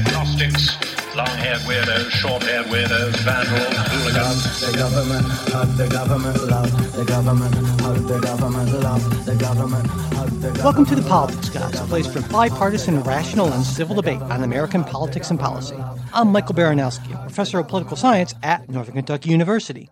agnostics, 0.00 0.76
long-haired 1.14 1.60
weirdos, 1.68 2.10
short-haired 2.10 2.66
weirdos, 2.66 3.14
vandals, 3.20 3.76
hooligans. 3.92 4.60
The 4.60 4.78
government, 4.78 5.26
hug 5.26 5.76
the 5.76 5.88
government, 5.88 6.42
love 6.48 6.96
the 6.96 7.04
government, 7.04 7.54
hug 7.80 7.96
the 8.08 8.18
government, 8.20 8.72
love 8.82 9.26
the 9.26 9.34
government, 9.36 9.86
hug 9.86 10.30
the 10.30 10.50
government. 10.52 10.64
Welcome 10.64 10.86
to 10.86 10.94
the 10.94 11.02
Politics 11.02 11.50
Guys, 11.50 11.78
a 11.78 11.84
place 11.84 12.06
for 12.06 12.22
bipartisan, 12.32 13.02
rational, 13.02 13.52
and 13.52 13.62
civil 13.62 13.94
debate 13.94 14.22
on 14.22 14.42
American 14.42 14.84
politics 14.84 15.30
and 15.30 15.38
policy. 15.38 15.76
I'm 16.14 16.32
Michael 16.32 16.54
Baranowski, 16.54 17.12
a 17.12 17.22
professor 17.22 17.58
of 17.58 17.68
political 17.68 17.96
science 17.98 18.34
at 18.42 18.70
Northern 18.70 18.94
Kentucky 18.94 19.30
University. 19.30 19.90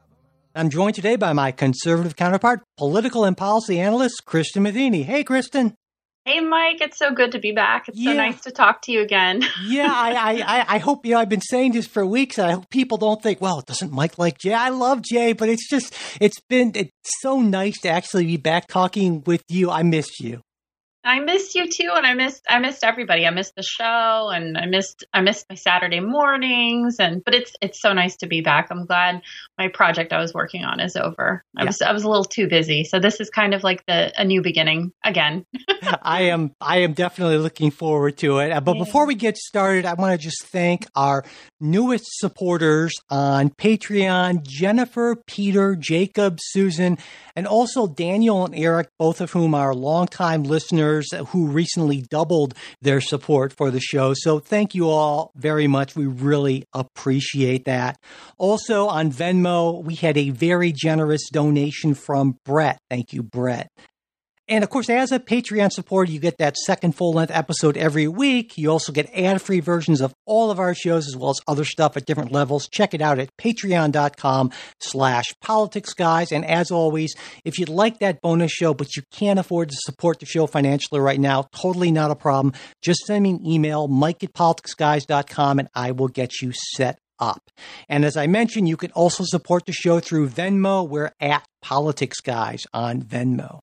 I'm 0.55 0.71
joined 0.71 0.95
today 0.95 1.17
by 1.17 1.35
my 1.35 1.53
conservative 1.53 2.17
counterpart, 2.17 2.63
political 2.79 3.25
and 3.25 3.37
policy 3.37 3.79
analyst 3.79 4.25
Kristin 4.25 4.63
Matheny. 4.63 5.03
Hey, 5.03 5.23
Kristin. 5.23 5.75
Hey, 6.29 6.41
Mike, 6.41 6.83
it's 6.83 6.99
so 6.99 7.11
good 7.15 7.33
to 7.33 7.39
be 7.39 7.53
back. 7.53 7.89
It's 7.89 7.99
Yeah. 7.99 8.13
so 8.13 8.17
nice 8.19 8.43
to 8.43 8.51
talk 8.51 8.83
to 8.83 8.93
you 8.93 9.01
again. 9.01 9.43
Yeah, 9.65 9.91
I, 9.91 10.13
I, 10.13 10.33
I, 10.59 10.75
I 10.75 10.79
hope 10.79 11.07
you 11.07 11.13
know 11.13 11.21
I've 11.21 11.31
been 11.31 11.41
saying 11.41 11.73
this 11.73 11.87
for 11.87 12.05
weeks, 12.05 12.37
and 12.37 12.47
I 12.49 12.53
hope 12.53 12.69
people 12.69 12.99
don't 12.99 13.23
think, 13.23 13.41
well, 13.41 13.63
doesn't 13.63 13.93
Mike 13.93 14.19
like 14.19 14.37
Jay? 14.37 14.53
I 14.53 14.69
love 14.69 15.01
Jay, 15.01 15.33
but 15.33 15.49
it's 15.49 15.69
just 15.71 15.95
it's 16.21 16.39
been 16.41 16.73
it's 16.75 16.91
so 17.23 17.41
nice 17.41 17.81
to 17.81 17.89
actually 17.89 18.27
be 18.27 18.37
back 18.37 18.67
talking 18.67 19.23
with 19.25 19.43
you. 19.49 19.71
I 19.71 19.83
missed 19.83 20.21
you. 20.21 20.43
I 21.09 21.21
missed 21.21 21.55
you 21.55 21.67
too, 21.67 21.91
and 21.95 22.05
I 22.07 22.13
missed 22.13 22.45
I 22.51 22.59
missed 22.59 22.85
everybody. 22.85 23.27
I 23.27 23.31
missed 23.31 23.55
the 23.57 23.63
show, 23.63 24.29
and 24.31 24.59
I 24.59 24.67
missed 24.67 25.05
I 25.15 25.23
missed 25.23 25.47
my 25.49 25.55
Saturday 25.57 26.01
mornings, 26.01 26.97
and 27.01 27.25
but 27.25 27.35
it's 27.35 27.53
it's 27.63 27.81
so 27.81 27.95
nice 27.95 28.17
to 28.19 28.27
be 28.27 28.43
back. 28.43 28.69
I'm 28.71 28.85
glad 28.85 29.23
my 29.57 29.69
project 29.69 30.13
I 30.13 30.21
was 30.21 30.35
working 30.35 30.65
on 30.65 30.81
is 30.81 30.97
over. 30.97 31.43
I 31.57 31.65
was 31.65 31.81
I 31.81 31.93
was 31.93 32.05
a 32.05 32.09
little 32.09 32.25
too 32.25 32.47
busy, 32.47 32.85
so 32.85 33.01
this 33.01 33.21
is 33.21 33.31
kind 33.31 33.55
of 33.55 33.65
like 33.65 33.87
the 33.87 34.13
a 34.21 34.25
new 34.25 34.43
beginning 34.43 34.93
again. 35.03 35.47
I 36.03 36.23
am 36.25 36.51
I 36.61 36.79
am 36.81 36.93
definitely 36.93 37.39
looking 37.39 37.71
forward 37.71 38.19
to 38.19 38.41
it. 38.41 38.53
Uh, 38.53 38.61
But 38.61 38.77
Yeah. 38.77 38.85
before 38.85 39.07
we 39.07 39.15
get 39.15 39.39
started, 39.39 39.87
I 39.87 39.95
want 39.95 40.13
to 40.13 40.23
just 40.23 40.45
thank 40.45 40.87
our 40.95 41.25
newest 41.59 42.05
supporters 42.19 42.93
on 43.09 43.49
Patreon, 43.49 44.43
Jennifer, 44.47 45.17
Peter, 45.27 45.75
Jacob, 45.75 46.39
Susan, 46.41 46.99
and 47.35 47.47
also 47.47 47.87
Daniel 47.87 48.45
and 48.45 48.55
Eric, 48.55 48.89
both 48.99 49.23
of 49.23 49.31
whom 49.33 49.55
are 49.55 49.75
longtime 49.75 50.43
listeners 50.43 50.98
who 51.29 51.47
recently 51.47 52.03
doubled 52.03 52.55
their 52.81 53.01
support 53.01 53.53
for 53.53 53.71
the 53.71 53.81
show. 53.81 54.15
So 54.15 54.39
thank 54.39 54.75
you 54.75 54.89
all 54.89 55.33
very 55.37 55.67
much. 55.67 55.97
We 55.97 56.07
really 56.07 56.65
appreciate 56.73 57.65
that. 57.65 57.99
Also 58.37 58.87
on 58.87 59.11
Venmo, 59.11 59.83
we 59.83 59.95
had 59.95 60.17
a 60.17 60.31
very 60.31 60.73
generous 60.73 61.29
donation 61.31 61.95
from 61.95 62.39
Brett. 62.45 62.79
Thank 62.91 63.13
you, 63.13 63.23
Brett. 63.23 63.69
And 64.49 64.65
of 64.65 64.71
course, 64.71 64.89
as 64.89 65.13
a 65.13 65.19
Patreon 65.19 65.71
supporter, 65.71 66.11
you 66.11 66.19
get 66.19 66.39
that 66.39 66.57
second 66.57 66.93
full 66.93 67.13
length 67.13 67.33
episode 67.35 67.77
every 67.77 68.09
week. 68.09 68.57
You 68.57 68.71
also 68.71 68.93
get 68.93 69.11
ad 69.15 69.43
free 69.43 69.61
versions 69.61 70.01
of 70.01 70.15
all 70.25 70.51
of 70.51 70.59
our 70.59 70.75
shows 70.75 71.07
as 71.07 71.17
well 71.17 71.31
as 71.31 71.41
other 71.47 71.65
stuff 71.65 71.99
at 71.99 72.07
different 72.07 72.33
levels. 72.33 72.67
Check 72.67 72.95
it 72.95 73.03
out 73.03 73.19
at 73.19 73.37
patreon.com 73.37 74.51
slash 74.81 75.35
politics 75.43 75.93
guys. 75.93 76.33
And 76.33 76.47
as 76.47 76.71
always, 76.71 77.15
if 77.45 77.59
you'd 77.59 77.69
like 77.69 77.99
that 77.99 78.23
bonus 78.23 78.51
show, 78.51 78.73
but 78.73 78.97
you 78.97 79.03
can't 79.13 79.39
afford 79.39 79.69
to 79.69 79.77
support 79.81 80.19
the 80.19 80.27
show 80.27 80.47
financially 80.47 81.01
right 81.01 81.21
now, 81.21 81.47
totally 81.55 81.93
not 81.93 82.11
a 82.11 82.17
problem. 82.17 82.55
Just 82.83 83.01
send 83.01 83.25
me 83.25 83.31
an 83.31 83.47
email, 83.47 83.87
mike 83.87 84.25
at 84.25 84.33
politicsguys.com, 84.33 85.59
and 85.59 85.69
I 85.75 85.91
will 85.91 86.09
get 86.09 86.41
you 86.41 86.53
set 86.55 86.99
up. 87.19 87.51
And 87.89 88.05
as 88.05 88.17
I 88.17 88.27
mentioned, 88.27 88.69
you 88.69 88.79
can 88.79 88.93
also 88.93 89.25
support 89.27 89.67
the 89.67 89.73
show 89.73 90.01
through 90.01 90.31
Venmo. 90.31 90.89
We're 90.89 91.13
at 91.21 91.45
Politics 91.61 92.21
Guys 92.21 92.65
on 92.73 93.03
Venmo. 93.03 93.61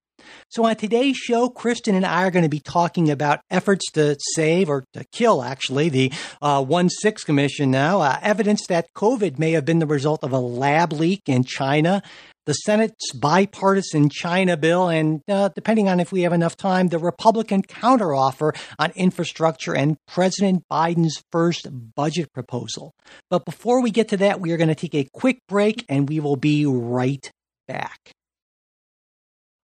So 0.50 0.66
on 0.66 0.76
today's 0.76 1.18
show, 1.18 1.50
Kristin 1.50 1.96
and 1.96 2.06
I 2.06 2.24
are 2.24 2.32
going 2.32 2.44
to 2.44 2.50
be 2.50 2.60
talking 2.60 3.10
about 3.10 3.42
efforts 3.50 3.92
to 3.94 4.18
save 4.34 4.70
or 4.70 4.86
to 4.94 5.06
kill, 5.12 5.44
actually, 5.44 5.90
the 5.90 6.12
uh, 6.42 6.64
1 6.64 6.90
6 6.90 7.24
Commission 7.24 7.72
now, 7.72 8.02
uh, 8.02 8.20
evidence 8.22 8.68
that 8.68 8.88
COVID 8.96 9.40
may 9.40 9.52
have 9.52 9.66
been 9.66 9.80
the 9.80 9.86
result 9.86 10.24
of 10.24 10.32
a 10.32 10.40
lab 10.40 10.94
leak 10.94 11.22
in 11.28 11.44
China, 11.44 12.02
the 12.46 12.54
Senate's 12.54 13.12
bipartisan 13.14 14.10
China 14.10 14.56
bill, 14.56 14.88
and 14.88 15.22
uh, 15.28 15.50
depending 15.56 15.90
on 15.90 16.00
if 16.00 16.12
we 16.12 16.22
have 16.22 16.34
enough 16.34 16.56
time, 16.56 16.90
the 16.90 17.00
Republican 17.00 17.64
counteroffer 17.64 18.56
on 18.78 18.92
infrastructure 18.96 19.76
and 19.76 19.98
President 20.08 20.64
Biden's 20.72 21.24
first 21.32 21.68
budget 21.96 22.32
proposal. 22.34 22.94
But 23.30 23.46
before 23.46 23.82
we 23.82 23.92
get 23.92 24.10
to 24.10 24.18
that, 24.18 24.40
we 24.40 24.52
are 24.52 24.58
going 24.58 24.70
to 24.70 24.76
take 24.76 24.96
a 24.96 25.08
quick 25.14 25.40
break 25.48 25.86
and 25.90 26.08
we 26.08 26.20
will 26.20 26.36
be 26.36 26.66
right 26.66 27.30
back. 27.68 28.12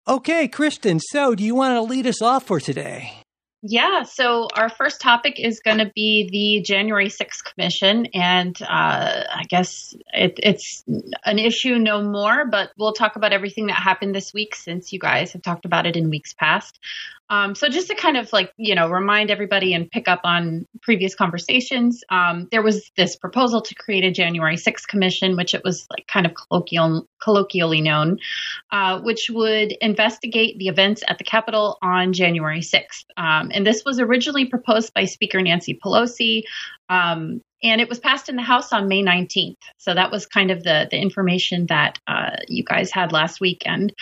Okay, 0.09 0.49
Kristin, 0.49 1.03
so 1.03 1.35
do 1.35 1.45
you 1.45 1.55
want 1.55 1.75
to 1.75 1.83
lead 1.83 2.07
us 2.07 2.23
off 2.23 2.45
for 2.47 2.61
today? 2.61 3.13
Yeah, 3.61 4.05
so 4.05 4.49
our 4.55 4.71
first 4.71 5.03
topic 5.03 5.39
is 5.39 5.61
going 5.61 5.77
to 5.79 5.93
be 5.95 6.31
the 6.31 6.65
January 6.65 7.09
6th 7.09 7.45
Commission, 7.45 8.07
and 8.15 8.57
uh, 8.63 9.25
I 9.31 9.43
guess 9.51 9.95
it, 10.15 10.39
it's 10.43 10.83
an 11.27 11.39
issue 11.39 11.79
no 11.79 12.01
more, 12.01 12.47
but 12.47 12.71
we'll 12.79 12.95
talk 12.95 13.17
about 13.17 13.35
everything 13.35 13.67
that 13.67 13.75
happened 13.75 14.15
this 14.15 14.33
week 14.33 14.55
since 14.55 14.95
you 14.95 14.99
guys 14.99 15.33
have 15.33 15.43
talked 15.43 15.67
about 15.67 15.85
it 15.85 15.95
in 15.95 16.09
weeks 16.09 16.33
past. 16.33 16.79
Um, 17.31 17.55
so 17.55 17.69
just 17.69 17.89
to 17.89 17.95
kind 17.95 18.17
of 18.17 18.33
like 18.33 18.53
you 18.57 18.75
know 18.75 18.89
remind 18.89 19.31
everybody 19.31 19.75
and 19.75 19.91
pick 19.91 20.09
up 20.09 20.21
on 20.25 20.67
previous 20.83 21.15
conversations, 21.15 22.03
um, 22.11 22.49
there 22.51 22.63
was 22.63 22.91
this 22.97 23.17
proposal 23.17 23.61
to 23.63 23.75
create 23.75 24.05
a 24.05 24.11
January 24.11 24.57
6th 24.57 24.87
Commission, 24.87 25.37
which 25.37 25.55
it 25.55 25.63
was 25.65 25.87
like 25.91 26.07
kind 26.07 26.27
of 26.27 26.33
colloquial, 26.35 27.07
colloquially 27.23 27.81
known, 27.81 28.19
uh, 28.73 29.01
which 29.01 29.31
would 29.31 29.73
investigate 29.81 30.59
the 30.59 30.69
events 30.69 31.03
at 31.09 31.19
the 31.19 31.25
Capitol 31.25 31.79
on 31.83 32.13
January 32.13 32.61
6th. 32.61 33.05
Um, 33.17 33.51
and 33.53 33.67
this 33.67 33.83
was 33.85 33.99
originally 34.01 34.47
proposed 34.47 34.95
by 34.95 35.05
Speaker 35.05 35.41
Nancy 35.43 35.79
Pelosi. 35.83 36.43
Um, 36.89 37.43
and 37.63 37.81
it 37.81 37.89
was 37.89 37.99
passed 37.99 38.29
in 38.29 38.37
the 38.37 38.43
House 38.43 38.73
on 38.73 38.87
May 38.87 39.03
19th. 39.03 39.57
So 39.79 39.95
that 39.95 40.11
was 40.13 40.27
kind 40.27 40.51
of 40.51 40.63
the, 40.63 40.87
the 40.91 40.99
information 40.99 41.67
that 41.67 41.99
uh, 42.07 42.37
you 42.47 42.63
guys 42.63 42.91
had 42.93 43.13
last 43.13 43.41
weekend. 43.41 43.93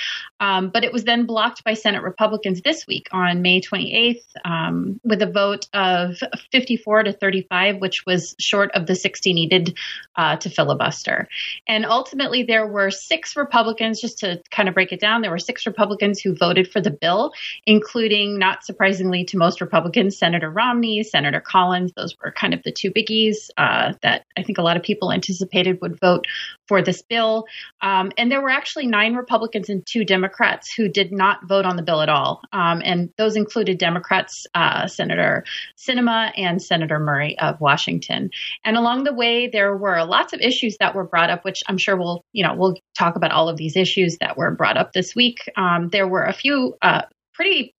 Um, 0.41 0.69
but 0.69 0.85
it 0.85 0.93
was 0.93 1.05
then 1.05 1.25
blocked 1.25 1.65
by 1.65 1.75
Senate 1.75 2.03
Republicans 2.03 2.61
this 2.61 2.87
week 2.87 3.09
on 3.13 3.41
May 3.41 3.61
28th 3.61 4.21
um, 4.45 5.01
with 5.05 5.23
a 5.23 5.31
vote 5.31 5.67
of 5.73 6.19
54 6.53 7.05
to 7.05 7.13
35, 7.13 7.79
which 7.79 8.05
was 8.05 8.35
short 8.39 8.71
of 8.73 8.87
the 8.87 8.95
60 8.95 9.33
needed 9.33 9.79
uh, 10.17 10.37
to 10.37 10.51
filibuster. 10.51 11.27
And 11.67 11.87
ultimately, 11.87 12.43
there 12.43 12.67
were 12.67 12.91
six 12.91 13.37
Republicans, 13.37 14.01
just 14.01 14.19
to 14.19 14.43
kind 14.51 14.69
of 14.69 14.75
break 14.75 14.93
it 14.93 15.01
down, 15.01 15.23
there 15.23 15.31
were 15.31 15.39
six 15.39 15.67
Republicans 15.67 16.21
who 16.21 16.35
voted 16.35 16.71
for 16.71 16.83
the 16.83 16.91
bill, 16.91 17.33
including, 17.65 18.39
not 18.39 18.65
surprisingly 18.65 19.25
to 19.25 19.39
most 19.39 19.63
Republicans, 19.63 20.19
Senator 20.19 20.51
Romney, 20.51 21.03
Senator 21.03 21.41
Collins. 21.41 21.93
Those 21.97 22.15
were 22.23 22.33
kind 22.33 22.53
of 22.53 22.63
the 22.63 22.73
two 22.73 22.91
biggies 22.91 23.46
uh, 23.57 23.93
that 24.03 24.25
I 24.37 24.43
think 24.43 24.59
a 24.59 24.63
lot 24.63 24.77
of 24.77 24.83
people 24.83 25.13
anticipated 25.13 25.79
would 25.81 25.99
vote 26.01 26.27
for 26.69 26.83
this 26.83 27.03
bill. 27.03 27.45
Um, 27.81 28.13
and 28.19 28.31
there 28.31 28.43
were 28.43 28.51
actually 28.51 28.87
nine 28.87 29.15
Republicans 29.15 29.69
and 29.69 29.87
two 29.87 30.05
Democrats 30.05 30.73
who 30.75 30.89
did 30.89 31.13
not 31.13 31.47
vote 31.49 31.65
on 31.65 31.77
the 31.77 31.83
bill 31.83 32.03
at 32.03 32.09
all. 32.09 32.43
Um, 32.53 32.83
and 32.85 33.11
those 33.17 33.37
included 33.37 33.79
Democrats, 33.79 34.47
uh, 34.55 34.87
Senator 34.87 35.45
Sinema 35.77 36.33
and 36.37 36.61
Senator 36.61 36.99
Murray 36.99 37.39
of 37.39 37.61
Washington. 37.61 38.31
And 38.65 38.77
along 38.77 39.05
the 39.05 39.15
way, 39.15 39.49
there 39.49 39.77
were 39.77 40.05
lots 40.05 40.33
of 40.33 40.41
issues 40.41 40.77
that 40.81 40.95
were 40.95 41.05
brought 41.05 41.31
up, 41.31 41.45
which 41.45 41.63
I'm 41.69 41.79
sure 41.79 41.97
we'll, 41.97 42.25
you 42.33 42.45
know, 42.45 42.55
we'll 42.55 42.77
talk 42.99 43.17
about 43.17 43.33
all 43.33 43.49
of 43.49 43.57
these 43.57 43.77
issues 43.77 44.19
that 44.21 44.37
were 44.37 44.51
brought 44.51 44.77
up 44.77 44.93
this 44.93 45.15
week. 45.15 45.39
Um, 45.57 45.89
there 45.91 46.09
were 46.09 46.25
a 46.25 46.33
few 46.33 46.77
uh, 46.83 47.03
pretty 47.35 47.75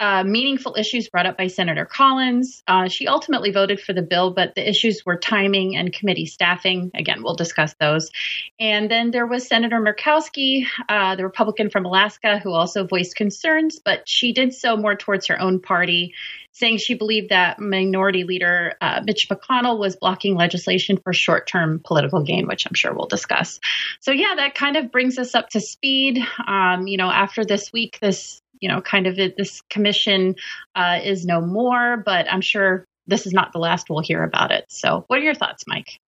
uh, 0.00 0.24
meaningful 0.24 0.74
issues 0.76 1.08
brought 1.08 1.26
up 1.26 1.38
by 1.38 1.46
Senator 1.46 1.84
Collins. 1.84 2.62
Uh, 2.66 2.88
she 2.88 3.06
ultimately 3.06 3.52
voted 3.52 3.80
for 3.80 3.92
the 3.92 4.02
bill, 4.02 4.32
but 4.32 4.54
the 4.54 4.68
issues 4.68 5.02
were 5.06 5.16
timing 5.16 5.76
and 5.76 5.92
committee 5.92 6.26
staffing. 6.26 6.90
Again, 6.94 7.22
we'll 7.22 7.36
discuss 7.36 7.74
those. 7.78 8.10
And 8.58 8.90
then 8.90 9.12
there 9.12 9.26
was 9.26 9.46
Senator 9.46 9.80
Murkowski, 9.80 10.66
uh, 10.88 11.16
the 11.16 11.22
Republican 11.22 11.70
from 11.70 11.84
Alaska, 11.84 12.38
who 12.38 12.50
also 12.50 12.86
voiced 12.86 13.14
concerns, 13.14 13.78
but 13.78 14.08
she 14.08 14.32
did 14.32 14.54
so 14.54 14.76
more 14.76 14.96
towards 14.96 15.28
her 15.28 15.40
own 15.40 15.60
party, 15.60 16.14
saying 16.52 16.78
she 16.78 16.94
believed 16.94 17.30
that 17.30 17.58
Minority 17.58 18.24
Leader 18.24 18.74
uh, 18.80 19.02
Mitch 19.04 19.28
McConnell 19.28 19.78
was 19.78 19.96
blocking 19.96 20.34
legislation 20.34 20.98
for 21.02 21.12
short 21.12 21.46
term 21.46 21.80
political 21.84 22.22
gain, 22.22 22.46
which 22.46 22.66
I'm 22.66 22.74
sure 22.74 22.92
we'll 22.92 23.06
discuss. 23.06 23.60
So, 24.00 24.10
yeah, 24.10 24.34
that 24.36 24.54
kind 24.54 24.76
of 24.76 24.90
brings 24.90 25.18
us 25.18 25.34
up 25.34 25.48
to 25.50 25.60
speed. 25.60 26.18
Um, 26.46 26.86
you 26.86 26.96
know, 26.96 27.10
after 27.10 27.44
this 27.44 27.72
week, 27.72 27.98
this 28.00 28.42
you 28.62 28.68
know, 28.68 28.80
kind 28.80 29.06
of 29.06 29.18
it, 29.18 29.36
this 29.36 29.60
commission 29.68 30.36
uh, 30.74 31.00
is 31.02 31.26
no 31.26 31.40
more, 31.42 31.98
but 31.98 32.32
I'm 32.32 32.40
sure 32.40 32.86
this 33.06 33.26
is 33.26 33.32
not 33.32 33.52
the 33.52 33.58
last 33.58 33.90
we'll 33.90 34.02
hear 34.02 34.22
about 34.22 34.52
it. 34.52 34.64
So, 34.68 35.04
what 35.08 35.18
are 35.18 35.22
your 35.22 35.34
thoughts, 35.34 35.64
Mike? 35.66 35.98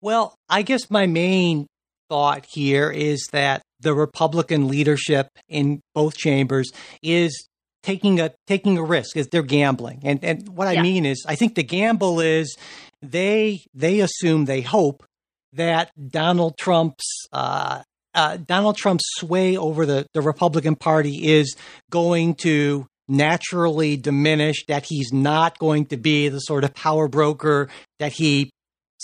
Well, 0.00 0.34
I 0.48 0.62
guess 0.62 0.90
my 0.90 1.06
main 1.06 1.66
thought 2.08 2.46
here 2.48 2.90
is 2.90 3.28
that 3.32 3.62
the 3.80 3.94
Republican 3.94 4.68
leadership 4.68 5.28
in 5.48 5.80
both 5.94 6.16
chambers 6.16 6.72
is 7.02 7.46
taking 7.82 8.20
a 8.20 8.32
taking 8.46 8.78
a 8.78 8.82
risk 8.82 9.16
is 9.16 9.28
they're 9.28 9.42
gambling. 9.42 10.00
And 10.02 10.24
and 10.24 10.48
what 10.48 10.68
I 10.68 10.72
Yeah. 10.72 10.82
mean 10.82 11.04
is 11.06 11.24
I 11.28 11.34
think 11.34 11.54
the 11.54 11.62
gamble 11.62 12.20
is 12.20 12.56
they 13.02 13.64
they 13.74 14.00
assume 14.00 14.46
they 14.46 14.62
hope 14.62 15.04
that 15.52 15.90
Donald 16.08 16.56
Trump's 16.58 17.26
uh, 17.32 17.82
uh, 18.14 18.36
Donald 18.36 18.76
Trump's 18.76 19.04
sway 19.16 19.56
over 19.56 19.86
the, 19.86 20.06
the 20.14 20.22
Republican 20.22 20.76
Party 20.76 21.32
is 21.32 21.56
going 21.90 22.34
to 22.36 22.86
naturally 23.08 23.96
diminish, 23.96 24.64
that 24.66 24.84
he's 24.88 25.12
not 25.12 25.58
going 25.58 25.86
to 25.86 25.96
be 25.96 26.28
the 26.28 26.38
sort 26.38 26.64
of 26.64 26.74
power 26.74 27.08
broker 27.08 27.68
that 27.98 28.12
he 28.12 28.50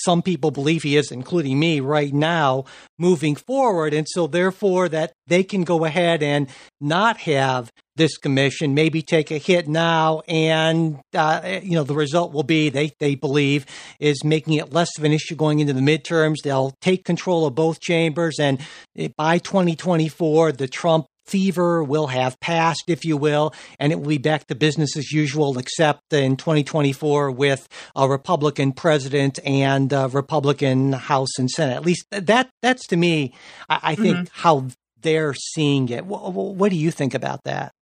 some 0.04 0.22
people 0.22 0.50
believe 0.50 0.82
he 0.82 0.96
is, 0.96 1.10
including 1.10 1.58
me 1.58 1.80
right 1.80 2.12
now, 2.12 2.64
moving 2.98 3.36
forward. 3.36 3.94
And 3.94 4.06
so, 4.08 4.26
therefore, 4.26 4.88
that 4.88 5.12
they 5.26 5.42
can 5.42 5.64
go 5.64 5.84
ahead 5.84 6.22
and 6.22 6.48
not 6.80 7.18
have 7.18 7.72
this 7.98 8.16
commission, 8.16 8.74
maybe 8.74 9.02
take 9.02 9.30
a 9.30 9.38
hit 9.38 9.68
now, 9.68 10.22
and 10.28 11.00
uh, 11.14 11.60
you 11.62 11.72
know 11.72 11.82
the 11.82 11.94
result 11.94 12.32
will 12.32 12.44
be 12.44 12.70
they 12.70 12.92
they 13.00 13.14
believe 13.14 13.66
is 14.00 14.24
making 14.24 14.54
it 14.54 14.72
less 14.72 14.88
of 14.96 15.04
an 15.04 15.12
issue 15.12 15.34
going 15.34 15.58
into 15.60 15.74
the 15.74 15.80
midterms. 15.80 16.36
They'll 16.42 16.72
take 16.80 17.04
control 17.04 17.44
of 17.44 17.54
both 17.54 17.80
chambers, 17.80 18.38
and 18.38 18.60
by 19.16 19.38
2024, 19.38 20.52
the 20.52 20.68
Trump 20.68 21.06
fever 21.28 21.84
will 21.84 22.08
have 22.08 22.40
passed, 22.40 22.84
if 22.88 23.04
you 23.04 23.16
will, 23.16 23.54
and 23.78 23.92
it 23.92 24.00
will 24.00 24.08
be 24.08 24.18
back 24.18 24.46
to 24.46 24.54
business 24.54 24.96
as 24.96 25.12
usual, 25.12 25.58
except 25.58 26.12
in 26.12 26.36
2024 26.36 27.30
with 27.30 27.68
a 27.94 28.08
Republican 28.08 28.72
president 28.72 29.38
and 29.44 29.92
a 29.92 30.08
Republican 30.08 30.92
House 30.92 31.38
and 31.38 31.50
Senate. 31.50 31.76
At 31.76 31.86
least 31.86 32.06
that 32.10 32.50
that's 32.62 32.86
to 32.88 32.96
me, 32.96 33.34
I, 33.68 33.80
I 33.82 33.94
think 33.94 34.16
mm-hmm. 34.16 34.24
how 34.32 34.68
they're 35.00 35.34
seeing 35.34 35.88
it. 35.88 36.04
What, 36.04 36.32
what 36.32 36.70
do 36.70 36.76
you 36.76 36.90
think 36.90 37.14
about 37.14 37.44
that? 37.44 37.72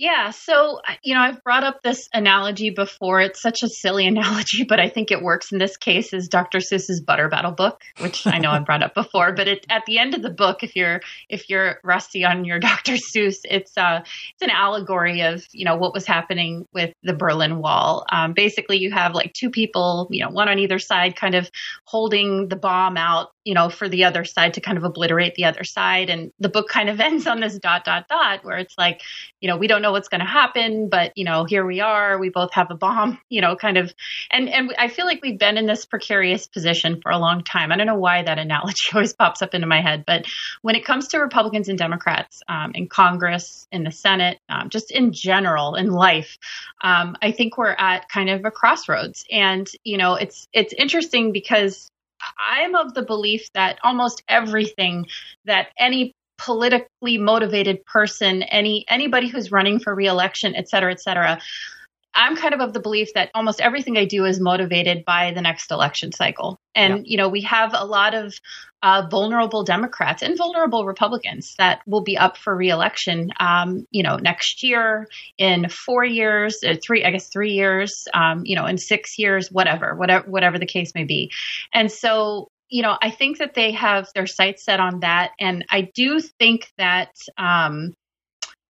Yeah, 0.00 0.30
so 0.30 0.80
you 1.02 1.14
know, 1.14 1.20
I've 1.20 1.44
brought 1.44 1.62
up 1.62 1.82
this 1.82 2.08
analogy 2.14 2.70
before. 2.70 3.20
It's 3.20 3.42
such 3.42 3.62
a 3.62 3.68
silly 3.68 4.06
analogy, 4.06 4.64
but 4.64 4.80
I 4.80 4.88
think 4.88 5.10
it 5.10 5.22
works 5.22 5.52
in 5.52 5.58
this 5.58 5.76
case. 5.76 6.14
Is 6.14 6.26
Dr. 6.26 6.60
Seuss's 6.60 7.02
Butter 7.02 7.28
Battle 7.28 7.52
book, 7.52 7.82
which 7.98 8.26
I 8.26 8.38
know 8.38 8.50
I've 8.50 8.64
brought 8.64 8.82
up 8.82 8.94
before, 8.94 9.34
but 9.34 9.46
it, 9.46 9.66
at 9.68 9.82
the 9.86 9.98
end 9.98 10.14
of 10.14 10.22
the 10.22 10.30
book, 10.30 10.62
if 10.62 10.74
you're 10.74 11.02
if 11.28 11.50
you're 11.50 11.80
rusty 11.84 12.24
on 12.24 12.46
your 12.46 12.58
Dr. 12.70 12.94
Seuss, 12.94 13.40
it's 13.44 13.76
uh 13.76 14.00
it's 14.02 14.40
an 14.40 14.48
allegory 14.48 15.20
of 15.20 15.44
you 15.52 15.66
know 15.66 15.76
what 15.76 15.92
was 15.92 16.06
happening 16.06 16.66
with 16.72 16.94
the 17.02 17.12
Berlin 17.12 17.58
Wall. 17.58 18.06
Um, 18.10 18.32
basically, 18.32 18.78
you 18.78 18.90
have 18.92 19.14
like 19.14 19.34
two 19.34 19.50
people, 19.50 20.08
you 20.10 20.24
know, 20.24 20.30
one 20.30 20.48
on 20.48 20.58
either 20.58 20.78
side, 20.78 21.14
kind 21.14 21.34
of 21.34 21.50
holding 21.84 22.48
the 22.48 22.56
bomb 22.56 22.96
out 22.96 23.32
you 23.44 23.54
know, 23.54 23.70
for 23.70 23.88
the 23.88 24.04
other 24.04 24.24
side 24.24 24.54
to 24.54 24.60
kind 24.60 24.76
of 24.76 24.84
obliterate 24.84 25.34
the 25.34 25.44
other 25.44 25.64
side. 25.64 26.10
And 26.10 26.30
the 26.38 26.48
book 26.48 26.68
kind 26.68 26.88
of 26.88 27.00
ends 27.08 27.26
on 27.26 27.40
this 27.40 27.58
dot, 27.58 27.84
dot, 27.84 28.06
dot, 28.08 28.44
where 28.44 28.58
it's 28.58 28.76
like, 28.76 29.00
you 29.40 29.48
know, 29.48 29.56
we 29.56 29.66
don't 29.66 29.82
know 29.82 29.89
what's 29.92 30.08
going 30.08 30.20
to 30.20 30.26
happen, 30.26 30.88
but, 30.88 31.16
you 31.16 31.24
know, 31.24 31.44
here 31.44 31.64
we 31.64 31.80
are. 31.80 32.18
We 32.18 32.28
both 32.28 32.52
have 32.54 32.70
a 32.70 32.74
bomb, 32.74 33.18
you 33.28 33.40
know, 33.40 33.56
kind 33.56 33.76
of. 33.76 33.92
And, 34.30 34.48
and 34.48 34.74
I 34.78 34.88
feel 34.88 35.06
like 35.06 35.20
we've 35.22 35.38
been 35.38 35.56
in 35.56 35.66
this 35.66 35.84
precarious 35.84 36.46
position 36.46 37.00
for 37.02 37.10
a 37.10 37.18
long 37.18 37.44
time. 37.44 37.72
I 37.72 37.76
don't 37.76 37.86
know 37.86 37.98
why 37.98 38.22
that 38.22 38.38
analogy 38.38 38.88
always 38.94 39.12
pops 39.12 39.42
up 39.42 39.54
into 39.54 39.66
my 39.66 39.80
head, 39.80 40.04
but 40.06 40.24
when 40.62 40.74
it 40.74 40.84
comes 40.84 41.08
to 41.08 41.18
Republicans 41.18 41.68
and 41.68 41.78
Democrats 41.78 42.40
um, 42.48 42.72
in 42.74 42.88
Congress, 42.88 43.66
in 43.72 43.84
the 43.84 43.92
Senate, 43.92 44.38
um, 44.48 44.68
just 44.68 44.90
in 44.90 45.12
general 45.12 45.74
in 45.74 45.90
life, 45.90 46.38
um, 46.82 47.16
I 47.22 47.32
think 47.32 47.56
we're 47.56 47.70
at 47.70 48.08
kind 48.08 48.30
of 48.30 48.44
a 48.44 48.50
crossroads. 48.50 49.24
And, 49.30 49.68
you 49.84 49.98
know, 49.98 50.14
it's, 50.14 50.48
it's 50.52 50.72
interesting 50.72 51.32
because 51.32 51.88
I'm 52.38 52.74
of 52.74 52.94
the 52.94 53.02
belief 53.02 53.52
that 53.54 53.78
almost 53.82 54.22
everything 54.28 55.06
that 55.44 55.68
any 55.78 56.14
politically 56.44 57.18
motivated 57.18 57.84
person, 57.84 58.42
any 58.42 58.84
anybody 58.88 59.28
who's 59.28 59.52
running 59.52 59.78
for 59.78 59.94
reelection, 59.94 60.54
et 60.56 60.68
cetera, 60.68 60.92
et 60.92 61.00
cetera, 61.00 61.38
I'm 62.14 62.36
kind 62.36 62.54
of 62.54 62.60
of 62.60 62.72
the 62.72 62.80
belief 62.80 63.08
that 63.14 63.30
almost 63.34 63.60
everything 63.60 63.96
I 63.96 64.04
do 64.04 64.24
is 64.24 64.40
motivated 64.40 65.04
by 65.04 65.32
the 65.32 65.42
next 65.42 65.70
election 65.70 66.10
cycle. 66.12 66.58
And, 66.74 66.98
yeah. 66.98 67.02
you 67.04 67.16
know, 67.18 67.28
we 67.28 67.42
have 67.42 67.70
a 67.72 67.84
lot 67.84 68.14
of 68.14 68.34
uh, 68.82 69.06
vulnerable 69.10 69.62
Democrats 69.62 70.22
and 70.22 70.36
vulnerable 70.36 70.86
Republicans 70.86 71.54
that 71.58 71.82
will 71.86 72.02
be 72.02 72.18
up 72.18 72.36
for 72.36 72.56
reelection, 72.56 73.30
um, 73.38 73.86
you 73.90 74.02
know, 74.02 74.16
next 74.16 74.62
year, 74.62 75.06
in 75.38 75.68
four 75.68 76.04
years, 76.04 76.58
uh, 76.66 76.74
three, 76.84 77.04
I 77.04 77.10
guess, 77.10 77.28
three 77.28 77.52
years, 77.52 78.08
um, 78.14 78.42
you 78.44 78.56
know, 78.56 78.66
in 78.66 78.78
six 78.78 79.18
years, 79.18 79.52
whatever, 79.52 79.94
whatever, 79.94 80.28
whatever 80.28 80.58
the 80.58 80.66
case 80.66 80.92
may 80.94 81.04
be. 81.04 81.30
And 81.72 81.92
so, 81.92 82.48
you 82.70 82.82
know, 82.82 82.96
I 83.02 83.10
think 83.10 83.38
that 83.38 83.54
they 83.54 83.72
have 83.72 84.08
their 84.14 84.26
sights 84.26 84.64
set 84.64 84.80
on 84.80 85.00
that. 85.00 85.32
And 85.40 85.64
I 85.70 85.90
do 85.94 86.20
think 86.20 86.72
that, 86.78 87.12
um, 87.36 87.94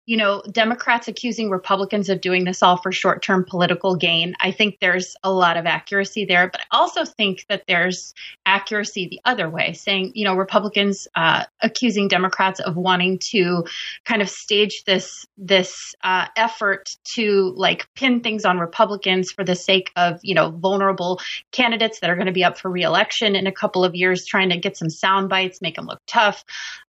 you 0.07 0.17
know, 0.17 0.43
Democrats 0.51 1.07
accusing 1.07 1.51
Republicans 1.51 2.09
of 2.09 2.21
doing 2.21 2.45
this 2.45 2.63
all 2.63 2.79
for 2.79 2.91
short 2.91 3.23
term 3.23 3.45
political 3.45 3.95
gain. 3.95 4.35
I 4.41 4.51
think 4.51 4.79
there's 4.81 5.15
a 5.23 5.31
lot 5.31 5.57
of 5.57 5.67
accuracy 5.67 6.25
there, 6.25 6.49
but 6.49 6.63
I 6.63 6.79
also 6.79 7.05
think 7.05 7.45
that 7.49 7.65
there's 7.69 8.15
accuracy 8.51 9.07
the 9.09 9.21
other 9.25 9.49
way, 9.49 9.73
saying, 9.73 10.13
you 10.15 10.25
know, 10.25 10.35
Republicans 10.35 11.07
uh, 11.15 11.45
accusing 11.63 12.09
Democrats 12.09 12.59
of 12.59 12.77
wanting 12.77 13.21
to 13.31 13.65
kind 14.05 14.23
of 14.23 14.29
stage 14.29 14.83
this 14.87 15.25
this 15.39 15.95
uh, 16.03 16.27
effort 16.37 16.91
to 17.15 17.55
like 17.57 17.87
pin 17.95 18.21
things 18.21 18.45
on 18.45 18.59
Republicans 18.59 19.31
for 19.31 19.45
the 19.45 19.55
sake 19.55 19.93
of, 19.95 20.19
you 20.23 20.35
know, 20.35 20.51
vulnerable 20.51 21.21
candidates 21.53 22.01
that 22.01 22.11
are 22.11 22.17
going 22.17 22.27
to 22.27 22.33
be 22.33 22.45
up 22.45 22.59
for 22.59 22.71
reelection 22.71 23.37
in 23.37 23.47
a 23.47 23.53
couple 23.53 23.85
of 23.85 23.95
years, 23.95 24.27
trying 24.27 24.51
to 24.51 24.59
get 24.59 24.77
some 24.77 24.91
sound 24.91 25.29
bites, 25.29 25.63
make 25.63 25.77
them 25.77 25.87
look 25.87 26.01
tough. 26.07 26.45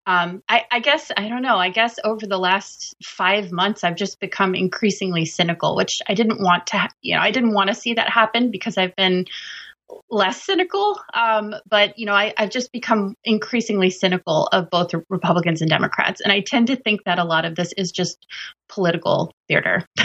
Um, 0.08 0.42
I, 0.50 0.66
I 0.72 0.80
guess 0.80 1.12
I 1.16 1.30
don't 1.30 1.44
know. 1.44 1.58
I 1.58 1.70
guess 1.70 1.96
over 2.04 2.26
the 2.26 2.40
last 2.40 2.96
five 3.04 3.52
months, 3.52 3.84
I've 3.84 3.96
just 3.96 4.20
become 4.20 4.56
increasingly 4.56 5.26
cynical, 5.26 5.76
which 5.76 6.00
I 6.08 6.16
didn't 6.16 6.42
want 6.42 6.68
to, 6.68 6.90
you 7.02 7.16
know, 7.16 7.22
I 7.22 7.32
didn't 7.32 7.54
want 7.54 7.70
to 7.70 7.76
see 7.76 7.94
that 7.94 8.10
happen 8.10 8.50
because 8.50 8.78
I've 8.78 8.96
been 8.96 9.26
less 10.10 10.44
cynical. 10.44 11.00
Um, 11.14 11.56
but, 11.70 11.98
you 11.98 12.06
know, 12.06 12.14
I, 12.14 12.34
I've 12.38 12.50
just 12.50 12.72
become 12.72 13.16
increasingly 13.24 13.90
cynical 13.90 14.48
of 14.52 14.70
both 14.70 14.92
Republicans 15.10 15.62
and 15.62 15.70
Democrats. 15.70 16.22
And 16.22 16.32
I 16.32 16.42
tend 16.42 16.68
to 16.68 16.76
think 16.76 17.02
that 17.06 17.20
a 17.20 17.24
lot 17.24 17.46
of 17.46 17.56
this 17.56 17.74
is 17.78 17.92
just 17.92 18.26
political 18.70 19.34
theater. 19.48 19.86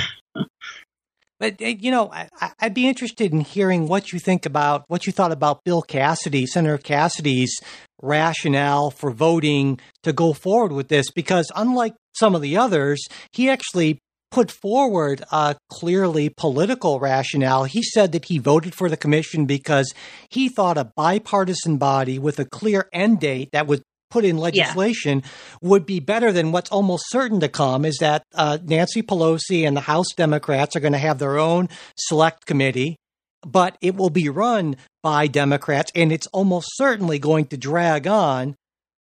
But 1.38 1.60
uh, 1.60 1.66
you 1.66 1.90
know, 1.90 2.10
I, 2.10 2.28
would 2.62 2.74
be 2.74 2.88
interested 2.88 3.32
in 3.32 3.40
hearing 3.40 3.88
what 3.88 4.12
you 4.12 4.18
think 4.18 4.46
about 4.46 4.84
what 4.88 5.06
you 5.06 5.12
thought 5.12 5.32
about 5.32 5.64
Bill 5.64 5.82
Cassidy, 5.82 6.46
Senator 6.46 6.78
Cassidy's 6.78 7.54
rationale 8.02 8.90
for 8.90 9.10
voting 9.10 9.80
to 10.02 10.12
go 10.12 10.32
forward 10.32 10.72
with 10.72 10.88
this, 10.88 11.10
because 11.10 11.50
unlike 11.54 11.94
some 12.14 12.34
of 12.34 12.42
the 12.42 12.56
others, 12.56 13.06
he 13.32 13.50
actually 13.50 13.98
put 14.36 14.50
forward 14.50 15.24
a 15.32 15.56
clearly 15.70 16.28
political 16.28 17.00
rationale. 17.00 17.64
He 17.64 17.82
said 17.82 18.12
that 18.12 18.26
he 18.26 18.36
voted 18.36 18.74
for 18.74 18.90
the 18.90 18.96
commission 18.98 19.46
because 19.46 19.94
he 20.28 20.50
thought 20.50 20.76
a 20.76 20.92
bipartisan 20.94 21.78
body 21.78 22.18
with 22.18 22.38
a 22.38 22.44
clear 22.44 22.86
end 22.92 23.18
date 23.18 23.48
that 23.52 23.66
would 23.66 23.80
put 24.10 24.26
in 24.26 24.36
legislation 24.36 25.22
yeah. 25.24 25.30
would 25.62 25.86
be 25.86 26.00
better 26.00 26.32
than 26.32 26.52
what's 26.52 26.70
almost 26.70 27.04
certain 27.08 27.40
to 27.40 27.48
come 27.48 27.86
is 27.86 27.96
that 28.00 28.24
uh, 28.34 28.58
Nancy 28.62 29.00
Pelosi 29.02 29.66
and 29.66 29.74
the 29.74 29.80
House 29.80 30.12
Democrats 30.14 30.76
are 30.76 30.80
going 30.80 30.92
to 30.92 30.98
have 30.98 31.18
their 31.18 31.38
own 31.38 31.70
select 31.96 32.44
committee, 32.44 32.96
but 33.40 33.78
it 33.80 33.96
will 33.96 34.10
be 34.10 34.28
run 34.28 34.76
by 35.02 35.28
Democrats 35.28 35.90
and 35.94 36.12
it's 36.12 36.26
almost 36.26 36.68
certainly 36.74 37.18
going 37.18 37.46
to 37.46 37.56
drag 37.56 38.06
on 38.06 38.54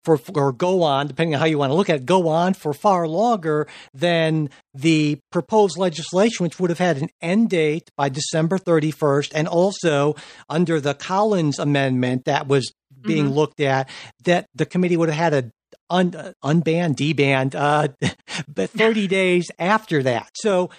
for 0.05 0.19
or 0.35 0.53
go 0.53 0.83
on, 0.83 1.07
depending 1.07 1.35
on 1.35 1.41
how 1.41 1.47
you 1.47 1.59
want 1.59 1.71
to 1.71 1.75
look 1.75 1.91
at 1.91 1.97
it, 1.97 2.07
go 2.07 2.29
on 2.29 2.55
for 2.55 2.73
far 2.73 3.09
longer 3.09 3.67
than 3.93 4.51
the 4.75 5.19
proposed 5.33 5.79
legislation, 5.79 6.45
which 6.45 6.61
would 6.61 6.71
have 6.71 6.79
had 6.79 6.99
an 6.99 7.09
end 7.21 7.51
date 7.51 7.91
by 7.97 8.09
December 8.09 8.59
31st, 8.59 9.33
and 9.35 9.49
also 9.49 10.15
under 10.49 10.81
the 10.81 10.95
Collins 10.95 11.59
amendment 11.59 12.25
that 12.27 12.47
was 12.47 12.73
being 13.03 13.27
mm-hmm. 13.27 13.35
looked 13.35 13.61
at, 13.61 13.89
that 14.25 14.47
the 14.55 14.67
committee 14.67 14.97
would 14.97 15.09
have 15.09 15.33
had 15.33 15.35
a 15.35 15.51
un, 15.91 16.11
unbanned, 16.43 16.97
debanned, 16.97 17.55
uh, 17.55 17.89
but 18.49 18.71
30 18.85 19.07
days 19.07 19.51
after 19.59 20.03
that. 20.03 20.31
So 20.35 20.71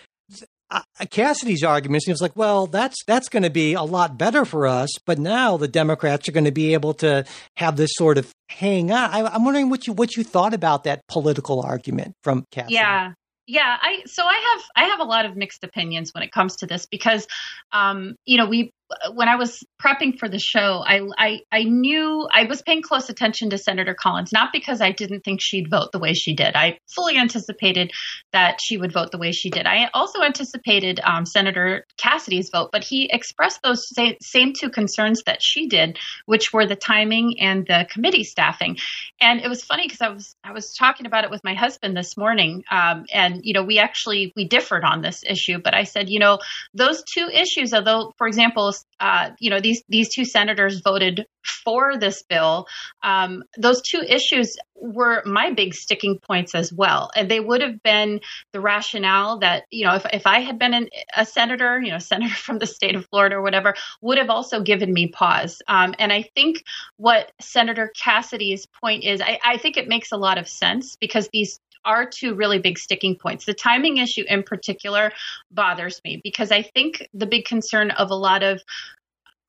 uh, 0.71 0.81
Cassidy's 1.11 1.63
argument 1.63 2.03
seems 2.03 2.21
like, 2.21 2.35
well, 2.35 2.67
that's 2.67 3.03
that's 3.05 3.29
going 3.29 3.43
to 3.43 3.49
be 3.49 3.73
a 3.73 3.83
lot 3.83 4.17
better 4.17 4.45
for 4.45 4.65
us. 4.65 4.89
But 5.05 5.19
now 5.19 5.57
the 5.57 5.67
Democrats 5.67 6.27
are 6.27 6.31
going 6.31 6.45
to 6.45 6.51
be 6.51 6.73
able 6.73 6.93
to 6.95 7.25
have 7.57 7.77
this 7.77 7.91
sort 7.93 8.17
of 8.17 8.31
hang 8.49 8.91
on. 8.91 9.09
I, 9.11 9.35
am 9.35 9.45
wondering 9.45 9.69
what 9.69 9.87
you 9.87 9.93
what 9.93 10.15
you 10.15 10.23
thought 10.23 10.53
about 10.53 10.83
that 10.85 11.01
political 11.07 11.61
argument 11.61 12.15
from 12.23 12.45
Cassidy. 12.51 12.75
Yeah, 12.75 13.13
yeah. 13.45 13.77
I 13.79 14.03
so 14.05 14.23
I 14.25 14.33
have 14.33 14.63
I 14.75 14.89
have 14.89 14.99
a 14.99 15.05
lot 15.05 15.25
of 15.25 15.35
mixed 15.35 15.63
opinions 15.63 16.11
when 16.13 16.23
it 16.23 16.31
comes 16.31 16.55
to 16.57 16.65
this 16.65 16.85
because, 16.85 17.27
um, 17.71 18.15
you 18.25 18.37
know, 18.37 18.47
we 18.47 18.71
when 19.13 19.27
I 19.27 19.35
was 19.35 19.63
prepping 19.83 20.17
for 20.19 20.29
the 20.29 20.39
show, 20.39 20.83
I, 20.85 21.01
I, 21.17 21.39
I 21.51 21.63
knew 21.63 22.27
I 22.31 22.43
was 22.43 22.61
paying 22.61 22.81
close 22.81 23.09
attention 23.09 23.49
to 23.49 23.57
Senator 23.57 23.95
Collins, 23.95 24.31
not 24.31 24.53
because 24.53 24.81
I 24.81 24.91
didn't 24.91 25.21
think 25.21 25.39
she'd 25.41 25.69
vote 25.69 25.91
the 25.91 25.99
way 25.99 26.13
she 26.13 26.35
did. 26.35 26.55
I 26.55 26.77
fully 26.93 27.17
anticipated 27.17 27.91
that 28.31 28.59
she 28.61 28.77
would 28.77 28.93
vote 28.93 29.11
the 29.11 29.17
way 29.17 29.31
she 29.31 29.49
did. 29.49 29.65
I 29.65 29.89
also 29.93 30.21
anticipated 30.21 30.99
um, 31.03 31.25
Senator 31.25 31.85
Cassidy's 31.97 32.49
vote, 32.51 32.69
but 32.71 32.83
he 32.83 33.09
expressed 33.11 33.61
those 33.63 33.87
same, 33.89 34.15
same 34.21 34.53
two 34.53 34.69
concerns 34.69 35.23
that 35.25 35.39
she 35.41 35.67
did, 35.67 35.97
which 36.25 36.53
were 36.53 36.65
the 36.65 36.75
timing 36.75 37.39
and 37.39 37.65
the 37.65 37.87
committee 37.89 38.23
staffing. 38.23 38.77
And 39.19 39.41
it 39.41 39.49
was 39.49 39.63
funny 39.63 39.85
because 39.85 40.01
I 40.01 40.09
was 40.09 40.35
I 40.43 40.51
was 40.51 40.73
talking 40.73 41.05
about 41.05 41.23
it 41.23 41.31
with 41.31 41.43
my 41.43 41.55
husband 41.55 41.97
this 41.97 42.17
morning, 42.17 42.63
um, 42.69 43.05
and 43.11 43.41
you 43.43 43.53
know 43.53 43.63
we 43.63 43.79
actually 43.79 44.31
we 44.35 44.47
differed 44.47 44.83
on 44.83 45.01
this 45.01 45.23
issue. 45.27 45.59
But 45.63 45.73
I 45.73 45.83
said, 45.83 46.09
you 46.09 46.19
know, 46.19 46.39
those 46.73 47.03
two 47.03 47.27
issues, 47.31 47.73
although 47.73 48.13
for 48.17 48.27
example 48.27 48.74
bills, 48.75 48.85
uh, 48.99 49.31
you 49.39 49.49
know, 49.49 49.59
these 49.59 49.83
these 49.89 50.13
two 50.13 50.25
senators 50.25 50.81
voted 50.81 51.25
for 51.63 51.97
this 51.97 52.23
bill. 52.23 52.65
Um, 53.03 53.43
those 53.57 53.81
two 53.81 54.01
issues 54.01 54.55
were 54.75 55.21
my 55.25 55.51
big 55.51 55.73
sticking 55.73 56.19
points 56.19 56.55
as 56.55 56.71
well, 56.73 57.11
and 57.15 57.29
they 57.29 57.39
would 57.39 57.61
have 57.61 57.81
been 57.83 58.21
the 58.53 58.61
rationale 58.61 59.39
that 59.39 59.63
you 59.71 59.85
know, 59.85 59.95
if 59.95 60.05
if 60.13 60.25
I 60.25 60.39
had 60.39 60.57
been 60.57 60.73
an, 60.73 60.89
a 61.15 61.25
senator, 61.25 61.79
you 61.81 61.91
know, 61.91 61.99
senator 61.99 62.35
from 62.35 62.59
the 62.59 62.65
state 62.65 62.95
of 62.95 63.05
Florida 63.07 63.35
or 63.35 63.41
whatever, 63.41 63.75
would 64.01 64.17
have 64.17 64.29
also 64.29 64.61
given 64.61 64.93
me 64.93 65.07
pause. 65.07 65.61
Um, 65.67 65.93
and 65.99 66.11
I 66.11 66.23
think 66.35 66.63
what 66.97 67.31
Senator 67.41 67.91
Cassidy's 68.01 68.65
point 68.65 69.03
is, 69.03 69.21
I, 69.21 69.39
I 69.43 69.57
think 69.57 69.77
it 69.77 69.87
makes 69.87 70.11
a 70.11 70.17
lot 70.17 70.37
of 70.37 70.47
sense 70.47 70.95
because 70.95 71.29
these 71.33 71.59
are 71.85 72.05
two 72.05 72.35
really 72.35 72.59
big 72.59 72.77
sticking 72.77 73.15
points. 73.15 73.45
The 73.45 73.53
timing 73.53 73.97
issue 73.97 74.23
in 74.27 74.43
particular 74.43 75.11
bothers 75.51 76.01
me 76.03 76.19
because 76.23 76.51
I 76.51 76.63
think 76.63 77.07
the 77.13 77.25
big 77.25 77.45
concern 77.45 77.91
of 77.91 78.09
a 78.09 78.15
lot 78.15 78.43
of 78.43 78.61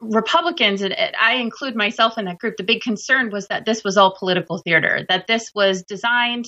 Republicans, 0.00 0.82
and 0.82 0.94
I 1.18 1.36
include 1.36 1.74
myself 1.74 2.18
in 2.18 2.26
that 2.26 2.38
group, 2.38 2.56
the 2.58 2.64
big 2.64 2.82
concern 2.82 3.30
was 3.30 3.48
that 3.48 3.64
this 3.64 3.82
was 3.82 3.96
all 3.96 4.14
political 4.16 4.58
theater, 4.58 5.06
that 5.08 5.26
this 5.26 5.52
was 5.54 5.82
designed 5.82 6.44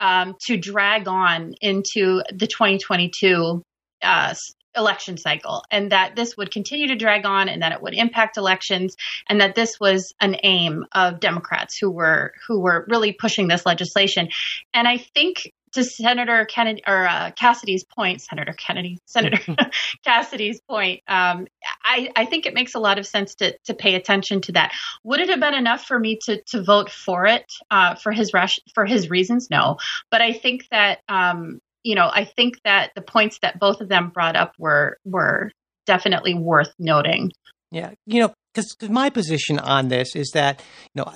um, 0.00 0.34
to 0.46 0.56
drag 0.56 1.06
on 1.06 1.54
into 1.60 2.22
the 2.34 2.48
2022 2.48 3.62
uh, 4.02 4.34
election 4.78 5.16
cycle 5.16 5.64
and 5.70 5.92
that 5.92 6.16
this 6.16 6.36
would 6.36 6.50
continue 6.50 6.88
to 6.88 6.96
drag 6.96 7.26
on 7.26 7.48
and 7.48 7.62
that 7.62 7.72
it 7.72 7.82
would 7.82 7.94
impact 7.94 8.36
elections 8.36 8.96
and 9.28 9.40
that 9.40 9.54
this 9.54 9.78
was 9.80 10.14
an 10.20 10.36
aim 10.42 10.84
of 10.92 11.20
democrats 11.20 11.76
who 11.76 11.90
were 11.90 12.32
who 12.46 12.60
were 12.60 12.86
really 12.88 13.12
pushing 13.12 13.48
this 13.48 13.66
legislation 13.66 14.28
and 14.72 14.88
i 14.88 14.96
think 14.96 15.52
to 15.72 15.84
Senator 15.84 16.44
Kennedy 16.46 16.82
or 16.86 17.06
uh, 17.06 17.30
Cassidy's 17.32 17.84
point, 17.84 18.20
Senator 18.20 18.52
Kennedy, 18.52 18.98
Senator 19.06 19.38
Cassidy's 20.04 20.60
point, 20.60 21.02
um, 21.08 21.46
I, 21.84 22.10
I 22.16 22.24
think 22.24 22.46
it 22.46 22.54
makes 22.54 22.74
a 22.74 22.78
lot 22.78 22.98
of 22.98 23.06
sense 23.06 23.34
to 23.36 23.56
to 23.64 23.74
pay 23.74 23.94
attention 23.94 24.40
to 24.42 24.52
that. 24.52 24.72
Would 25.04 25.20
it 25.20 25.28
have 25.30 25.40
been 25.40 25.54
enough 25.54 25.84
for 25.84 25.98
me 25.98 26.18
to 26.24 26.42
to 26.48 26.62
vote 26.62 26.90
for 26.90 27.26
it 27.26 27.50
uh, 27.70 27.94
for 27.96 28.12
his 28.12 28.32
rush 28.32 28.58
for 28.74 28.84
his 28.84 29.10
reasons? 29.10 29.48
No, 29.50 29.76
but 30.10 30.20
I 30.20 30.32
think 30.32 30.66
that 30.70 31.00
um, 31.08 31.60
you 31.82 31.94
know, 31.94 32.10
I 32.12 32.24
think 32.24 32.60
that 32.64 32.90
the 32.94 33.02
points 33.02 33.38
that 33.42 33.58
both 33.58 33.80
of 33.80 33.88
them 33.88 34.10
brought 34.10 34.36
up 34.36 34.52
were 34.58 34.98
were 35.04 35.50
definitely 35.86 36.34
worth 36.34 36.72
noting. 36.78 37.32
Yeah, 37.70 37.92
you 38.06 38.20
know, 38.20 38.32
because 38.54 38.74
my 38.88 39.10
position 39.10 39.58
on 39.58 39.88
this 39.88 40.16
is 40.16 40.30
that 40.34 40.60
you 40.94 41.02
know 41.02 41.12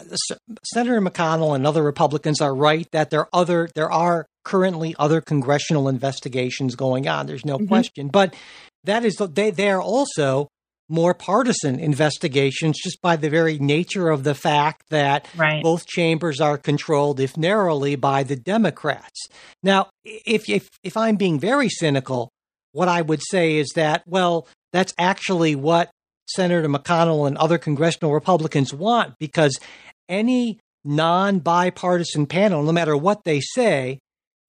Senator 0.65 1.01
McConnell 1.01 1.55
and 1.55 1.67
other 1.67 1.83
Republicans 1.83 2.41
are 2.41 2.55
right 2.55 2.87
that 2.93 3.11
there 3.11 3.21
are 3.21 3.29
other 3.33 3.69
there 3.75 3.91
are 3.91 4.27
currently 4.45 4.95
other 4.99 5.21
congressional 5.21 5.89
investigations 5.89 6.75
going 6.75 7.09
on. 7.09 7.27
There's 7.27 7.45
no 7.45 7.57
mm-hmm. 7.57 7.69
question, 7.69 8.09
but 8.09 8.35
that 8.85 9.05
is 9.05 9.17
they 9.17 9.51
they 9.51 9.71
are 9.71 9.83
also 9.83 10.49
more 10.93 11.15
partisan 11.15 11.81
investigations 11.81 12.79
just 12.85 13.01
by 13.01 13.17
the 13.17 13.31
very 13.31 13.59
nature 13.59 14.11
of 14.11 14.25
the 14.25 14.35
fact 14.35 14.85
that 14.91 15.27
right. 15.35 15.63
both 15.63 15.87
chambers 15.87 16.39
are 16.39 16.59
controlled, 16.59 17.19
if 17.19 17.35
narrowly, 17.35 17.97
by 17.97 18.23
the 18.23 18.37
Democrats. 18.37 19.27
Now, 19.63 19.89
if, 20.05 20.51
if, 20.51 20.69
if 20.85 20.95
I'm 20.95 21.17
being 21.17 21.41
very 21.41 21.71
cynical, 21.71 22.31
what 22.73 22.89
I 22.89 23.01
would 23.01 23.23
say 23.31 23.57
is 23.57 23.71
that, 23.75 24.03
well, 24.07 24.47
that's 24.73 24.93
actually 24.99 25.55
what 25.55 25.91
Senator 26.29 26.69
McConnell 26.69 27.27
and 27.27 27.39
other 27.39 27.57
congressional 27.57 28.13
Republicans 28.13 28.75
want 28.75 29.15
because 29.19 29.59
any 30.11 30.59
non 30.85 31.39
bipartisan 31.39 32.27
panel, 32.27 32.63
no 32.63 32.73
matter 32.73 32.97
what 32.97 33.25
they 33.25 33.41
say, 33.41 33.99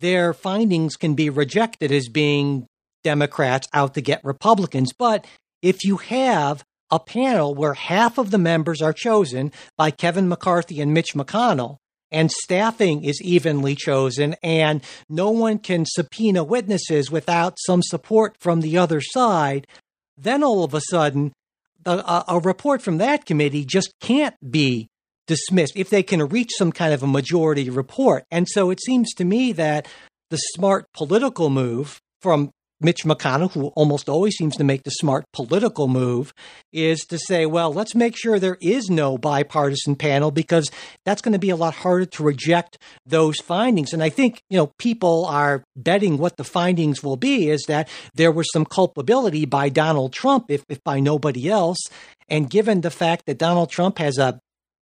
their 0.02 0.34
findings 0.34 0.98
can 0.98 1.16
be 1.16 1.30
rejected 1.30 1.94
as 1.94 2.10
being 2.10 2.68
Democrats 3.06 3.68
out 3.74 3.94
to 3.94 4.02
get 4.02 4.24
Republicans. 4.26 4.92
But 4.92 5.26
if 5.64 5.84
you 5.84 5.98
have 5.98 6.64
a 6.92 7.00
panel 7.00 7.56
where 7.56 7.74
half 7.74 8.20
of 8.20 8.30
the 8.30 8.38
members 8.38 8.82
are 8.82 8.94
chosen 8.94 9.52
by 9.78 9.90
Kevin 9.90 10.30
McCarthy 10.30 10.80
and 10.80 10.94
Mitch 10.94 11.16
McConnell, 11.16 11.78
and 12.12 12.32
staffing 12.32 13.04
is 13.04 13.20
evenly 13.24 13.74
chosen, 13.74 14.36
and 14.44 14.84
no 15.10 15.32
one 15.32 15.58
can 15.58 15.86
subpoena 15.88 16.44
witnesses 16.44 17.10
without 17.10 17.58
some 17.66 17.82
support 17.82 18.36
from 18.40 18.62
the 18.62 18.78
other 18.78 19.02
side, 19.02 19.66
then 20.16 20.44
all 20.44 20.64
of 20.64 20.76
a 20.76 20.82
sudden, 20.92 21.34
a, 21.88 22.24
a 22.28 22.40
report 22.40 22.84
from 22.84 23.00
that 23.00 23.26
committee 23.26 23.66
just 23.66 23.92
can't 24.00 24.36
be 24.52 24.88
dismissed 25.26 25.74
if 25.76 25.90
they 25.90 26.04
can 26.04 26.28
reach 26.28 26.52
some 26.56 26.72
kind 26.72 26.94
of 26.94 27.02
a 27.02 27.08
majority 27.08 27.70
report. 27.70 28.26
And 28.30 28.48
so 28.48 28.70
it 28.70 28.82
seems 28.82 29.12
to 29.16 29.26
me 29.26 29.52
that 29.54 29.88
the 30.30 30.38
smart 30.38 30.86
political 30.94 31.50
move 31.50 32.00
from 32.22 32.52
Mitch 32.84 33.04
McConnell, 33.04 33.52
who 33.52 33.68
almost 33.70 34.10
always 34.10 34.36
seems 34.36 34.56
to 34.58 34.64
make 34.64 34.84
the 34.84 34.92
smart 34.92 35.26
political 35.34 35.88
move, 35.88 36.34
is 36.72 37.02
to 37.06 37.18
say, 37.18 37.46
well, 37.46 37.74
let's 37.74 37.96
make 37.96 38.16
sure 38.18 38.40
there 38.40 38.58
is 38.62 38.90
no 38.90 39.18
bipartisan 39.18 39.96
panel 39.96 40.32
because 40.32 40.70
that's 41.06 41.22
going 41.22 41.34
to 41.34 41.40
be 41.40 41.50
a 41.50 41.56
lot 41.56 41.74
harder 41.74 42.06
to 42.06 42.24
reject 42.24 42.78
those 43.06 43.38
findings. 43.40 43.94
And 43.94 44.04
I 44.04 44.10
think, 44.10 44.42
you 44.50 44.58
know, 44.58 44.72
people 44.78 45.26
are 45.26 45.64
betting 45.76 46.18
what 46.18 46.38
the 46.38 46.44
findings 46.44 47.02
will 47.02 47.18
be 47.18 47.50
is 47.50 47.64
that 47.68 47.90
there 48.14 48.32
was 48.32 48.48
some 48.52 48.66
culpability 48.66 49.46
by 49.46 49.70
Donald 49.70 50.14
Trump, 50.14 50.46
if, 50.50 50.64
if 50.70 50.84
by 50.84 51.00
nobody 51.00 51.50
else. 51.50 51.80
And 52.30 52.50
given 52.50 52.82
the 52.82 52.92
fact 52.92 53.26
that 53.28 53.38
Donald 53.38 53.70
Trump 53.70 53.98
has 53.98 54.18
a 54.18 54.40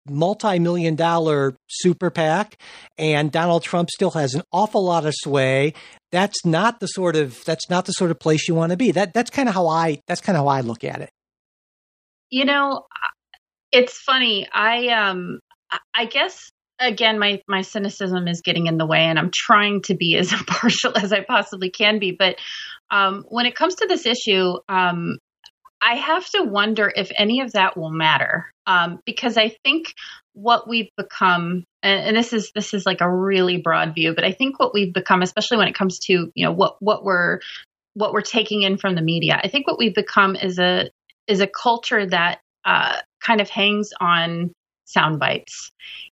multi-million 0.09 0.95
dollar 0.95 1.55
super 1.67 2.09
PAC 2.09 2.57
and 2.97 3.31
Donald 3.31 3.63
Trump 3.63 3.89
still 3.89 4.11
has 4.11 4.33
an 4.33 4.43
awful 4.51 4.83
lot 4.83 5.05
of 5.05 5.13
sway. 5.15 5.73
That's 6.11 6.45
not 6.45 6.79
the 6.79 6.87
sort 6.87 7.15
of 7.15 7.43
that's 7.45 7.69
not 7.69 7.85
the 7.85 7.91
sort 7.91 8.11
of 8.11 8.19
place 8.19 8.47
you 8.47 8.55
want 8.55 8.71
to 8.71 8.77
be. 8.77 8.91
That 8.91 9.13
that's 9.13 9.29
kind 9.29 9.49
of 9.49 9.55
how 9.55 9.67
I 9.67 10.01
that's 10.07 10.21
kind 10.21 10.37
of 10.37 10.43
how 10.43 10.47
I 10.47 10.61
look 10.61 10.83
at 10.83 11.01
it. 11.01 11.09
You 12.29 12.45
know, 12.45 12.85
it's 13.71 13.99
funny. 13.99 14.47
I 14.51 14.87
um 14.87 15.39
I 15.93 16.05
guess 16.05 16.51
again 16.79 17.19
my 17.19 17.41
my 17.47 17.61
cynicism 17.61 18.27
is 18.27 18.41
getting 18.41 18.67
in 18.67 18.77
the 18.77 18.85
way 18.85 18.99
and 18.99 19.19
I'm 19.19 19.31
trying 19.33 19.81
to 19.83 19.95
be 19.95 20.15
as 20.15 20.33
impartial 20.39 20.97
as 20.97 21.11
I 21.11 21.21
possibly 21.21 21.69
can 21.69 21.99
be, 21.99 22.11
but 22.11 22.37
um 22.91 23.25
when 23.29 23.45
it 23.45 23.55
comes 23.55 23.75
to 23.75 23.87
this 23.87 24.05
issue, 24.05 24.53
um 24.69 25.17
I 25.81 25.95
have 25.95 26.27
to 26.31 26.43
wonder 26.43 26.91
if 26.95 27.11
any 27.15 27.41
of 27.41 27.51
that 27.53 27.77
will 27.77 27.91
matter 27.91 28.51
um, 28.67 28.99
because 29.05 29.37
I 29.37 29.55
think 29.63 29.93
what 30.33 30.69
we've 30.69 30.91
become, 30.97 31.63
and, 31.81 32.09
and, 32.09 32.17
this 32.17 32.33
is 32.33 32.51
this 32.53 32.73
is 32.73 32.85
like 32.85 33.01
a 33.01 33.09
really 33.09 33.57
broad 33.57 33.95
view, 33.95 34.13
but 34.13 34.23
I 34.23 34.33
think 34.33 34.59
what 34.59 34.73
we've 34.73 34.93
become, 34.93 35.21
especially 35.21 35.57
when 35.57 35.67
it 35.67 35.75
comes 35.75 35.99
to 35.99 36.31
you 36.35 36.45
know 36.45 36.51
what 36.51 36.75
what 36.79 37.03
we're 37.03 37.39
what 37.93 38.13
we're 38.13 38.21
taking 38.21 38.61
in 38.61 38.77
from 38.77 38.93
the 38.93 39.01
media, 39.01 39.39
I 39.43 39.47
think 39.47 39.65
what 39.65 39.79
we've 39.79 39.95
become 39.95 40.35
is 40.35 40.59
a 40.59 40.91
is 41.27 41.39
a 41.39 41.47
culture 41.47 42.05
that 42.05 42.39
uh, 42.65 42.97
kind 43.21 43.41
of 43.41 43.49
hangs 43.49 43.89
on 43.99 44.51
sound 44.85 45.19
bites. 45.19 45.71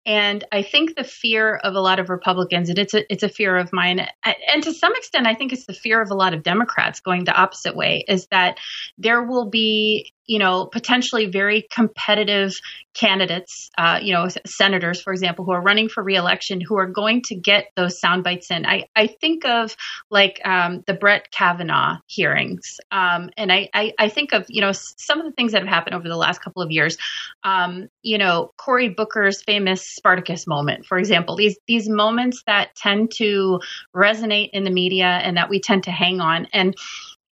And 0.06 0.44
I 0.52 0.64
think 0.64 0.96
the 0.96 1.04
fear 1.04 1.56
of 1.56 1.76
a 1.76 1.82
lot 1.82 2.00
of 2.00 2.10
Republicans, 2.10 2.70
and 2.70 2.80
it's 2.80 2.94
a 2.94 3.12
it's 3.12 3.22
a 3.22 3.30
fear 3.30 3.58
of 3.58 3.72
mine, 3.72 4.08
and 4.26 4.64
to 4.64 4.74
some 4.74 4.96
extent, 4.96 5.28
I 5.28 5.36
think 5.36 5.54
it's 5.54 5.66
the 5.66 5.74
fear 5.74 6.02
of 6.02 6.10
a 6.10 6.16
lot 6.16 6.34
of 6.34 6.42
Democrats 6.42 7.00
going 7.00 7.26
the 7.26 7.40
opposite 7.40 7.76
way, 7.76 8.06
is 8.08 8.28
that 8.32 8.58
there 8.98 9.24
will 9.24 9.50
be 9.50 10.14
you 10.30 10.38
know, 10.38 10.68
potentially 10.68 11.26
very 11.26 11.68
competitive 11.74 12.54
candidates, 12.94 13.72
uh, 13.80 14.00
you 14.00 14.14
know, 14.14 14.28
senators, 14.46 15.02
for 15.02 15.12
example, 15.12 15.44
who 15.44 15.52
are 15.52 15.62
running 15.62 15.90
for 15.90 16.04
reelection, 16.04 16.62
who 16.62 16.78
are 16.78 16.86
going 16.86 17.24
to 17.24 17.36
get 17.36 17.72
those 17.76 18.00
sound 18.00 18.24
bites 18.24 18.52
in. 18.52 18.64
I, 18.64 18.86
I 18.96 19.08
think 19.08 19.44
of 19.44 19.76
like 20.12 20.40
um, 20.46 20.84
the 20.86 20.94
Brett 20.94 21.32
Kavanaugh 21.32 21.98
hearings. 22.06 22.80
Um, 22.92 23.32
and 23.38 23.52
I, 23.52 23.70
I, 23.74 23.94
I, 23.98 24.10
think 24.10 24.32
of, 24.32 24.46
you 24.50 24.62
know, 24.62 24.72
some 24.72 25.20
of 25.20 25.26
the 25.26 25.32
things 25.32 25.54
that 25.54 25.64
have 25.64 25.68
happened 25.68 25.96
over 25.96 26.08
the 26.08 26.16
last 26.16 26.44
couple 26.44 26.62
of 26.62 26.70
years. 26.70 26.96
Um, 27.44 27.88
you 28.04 28.20
know, 28.20 28.52
Cory 28.58 28.90
Booker's 28.90 29.42
famous 29.42 29.82
Spartacus 29.82 30.46
moment, 30.46 30.86
for 30.86 31.00
example, 31.00 31.38
these, 31.38 31.58
these 31.68 31.90
moments 31.90 32.44
that 32.46 32.76
tend 32.76 33.12
to 33.16 33.62
resonate 33.96 34.52
in 34.54 34.64
the 34.64 34.70
media 34.70 35.08
and 35.08 35.38
that 35.38 35.50
we 35.50 35.60
tend 35.60 35.86
to 35.86 35.92
hang 35.92 36.22
on. 36.22 36.46
And 36.54 36.76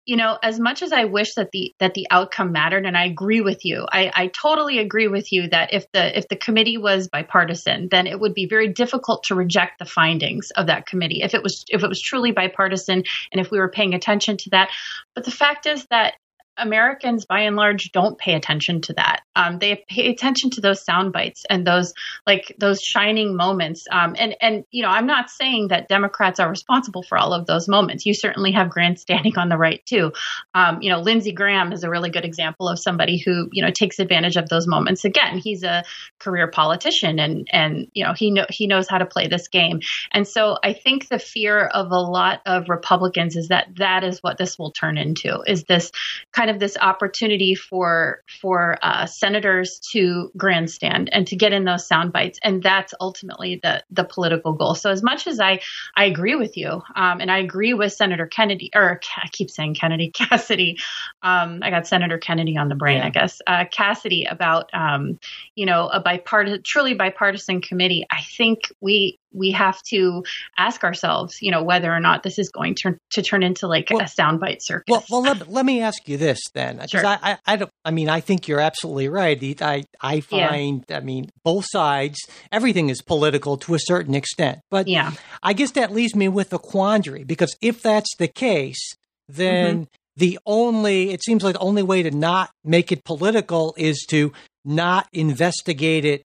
you 0.05 0.15
know 0.15 0.37
as 0.41 0.59
much 0.59 0.81
as 0.81 0.91
i 0.91 1.05
wish 1.05 1.33
that 1.35 1.51
the 1.51 1.73
that 1.79 1.93
the 1.93 2.07
outcome 2.11 2.51
mattered 2.51 2.85
and 2.85 2.97
i 2.97 3.05
agree 3.05 3.41
with 3.41 3.65
you 3.65 3.85
I, 3.91 4.11
I 4.13 4.27
totally 4.27 4.79
agree 4.79 5.07
with 5.07 5.31
you 5.31 5.49
that 5.49 5.73
if 5.73 5.91
the 5.91 6.17
if 6.17 6.27
the 6.27 6.35
committee 6.35 6.77
was 6.77 7.07
bipartisan 7.07 7.89
then 7.89 8.07
it 8.07 8.19
would 8.19 8.33
be 8.33 8.47
very 8.47 8.67
difficult 8.67 9.23
to 9.23 9.35
reject 9.35 9.79
the 9.79 9.85
findings 9.85 10.51
of 10.51 10.67
that 10.67 10.85
committee 10.85 11.21
if 11.21 11.33
it 11.33 11.43
was 11.43 11.65
if 11.69 11.83
it 11.83 11.89
was 11.89 12.01
truly 12.01 12.31
bipartisan 12.31 13.03
and 13.31 13.41
if 13.41 13.51
we 13.51 13.59
were 13.59 13.69
paying 13.69 13.93
attention 13.93 14.37
to 14.37 14.49
that. 14.51 14.69
But 15.13 15.25
the 15.25 15.31
fact 15.31 15.65
is 15.65 15.85
that 15.89 16.15
Americans, 16.57 17.25
by 17.25 17.41
and 17.41 17.55
large, 17.55 17.91
don't 17.91 18.17
pay 18.17 18.33
attention 18.33 18.81
to 18.81 18.93
that. 18.93 19.21
Um, 19.35 19.59
they 19.59 19.83
pay 19.87 20.09
attention 20.09 20.49
to 20.51 20.61
those 20.61 20.83
sound 20.83 21.13
bites 21.13 21.45
and 21.49 21.65
those 21.65 21.93
like 22.25 22.55
those 22.59 22.81
shining 22.81 23.35
moments. 23.35 23.85
Um, 23.91 24.15
and 24.17 24.35
and 24.41 24.63
you 24.71 24.83
know, 24.83 24.89
I'm 24.89 25.07
not 25.07 25.29
saying 25.29 25.69
that 25.69 25.87
Democrats 25.87 26.39
are 26.39 26.49
responsible 26.49 27.03
for 27.03 27.17
all 27.17 27.33
of 27.33 27.45
those 27.45 27.67
moments. 27.67 28.05
You 28.05 28.13
certainly 28.13 28.51
have 28.53 28.69
grandstanding 28.69 29.37
on 29.37 29.49
the 29.49 29.57
right 29.57 29.85
too. 29.85 30.13
Um, 30.53 30.81
you 30.81 30.89
know, 30.89 30.99
Lindsey 30.99 31.31
Graham 31.31 31.73
is 31.73 31.83
a 31.83 31.89
really 31.89 32.09
good 32.09 32.25
example 32.25 32.69
of 32.69 32.79
somebody 32.79 33.17
who 33.17 33.49
you 33.51 33.63
know 33.63 33.71
takes 33.71 33.99
advantage 33.99 34.37
of 34.37 34.49
those 34.49 34.67
moments. 34.67 35.05
Again, 35.05 35.37
he's 35.37 35.63
a 35.63 35.83
career 36.19 36.47
politician, 36.47 37.19
and 37.19 37.47
and 37.51 37.87
you 37.93 38.05
know 38.05 38.13
he 38.13 38.31
know 38.31 38.45
he 38.49 38.67
knows 38.67 38.87
how 38.87 38.97
to 38.97 39.05
play 39.05 39.27
this 39.27 39.47
game. 39.47 39.79
And 40.11 40.27
so 40.27 40.57
I 40.63 40.73
think 40.73 41.09
the 41.09 41.19
fear 41.19 41.65
of 41.65 41.91
a 41.91 41.99
lot 41.99 42.41
of 42.45 42.69
Republicans 42.69 43.35
is 43.35 43.49
that 43.49 43.67
that 43.77 44.03
is 44.03 44.19
what 44.19 44.37
this 44.37 44.57
will 44.57 44.71
turn 44.71 44.97
into. 44.97 45.41
Is 45.45 45.63
this 45.63 45.91
kind 46.31 46.44
kind 46.45 46.53
of 46.53 46.59
this 46.59 46.77
opportunity 46.79 47.55
for 47.55 48.21
for 48.39 48.77
uh, 48.83 49.07
senators 49.07 49.79
to 49.91 50.31
grandstand 50.37 51.09
and 51.11 51.25
to 51.25 51.35
get 51.35 51.53
in 51.53 51.63
those 51.63 51.87
sound 51.87 52.13
bites, 52.13 52.39
and 52.43 52.61
that's 52.61 52.93
ultimately 53.01 53.59
the 53.63 53.83
the 53.89 54.03
political 54.03 54.53
goal. 54.53 54.75
So 54.75 54.91
as 54.91 55.01
much 55.01 55.25
as 55.25 55.39
I 55.39 55.59
I 55.95 56.05
agree 56.05 56.35
with 56.35 56.55
you, 56.55 56.83
um, 56.95 57.19
and 57.19 57.31
I 57.31 57.39
agree 57.39 57.73
with 57.73 57.93
Senator 57.93 58.27
Kennedy, 58.27 58.69
or 58.75 58.99
I 59.17 59.27
keep 59.29 59.49
saying 59.49 59.73
Kennedy 59.73 60.11
Cassidy, 60.13 60.77
um, 61.23 61.61
I 61.63 61.71
got 61.71 61.87
Senator 61.87 62.19
Kennedy 62.19 62.57
on 62.57 62.69
the 62.69 62.75
brain, 62.75 62.97
yeah. 62.97 63.07
I 63.07 63.09
guess 63.09 63.41
uh, 63.47 63.65
Cassidy 63.71 64.25
about 64.25 64.69
um, 64.71 65.19
you 65.55 65.65
know 65.65 65.87
a 65.87 65.99
bipartisan, 65.99 66.61
truly 66.63 66.93
bipartisan 66.93 67.61
committee. 67.61 68.05
I 68.11 68.21
think 68.21 68.71
we 68.81 69.17
we 69.35 69.51
have 69.51 69.81
to 69.83 70.23
ask 70.57 70.83
ourselves, 70.83 71.37
you 71.41 71.51
know, 71.51 71.63
whether 71.63 71.93
or 71.93 71.99
not 71.99 72.23
this 72.23 72.39
is 72.39 72.49
going 72.49 72.75
to, 72.75 72.97
to 73.11 73.21
turn 73.21 73.43
into 73.43 73.67
like 73.67 73.89
well, 73.91 74.01
a 74.01 74.05
soundbite 74.05 74.59
circus. 74.61 74.85
Well, 74.87 75.03
well, 75.09 75.21
let, 75.21 75.49
let 75.51 75.65
me 75.65 75.81
ask 75.81 76.07
you 76.07 76.17
this 76.17 76.39
then, 76.53 76.77
because 76.77 76.89
sure. 76.91 77.05
I, 77.05 77.17
I, 77.21 77.37
I, 77.45 77.55
don't. 77.57 77.71
I 77.83 77.91
mean, 77.91 78.09
I 78.09 78.21
think 78.21 78.47
you're 78.47 78.59
absolutely 78.59 79.09
right. 79.09 79.61
I, 79.61 79.83
I 80.01 80.21
find, 80.21 80.85
yeah. 80.87 80.97
I 80.97 80.99
mean, 81.01 81.29
both 81.43 81.65
sides, 81.67 82.17
everything 82.51 82.89
is 82.89 83.01
political 83.01 83.57
to 83.57 83.75
a 83.75 83.79
certain 83.79 84.15
extent. 84.15 84.59
But 84.71 84.87
yeah, 84.87 85.11
I 85.43 85.53
guess 85.53 85.71
that 85.71 85.91
leaves 85.91 86.15
me 86.15 86.27
with 86.29 86.53
a 86.53 86.59
quandary 86.59 87.23
because 87.23 87.55
if 87.61 87.81
that's 87.81 88.15
the 88.17 88.27
case, 88.27 88.95
then. 89.27 89.75
Mm-hmm. 89.75 89.83
The 90.17 90.39
only, 90.45 91.11
it 91.11 91.21
seems 91.25 91.43
like 91.43 91.55
the 91.55 91.59
only 91.59 91.83
way 91.83 92.01
to 92.01 92.09
not 92.09 92.49
make 92.63 92.93
it 92.93 93.03
political 93.03 93.75
is 93.75 94.05
to 94.11 94.31
not 94.63 95.09
investigate 95.11 96.05
it 96.05 96.23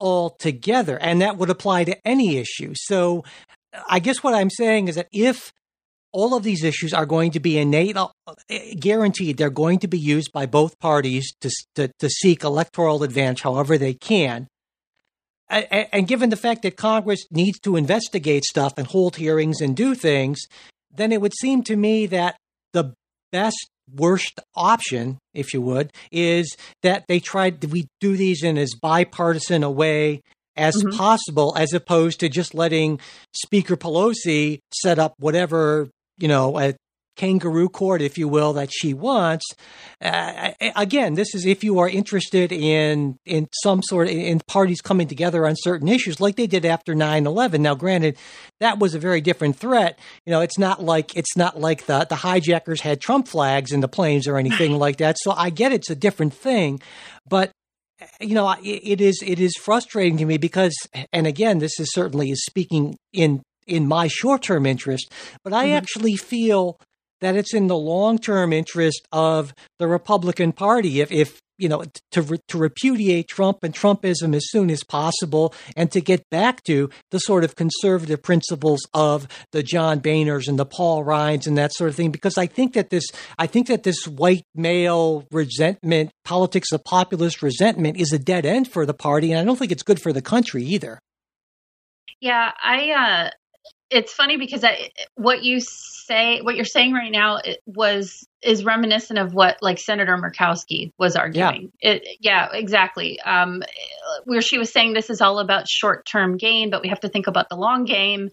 altogether. 0.00 0.98
And 0.98 1.20
that 1.22 1.36
would 1.36 1.50
apply 1.50 1.84
to 1.84 1.96
any 2.06 2.36
issue. 2.36 2.72
So 2.74 3.24
I 3.88 3.98
guess 3.98 4.22
what 4.22 4.34
I'm 4.34 4.50
saying 4.50 4.88
is 4.88 4.94
that 4.96 5.08
if 5.12 5.52
all 6.12 6.34
of 6.34 6.42
these 6.42 6.64
issues 6.64 6.94
are 6.94 7.06
going 7.06 7.30
to 7.32 7.40
be 7.40 7.58
innate, 7.58 7.96
uh, 7.96 8.08
guaranteed, 8.78 9.36
they're 9.36 9.50
going 9.50 9.78
to 9.80 9.88
be 9.88 9.98
used 9.98 10.32
by 10.32 10.46
both 10.46 10.78
parties 10.78 11.32
to, 11.40 11.50
to, 11.74 11.90
to 11.98 12.08
seek 12.08 12.42
electoral 12.42 13.02
advantage 13.02 13.42
however 13.42 13.76
they 13.76 13.94
can. 13.94 14.48
And 15.48 16.08
given 16.08 16.30
the 16.30 16.36
fact 16.36 16.62
that 16.62 16.76
Congress 16.76 17.24
needs 17.30 17.60
to 17.60 17.76
investigate 17.76 18.44
stuff 18.44 18.74
and 18.78 18.86
hold 18.86 19.16
hearings 19.16 19.60
and 19.60 19.76
do 19.76 19.94
things, 19.94 20.40
then 20.90 21.12
it 21.12 21.20
would 21.20 21.34
seem 21.34 21.62
to 21.64 21.76
me 21.76 22.06
that 22.06 22.36
the 22.72 22.94
best 23.30 23.68
worst 23.94 24.40
option, 24.54 25.18
if 25.34 25.54
you 25.54 25.60
would, 25.62 25.92
is 26.10 26.56
that 26.82 27.04
they 27.08 27.20
tried 27.20 27.64
we 27.64 27.86
do 28.00 28.16
these 28.16 28.42
in 28.42 28.58
as 28.58 28.74
bipartisan 28.74 29.62
a 29.62 29.70
way 29.70 30.20
as 30.56 30.76
mm-hmm. 30.76 30.96
possible, 30.96 31.54
as 31.56 31.72
opposed 31.72 32.20
to 32.20 32.28
just 32.28 32.54
letting 32.54 32.98
Speaker 33.32 33.76
Pelosi 33.76 34.58
set 34.72 34.98
up 34.98 35.14
whatever 35.18 35.88
you 36.18 36.28
know 36.28 36.58
a 36.58 36.74
kangaroo 37.16 37.68
court, 37.68 38.02
if 38.02 38.16
you 38.18 38.28
will, 38.28 38.52
that 38.52 38.70
she 38.72 38.94
wants. 38.94 39.44
Uh, 40.00 40.52
again, 40.76 41.14
this 41.14 41.34
is 41.34 41.46
if 41.46 41.64
you 41.64 41.78
are 41.78 41.88
interested 41.88 42.52
in 42.52 43.18
in 43.24 43.48
some 43.62 43.82
sort 43.82 44.08
of 44.08 44.14
in 44.14 44.40
parties 44.46 44.80
coming 44.80 45.08
together 45.08 45.46
on 45.46 45.54
certain 45.56 45.88
issues, 45.88 46.20
like 46.20 46.36
they 46.36 46.46
did 46.46 46.64
after 46.64 46.94
9-11. 46.94 47.60
Now, 47.60 47.74
granted, 47.74 48.16
that 48.60 48.78
was 48.78 48.94
a 48.94 48.98
very 48.98 49.20
different 49.20 49.56
threat. 49.56 49.98
You 50.24 50.32
know, 50.32 50.40
it's 50.40 50.58
not 50.58 50.82
like 50.82 51.16
it's 51.16 51.36
not 51.36 51.58
like 51.58 51.86
the 51.86 52.04
the 52.08 52.16
hijackers 52.16 52.80
had 52.80 53.00
Trump 53.00 53.28
flags 53.28 53.72
in 53.72 53.80
the 53.80 53.88
planes 53.88 54.28
or 54.28 54.36
anything 54.36 54.78
like 54.78 54.98
that. 54.98 55.16
So 55.18 55.32
I 55.32 55.50
get 55.50 55.72
it's 55.72 55.90
a 55.90 55.96
different 55.96 56.34
thing, 56.34 56.80
but 57.28 57.50
you 58.20 58.34
know 58.34 58.54
it 58.62 59.00
is 59.00 59.22
it 59.24 59.40
is 59.40 59.54
frustrating 59.56 60.18
to 60.18 60.26
me 60.26 60.36
because 60.36 60.74
and 61.12 61.26
again 61.26 61.58
this 61.58 61.78
is 61.80 61.90
certainly 61.92 62.30
is 62.30 62.44
speaking 62.44 62.96
in 63.12 63.42
in 63.66 63.86
my 63.86 64.06
short 64.06 64.42
term 64.42 64.66
interest 64.66 65.10
but 65.42 65.52
i 65.52 65.66
mm-hmm. 65.66 65.76
actually 65.76 66.16
feel 66.16 66.78
that 67.20 67.36
it's 67.36 67.54
in 67.54 67.66
the 67.66 67.76
long 67.76 68.18
term 68.18 68.52
interest 68.52 69.06
of 69.12 69.54
the 69.78 69.88
Republican 69.88 70.52
Party 70.52 71.00
if, 71.00 71.10
if 71.10 71.40
you 71.58 71.68
know 71.68 71.84
to 72.10 72.38
to 72.48 72.58
repudiate 72.58 73.28
Trump 73.28 73.62
and 73.62 73.74
Trumpism 73.74 74.34
as 74.34 74.50
soon 74.50 74.70
as 74.70 74.82
possible 74.84 75.54
and 75.76 75.90
to 75.92 76.00
get 76.00 76.28
back 76.30 76.62
to 76.64 76.90
the 77.10 77.18
sort 77.18 77.44
of 77.44 77.56
conservative 77.56 78.22
principles 78.22 78.80
of 78.92 79.26
the 79.52 79.62
John 79.62 80.00
Boehners 80.00 80.48
and 80.48 80.58
the 80.58 80.66
Paul 80.66 81.04
Ryans 81.04 81.46
and 81.46 81.56
that 81.56 81.72
sort 81.74 81.90
of 81.90 81.96
thing 81.96 82.10
because 82.10 82.36
I 82.36 82.46
think 82.46 82.74
that 82.74 82.90
this 82.90 83.06
I 83.38 83.46
think 83.46 83.68
that 83.68 83.82
this 83.82 84.06
white 84.06 84.44
male 84.54 85.24
resentment 85.30 86.10
politics 86.24 86.72
of 86.72 86.84
populist 86.84 87.42
resentment 87.42 87.98
is 87.98 88.12
a 88.12 88.18
dead 88.18 88.44
end 88.44 88.68
for 88.68 88.84
the 88.84 88.94
party 88.94 89.32
and 89.32 89.40
I 89.40 89.44
don't 89.44 89.58
think 89.58 89.72
it's 89.72 89.82
good 89.82 90.00
for 90.00 90.12
the 90.12 90.22
country 90.22 90.64
either. 90.64 91.00
Yeah, 92.20 92.52
I 92.62 92.90
uh 92.90 93.30
it's 93.90 94.12
funny 94.12 94.36
because 94.36 94.64
I, 94.64 94.90
what 95.14 95.42
you 95.42 95.60
say, 95.60 96.40
what 96.40 96.56
you're 96.56 96.64
saying 96.64 96.92
right 96.92 97.12
now, 97.12 97.40
was 97.66 98.26
is 98.42 98.64
reminiscent 98.64 99.18
of 99.18 99.34
what 99.34 99.58
like 99.62 99.78
Senator 99.78 100.16
Murkowski 100.16 100.92
was 100.98 101.16
arguing. 101.16 101.72
Yeah, 101.82 101.90
it, 101.92 102.08
yeah 102.20 102.48
exactly. 102.52 103.20
Um, 103.20 103.62
where 104.24 104.42
she 104.42 104.58
was 104.58 104.72
saying 104.72 104.92
this 104.92 105.10
is 105.10 105.20
all 105.20 105.38
about 105.38 105.68
short 105.68 106.06
term 106.06 106.36
gain, 106.36 106.70
but 106.70 106.82
we 106.82 106.88
have 106.88 107.00
to 107.00 107.08
think 107.08 107.26
about 107.26 107.48
the 107.48 107.56
long 107.56 107.84
game. 107.84 108.30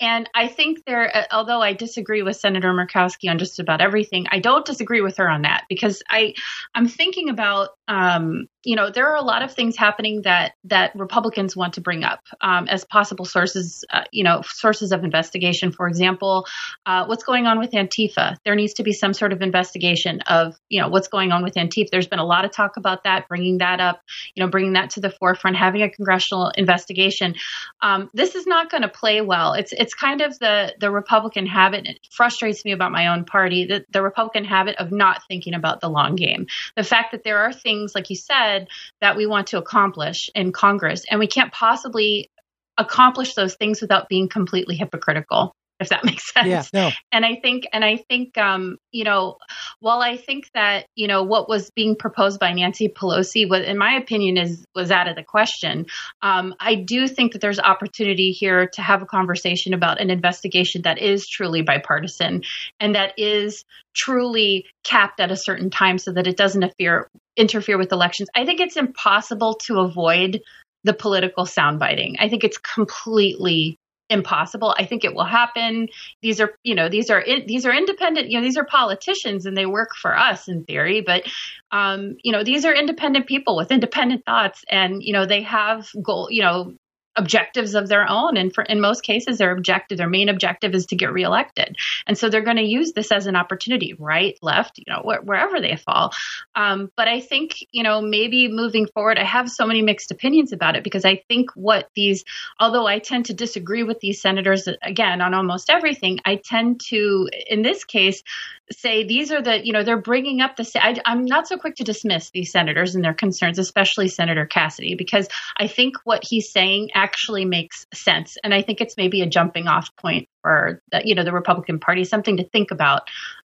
And 0.00 0.30
I 0.34 0.48
think 0.48 0.84
there, 0.86 1.14
uh, 1.14 1.24
although 1.30 1.60
I 1.60 1.74
disagree 1.74 2.22
with 2.22 2.36
Senator 2.36 2.72
Murkowski 2.72 3.28
on 3.28 3.38
just 3.38 3.58
about 3.58 3.82
everything, 3.82 4.26
I 4.30 4.38
don't 4.38 4.64
disagree 4.64 5.02
with 5.02 5.18
her 5.18 5.28
on 5.28 5.42
that 5.42 5.64
because 5.68 6.02
I, 6.08 6.32
I'm 6.74 6.88
thinking 6.88 7.28
about, 7.28 7.68
um, 7.86 8.46
you 8.64 8.76
know, 8.76 8.90
there 8.90 9.08
are 9.08 9.16
a 9.16 9.22
lot 9.22 9.42
of 9.42 9.52
things 9.52 9.76
happening 9.76 10.22
that 10.22 10.52
that 10.64 10.92
Republicans 10.94 11.54
want 11.54 11.74
to 11.74 11.82
bring 11.82 12.02
up 12.02 12.20
um, 12.40 12.66
as 12.68 12.84
possible 12.86 13.26
sources, 13.26 13.84
uh, 13.90 14.04
you 14.10 14.24
know, 14.24 14.42
sources 14.44 14.92
of 14.92 15.04
investigation. 15.04 15.70
For 15.70 15.86
example, 15.86 16.46
uh, 16.86 17.04
what's 17.04 17.24
going 17.24 17.46
on 17.46 17.58
with 17.58 17.72
Antifa? 17.72 18.36
There 18.44 18.54
needs 18.54 18.74
to 18.74 18.82
be 18.82 18.92
some 18.92 19.12
sort 19.12 19.34
of 19.34 19.39
investigation 19.42 20.20
of, 20.22 20.56
you 20.68 20.80
know, 20.80 20.88
what's 20.88 21.08
going 21.08 21.30
on 21.32 21.42
with 21.42 21.54
Antifa. 21.54 21.88
There's 21.90 22.08
been 22.08 22.18
a 22.18 22.24
lot 22.24 22.46
of 22.46 22.52
talk 22.52 22.78
about 22.78 23.04
that, 23.04 23.28
bringing 23.28 23.58
that 23.58 23.80
up, 23.80 24.00
you 24.34 24.42
know, 24.42 24.50
bringing 24.50 24.72
that 24.72 24.90
to 24.90 25.00
the 25.00 25.10
forefront, 25.10 25.56
having 25.56 25.82
a 25.82 25.90
congressional 25.90 26.50
investigation. 26.56 27.34
Um, 27.82 28.08
this 28.14 28.34
is 28.34 28.46
not 28.46 28.70
going 28.70 28.82
to 28.82 28.88
play 28.88 29.20
well. 29.20 29.52
It's 29.52 29.72
it's 29.72 29.90
it's 29.90 29.94
kind 29.94 30.20
of 30.20 30.38
the 30.38 30.72
the 30.78 30.90
Republican 30.90 31.46
habit. 31.46 31.86
It 31.86 31.98
frustrates 32.12 32.64
me 32.64 32.70
about 32.70 32.92
my 32.92 33.08
own 33.08 33.24
party 33.24 33.66
that 33.66 33.86
the 33.90 34.02
Republican 34.02 34.44
habit 34.44 34.76
of 34.76 34.92
not 34.92 35.22
thinking 35.26 35.54
about 35.54 35.80
the 35.80 35.88
long 35.88 36.14
game. 36.14 36.46
The 36.76 36.84
fact 36.84 37.10
that 37.10 37.24
there 37.24 37.38
are 37.38 37.52
things, 37.52 37.92
like 37.92 38.08
you 38.08 38.16
said, 38.16 38.68
that 39.00 39.16
we 39.16 39.26
want 39.26 39.48
to 39.48 39.58
accomplish 39.58 40.30
in 40.32 40.52
Congress, 40.52 41.04
and 41.10 41.18
we 41.18 41.26
can't 41.26 41.52
possibly 41.52 42.30
accomplish 42.78 43.34
those 43.34 43.56
things 43.56 43.80
without 43.80 44.08
being 44.08 44.28
completely 44.28 44.76
hypocritical 44.76 45.54
if 45.80 45.88
that 45.88 46.04
makes 46.04 46.32
sense. 46.32 46.46
Yeah, 46.46 46.64
no. 46.72 46.90
And 47.10 47.24
I 47.24 47.36
think, 47.36 47.66
and 47.72 47.84
I 47.84 47.96
think, 47.96 48.36
um, 48.38 48.78
you 48.92 49.04
know, 49.04 49.38
while 49.80 50.00
I 50.00 50.16
think 50.16 50.50
that, 50.54 50.86
you 50.94 51.08
know, 51.08 51.22
what 51.22 51.48
was 51.48 51.70
being 51.70 51.96
proposed 51.96 52.38
by 52.38 52.52
Nancy 52.52 52.88
Pelosi 52.88 53.48
was, 53.48 53.64
in 53.64 53.78
my 53.78 53.94
opinion, 53.94 54.36
is 54.36 54.64
was 54.74 54.90
out 54.90 55.08
of 55.08 55.16
the 55.16 55.24
question. 55.24 55.86
Um, 56.22 56.54
I 56.60 56.74
do 56.76 57.08
think 57.08 57.32
that 57.32 57.40
there's 57.40 57.58
opportunity 57.58 58.32
here 58.32 58.68
to 58.74 58.82
have 58.82 59.02
a 59.02 59.06
conversation 59.06 59.74
about 59.74 60.00
an 60.00 60.10
investigation 60.10 60.82
that 60.82 61.00
is 61.00 61.26
truly 61.26 61.62
bipartisan 61.62 62.42
and 62.78 62.94
that 62.94 63.14
is 63.18 63.64
truly 63.94 64.66
capped 64.84 65.20
at 65.20 65.30
a 65.30 65.36
certain 65.36 65.70
time 65.70 65.98
so 65.98 66.12
that 66.12 66.26
it 66.26 66.36
doesn't 66.36 66.62
interfere 66.62 67.08
interfere 67.36 67.78
with 67.78 67.92
elections. 67.92 68.28
I 68.34 68.44
think 68.44 68.60
it's 68.60 68.76
impossible 68.76 69.54
to 69.66 69.80
avoid 69.80 70.42
the 70.84 70.94
political 70.94 71.44
soundbiting. 71.44 72.16
I 72.18 72.28
think 72.28 72.44
it's 72.44 72.58
completely 72.58 73.78
impossible. 74.10 74.74
I 74.76 74.84
think 74.84 75.04
it 75.04 75.14
will 75.14 75.24
happen. 75.24 75.88
These 76.20 76.40
are, 76.40 76.52
you 76.62 76.74
know, 76.74 76.88
these 76.88 77.08
are 77.10 77.24
these 77.46 77.64
are 77.64 77.72
independent. 77.72 78.30
You 78.30 78.38
know, 78.38 78.44
these 78.44 78.56
are 78.56 78.64
politicians, 78.64 79.46
and 79.46 79.56
they 79.56 79.66
work 79.66 79.90
for 79.94 80.16
us 80.16 80.48
in 80.48 80.64
theory. 80.64 81.00
But, 81.00 81.22
um, 81.70 82.16
you 82.22 82.32
know, 82.32 82.44
these 82.44 82.64
are 82.64 82.74
independent 82.74 83.26
people 83.26 83.56
with 83.56 83.70
independent 83.70 84.26
thoughts, 84.26 84.64
and 84.68 85.02
you 85.02 85.12
know, 85.12 85.24
they 85.24 85.42
have 85.42 85.88
goal. 86.02 86.28
You 86.30 86.42
know, 86.42 86.74
objectives 87.16 87.74
of 87.74 87.88
their 87.88 88.08
own. 88.08 88.36
And 88.36 88.54
for 88.54 88.62
in 88.62 88.80
most 88.80 89.02
cases 89.02 89.38
their 89.38 89.52
objective 89.52 89.98
their 89.98 90.08
main 90.08 90.28
objective 90.28 90.74
is 90.74 90.86
to 90.86 90.96
get 90.96 91.12
reelected. 91.12 91.76
And 92.06 92.16
so 92.16 92.28
they're 92.28 92.42
going 92.42 92.56
to 92.56 92.62
use 92.62 92.92
this 92.92 93.12
as 93.12 93.26
an 93.26 93.36
opportunity 93.36 93.94
right 93.98 94.38
left 94.42 94.78
you 94.78 94.84
know 94.88 95.02
wh- 95.02 95.26
wherever 95.26 95.60
they 95.60 95.76
fall. 95.76 96.12
Um, 96.54 96.90
but 96.96 97.08
i 97.08 97.20
think 97.20 97.64
you 97.72 97.82
know 97.82 98.00
maybe 98.00 98.48
moving 98.48 98.86
forward 98.86 99.18
i 99.18 99.24
have 99.24 99.50
so 99.50 99.66
many 99.66 99.82
mixed 99.82 100.10
opinions 100.10 100.52
about 100.52 100.76
it 100.76 100.84
because 100.84 101.04
i 101.04 101.22
think 101.28 101.50
what 101.54 101.88
these 101.94 102.24
although 102.58 102.86
i 102.86 102.98
tend 102.98 103.26
to 103.26 103.34
disagree 103.34 103.82
with 103.82 104.00
these 104.00 104.20
senators 104.20 104.68
again 104.82 105.20
on 105.20 105.34
almost 105.34 105.70
everything 105.70 106.18
i 106.24 106.36
tend 106.36 106.80
to 106.80 107.28
in 107.48 107.62
this 107.62 107.84
case 107.84 108.22
say 108.72 109.04
these 109.04 109.32
are 109.32 109.42
the 109.42 109.64
you 109.64 109.72
know 109.72 109.82
they're 109.82 110.00
bringing 110.00 110.40
up 110.40 110.56
the 110.56 110.70
I, 110.80 110.96
i'm 111.04 111.24
not 111.24 111.48
so 111.48 111.56
quick 111.56 111.76
to 111.76 111.84
dismiss 111.84 112.30
these 112.30 112.52
senators 112.52 112.94
and 112.94 113.04
their 113.04 113.14
concerns 113.14 113.58
especially 113.58 114.08
senator 114.08 114.46
cassidy 114.46 114.94
because 114.94 115.28
i 115.56 115.66
think 115.66 115.96
what 116.04 116.22
he's 116.24 116.52
saying 116.52 116.90
actually 116.94 117.44
makes 117.44 117.86
sense. 117.92 118.36
And 118.42 118.54
i 118.54 118.62
think 118.62 118.80
it's 118.80 118.96
maybe 118.96 119.22
a 119.22 119.26
jumping 119.26 119.66
off 119.66 119.94
point 119.96 120.28
for 120.42 120.82
the, 120.92 121.02
you 121.04 121.14
know 121.14 121.24
the 121.24 121.32
republican 121.32 121.80
party 121.80 122.04
something 122.04 122.36
to 122.36 122.48
think 122.48 122.70
about 122.70 123.02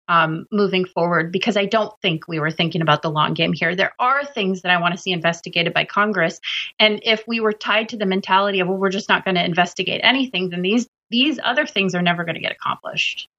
um, 0.07 0.45
moving 0.51 0.85
forward 0.85 1.31
because 1.31 1.57
i 1.57 1.65
don't 1.65 1.93
think 2.01 2.27
we 2.27 2.39
were 2.39 2.51
thinking 2.51 2.81
about 2.81 3.01
the 3.01 3.09
long 3.09 3.33
game 3.33 3.53
here. 3.53 3.75
There 3.75 3.93
are 3.99 4.23
things 4.23 4.61
that 4.61 4.71
i 4.71 4.79
want 4.79 4.93
to 4.93 5.01
see 5.01 5.11
investigated 5.11 5.73
by 5.73 5.85
congress. 5.85 6.39
And 6.79 6.99
if 7.03 7.23
we 7.27 7.39
were 7.39 7.53
tied 7.53 7.89
to 7.89 7.97
the 7.97 8.05
mentality 8.05 8.59
of 8.59 8.67
well 8.67 8.77
we're 8.77 8.89
just 8.89 9.09
not 9.09 9.25
going 9.25 9.35
to 9.35 9.43
investigate 9.43 10.01
anything 10.03 10.49
then 10.49 10.61
these 10.61 10.87
these 11.09 11.39
other 11.43 11.65
things 11.65 11.95
are 11.95 12.01
never 12.01 12.23
going 12.23 12.35
to 12.35 12.41
get 12.41 12.51
accomplished 12.51 13.29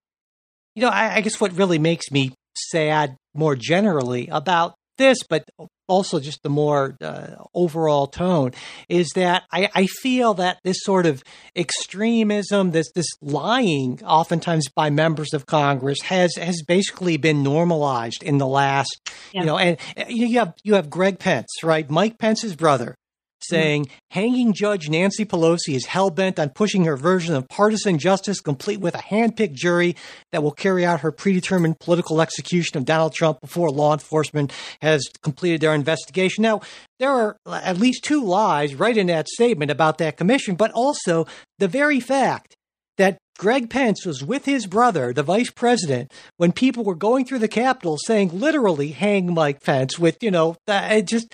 you 0.76 0.82
know, 0.82 0.90
I, 0.90 1.16
I 1.16 1.20
guess 1.22 1.40
what 1.40 1.52
really 1.54 1.78
makes 1.78 2.10
me 2.12 2.32
sad 2.54 3.16
more 3.34 3.56
generally 3.56 4.28
about 4.28 4.74
this, 4.98 5.18
but 5.28 5.44
also 5.88 6.20
just 6.20 6.42
the 6.42 6.48
more 6.48 6.96
uh, 7.00 7.28
overall 7.54 8.06
tone 8.06 8.52
is 8.88 9.10
that 9.14 9.44
I, 9.52 9.68
I, 9.74 9.86
feel 9.86 10.34
that 10.34 10.58
this 10.64 10.78
sort 10.80 11.06
of 11.06 11.22
extremism, 11.54 12.72
this 12.72 12.90
this 12.94 13.06
lying, 13.20 14.02
oftentimes 14.04 14.68
by 14.74 14.90
members 14.90 15.32
of 15.32 15.46
Congress, 15.46 16.00
has 16.02 16.34
has 16.36 16.62
basically 16.66 17.18
been 17.18 17.42
normalized 17.42 18.22
in 18.22 18.38
the 18.38 18.46
last, 18.46 18.98
yeah. 19.32 19.40
you 19.40 19.46
know, 19.46 19.58
and 19.58 19.78
you 20.08 20.38
have 20.38 20.54
you 20.64 20.74
have 20.74 20.90
Greg 20.90 21.18
Pence, 21.18 21.62
right, 21.62 21.88
Mike 21.88 22.18
Pence's 22.18 22.56
brother, 22.56 22.96
saying 23.40 23.84
mm-hmm. 23.84 23.94
hanging 24.10 24.52
Judge 24.52 24.88
Nancy 24.88 25.24
Pelosi 25.24 25.74
is 25.74 25.86
hell 25.86 26.10
bent 26.10 26.38
on 26.38 26.50
pushing 26.50 26.84
her 26.84 26.96
version 26.96 27.34
of 27.34 27.48
partisan 27.48 27.98
justice, 27.98 28.40
complete 28.40 28.80
with 28.80 28.94
a 28.94 28.98
handpicked 28.98 29.54
jury 29.54 29.96
that 30.32 30.42
will 30.42 30.52
carry 30.52 30.84
out 30.84 31.00
her 31.00 31.12
predetermined 31.12 31.78
political 31.78 32.20
execution 32.20 32.76
of 32.76 32.84
Donald 32.84 33.14
Trump 33.14 33.40
before 33.40 33.70
law 33.70 33.92
enforcement 33.92 34.52
has 34.80 35.02
completed 35.22 35.60
their 35.60 35.74
investigation. 35.74 36.42
Now, 36.42 36.60
there 36.98 37.10
are 37.10 37.36
at 37.46 37.78
least 37.78 38.04
two 38.04 38.24
lies 38.24 38.74
right 38.74 38.96
in 38.96 39.08
that 39.08 39.28
statement 39.28 39.70
about 39.70 39.98
that 39.98 40.16
commission, 40.16 40.54
but 40.54 40.72
also 40.72 41.26
the 41.58 41.68
very 41.68 42.00
fact 42.00 42.54
that 42.98 43.18
Greg 43.38 43.68
Pence 43.68 44.06
was 44.06 44.24
with 44.24 44.46
his 44.46 44.66
brother, 44.66 45.12
the 45.12 45.22
vice 45.22 45.50
president, 45.50 46.10
when 46.38 46.52
people 46.52 46.84
were 46.84 46.94
going 46.94 47.26
through 47.26 47.40
the 47.40 47.48
Capitol 47.48 47.98
saying 47.98 48.30
literally 48.38 48.92
hang 48.92 49.34
Mike 49.34 49.62
Pence 49.62 49.98
with, 49.98 50.16
you 50.22 50.30
know, 50.30 50.56
it 50.66 51.06
just 51.06 51.32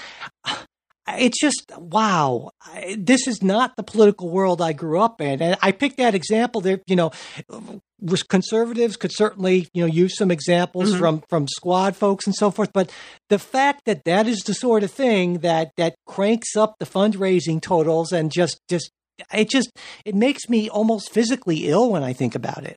it's 1.18 1.40
just 1.40 1.70
wow 1.78 2.50
this 2.96 3.26
is 3.26 3.42
not 3.42 3.76
the 3.76 3.82
political 3.82 4.28
world 4.28 4.60
i 4.60 4.72
grew 4.72 5.00
up 5.00 5.20
in. 5.20 5.42
And 5.42 5.56
i 5.62 5.72
picked 5.72 5.96
that 5.98 6.14
example 6.14 6.60
there 6.60 6.80
you 6.86 6.96
know 6.96 7.12
conservatives 8.28 8.96
could 8.96 9.12
certainly 9.12 9.68
you 9.72 9.82
know 9.82 9.92
use 9.92 10.16
some 10.16 10.30
examples 10.30 10.90
mm-hmm. 10.90 10.98
from 10.98 11.22
from 11.28 11.48
squad 11.48 11.96
folks 11.96 12.26
and 12.26 12.34
so 12.34 12.50
forth. 12.50 12.72
But 12.72 12.92
the 13.28 13.38
fact 13.38 13.82
that 13.86 14.04
that 14.04 14.26
is 14.26 14.38
the 14.40 14.54
sort 14.54 14.82
of 14.82 14.90
thing 14.90 15.38
that 15.38 15.70
that 15.76 15.94
cranks 16.06 16.56
up 16.56 16.74
the 16.78 16.86
fundraising 16.86 17.60
totals 17.60 18.12
and 18.12 18.30
just 18.30 18.60
just 18.68 18.90
it 19.32 19.48
just 19.48 19.70
it 20.04 20.14
makes 20.14 20.48
me 20.48 20.68
almost 20.68 21.12
physically 21.12 21.68
ill 21.68 21.90
when 21.90 22.02
i 22.02 22.12
think 22.12 22.34
about 22.34 22.64
it 22.64 22.76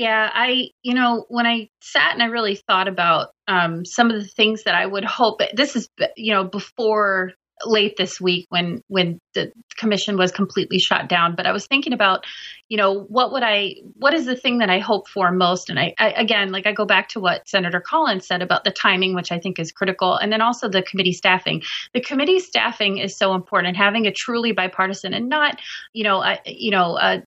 yeah, 0.00 0.30
I, 0.32 0.70
you 0.82 0.94
know, 0.94 1.26
when 1.28 1.46
I 1.46 1.68
sat 1.82 2.14
and 2.14 2.22
I 2.22 2.26
really 2.28 2.54
thought 2.54 2.88
about 2.88 3.32
um, 3.46 3.84
some 3.84 4.10
of 4.10 4.18
the 4.18 4.26
things 4.26 4.62
that 4.64 4.74
I 4.74 4.86
would 4.86 5.04
hope, 5.04 5.42
this 5.52 5.76
is, 5.76 5.90
you 6.16 6.32
know, 6.32 6.42
before 6.42 7.32
late 7.66 7.98
this 7.98 8.18
week 8.18 8.46
when 8.48 8.82
when 8.88 9.18
the 9.34 9.52
commission 9.76 10.16
was 10.16 10.32
completely 10.32 10.78
shut 10.78 11.10
down 11.10 11.34
but 11.36 11.46
i 11.46 11.52
was 11.52 11.66
thinking 11.66 11.92
about 11.92 12.24
you 12.70 12.76
know 12.78 13.00
what 13.08 13.32
would 13.32 13.42
i 13.42 13.74
what 13.96 14.14
is 14.14 14.24
the 14.24 14.34
thing 14.34 14.60
that 14.60 14.70
i 14.70 14.78
hope 14.78 15.06
for 15.06 15.30
most? 15.30 15.68
And 15.68 15.78
I, 15.78 15.92
I, 15.98 16.12
again 16.12 16.52
like 16.52 16.66
i 16.66 16.72
go 16.72 16.86
back 16.86 17.10
to 17.10 17.20
what 17.20 17.46
senator 17.46 17.78
collins 17.78 18.26
said 18.26 18.40
about 18.40 18.64
the 18.64 18.70
timing 18.70 19.14
which 19.14 19.30
i 19.30 19.38
think 19.38 19.58
is 19.58 19.72
critical 19.72 20.16
and 20.16 20.32
then 20.32 20.40
also 20.40 20.70
the 20.70 20.80
committee 20.80 21.12
staffing. 21.12 21.60
The 21.92 22.00
committee 22.00 22.40
staffing 22.40 22.96
is 22.96 23.14
so 23.14 23.34
important 23.34 23.76
having 23.76 24.06
a 24.06 24.12
truly 24.12 24.52
bipartisan 24.52 25.12
and 25.12 25.28
not 25.28 25.60
you 25.92 26.04
know 26.04 26.22
a, 26.22 26.38
you 26.46 26.70
know 26.70 26.96
a, 26.96 27.22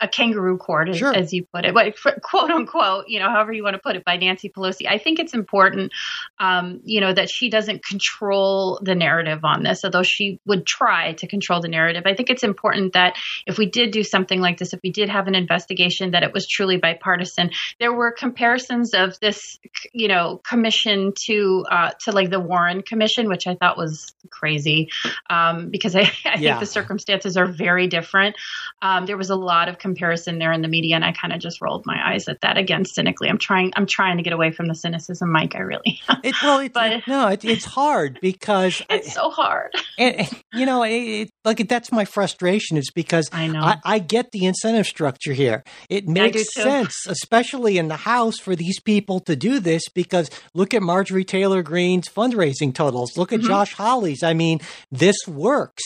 a 0.00 0.08
kangaroo 0.08 0.56
court, 0.56 0.88
as, 0.88 0.96
sure. 0.96 1.14
as 1.14 1.32
you 1.32 1.44
put 1.52 1.64
it, 1.64 1.74
but 1.74 1.94
quote 2.22 2.50
unquote, 2.50 3.04
you 3.08 3.18
know, 3.18 3.28
however 3.28 3.52
you 3.52 3.62
want 3.62 3.74
to 3.74 3.80
put 3.80 3.96
it, 3.96 4.04
by 4.04 4.16
Nancy 4.16 4.48
Pelosi. 4.48 4.86
I 4.88 4.98
think 4.98 5.18
it's 5.18 5.34
important, 5.34 5.92
um, 6.38 6.80
you 6.84 7.00
know, 7.00 7.12
that 7.12 7.28
she 7.30 7.50
doesn't 7.50 7.84
control 7.84 8.80
the 8.82 8.94
narrative 8.94 9.40
on 9.44 9.62
this, 9.62 9.84
although 9.84 10.02
she 10.02 10.40
would 10.46 10.66
try 10.66 11.12
to 11.14 11.26
control 11.26 11.60
the 11.60 11.68
narrative. 11.68 12.04
I 12.06 12.14
think 12.14 12.30
it's 12.30 12.42
important 12.42 12.94
that 12.94 13.14
if 13.46 13.58
we 13.58 13.66
did 13.66 13.90
do 13.90 14.02
something 14.02 14.40
like 14.40 14.58
this, 14.58 14.72
if 14.72 14.80
we 14.82 14.90
did 14.90 15.08
have 15.08 15.26
an 15.26 15.34
investigation, 15.34 16.12
that 16.12 16.22
it 16.22 16.32
was 16.32 16.46
truly 16.46 16.78
bipartisan. 16.78 17.50
There 17.78 17.92
were 17.92 18.12
comparisons 18.12 18.94
of 18.94 19.18
this, 19.20 19.58
you 19.92 20.08
know, 20.08 20.40
commission 20.44 21.12
to 21.26 21.64
uh, 21.70 21.90
to 22.00 22.12
like 22.12 22.30
the 22.30 22.40
Warren 22.40 22.82
Commission, 22.82 23.28
which 23.28 23.46
I 23.46 23.54
thought 23.54 23.76
was 23.76 24.14
crazy 24.30 24.88
um, 25.28 25.70
because 25.70 25.94
I, 25.96 26.00
I 26.24 26.36
yeah. 26.38 26.38
think 26.38 26.60
the 26.60 26.66
circumstances 26.66 27.36
are 27.36 27.46
very 27.46 27.86
different. 27.86 28.36
Um, 28.82 29.06
there 29.06 29.16
was 29.16 29.30
a 29.30 29.36
lot 29.36 29.68
of 29.68 29.78
comparison 29.90 30.38
there 30.38 30.52
in 30.52 30.62
the 30.62 30.68
media, 30.68 30.94
and 30.94 31.04
I 31.04 31.12
kind 31.12 31.32
of 31.32 31.40
just 31.40 31.60
rolled 31.60 31.84
my 31.84 32.12
eyes 32.12 32.28
at 32.28 32.40
that 32.42 32.56
again 32.56 32.84
cynically. 32.84 33.28
I'm 33.28 33.38
trying 33.38 33.72
I'm 33.76 33.86
trying 33.86 34.16
to 34.18 34.22
get 34.22 34.32
away 34.32 34.52
from 34.52 34.66
the 34.66 34.74
cynicism, 34.74 35.32
Mike. 35.32 35.54
I 35.56 35.60
really. 35.60 36.00
it, 36.22 36.34
well, 36.42 36.60
it, 36.60 36.72
but, 36.72 37.02
no, 37.08 37.28
it, 37.28 37.44
it's 37.44 37.64
hard 37.64 38.18
because 38.20 38.82
it's 38.90 39.08
I, 39.08 39.10
so 39.10 39.30
hard. 39.30 39.72
And, 39.98 40.30
you 40.54 40.64
know, 40.64 40.82
it, 40.82 41.30
like 41.44 41.68
that's 41.68 41.92
my 41.92 42.06
frustration 42.06 42.78
is 42.78 42.90
because 42.90 43.28
I 43.34 43.48
know 43.48 43.60
I, 43.60 43.76
I 43.84 43.98
get 43.98 44.32
the 44.32 44.46
incentive 44.46 44.86
structure 44.86 45.34
here. 45.34 45.62
It 45.90 46.08
makes 46.08 46.54
sense, 46.54 47.06
especially 47.06 47.76
in 47.76 47.88
the 47.88 47.96
House, 47.96 48.38
for 48.38 48.56
these 48.56 48.80
people 48.80 49.20
to 49.20 49.36
do 49.36 49.60
this 49.60 49.90
because 49.90 50.30
look 50.54 50.72
at 50.72 50.80
Marjorie 50.80 51.24
Taylor 51.24 51.62
Greene's 51.62 52.08
fundraising 52.08 52.74
totals. 52.74 53.18
Look 53.18 53.30
at 53.30 53.40
mm-hmm. 53.40 53.48
Josh 53.48 53.74
Hawley's. 53.74 54.22
I 54.22 54.32
mean, 54.32 54.60
this 54.90 55.16
works. 55.28 55.82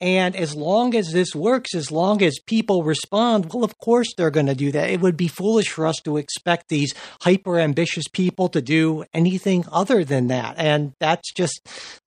And 0.00 0.36
as 0.36 0.54
long 0.54 0.94
as 0.94 1.12
this 1.12 1.34
works, 1.34 1.74
as 1.74 1.90
long 1.90 2.22
as 2.22 2.38
people 2.46 2.82
respond, 2.82 3.52
well, 3.52 3.64
of 3.64 3.78
course 3.78 4.12
they're 4.14 4.30
going 4.30 4.46
to 4.46 4.54
do 4.54 4.70
that. 4.72 4.90
It 4.90 5.00
would 5.00 5.16
be 5.16 5.28
foolish 5.28 5.68
for 5.68 5.86
us 5.86 5.96
to 6.04 6.18
expect 6.18 6.68
these 6.68 6.94
hyper 7.22 7.58
ambitious 7.58 8.04
people 8.06 8.48
to 8.50 8.60
do 8.60 9.04
anything 9.14 9.64
other 9.72 10.04
than 10.04 10.26
that. 10.26 10.56
And 10.58 10.92
that's 11.00 11.32
just, 11.32 11.60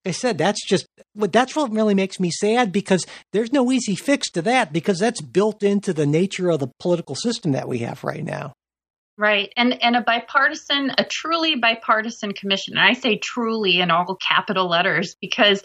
like 0.06 0.10
I 0.10 0.12
said, 0.12 0.38
that's 0.38 0.64
just, 0.68 0.86
that's 1.16 1.56
what 1.56 1.72
really 1.72 1.96
makes 1.96 2.20
me 2.20 2.30
sad 2.30 2.72
because 2.72 3.08
there's 3.34 3.52
no 3.52 3.72
easy 3.72 3.96
fix 3.96 4.30
to 4.32 4.44
that 4.44 4.72
because 4.72 5.00
that's 5.00 5.22
built 5.22 5.64
into 5.64 5.92
the 5.92 6.06
nature 6.06 6.50
of 6.50 6.60
the 6.60 6.70
political 6.80 7.16
system 7.16 7.54
that 7.54 7.68
we 7.68 7.80
have 7.80 8.04
right 8.04 8.24
now. 8.24 8.54
Right. 9.18 9.52
And 9.58 9.84
and 9.84 9.98
a 9.98 10.02
bipartisan, 10.02 10.92
a 10.98 11.04
truly 11.04 11.56
bipartisan 11.56 12.32
commission. 12.32 12.78
And 12.78 12.88
I 12.88 12.94
say 12.94 13.18
truly 13.18 13.82
in 13.82 13.92
all 13.92 14.16
capital 14.16 14.70
letters 14.70 15.18
because 15.20 15.62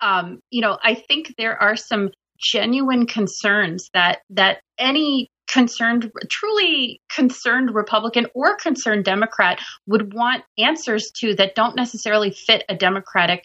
um, 0.00 0.40
you 0.50 0.60
know, 0.60 0.78
I 0.82 0.94
think 0.94 1.34
there 1.38 1.60
are 1.60 1.76
some 1.76 2.10
genuine 2.38 3.06
concerns 3.06 3.90
that 3.94 4.20
that 4.30 4.58
any 4.78 5.30
concerned 5.48 6.10
truly 6.28 7.00
concerned 7.08 7.72
republican 7.74 8.26
or 8.34 8.56
concerned 8.56 9.04
democrat 9.04 9.60
would 9.86 10.12
want 10.12 10.42
answers 10.58 11.10
to 11.14 11.34
that 11.34 11.54
don't 11.54 11.76
necessarily 11.76 12.30
fit 12.30 12.64
a 12.68 12.74
democratic 12.74 13.44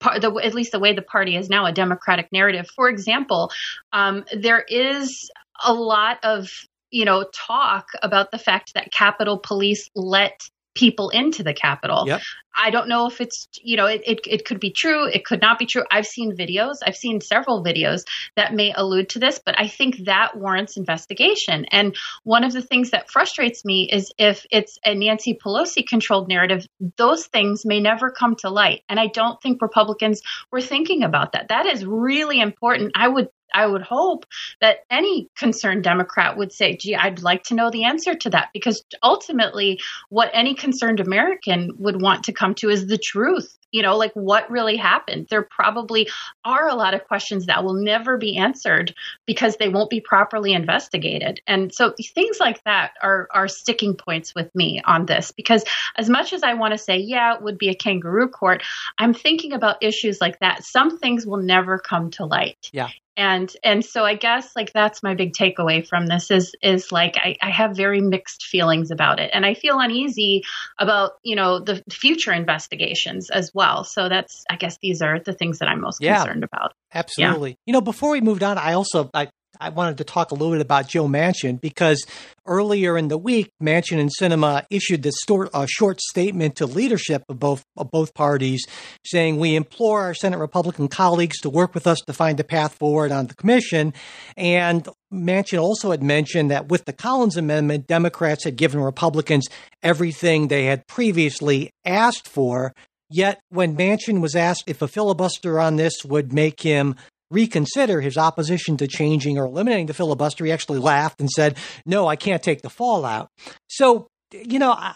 the, 0.00 0.40
at 0.42 0.54
least 0.54 0.72
the 0.72 0.78
way 0.78 0.94
the 0.94 1.02
party 1.02 1.36
is 1.36 1.50
now 1.50 1.66
a 1.66 1.72
democratic 1.72 2.28
narrative. 2.32 2.66
For 2.74 2.88
example 2.88 3.50
um, 3.92 4.24
there 4.34 4.64
is 4.68 5.30
a 5.64 5.74
lot 5.74 6.18
of 6.22 6.50
you 6.90 7.04
know 7.04 7.26
talk 7.34 7.86
about 8.02 8.30
the 8.30 8.38
fact 8.38 8.74
that 8.74 8.92
capitol 8.92 9.38
police 9.38 9.90
let 9.94 10.40
people 10.80 11.10
into 11.10 11.42
the 11.42 11.52
Capitol. 11.52 12.04
Yep. 12.06 12.22
I 12.56 12.70
don't 12.70 12.88
know 12.88 13.06
if 13.06 13.20
it's, 13.20 13.46
you 13.62 13.76
know, 13.76 13.86
it, 13.86 14.02
it, 14.04 14.20
it, 14.26 14.44
could 14.44 14.58
be 14.58 14.72
true. 14.72 15.06
It 15.06 15.24
could 15.24 15.40
not 15.40 15.58
be 15.58 15.66
true. 15.66 15.84
I've 15.90 16.06
seen 16.06 16.36
videos, 16.36 16.76
I've 16.84 16.96
seen 16.96 17.20
several 17.20 17.62
videos 17.62 18.02
that 18.34 18.54
may 18.54 18.72
allude 18.74 19.10
to 19.10 19.18
this, 19.20 19.40
but 19.44 19.54
I 19.58 19.68
think 19.68 20.06
that 20.06 20.36
warrants 20.36 20.76
investigation. 20.76 21.66
And 21.70 21.94
one 22.24 22.42
of 22.42 22.52
the 22.52 22.62
things 22.62 22.90
that 22.90 23.10
frustrates 23.10 23.64
me 23.64 23.88
is 23.92 24.12
if 24.18 24.46
it's 24.50 24.78
a 24.84 24.94
Nancy 24.94 25.38
Pelosi 25.42 25.86
controlled 25.86 26.28
narrative, 26.28 26.66
those 26.96 27.26
things 27.26 27.62
may 27.64 27.78
never 27.78 28.10
come 28.10 28.34
to 28.36 28.50
light. 28.50 28.82
And 28.88 28.98
I 28.98 29.06
don't 29.06 29.40
think 29.40 29.62
Republicans 29.62 30.22
were 30.50 30.60
thinking 30.60 31.04
about 31.04 31.32
that. 31.32 31.48
That 31.48 31.66
is 31.66 31.84
really 31.86 32.40
important. 32.40 32.92
I 32.96 33.06
would 33.06 33.28
I 33.52 33.66
would 33.66 33.82
hope 33.82 34.26
that 34.60 34.84
any 34.90 35.28
concerned 35.36 35.84
Democrat 35.84 36.36
would 36.36 36.52
say, 36.52 36.76
gee, 36.76 36.94
I'd 36.94 37.22
like 37.22 37.44
to 37.44 37.54
know 37.54 37.70
the 37.70 37.84
answer 37.84 38.14
to 38.14 38.30
that. 38.30 38.50
Because 38.52 38.84
ultimately, 39.02 39.80
what 40.08 40.30
any 40.32 40.54
concerned 40.54 41.00
American 41.00 41.72
would 41.78 42.00
want 42.00 42.24
to 42.24 42.32
come 42.32 42.54
to 42.56 42.68
is 42.68 42.86
the 42.86 42.98
truth. 42.98 43.56
You 43.72 43.82
know, 43.82 43.96
like 43.96 44.12
what 44.14 44.50
really 44.50 44.76
happened. 44.76 45.28
There 45.30 45.42
probably 45.42 46.08
are 46.44 46.68
a 46.68 46.74
lot 46.74 46.94
of 46.94 47.06
questions 47.06 47.46
that 47.46 47.62
will 47.62 47.74
never 47.74 48.18
be 48.18 48.36
answered 48.36 48.92
because 49.26 49.56
they 49.56 49.68
won't 49.68 49.90
be 49.90 50.00
properly 50.00 50.52
investigated. 50.52 51.40
And 51.46 51.72
so 51.72 51.94
things 52.14 52.40
like 52.40 52.62
that 52.64 52.94
are, 53.00 53.28
are 53.32 53.46
sticking 53.46 53.94
points 53.94 54.34
with 54.34 54.52
me 54.56 54.82
on 54.84 55.06
this 55.06 55.30
because 55.30 55.64
as 55.96 56.10
much 56.10 56.32
as 56.32 56.42
I 56.42 56.54
want 56.54 56.72
to 56.72 56.78
say, 56.78 56.98
yeah, 56.98 57.36
it 57.36 57.42
would 57.42 57.58
be 57.58 57.68
a 57.68 57.74
kangaroo 57.74 58.28
court, 58.28 58.64
I'm 58.98 59.14
thinking 59.14 59.52
about 59.52 59.82
issues 59.82 60.20
like 60.20 60.40
that. 60.40 60.64
Some 60.64 60.98
things 60.98 61.24
will 61.24 61.42
never 61.42 61.78
come 61.78 62.10
to 62.12 62.24
light. 62.24 62.70
Yeah 62.72 62.88
and 63.16 63.52
and 63.64 63.84
so 63.84 64.04
i 64.04 64.14
guess 64.14 64.50
like 64.54 64.72
that's 64.72 65.02
my 65.02 65.14
big 65.14 65.32
takeaway 65.32 65.86
from 65.86 66.06
this 66.06 66.30
is 66.30 66.54
is 66.62 66.92
like 66.92 67.16
I, 67.16 67.36
I 67.42 67.50
have 67.50 67.76
very 67.76 68.00
mixed 68.00 68.44
feelings 68.44 68.90
about 68.90 69.20
it. 69.20 69.30
And 69.32 69.44
i 69.44 69.54
feel 69.54 69.78
uneasy 69.78 70.42
about 70.78 71.12
you 71.22 71.36
know 71.36 71.58
the 71.60 71.82
future 71.90 72.32
investigations 72.32 73.30
as 73.30 73.50
well. 73.54 73.84
So 73.84 74.08
that's 74.08 74.44
i 74.50 74.56
guess 74.56 74.78
these 74.82 75.02
are 75.02 75.20
the 75.20 75.32
things 75.32 75.58
that 75.58 75.68
i'm 75.68 75.80
most 75.80 76.00
yeah, 76.00 76.18
concerned 76.18 76.44
about. 76.44 76.72
Absolutely. 76.94 77.50
Yeah. 77.50 77.56
you 77.66 77.72
know 77.72 77.80
before 77.80 78.10
we 78.10 78.20
moved 78.20 78.42
on 78.42 78.58
i 78.58 78.72
also 78.72 79.10
i 79.14 79.28
I 79.60 79.68
wanted 79.68 79.98
to 79.98 80.04
talk 80.04 80.30
a 80.30 80.34
little 80.34 80.52
bit 80.52 80.62
about 80.62 80.88
Joe 80.88 81.06
Manchin 81.06 81.60
because 81.60 82.04
earlier 82.46 82.96
in 82.96 83.08
the 83.08 83.18
week, 83.18 83.52
Manchin 83.62 84.00
and 84.00 84.10
Sinema 84.18 84.64
issued 84.70 85.02
this 85.02 85.14
short, 85.28 85.50
uh, 85.52 85.66
short 85.68 86.00
statement 86.00 86.56
to 86.56 86.66
leadership 86.66 87.22
of 87.28 87.38
both 87.38 87.62
of 87.76 87.90
both 87.90 88.14
parties, 88.14 88.64
saying 89.04 89.38
we 89.38 89.54
implore 89.54 90.00
our 90.00 90.14
Senate 90.14 90.38
Republican 90.38 90.88
colleagues 90.88 91.38
to 91.40 91.50
work 91.50 91.74
with 91.74 91.86
us 91.86 91.98
to 92.06 92.12
find 92.14 92.40
a 92.40 92.44
path 92.44 92.74
forward 92.74 93.12
on 93.12 93.26
the 93.26 93.34
commission. 93.34 93.92
And 94.36 94.88
Manchin 95.12 95.60
also 95.60 95.90
had 95.90 96.02
mentioned 96.02 96.50
that 96.50 96.68
with 96.68 96.86
the 96.86 96.92
Collins 96.94 97.36
Amendment, 97.36 97.86
Democrats 97.86 98.44
had 98.44 98.56
given 98.56 98.80
Republicans 98.80 99.46
everything 99.82 100.48
they 100.48 100.64
had 100.64 100.86
previously 100.86 101.70
asked 101.84 102.28
for. 102.28 102.72
Yet, 103.12 103.40
when 103.50 103.76
Manchin 103.76 104.20
was 104.20 104.36
asked 104.36 104.64
if 104.68 104.82
a 104.82 104.88
filibuster 104.88 105.58
on 105.58 105.76
this 105.76 106.04
would 106.04 106.32
make 106.32 106.62
him 106.62 106.94
reconsider 107.30 108.00
his 108.00 108.16
opposition 108.16 108.76
to 108.78 108.86
changing 108.86 109.38
or 109.38 109.44
eliminating 109.44 109.86
the 109.86 109.94
filibuster, 109.94 110.44
he 110.44 110.52
actually 110.52 110.78
laughed 110.78 111.20
and 111.20 111.30
said, 111.30 111.56
"No, 111.86 112.06
I 112.06 112.16
can't 112.16 112.42
take 112.42 112.62
the 112.62 112.70
fallout." 112.70 113.28
So, 113.68 114.08
you 114.32 114.58
know, 114.58 114.72
I, 114.72 114.94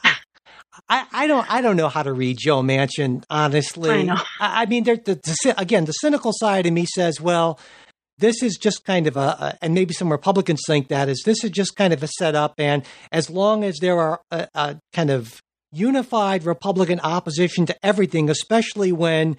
I, 0.89 1.07
I 1.13 1.27
don't, 1.27 1.51
I 1.51 1.61
don't 1.61 1.77
know 1.77 1.89
how 1.89 2.03
to 2.03 2.13
read 2.13 2.39
Joe 2.39 2.63
Manchin. 2.63 3.25
Honestly, 3.31 3.91
I 3.91 4.03
know. 4.03 4.17
I, 4.41 4.63
I 4.63 4.67
mean, 4.67 4.85
the, 4.85 4.97
the, 5.05 5.55
again, 5.57 5.85
the 5.85 5.93
cynical 5.93 6.33
side 6.35 6.67
of 6.67 6.73
me 6.73 6.87
says, 6.87 7.21
"Well." 7.21 7.59
This 8.17 8.45
is 8.45 8.57
just 8.57 8.85
kind 8.85 9.09
of 9.09 9.17
a, 9.17 9.21
a, 9.21 9.59
and 9.61 9.75
maybe 9.75 9.93
some 9.93 10.13
Republicans 10.13 10.61
think 10.69 10.87
that 10.87 11.09
is 11.09 11.25
this 11.27 11.43
is 11.43 11.51
just 11.51 11.75
kind 11.75 11.93
of 11.93 12.01
a 12.01 12.07
setup. 12.07 12.55
And 12.59 12.85
as 13.11 13.29
long 13.29 13.65
as 13.65 13.79
there 13.81 13.99
are 13.99 14.21
a, 14.31 14.47
a 14.55 14.77
kind 14.93 15.11
of 15.11 15.43
unified 15.73 16.45
Republican 16.45 17.01
opposition 17.01 17.67
to 17.67 17.77
everything, 17.83 18.31
especially 18.31 18.93
when 18.93 19.37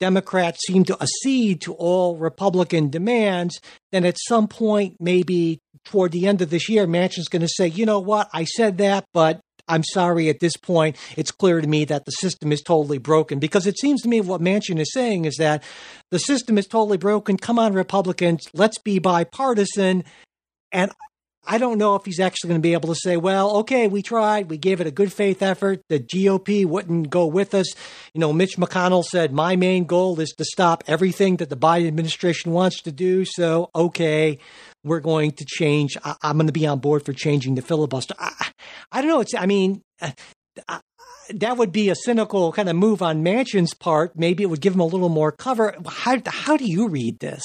Democrats 0.00 0.60
seem 0.66 0.84
to 0.84 0.96
accede 1.00 1.60
to 1.62 1.74
all 1.74 2.16
Republican 2.16 2.90
demands, 2.90 3.60
then 3.92 4.04
at 4.04 4.16
some 4.18 4.48
point, 4.48 4.96
maybe 5.00 5.58
toward 5.84 6.12
the 6.12 6.26
end 6.26 6.42
of 6.42 6.50
this 6.50 6.68
year, 6.68 6.86
Manchin's 6.86 7.28
going 7.28 7.42
to 7.42 7.48
say, 7.48 7.66
you 7.66 7.86
know 7.86 8.00
what, 8.00 8.28
I 8.32 8.44
said 8.44 8.78
that, 8.78 9.04
but 9.12 9.40
I'm 9.68 9.84
sorry 9.84 10.28
at 10.28 10.40
this 10.40 10.56
point, 10.56 10.96
it's 11.16 11.30
clear 11.30 11.60
to 11.60 11.66
me 11.66 11.84
that 11.86 12.04
the 12.04 12.10
system 12.12 12.50
is 12.52 12.60
totally 12.60 12.98
broken. 12.98 13.38
Because 13.38 13.66
it 13.66 13.78
seems 13.78 14.02
to 14.02 14.08
me 14.08 14.20
what 14.20 14.40
Manchin 14.40 14.80
is 14.80 14.92
saying 14.92 15.24
is 15.26 15.36
that 15.36 15.62
the 16.10 16.18
system 16.18 16.58
is 16.58 16.66
totally 16.66 16.98
broken. 16.98 17.36
Come 17.36 17.58
on, 17.58 17.72
Republicans, 17.72 18.46
let's 18.52 18.78
be 18.78 18.98
bipartisan. 18.98 20.04
And 20.72 20.90
I 21.46 21.58
don't 21.58 21.78
know 21.78 21.96
if 21.96 22.04
he's 22.04 22.20
actually 22.20 22.48
going 22.48 22.60
to 22.60 22.62
be 22.62 22.74
able 22.74 22.90
to 22.90 23.00
say, 23.00 23.16
well, 23.16 23.58
okay, 23.58 23.88
we 23.88 24.02
tried. 24.02 24.50
We 24.50 24.58
gave 24.58 24.80
it 24.80 24.86
a 24.86 24.90
good 24.90 25.12
faith 25.12 25.42
effort. 25.42 25.80
The 25.88 25.98
GOP 25.98 26.66
wouldn't 26.66 27.08
go 27.08 27.26
with 27.26 27.54
us. 27.54 27.74
You 28.12 28.20
know, 28.20 28.32
Mitch 28.32 28.56
McConnell 28.56 29.04
said, 29.04 29.32
my 29.32 29.56
main 29.56 29.84
goal 29.84 30.20
is 30.20 30.30
to 30.36 30.44
stop 30.44 30.84
everything 30.86 31.36
that 31.36 31.48
the 31.48 31.56
Biden 31.56 31.88
administration 31.88 32.52
wants 32.52 32.82
to 32.82 32.92
do. 32.92 33.24
So, 33.24 33.70
okay, 33.74 34.38
we're 34.84 35.00
going 35.00 35.32
to 35.32 35.44
change. 35.46 35.96
I, 36.04 36.14
am 36.22 36.36
going 36.36 36.46
to 36.46 36.52
be 36.52 36.66
on 36.66 36.78
board 36.78 37.04
for 37.04 37.12
changing 37.12 37.54
the 37.54 37.62
filibuster. 37.62 38.14
I, 38.18 38.50
I 38.92 39.00
don't 39.00 39.10
know. 39.10 39.20
It's, 39.20 39.34
I 39.34 39.46
mean, 39.46 39.82
uh, 40.02 40.12
uh, 40.68 40.80
that 41.30 41.56
would 41.56 41.72
be 41.72 41.88
a 41.88 41.94
cynical 41.94 42.52
kind 42.52 42.68
of 42.68 42.76
move 42.76 43.02
on 43.02 43.24
Manchin's 43.24 43.72
part. 43.72 44.12
Maybe 44.14 44.42
it 44.42 44.46
would 44.46 44.60
give 44.60 44.74
him 44.74 44.80
a 44.80 44.86
little 44.86 45.08
more 45.08 45.32
cover. 45.32 45.74
How, 45.86 46.18
how 46.26 46.56
do 46.56 46.66
you 46.66 46.88
read 46.88 47.18
this? 47.18 47.42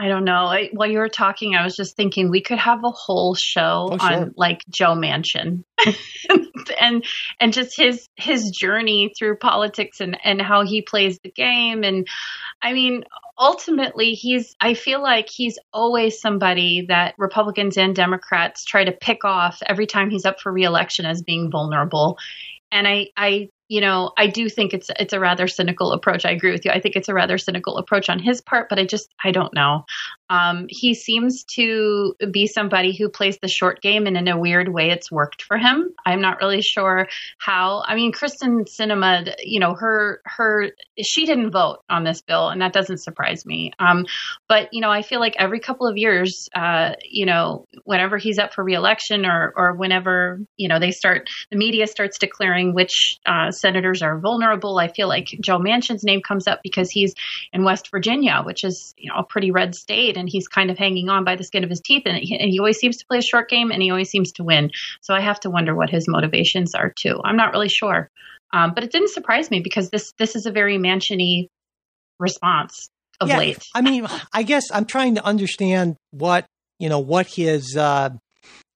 I 0.00 0.06
don't 0.06 0.24
know. 0.24 0.44
I, 0.44 0.70
while 0.72 0.88
you 0.88 0.98
were 0.98 1.08
talking, 1.08 1.56
I 1.56 1.64
was 1.64 1.74
just 1.74 1.96
thinking 1.96 2.30
we 2.30 2.40
could 2.40 2.58
have 2.58 2.84
a 2.84 2.90
whole 2.90 3.34
show 3.34 3.88
oh, 3.90 3.98
sure. 3.98 4.12
on 4.12 4.34
like 4.36 4.62
Joe 4.70 4.94
Manchin 4.94 5.64
and 6.80 7.04
and 7.40 7.52
just 7.52 7.76
his 7.76 8.08
his 8.14 8.50
journey 8.50 9.12
through 9.18 9.38
politics 9.38 10.00
and 10.00 10.16
and 10.22 10.40
how 10.40 10.64
he 10.64 10.82
plays 10.82 11.18
the 11.24 11.32
game. 11.32 11.82
And 11.82 12.06
I 12.62 12.74
mean, 12.74 13.02
ultimately, 13.36 14.12
he's. 14.12 14.54
I 14.60 14.74
feel 14.74 15.02
like 15.02 15.28
he's 15.28 15.58
always 15.72 16.20
somebody 16.20 16.86
that 16.86 17.16
Republicans 17.18 17.76
and 17.76 17.92
Democrats 17.92 18.64
try 18.64 18.84
to 18.84 18.92
pick 18.92 19.24
off 19.24 19.60
every 19.66 19.88
time 19.88 20.10
he's 20.10 20.24
up 20.24 20.40
for 20.40 20.52
reelection 20.52 21.06
as 21.06 21.22
being 21.22 21.50
vulnerable. 21.50 22.18
And 22.70 22.86
I 22.86 23.08
I 23.16 23.48
you 23.68 23.80
know, 23.82 24.12
I 24.16 24.26
do 24.26 24.48
think 24.48 24.72
it's 24.72 24.90
it's 24.98 25.12
a 25.12 25.20
rather 25.20 25.46
cynical 25.46 25.92
approach. 25.92 26.24
I 26.24 26.30
agree 26.30 26.52
with 26.52 26.64
you. 26.64 26.70
I 26.70 26.80
think 26.80 26.96
it's 26.96 27.08
a 27.08 27.14
rather 27.14 27.38
cynical 27.38 27.76
approach 27.76 28.08
on 28.08 28.18
his 28.18 28.40
part, 28.40 28.68
but 28.68 28.78
I 28.78 28.84
just 28.84 29.14
I 29.22 29.30
don't 29.30 29.52
know. 29.54 29.84
Um, 30.30 30.66
he 30.68 30.94
seems 30.94 31.44
to 31.54 32.14
be 32.30 32.46
somebody 32.46 32.96
who 32.96 33.08
plays 33.08 33.38
the 33.40 33.48
short 33.48 33.80
game, 33.80 34.06
and 34.06 34.16
in 34.16 34.28
a 34.28 34.38
weird 34.38 34.68
way, 34.68 34.90
it's 34.90 35.10
worked 35.10 35.42
for 35.42 35.56
him. 35.56 35.94
I'm 36.04 36.20
not 36.20 36.40
really 36.40 36.62
sure 36.62 37.08
how. 37.38 37.82
I 37.86 37.94
mean, 37.94 38.12
Kyrsten 38.12 38.66
Sinema, 38.68 39.34
you 39.42 39.60
know, 39.60 39.74
her 39.74 40.20
her 40.24 40.70
she 41.02 41.26
didn't 41.26 41.50
vote 41.50 41.78
on 41.88 42.04
this 42.04 42.20
bill, 42.20 42.48
and 42.48 42.60
that 42.60 42.72
doesn't 42.72 42.98
surprise 42.98 43.46
me. 43.46 43.72
Um, 43.78 44.06
but 44.48 44.68
you 44.72 44.80
know, 44.80 44.90
I 44.90 45.02
feel 45.02 45.20
like 45.20 45.34
every 45.38 45.60
couple 45.60 45.86
of 45.86 45.96
years, 45.96 46.48
uh, 46.54 46.92
you 47.08 47.26
know, 47.26 47.66
whenever 47.84 48.18
he's 48.18 48.38
up 48.38 48.52
for 48.52 48.62
reelection, 48.62 49.24
or 49.24 49.52
or 49.56 49.74
whenever 49.74 50.40
you 50.56 50.68
know 50.68 50.78
they 50.78 50.90
start, 50.90 51.28
the 51.50 51.56
media 51.56 51.86
starts 51.86 52.18
declaring 52.18 52.74
which 52.74 53.18
uh, 53.24 53.50
senators 53.50 54.02
are 54.02 54.18
vulnerable. 54.18 54.78
I 54.78 54.88
feel 54.88 55.08
like 55.08 55.28
Joe 55.40 55.58
Manchin's 55.58 56.04
name 56.04 56.20
comes 56.20 56.46
up 56.46 56.60
because 56.62 56.90
he's 56.90 57.14
in 57.52 57.64
West 57.64 57.90
Virginia, 57.90 58.42
which 58.44 58.64
is 58.64 58.94
you 58.98 59.08
know 59.10 59.16
a 59.18 59.24
pretty 59.24 59.50
red 59.50 59.74
state 59.74 60.17
and 60.18 60.28
he's 60.28 60.48
kind 60.48 60.70
of 60.70 60.78
hanging 60.78 61.08
on 61.08 61.24
by 61.24 61.36
the 61.36 61.44
skin 61.44 61.64
of 61.64 61.70
his 61.70 61.80
teeth. 61.80 62.02
And 62.06 62.18
he, 62.18 62.38
and 62.38 62.50
he 62.50 62.58
always 62.58 62.78
seems 62.78 62.96
to 62.98 63.06
play 63.06 63.18
a 63.18 63.22
short 63.22 63.48
game, 63.48 63.70
and 63.70 63.82
he 63.82 63.90
always 63.90 64.10
seems 64.10 64.32
to 64.32 64.44
win. 64.44 64.70
So 65.00 65.14
I 65.14 65.20
have 65.20 65.40
to 65.40 65.50
wonder 65.50 65.74
what 65.74 65.90
his 65.90 66.06
motivations 66.08 66.74
are 66.74 66.92
too. 66.96 67.20
I'm 67.24 67.36
not 67.36 67.52
really 67.52 67.68
sure, 67.68 68.10
um, 68.52 68.72
but 68.74 68.84
it 68.84 68.92
didn't 68.92 69.10
surprise 69.10 69.50
me 69.50 69.60
because 69.60 69.90
this 69.90 70.12
this 70.18 70.36
is 70.36 70.46
a 70.46 70.52
very 70.52 70.78
Manchiny 70.78 71.48
response 72.18 72.88
of 73.20 73.28
yeah, 73.28 73.38
late. 73.38 73.64
I 73.74 73.80
mean, 73.80 74.06
I 74.32 74.42
guess 74.42 74.64
I'm 74.72 74.84
trying 74.84 75.14
to 75.16 75.24
understand 75.24 75.96
what 76.10 76.46
you 76.78 76.88
know 76.88 76.98
what 76.98 77.26
his 77.26 77.76
uh, 77.76 78.10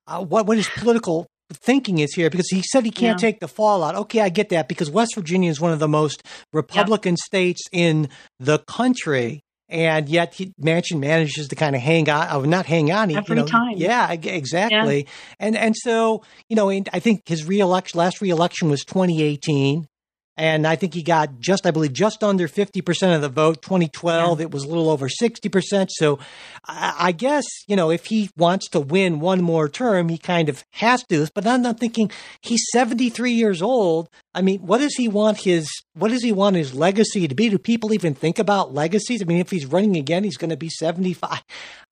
uh, 0.06 0.24
what 0.24 0.46
what 0.46 0.56
his 0.56 0.68
political 0.68 1.26
thinking 1.52 1.98
is 1.98 2.14
here 2.14 2.30
because 2.30 2.48
he 2.48 2.62
said 2.62 2.84
he 2.84 2.90
can't 2.90 3.20
yeah. 3.20 3.28
take 3.28 3.40
the 3.40 3.48
fallout. 3.48 3.94
Okay, 3.94 4.20
I 4.20 4.28
get 4.28 4.48
that 4.50 4.68
because 4.68 4.90
West 4.90 5.14
Virginia 5.14 5.50
is 5.50 5.60
one 5.60 5.72
of 5.72 5.78
the 5.78 5.88
most 5.88 6.22
Republican 6.52 7.16
states 7.16 7.62
in 7.72 8.08
the 8.38 8.58
country 8.60 9.42
and 9.72 10.08
yet 10.08 10.34
he, 10.34 10.52
Manchin 10.60 11.00
manages 11.00 11.48
to 11.48 11.56
kind 11.56 11.74
of 11.74 11.82
hang 11.82 12.08
on, 12.08 12.28
oh, 12.30 12.42
not 12.42 12.66
hang 12.66 12.92
on, 12.92 13.10
every 13.10 13.36
you 13.36 13.42
know, 13.42 13.46
time. 13.46 13.74
Yeah, 13.76 14.12
exactly. 14.12 14.98
Yeah. 14.98 15.10
And 15.40 15.56
and 15.56 15.76
so 15.76 16.22
you 16.48 16.56
know, 16.56 16.70
I 16.70 17.00
think 17.00 17.26
his 17.26 17.46
reelection, 17.46 17.98
last 17.98 18.20
reelection 18.20 18.68
was 18.68 18.84
2018 18.84 19.88
and 20.36 20.66
I 20.66 20.76
think 20.76 20.94
he 20.94 21.02
got 21.02 21.40
just, 21.40 21.66
I 21.66 21.70
believe, 21.70 21.92
just 21.92 22.24
under 22.24 22.48
50% 22.48 23.14
of 23.14 23.20
the 23.20 23.28
vote. 23.28 23.60
2012, 23.60 24.38
yeah. 24.38 24.44
it 24.44 24.50
was 24.50 24.64
a 24.64 24.68
little 24.68 24.88
over 24.88 25.08
60%. 25.08 25.88
So 25.90 26.18
I, 26.66 26.94
I, 26.98 27.12
guess, 27.12 27.44
you 27.66 27.76
know, 27.76 27.90
if 27.90 28.06
he 28.06 28.30
wants 28.36 28.68
to 28.70 28.80
win 28.80 29.20
one 29.20 29.42
more 29.42 29.68
term, 29.68 30.08
he 30.08 30.16
kind 30.16 30.48
of 30.48 30.64
has 30.72 31.04
to. 31.04 31.28
But 31.34 31.46
I'm 31.46 31.60
not 31.60 31.78
thinking 31.78 32.10
he's 32.40 32.64
73 32.72 33.32
years 33.32 33.60
old. 33.60 34.08
I 34.34 34.40
mean, 34.40 34.60
what 34.60 34.78
does 34.78 34.94
he 34.94 35.06
want 35.06 35.38
his, 35.40 35.68
what 35.92 36.10
does 36.10 36.22
he 36.22 36.32
want 36.32 36.56
his 36.56 36.74
legacy 36.74 37.28
to 37.28 37.34
be? 37.34 37.50
Do 37.50 37.58
people 37.58 37.92
even 37.92 38.14
think 38.14 38.38
about 38.38 38.72
legacies? 38.72 39.20
I 39.20 39.26
mean, 39.26 39.38
if 39.38 39.50
he's 39.50 39.66
running 39.66 39.96
again, 39.96 40.24
he's 40.24 40.38
going 40.38 40.50
to 40.50 40.56
be 40.56 40.70
75. 40.70 41.42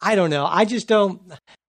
I 0.00 0.14
don't 0.14 0.31
know. 0.31 0.46
I 0.46 0.64
just 0.64 0.88
don't, 0.88 1.20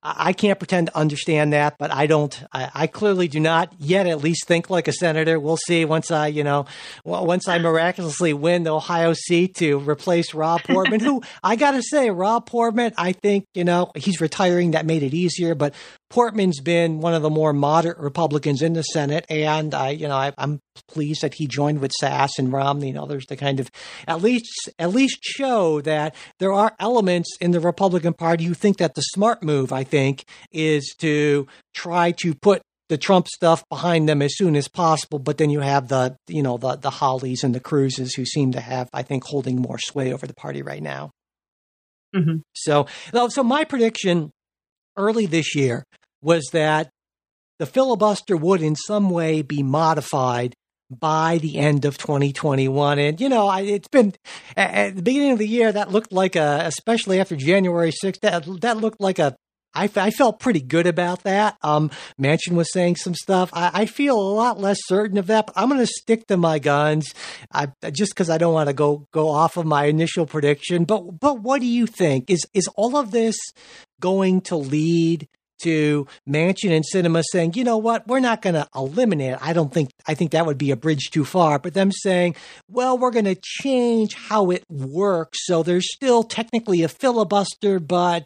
I 0.04 0.34
can't 0.34 0.58
pretend 0.58 0.88
to 0.88 0.98
understand 0.98 1.54
that, 1.54 1.76
but 1.78 1.92
I 1.92 2.08
don't. 2.08 2.44
I, 2.52 2.72
I, 2.74 2.88
clearly 2.88 3.28
do 3.28 3.40
not 3.40 3.72
yet. 3.78 4.08
At 4.08 4.24
least 4.24 4.48
think 4.48 4.68
like 4.68 4.88
a 4.88 4.94
senator. 4.94 5.40
We'll 5.40 5.58
see 5.58 5.86
once 5.86 6.10
I, 6.10 6.28
you 6.28 6.44
know, 6.44 6.66
once 7.06 7.48
I 7.48 7.60
miraculously 7.60 8.34
win 8.34 8.64
the 8.64 8.74
Ohio 8.74 9.14
seat 9.14 9.56
to 9.58 9.78
replace 9.80 10.34
Rob 10.34 10.64
Portman. 10.68 11.02
who 11.02 11.22
I 11.44 11.56
got 11.56 11.72
to 11.72 11.84
say, 11.84 12.10
Rob 12.10 12.48
Portman. 12.48 12.94
I 12.98 13.12
think 13.12 13.46
you 13.54 13.64
know 13.64 13.92
he's 13.96 14.20
retiring. 14.22 14.72
That 14.72 14.88
made 14.88 15.04
it 15.04 15.14
easier. 15.14 15.54
But 15.54 15.76
Portman's 16.12 16.60
been 16.60 17.00
one 17.00 17.14
of 17.14 17.22
the 17.22 17.30
more 17.30 17.54
moderate 17.54 17.98
Republicans 17.98 18.62
in 18.62 18.74
the 18.74 18.82
Senate, 18.82 19.26
and 19.30 19.74
I, 19.74 19.92
you 19.92 20.10
know, 20.10 20.16
I, 20.16 20.34
am 20.38 20.60
pleased 20.90 21.22
that 21.22 21.36
he 21.36 21.48
joined 21.48 21.80
with 21.80 21.94
Sasse 22.02 22.38
and 22.38 22.52
Romney 22.52 22.90
and 22.90 23.00
others 23.00 23.26
to 23.28 23.38
kind 23.38 23.62
of 23.62 23.72
at 24.10 24.22
least 24.22 24.70
at 24.78 24.92
least 24.92 25.20
show 25.24 25.80
that 25.82 26.14
there 26.38 26.52
are 26.52 26.76
elements 26.82 27.38
in 27.40 27.52
the 27.52 27.62
Republican 27.62 28.14
Party 28.14 28.44
who 28.44 28.54
think 28.54 28.78
that 28.78 28.94
the 28.96 29.02
smart 29.02 29.42
move, 29.42 29.72
I 29.72 29.86
think, 29.86 30.26
is 30.52 30.94
to 31.00 31.48
try 31.74 32.12
to 32.20 32.36
put 32.36 32.62
the 32.90 32.98
Trump 32.98 33.30
stuff 33.30 33.64
behind 33.70 34.10
them 34.10 34.22
as 34.22 34.36
soon 34.36 34.58
as 34.58 34.68
possible. 34.68 35.18
But 35.18 35.38
then 35.38 35.50
you 35.50 35.62
have 35.62 35.88
the, 35.88 36.18
you 36.28 36.44
know, 36.44 36.58
the 36.58 36.76
the 36.76 36.92
Hawleys 36.92 37.46
and 37.46 37.56
the 37.56 37.62
Cruzes 37.62 38.18
who 38.18 38.26
seem 38.26 38.52
to 38.52 38.60
have, 38.60 38.90
I 38.92 39.04
think, 39.04 39.24
holding 39.24 39.62
more 39.62 39.80
sway 39.80 40.12
over 40.12 40.28
the 40.28 40.36
party 40.36 40.62
right 40.62 40.84
now. 40.84 41.12
Mm-hmm. 42.14 42.40
So, 42.54 42.88
so 43.30 43.44
my 43.46 43.64
prediction 43.64 44.32
early 44.98 45.26
this 45.26 45.56
year 45.56 45.86
was 46.22 46.48
that 46.54 46.90
the 47.60 47.66
filibuster 47.66 48.36
would 48.36 48.62
in 48.62 48.76
some 48.76 49.10
way 49.10 49.42
be 49.42 49.64
modified 49.64 50.56
by 50.90 51.38
the 51.38 51.58
end 51.58 51.86
of 51.86 51.98
2021. 51.98 53.00
And, 53.00 53.22
you 53.22 53.30
know, 53.30 53.52
it's 53.54 53.88
been 53.88 54.14
at 54.58 54.96
the 54.96 55.02
beginning 55.02 55.32
of 55.32 55.40
the 55.40 55.48
year, 55.48 55.72
that 55.72 55.92
looked 55.92 56.12
like 56.12 56.36
a, 56.36 56.62
especially 56.66 57.20
after 57.20 57.36
January 57.36 57.92
6th, 57.92 58.20
that, 58.22 58.46
that 58.62 58.78
looked 58.78 59.00
like 59.00 59.20
a 59.20 59.36
I, 59.74 59.90
I 59.96 60.12
felt 60.12 60.40
pretty 60.40 60.60
good 60.60 60.86
about 60.86 61.24
that. 61.24 61.58
Um, 61.62 61.92
Manchin 62.20 62.56
was 62.56 62.72
saying 62.74 62.98
some 62.98 63.16
stuff. 63.16 63.50
I, 63.54 63.72
I 63.74 63.86
feel 63.86 64.20
a 64.20 64.36
lot 64.36 64.60
less 64.60 64.78
certain 64.86 65.18
of 65.18 65.28
that, 65.28 65.48
but 65.48 65.54
I'm 65.56 65.70
going 65.70 65.80
to 65.80 65.88
stick 65.88 66.28
to 66.28 66.38
my 66.38 66.60
guns, 66.60 67.14
I, 67.54 67.70
just 67.92 68.14
because 68.14 68.30
I 68.30 68.38
don't 68.38 68.54
want 68.54 68.68
to 68.68 68.74
go 68.74 69.08
go 69.14 69.30
off 69.30 69.58
of 69.58 69.66
my 69.66 69.86
initial 69.86 70.26
prediction. 70.26 70.84
But 70.84 71.20
but 71.20 71.40
what 71.40 71.62
do 71.62 71.68
you 71.68 71.88
think? 71.88 72.30
Is 72.30 72.46
is 72.54 72.68
all 72.76 72.98
of 72.98 73.12
this 73.12 73.38
going 74.02 74.42
to 74.42 74.58
lead 74.58 75.30
to 75.64 76.08
Manchin 76.28 76.72
and 76.72 76.86
Sinema 76.86 77.24
saying, 77.32 77.54
you 77.56 77.64
know 77.64 77.78
what, 77.78 78.08
we're 78.08 78.20
not 78.20 78.42
going 78.42 78.56
to 78.56 78.68
eliminate 78.76 79.34
it. 79.34 79.40
I 79.42 79.54
don't 79.54 79.74
think, 79.74 79.92
I 80.08 80.14
think 80.14 80.32
that 80.32 80.46
would 80.46 80.58
be 80.58 80.72
a 80.72 80.76
bridge 80.76 81.10
too 81.12 81.26
far, 81.26 81.60
but 81.60 81.74
them 81.74 81.92
saying, 81.92 82.36
well, 82.70 82.98
we're 82.98 83.12
going 83.12 83.26
to 83.26 83.40
change 83.42 84.16
how 84.16 84.52
it 84.52 84.64
works. 84.70 85.40
So 85.46 85.64
there's 85.64 85.92
still 85.94 86.24
technically 86.24 86.84
a 86.84 86.88
filibuster, 86.88 87.80
but 87.80 88.26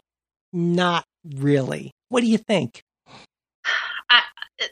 not 0.52 1.04
really. 1.34 1.92
What 2.08 2.20
do 2.20 2.26
you 2.26 2.38
think? 2.38 2.82
I, 4.08 4.22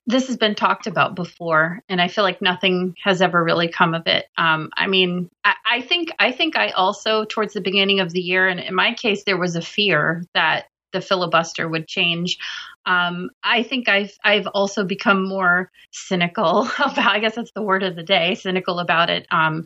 this 0.06 0.28
has 0.28 0.36
been 0.36 0.54
talked 0.54 0.86
about 0.86 1.14
before, 1.14 1.80
and 1.88 2.00
I 2.00 2.08
feel 2.08 2.24
like 2.24 2.40
nothing 2.40 2.94
has 3.02 3.20
ever 3.20 3.42
really 3.42 3.68
come 3.68 3.94
of 3.94 4.06
it. 4.06 4.26
Um, 4.38 4.70
I 4.76 4.86
mean, 4.86 5.28
I, 5.44 5.54
I, 5.66 5.80
think 5.82 6.10
I 6.18 6.32
think 6.32 6.56
I 6.56 6.70
also 6.70 7.24
towards 7.24 7.54
the 7.54 7.60
beginning 7.60 8.00
of 8.00 8.12
the 8.12 8.20
year, 8.20 8.48
and 8.48 8.60
in 8.60 8.74
my 8.74 8.94
case, 8.94 9.24
there 9.24 9.38
was 9.38 9.56
a 9.56 9.62
fear 9.62 10.24
that 10.34 10.66
the 10.94 11.02
filibuster 11.02 11.68
would 11.68 11.86
change. 11.86 12.38
Um, 12.86 13.30
I 13.42 13.62
think 13.62 13.88
I've 13.88 14.12
I've 14.24 14.46
also 14.48 14.84
become 14.84 15.26
more 15.26 15.70
cynical 15.90 16.68
about. 16.78 16.98
I 16.98 17.18
guess 17.18 17.34
that's 17.34 17.52
the 17.52 17.62
word 17.62 17.82
of 17.82 17.96
the 17.96 18.02
day. 18.02 18.34
Cynical 18.34 18.78
about 18.78 19.10
it. 19.10 19.26
Um, 19.30 19.64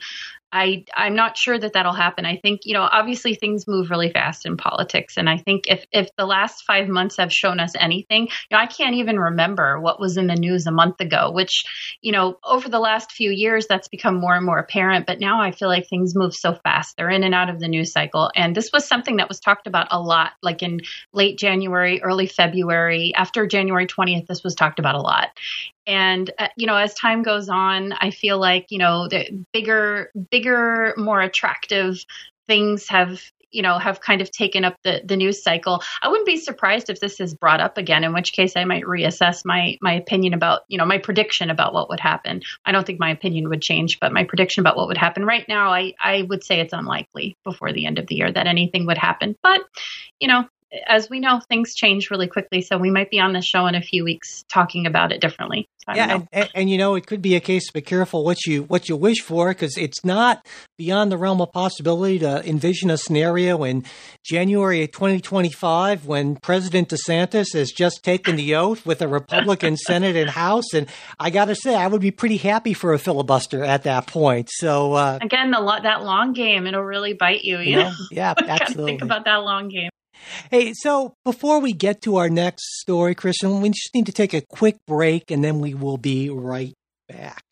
I 0.53 0.85
I'm 0.95 1.15
not 1.15 1.37
sure 1.37 1.59
that 1.59 1.75
that'll 1.75 1.93
happen. 1.93 2.25
I 2.25 2.37
think 2.37 2.61
you 2.65 2.73
know 2.75 2.89
obviously 2.91 3.35
things 3.35 3.69
move 3.69 3.91
really 3.91 4.11
fast 4.11 4.47
in 4.47 4.57
politics, 4.57 5.17
and 5.17 5.29
I 5.29 5.37
think 5.37 5.65
if 5.69 5.85
if 5.93 6.09
the 6.17 6.27
last 6.27 6.65
five 6.65 6.89
months 6.89 7.17
have 7.19 7.33
shown 7.33 7.61
us 7.61 7.73
anything, 7.79 8.23
you 8.23 8.57
know 8.57 8.59
I 8.59 8.67
can't 8.67 8.95
even 8.95 9.19
remember 9.19 9.81
what 9.81 10.01
was 10.01 10.17
in 10.17 10.27
the 10.27 10.35
news 10.35 10.67
a 10.67 10.71
month 10.71 11.01
ago. 11.01 11.31
Which 11.33 11.65
you 12.01 12.13
know 12.13 12.39
over 12.45 12.69
the 12.69 12.79
last 12.79 13.13
few 13.13 13.31
years 13.31 13.67
that's 13.67 13.89
become 13.89 14.19
more 14.19 14.35
and 14.35 14.47
more 14.47 14.59
apparent. 14.59 15.07
But 15.07 15.21
now 15.21 15.41
I 15.41 15.51
feel 15.51 15.69
like 15.69 15.89
things 15.89 16.15
move 16.17 16.35
so 16.35 16.55
fast; 16.55 16.97
they're 16.97 17.11
in 17.11 17.25
and 17.25 17.35
out 17.35 17.51
of 17.51 17.61
the 17.61 17.69
news 17.69 17.93
cycle. 17.93 18.31
And 18.35 18.55
this 18.55 18.71
was 18.73 18.89
something 18.89 19.17
that 19.17 19.29
was 19.29 19.41
talked 19.41 19.67
about 19.67 19.89
a 19.91 20.01
lot, 20.01 20.33
like 20.43 20.63
in 20.63 20.81
late 21.13 21.39
January, 21.39 22.01
early 22.03 22.27
February. 22.27 23.08
After 23.15 23.47
January 23.47 23.87
20th, 23.87 24.27
this 24.27 24.43
was 24.43 24.55
talked 24.55 24.79
about 24.79 24.95
a 24.95 25.01
lot. 25.01 25.29
And 25.87 26.31
uh, 26.39 26.49
you 26.57 26.67
know, 26.67 26.77
as 26.77 26.95
time 26.95 27.23
goes 27.23 27.49
on, 27.49 27.93
I 27.93 28.11
feel 28.11 28.39
like 28.39 28.67
you 28.71 28.79
know 28.79 29.09
the 29.09 29.45
bigger, 29.53 30.11
bigger, 30.31 30.95
more 30.97 31.21
attractive 31.21 32.05
things 32.47 32.89
have 32.89 33.21
you 33.51 33.63
know 33.63 33.79
have 33.79 34.01
kind 34.01 34.21
of 34.21 34.31
taken 34.31 34.65
up 34.65 34.77
the 34.85 35.01
the 35.05 35.17
news 35.17 35.43
cycle. 35.43 35.83
I 36.03 36.09
wouldn't 36.09 36.27
be 36.27 36.37
surprised 36.37 36.91
if 36.91 37.01
this 37.01 37.21
is 37.21 37.35
brought 37.35 37.61
up 37.61 37.79
again 37.79 38.05
in 38.05 38.13
which 38.13 38.33
case 38.33 38.57
i 38.57 38.65
might 38.65 38.85
reassess 38.85 39.45
my 39.45 39.77
my 39.81 39.95
opinion 39.95 40.35
about 40.35 40.63
you 40.69 40.79
know 40.79 40.85
my 40.85 40.99
prediction 40.99 41.51
about 41.51 41.73
what 41.73 41.89
would 41.89 42.01
happen. 42.01 42.43
I 42.65 42.73
don't 42.73 42.87
think 42.87 43.01
my 43.01 43.11
opinion 43.11 43.49
would 43.49 43.63
change 43.63 43.99
but 44.01 44.13
my 44.13 44.25
prediction 44.25 44.61
about 44.61 44.77
what 44.77 44.89
would 44.89 44.99
happen. 44.99 45.25
Right 45.25 45.47
now 45.49 45.73
i 45.73 45.95
i 46.01 46.23
would 46.23 46.45
say 46.45 46.61
it's 46.61 46.73
unlikely 46.73 47.37
before 47.45 47.73
the 47.73 47.87
end 47.87 47.99
of 47.99 48.07
the 48.07 48.17
year 48.17 48.31
that 48.31 48.47
anything 48.47 48.87
would 48.87 48.99
happen. 48.99 49.37
But 49.43 49.63
you 50.21 50.29
know 50.29 50.45
as 50.87 51.09
we 51.09 51.21
know, 51.21 51.41
things 51.49 51.75
change 51.75 52.11
really 52.11 52.27
quickly. 52.27 52.61
So 52.61 52.77
we 52.77 52.91
might 52.91 53.11
be 53.11 53.21
on 53.21 53.33
the 53.33 53.41
show 53.41 53.67
in 53.67 53.75
a 53.75 53.81
few 53.81 54.05
weeks 54.05 54.45
talking 54.49 54.87
about 54.87 55.13
it 55.13 55.21
differently. 55.21 55.69
So 55.87 55.95
yeah, 55.95 56.15
and, 56.15 56.29
and, 56.33 56.51
and, 56.55 56.71
you 56.71 56.77
know, 56.77 56.95
it 56.97 57.07
could 57.07 57.23
be 57.23 57.35
a 57.35 57.41
case. 57.41 57.71
Be 57.71 57.81
careful 57.81 58.23
what 58.23 58.45
you 58.45 58.65
what 58.65 58.91
you 58.91 58.97
wish 58.97 59.23
for, 59.23 59.49
because 59.49 59.79
it's 59.79 60.05
not 60.05 60.47
beyond 60.77 61.11
the 61.11 61.17
realm 61.17 61.41
of 61.41 61.51
possibility 61.53 62.19
to 62.19 62.47
envision 62.47 62.91
a 62.91 62.99
scenario 62.99 63.65
in 63.65 63.85
January 64.23 64.83
of 64.83 64.93
2025 64.93 66.05
when 66.05 66.37
President 66.37 66.91
DeSantis 66.91 67.55
has 67.55 67.71
just 67.71 68.05
taken 68.05 68.37
the 68.37 68.55
oath 68.55 68.85
with 68.85 69.01
a 69.01 69.09
Republican 69.09 69.77
Senate 69.87 70.15
and 70.15 70.29
House, 70.29 70.75
and 70.75 70.89
I 71.19 71.31
got 71.31 71.47
to 71.47 71.55
say, 71.55 71.75
I 71.75 71.87
would 71.87 72.03
be 72.03 72.11
pretty 72.11 72.37
happy 72.37 72.75
for 72.75 72.93
a 72.93 72.99
filibuster 72.99 73.65
at 73.65 73.85
that 73.85 74.07
point. 74.07 74.51
So 74.53 74.93
uh, 74.93 75.19
again, 75.23 75.51
the 75.51 75.81
that 75.85 76.05
long 76.05 76.35
game, 76.35 76.67
it'll 76.67 76.83
really 76.83 77.15
bite 77.15 77.45
you. 77.45 77.61
You, 77.61 77.77
know? 77.77 77.93
Yeah, 78.11 78.35
absolutely. 78.47 78.93
think 78.93 79.03
about 79.03 79.25
that 79.25 79.37
long 79.37 79.69
game. 79.69 79.89
Hey, 80.51 80.73
so 80.75 81.15
before 81.25 81.61
we 81.61 81.73
get 81.73 82.03
to 82.03 82.17
our 82.17 82.29
next 82.29 82.81
story, 82.81 83.15
Kristin, 83.15 83.61
we 83.61 83.71
just 83.71 83.95
need 83.95 84.07
to 84.07 84.13
take 84.13 84.35
a 84.35 84.41
quick 84.43 84.77
break 84.87 85.31
and 85.31 85.43
then 85.43 85.61
we 85.61 85.75
will 85.75 85.99
be 85.99 86.31
right 86.31 86.75
back. 87.09 87.43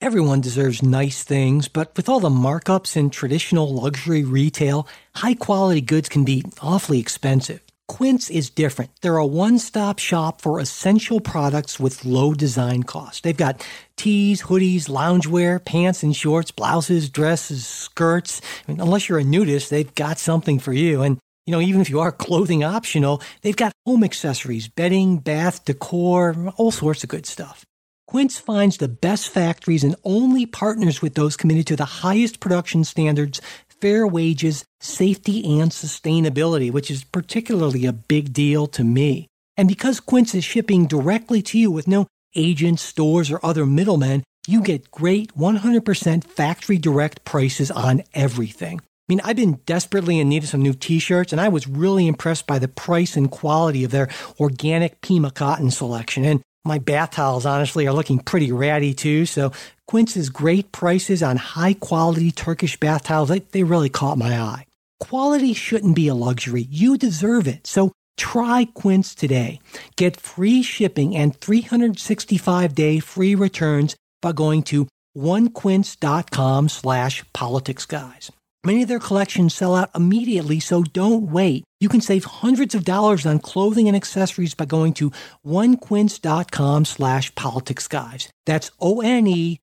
Everyone 0.00 0.40
deserves 0.40 0.80
nice 0.80 1.24
things, 1.24 1.66
but 1.66 1.96
with 1.96 2.08
all 2.08 2.20
the 2.20 2.28
markups 2.28 2.96
in 2.96 3.10
traditional 3.10 3.74
luxury 3.74 4.22
retail, 4.22 4.86
high 5.16 5.34
quality 5.34 5.80
goods 5.80 6.08
can 6.08 6.24
be 6.24 6.44
awfully 6.62 7.00
expensive. 7.00 7.60
Quince 7.88 8.30
is 8.30 8.50
different. 8.50 8.92
They're 9.00 9.16
a 9.16 9.26
one 9.26 9.58
stop 9.58 9.98
shop 9.98 10.40
for 10.40 10.60
essential 10.60 11.20
products 11.20 11.80
with 11.80 12.04
low 12.04 12.32
design 12.34 12.84
costs. 12.84 13.22
They've 13.22 13.36
got 13.36 13.66
tees, 13.96 14.42
hoodies, 14.42 14.88
loungewear, 14.88 15.64
pants 15.64 16.02
and 16.02 16.14
shorts, 16.14 16.52
blouses, 16.52 17.08
dresses, 17.08 17.66
skirts. 17.66 18.40
I 18.68 18.72
mean, 18.72 18.80
unless 18.80 19.08
you're 19.08 19.18
a 19.18 19.24
nudist, 19.24 19.70
they've 19.70 19.94
got 19.94 20.18
something 20.18 20.58
for 20.60 20.72
you. 20.72 21.02
And 21.02 21.18
you 21.48 21.52
know, 21.52 21.62
even 21.62 21.80
if 21.80 21.88
you 21.88 21.98
are 21.98 22.12
clothing 22.12 22.62
optional, 22.62 23.22
they've 23.40 23.56
got 23.56 23.72
home 23.86 24.04
accessories, 24.04 24.68
bedding, 24.68 25.16
bath, 25.16 25.64
decor, 25.64 26.52
all 26.58 26.70
sorts 26.70 27.02
of 27.02 27.08
good 27.08 27.24
stuff. 27.24 27.64
Quince 28.06 28.38
finds 28.38 28.76
the 28.76 28.86
best 28.86 29.30
factories 29.30 29.82
and 29.82 29.96
only 30.04 30.44
partners 30.44 31.00
with 31.00 31.14
those 31.14 31.38
committed 31.38 31.66
to 31.66 31.74
the 31.74 31.86
highest 31.86 32.38
production 32.38 32.84
standards, 32.84 33.40
fair 33.80 34.06
wages, 34.06 34.66
safety, 34.80 35.58
and 35.58 35.70
sustainability, 35.70 36.70
which 36.70 36.90
is 36.90 37.02
particularly 37.02 37.86
a 37.86 37.94
big 37.94 38.34
deal 38.34 38.66
to 38.66 38.84
me. 38.84 39.26
And 39.56 39.68
because 39.68 40.00
Quince 40.00 40.34
is 40.34 40.44
shipping 40.44 40.86
directly 40.86 41.40
to 41.40 41.58
you 41.58 41.70
with 41.70 41.88
no 41.88 42.08
agents, 42.36 42.82
stores, 42.82 43.30
or 43.30 43.40
other 43.42 43.64
middlemen, 43.64 44.22
you 44.46 44.60
get 44.60 44.90
great 44.90 45.34
100% 45.34 46.24
factory 46.24 46.76
direct 46.76 47.24
prices 47.24 47.70
on 47.70 48.02
everything. 48.12 48.82
I 49.08 49.12
mean, 49.12 49.20
I've 49.24 49.36
been 49.36 49.60
desperately 49.64 50.18
in 50.18 50.28
need 50.28 50.42
of 50.42 50.50
some 50.50 50.60
new 50.60 50.74
t 50.74 50.98
shirts, 50.98 51.32
and 51.32 51.40
I 51.40 51.48
was 51.48 51.66
really 51.66 52.06
impressed 52.06 52.46
by 52.46 52.58
the 52.58 52.68
price 52.68 53.16
and 53.16 53.30
quality 53.30 53.82
of 53.82 53.90
their 53.90 54.10
organic 54.38 55.00
Pima 55.00 55.30
cotton 55.30 55.70
selection. 55.70 56.26
And 56.26 56.42
my 56.62 56.78
bath 56.78 57.12
towels, 57.12 57.46
honestly, 57.46 57.86
are 57.86 57.94
looking 57.94 58.18
pretty 58.18 58.52
ratty 58.52 58.92
too. 58.92 59.24
So, 59.24 59.52
Quince's 59.86 60.28
great 60.28 60.72
prices 60.72 61.22
on 61.22 61.38
high 61.38 61.72
quality 61.72 62.30
Turkish 62.30 62.78
bath 62.78 63.04
towels, 63.04 63.30
they, 63.30 63.38
they 63.38 63.62
really 63.62 63.88
caught 63.88 64.18
my 64.18 64.38
eye. 64.38 64.66
Quality 65.00 65.54
shouldn't 65.54 65.96
be 65.96 66.08
a 66.08 66.14
luxury. 66.14 66.66
You 66.70 66.98
deserve 66.98 67.48
it. 67.48 67.66
So, 67.66 67.92
try 68.18 68.66
Quince 68.74 69.14
today. 69.14 69.58
Get 69.96 70.20
free 70.20 70.62
shipping 70.62 71.16
and 71.16 71.34
365 71.34 72.74
day 72.74 72.98
free 72.98 73.34
returns 73.34 73.96
by 74.20 74.32
going 74.32 74.64
to 74.64 74.86
onequince.com 75.16 76.68
slash 76.68 77.24
politics 77.32 77.86
guys. 77.86 78.30
Many 78.64 78.82
of 78.82 78.88
their 78.88 78.98
collections 78.98 79.54
sell 79.54 79.76
out 79.76 79.90
immediately, 79.94 80.58
so 80.58 80.82
don't 80.82 81.30
wait. 81.30 81.62
You 81.78 81.88
can 81.88 82.00
save 82.00 82.24
hundreds 82.24 82.74
of 82.74 82.84
dollars 82.84 83.24
on 83.24 83.38
clothing 83.38 83.86
and 83.86 83.96
accessories 83.96 84.54
by 84.54 84.64
going 84.64 84.94
to 84.94 85.12
onequince.com 85.46 86.84
slash 86.84 87.32
politicsguys. 87.34 88.28
That's 88.46 88.72
O-N-E-Q-U-I-N-C-E 88.80 89.60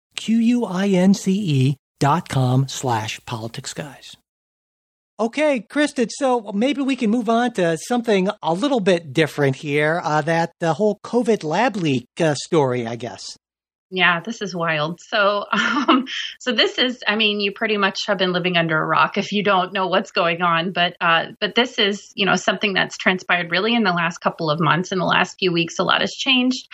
dot 1.99 2.29
com 2.29 2.67
slash 2.67 3.19
politicsguys. 3.21 4.15
Okay, 5.17 5.61
Kristin, 5.61 6.09
so 6.11 6.51
maybe 6.53 6.81
we 6.81 6.97
can 6.97 7.09
move 7.09 7.29
on 7.29 7.53
to 7.53 7.77
something 7.77 8.27
a 8.43 8.53
little 8.53 8.81
bit 8.81 9.13
different 9.13 9.55
here, 9.55 10.01
uh, 10.03 10.21
that 10.21 10.51
the 10.59 10.73
whole 10.73 10.99
COVID 11.05 11.43
lab 11.43 11.77
leak 11.77 12.05
uh, 12.19 12.35
story, 12.35 12.85
I 12.85 12.97
guess. 12.97 13.37
Yeah, 13.95 14.19
this 14.19 14.41
is 14.41 14.53
wild. 14.53 14.99
So, 14.99 15.45
um, 15.53 16.05
so 16.37 16.51
this 16.51 16.77
is, 16.77 17.01
I 17.07 17.15
mean, 17.15 17.39
you 17.39 17.53
pretty 17.53 17.77
much 17.77 18.07
have 18.07 18.17
been 18.17 18.33
living 18.33 18.57
under 18.57 18.77
a 18.77 18.85
rock 18.85 19.17
if 19.17 19.31
you 19.31 19.41
don't 19.41 19.71
know 19.71 19.87
what's 19.87 20.11
going 20.11 20.41
on. 20.41 20.73
But, 20.73 20.97
uh, 20.99 21.27
but 21.39 21.55
this 21.55 21.79
is, 21.79 22.11
you 22.13 22.25
know, 22.25 22.35
something 22.35 22.73
that's 22.73 22.97
transpired 22.97 23.51
really 23.51 23.73
in 23.73 23.83
the 23.83 23.93
last 23.93 24.17
couple 24.17 24.49
of 24.49 24.59
months. 24.59 24.91
In 24.91 24.99
the 24.99 25.05
last 25.05 25.39
few 25.39 25.53
weeks, 25.53 25.79
a 25.79 25.83
lot 25.83 26.01
has 26.01 26.13
changed. 26.13 26.67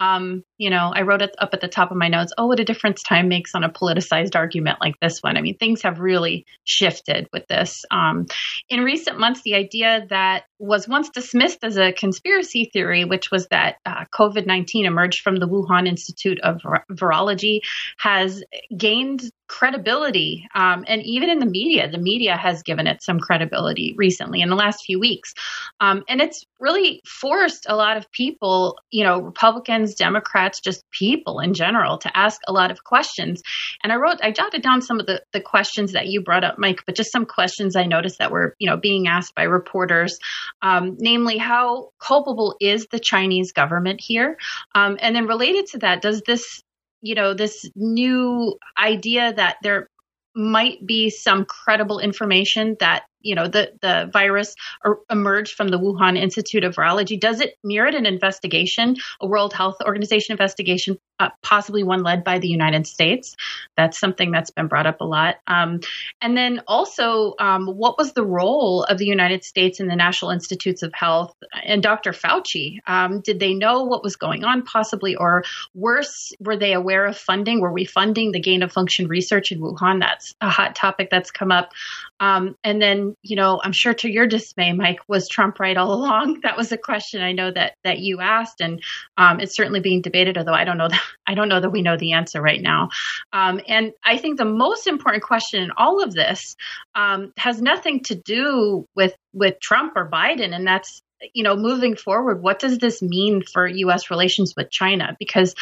Um, 0.00 0.44
you 0.58 0.70
know, 0.70 0.92
I 0.94 1.02
wrote 1.02 1.22
it 1.22 1.34
up 1.38 1.50
at 1.52 1.60
the 1.60 1.68
top 1.68 1.90
of 1.90 1.96
my 1.96 2.08
notes. 2.08 2.32
Oh, 2.38 2.46
what 2.46 2.60
a 2.60 2.64
difference 2.64 3.02
time 3.02 3.28
makes 3.28 3.54
on 3.54 3.64
a 3.64 3.68
politicized 3.68 4.36
argument 4.36 4.78
like 4.80 4.94
this 5.00 5.20
one. 5.20 5.36
I 5.36 5.40
mean, 5.40 5.56
things 5.56 5.82
have 5.82 6.00
really 6.00 6.46
shifted 6.64 7.28
with 7.32 7.46
this. 7.48 7.84
Um, 7.90 8.26
in 8.68 8.84
recent 8.84 9.18
months, 9.18 9.42
the 9.42 9.54
idea 9.54 10.06
that 10.10 10.44
was 10.58 10.88
once 10.88 11.10
dismissed 11.10 11.58
as 11.62 11.76
a 11.76 11.92
conspiracy 11.92 12.70
theory, 12.72 13.04
which 13.04 13.30
was 13.30 13.46
that 13.48 13.76
uh, 13.86 14.04
COVID 14.14 14.46
19 14.46 14.86
emerged 14.86 15.20
from 15.20 15.36
the 15.36 15.48
Wuhan 15.48 15.86
Institute 15.86 16.40
of 16.40 16.60
Virology, 16.90 17.60
has 17.98 18.42
gained 18.76 19.22
credibility. 19.48 20.46
Um, 20.54 20.84
and 20.86 21.02
even 21.02 21.30
in 21.30 21.38
the 21.38 21.46
media, 21.46 21.90
the 21.90 21.98
media 21.98 22.36
has 22.36 22.62
given 22.62 22.86
it 22.86 23.02
some 23.02 23.18
credibility 23.18 23.94
recently 23.96 24.40
in 24.42 24.50
the 24.50 24.56
last 24.56 24.84
few 24.84 25.00
weeks. 25.00 25.34
Um, 25.80 26.04
and 26.08 26.20
it's 26.20 26.44
really 26.60 27.00
forced 27.06 27.66
a 27.68 27.74
lot 27.74 27.96
of 27.96 28.10
people, 28.12 28.78
you 28.90 29.04
know, 29.04 29.20
Republicans, 29.20 29.94
Democrats, 29.94 30.60
just 30.60 30.88
people 30.90 31.40
in 31.40 31.54
general, 31.54 31.98
to 31.98 32.16
ask 32.16 32.40
a 32.46 32.52
lot 32.52 32.70
of 32.70 32.84
questions. 32.84 33.42
And 33.82 33.92
I 33.92 33.96
wrote, 33.96 34.18
I 34.22 34.32
jotted 34.32 34.62
down 34.62 34.82
some 34.82 35.00
of 35.00 35.06
the, 35.06 35.22
the 35.32 35.40
questions 35.40 35.92
that 35.92 36.08
you 36.08 36.22
brought 36.22 36.44
up, 36.44 36.58
Mike, 36.58 36.82
but 36.86 36.94
just 36.94 37.12
some 37.12 37.26
questions 37.26 37.74
I 37.74 37.86
noticed 37.86 38.18
that 38.18 38.30
were, 38.30 38.54
you 38.58 38.68
know, 38.68 38.76
being 38.76 39.08
asked 39.08 39.34
by 39.34 39.44
reporters, 39.44 40.18
um, 40.62 40.96
namely, 40.98 41.38
how 41.38 41.90
culpable 41.98 42.56
is 42.60 42.86
the 42.90 42.98
Chinese 42.98 43.52
government 43.52 44.00
here? 44.00 44.36
Um, 44.74 44.98
and 45.00 45.16
then 45.16 45.26
related 45.26 45.66
to 45.68 45.78
that, 45.78 46.02
does 46.02 46.22
this 46.22 46.62
you 47.02 47.14
know 47.14 47.34
this 47.34 47.64
new 47.76 48.58
idea 48.78 49.32
that 49.32 49.56
there 49.62 49.88
might 50.34 50.86
be 50.86 51.10
some 51.10 51.44
credible 51.44 51.98
information 51.98 52.76
that 52.80 53.04
you 53.20 53.34
know 53.34 53.48
the 53.48 53.72
the 53.80 54.08
virus 54.12 54.54
er, 54.86 54.98
emerged 55.10 55.54
from 55.54 55.68
the 55.68 55.78
Wuhan 55.78 56.16
Institute 56.18 56.64
of 56.64 56.74
Virology. 56.74 57.18
Does 57.18 57.40
it 57.40 57.56
merit 57.64 57.94
an 57.94 58.06
investigation, 58.06 58.96
a 59.20 59.26
World 59.26 59.52
Health 59.52 59.76
Organization 59.84 60.32
investigation, 60.32 60.98
uh, 61.18 61.30
possibly 61.42 61.82
one 61.82 62.02
led 62.02 62.24
by 62.24 62.38
the 62.38 62.48
United 62.48 62.86
States? 62.86 63.34
That's 63.76 63.98
something 63.98 64.30
that's 64.30 64.50
been 64.50 64.68
brought 64.68 64.86
up 64.86 65.00
a 65.00 65.04
lot. 65.04 65.36
Um, 65.46 65.80
and 66.20 66.36
then 66.36 66.62
also, 66.66 67.34
um, 67.38 67.66
what 67.66 67.98
was 67.98 68.12
the 68.12 68.24
role 68.24 68.84
of 68.84 68.98
the 68.98 69.06
United 69.06 69.44
States 69.44 69.80
in 69.80 69.88
the 69.88 69.96
National 69.96 70.30
Institutes 70.30 70.82
of 70.82 70.92
Health 70.94 71.34
and 71.64 71.82
Dr. 71.82 72.12
Fauci? 72.12 72.78
Um, 72.86 73.20
did 73.20 73.40
they 73.40 73.54
know 73.54 73.84
what 73.84 74.02
was 74.02 74.16
going 74.16 74.44
on, 74.44 74.62
possibly, 74.62 75.16
or 75.16 75.44
worse, 75.74 76.32
were 76.40 76.56
they 76.56 76.72
aware 76.72 77.06
of 77.06 77.16
funding? 77.16 77.60
Were 77.60 77.72
we 77.72 77.84
funding 77.84 78.32
the 78.32 78.40
gain 78.40 78.62
of 78.62 78.72
function 78.72 79.08
research 79.08 79.52
in 79.52 79.60
Wuhan? 79.60 80.00
That's 80.00 80.34
a 80.40 80.50
hot 80.50 80.74
topic 80.74 81.08
that's 81.10 81.30
come 81.30 81.52
up. 81.52 81.72
Um, 82.20 82.56
and 82.64 82.80
then, 82.80 83.14
you 83.22 83.36
know, 83.36 83.60
I'm 83.62 83.72
sure 83.72 83.94
to 83.94 84.10
your 84.10 84.26
dismay, 84.26 84.72
Mike, 84.72 85.00
was 85.08 85.28
Trump 85.28 85.60
right 85.60 85.76
all 85.76 85.92
along? 85.98 86.40
That 86.42 86.56
was 86.56 86.72
a 86.72 86.78
question 86.78 87.22
I 87.22 87.32
know 87.32 87.50
that 87.50 87.74
that 87.84 87.98
you 87.98 88.20
asked, 88.20 88.60
and 88.60 88.82
um, 89.16 89.40
it's 89.40 89.56
certainly 89.56 89.80
being 89.80 90.02
debated. 90.02 90.38
Although 90.38 90.52
I 90.54 90.64
don't 90.64 90.78
know 90.78 90.88
that 90.88 91.02
I 91.26 91.34
don't 91.34 91.48
know 91.48 91.60
that 91.60 91.70
we 91.70 91.82
know 91.82 91.96
the 91.96 92.12
answer 92.12 92.40
right 92.40 92.60
now. 92.60 92.88
Um, 93.32 93.60
and 93.68 93.92
I 94.04 94.16
think 94.16 94.38
the 94.38 94.44
most 94.44 94.86
important 94.86 95.22
question 95.22 95.62
in 95.62 95.70
all 95.76 96.02
of 96.02 96.14
this 96.14 96.56
um, 96.94 97.32
has 97.36 97.60
nothing 97.60 98.02
to 98.04 98.14
do 98.14 98.86
with 98.94 99.14
with 99.32 99.60
Trump 99.60 99.92
or 99.96 100.08
Biden, 100.10 100.54
and 100.54 100.66
that's 100.66 101.02
you 101.32 101.42
know, 101.42 101.56
moving 101.56 101.96
forward, 101.96 102.42
what 102.42 102.58
does 102.58 102.78
this 102.78 103.02
mean 103.02 103.42
for 103.42 103.66
U.S. 103.66 104.10
relations 104.10 104.54
with 104.56 104.70
China? 104.70 105.16
Because 105.18 105.54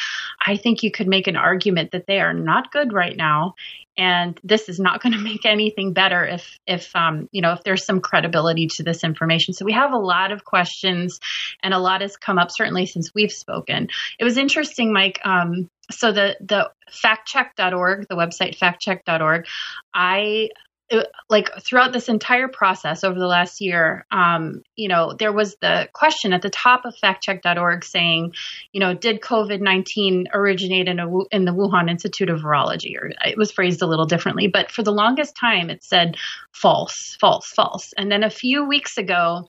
I 0.45 0.57
think 0.57 0.83
you 0.83 0.91
could 0.91 1.09
make 1.09 1.27
an 1.27 1.37
argument 1.37 1.93
that 1.93 2.07
they 2.07 2.21
are 2.21 2.35
not 2.35 2.73
good 2.73 2.93
right 2.93 3.17
now, 3.17 3.55
and 3.97 4.39
this 4.45 4.69
is 4.69 4.79
not 4.79 5.01
going 5.03 5.13
to 5.13 5.19
make 5.19 5.47
anything 5.47 5.93
better 5.93 6.25
if, 6.25 6.59
if 6.67 6.95
um, 6.95 7.29
you 7.33 7.41
know, 7.41 7.53
if 7.53 7.63
there's 7.65 7.85
some 7.85 8.01
credibility 8.01 8.67
to 8.77 8.83
this 8.83 9.05
information. 9.05 9.55
So 9.55 9.65
we 9.65 9.73
have 9.73 9.93
a 9.93 9.99
lot 9.99 10.33
of 10.33 10.45
questions, 10.45 11.21
and 11.63 11.73
a 11.73 11.79
lot 11.79 12.03
has 12.03 12.17
come 12.17 12.39
up 12.39 12.51
certainly 12.51 12.87
since 12.87 13.15
we've 13.15 13.33
spoken. 13.33 13.89
It 14.19 14.25
was 14.25 14.37
interesting, 14.37 14.93
Mike. 14.93 15.21
Um, 15.25 15.71
so 15.91 16.13
the 16.13 16.37
the 16.41 16.71
factcheck.org, 16.91 18.09
the 18.09 18.17
website 18.17 18.59
factcheck.org, 18.59 19.47
I 19.95 20.51
it, 20.89 21.09
like 21.29 21.51
throughout 21.63 21.93
this 21.93 22.09
entire 22.09 22.49
process 22.49 23.03
over 23.03 23.19
the 23.19 23.27
last 23.27 23.61
year, 23.61 24.07
um, 24.11 24.63
you 24.77 24.89
know, 24.89 25.15
there 25.19 25.33
was 25.33 25.57
the 25.61 25.89
question 25.93 26.33
at 26.33 26.43
the 26.43 26.51
top 26.51 26.85
of 26.85 26.95
factcheck.org 27.03 27.85
saying, 27.85 28.33
you 28.73 28.81
know, 28.81 28.95
did 28.95 29.21
COVID 29.21 29.61
19 29.61 30.29
originate 30.33 30.87
in, 30.89 31.01
a, 31.01 31.09
in 31.33 31.45
the 31.45 31.53
Wuhan 31.53 31.91
Institute 31.91 32.31
of 32.31 32.41
Virology? 32.41 32.97
Or 33.01 33.11
it 33.25 33.37
was 33.37 33.51
phrased 33.51 33.83
a 33.83 33.87
little 33.87 34.07
differently, 34.07 34.47
but 34.47 34.71
for 34.71 34.83
the 34.83 34.93
longest 34.93 35.37
time 35.37 35.71
it 35.71 35.83
said 35.83 36.17
false, 36.53 37.17
false, 37.21 37.47
false. 37.49 37.93
And 37.99 38.11
then 38.11 38.23
a 38.23 38.31
few 38.31 38.69
weeks 38.69 38.97
ago, 38.97 39.49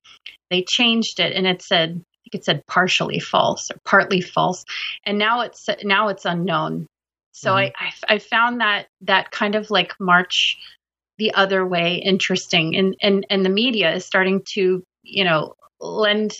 they 0.49 0.65
changed 0.67 1.19
it 1.19 1.33
and 1.33 1.45
it 1.45 1.61
said, 1.61 1.89
I 1.89 2.17
think 2.23 2.41
it 2.41 2.45
said 2.45 2.65
partially 2.67 3.19
false 3.19 3.69
or 3.69 3.77
partly 3.85 4.21
false. 4.21 4.65
And 5.05 5.19
now 5.19 5.41
it's, 5.41 5.67
now 5.83 6.07
it's 6.07 6.25
unknown. 6.25 6.87
So 7.31 7.51
mm-hmm. 7.51 7.75
I, 7.79 7.91
I, 8.09 8.15
I 8.15 8.17
found 8.17 8.61
that, 8.61 8.87
that 9.01 9.29
kind 9.29 9.53
of 9.53 9.69
like 9.69 9.93
March 9.99 10.57
the 11.17 11.33
other 11.33 11.65
way 11.65 12.01
interesting. 12.03 12.75
And 12.75 12.95
and 13.01 13.25
and 13.29 13.45
the 13.45 13.49
media 13.49 13.93
is 13.93 14.05
starting 14.05 14.43
to 14.53 14.83
you 15.03 15.23
know 15.23 15.53
lend 15.79 16.33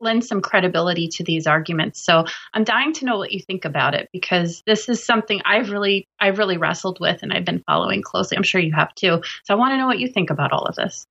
lend 0.00 0.24
some 0.24 0.40
credibility 0.40 1.08
to 1.08 1.24
these 1.24 1.46
arguments. 1.46 2.04
So 2.04 2.24
i'm 2.52 2.64
dying 2.64 2.92
to 2.94 3.04
know 3.04 3.16
what 3.16 3.32
you 3.32 3.40
think 3.40 3.64
about 3.64 3.94
it 3.94 4.08
because 4.12 4.62
this 4.66 4.88
is 4.88 5.04
something 5.04 5.40
i've 5.44 5.70
really 5.70 6.06
i've 6.18 6.38
really 6.38 6.58
wrestled 6.58 6.98
with 7.00 7.22
and 7.22 7.32
i've 7.32 7.44
been 7.44 7.62
following 7.66 8.02
closely. 8.02 8.36
I'm 8.36 8.42
sure 8.42 8.60
you 8.60 8.74
have 8.74 8.94
too. 8.94 9.22
So 9.44 9.54
i 9.54 9.56
want 9.56 9.72
to 9.72 9.78
know 9.78 9.86
what 9.86 10.00
you 10.00 10.08
think 10.08 10.30
about 10.30 10.52
all 10.52 10.66
of 10.66 10.74
this. 10.74 11.06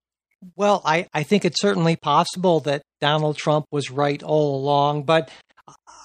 Well 0.55 0.81
i 0.85 1.07
i 1.13 1.23
think 1.23 1.45
it's 1.45 1.61
certainly 1.61 1.95
possible 1.95 2.59
that 2.61 2.81
donald 2.99 3.37
trump 3.37 3.65
was 3.71 3.89
right 3.89 4.21
all 4.21 4.55
along 4.55 5.03
but 5.03 5.29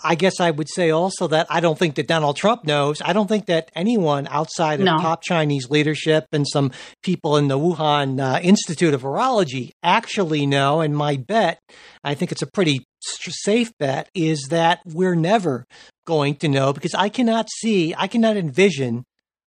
I 0.02 0.14
guess 0.14 0.40
I 0.40 0.50
would 0.50 0.68
say 0.68 0.90
also 0.90 1.26
that 1.28 1.46
I 1.50 1.60
don't 1.60 1.78
think 1.78 1.96
that 1.96 2.06
Donald 2.06 2.36
Trump 2.36 2.64
knows. 2.64 3.02
I 3.02 3.12
don't 3.12 3.26
think 3.26 3.46
that 3.46 3.70
anyone 3.74 4.26
outside 4.30 4.80
of 4.80 4.86
no. 4.86 4.98
top 4.98 5.22
Chinese 5.22 5.70
leadership 5.70 6.26
and 6.32 6.46
some 6.46 6.72
people 7.02 7.36
in 7.36 7.48
the 7.48 7.58
Wuhan 7.58 8.20
uh, 8.20 8.40
Institute 8.40 8.94
of 8.94 9.02
Virology 9.02 9.70
actually 9.82 10.46
know. 10.46 10.80
And 10.80 10.96
my 10.96 11.16
bet, 11.16 11.58
I 12.04 12.14
think 12.14 12.32
it's 12.32 12.42
a 12.42 12.50
pretty 12.52 12.84
safe 13.00 13.72
bet, 13.78 14.08
is 14.14 14.46
that 14.50 14.80
we're 14.84 15.16
never 15.16 15.64
going 16.06 16.36
to 16.36 16.48
know 16.48 16.72
because 16.72 16.94
I 16.94 17.08
cannot 17.08 17.48
see, 17.50 17.94
I 17.96 18.06
cannot 18.06 18.36
envision 18.36 19.04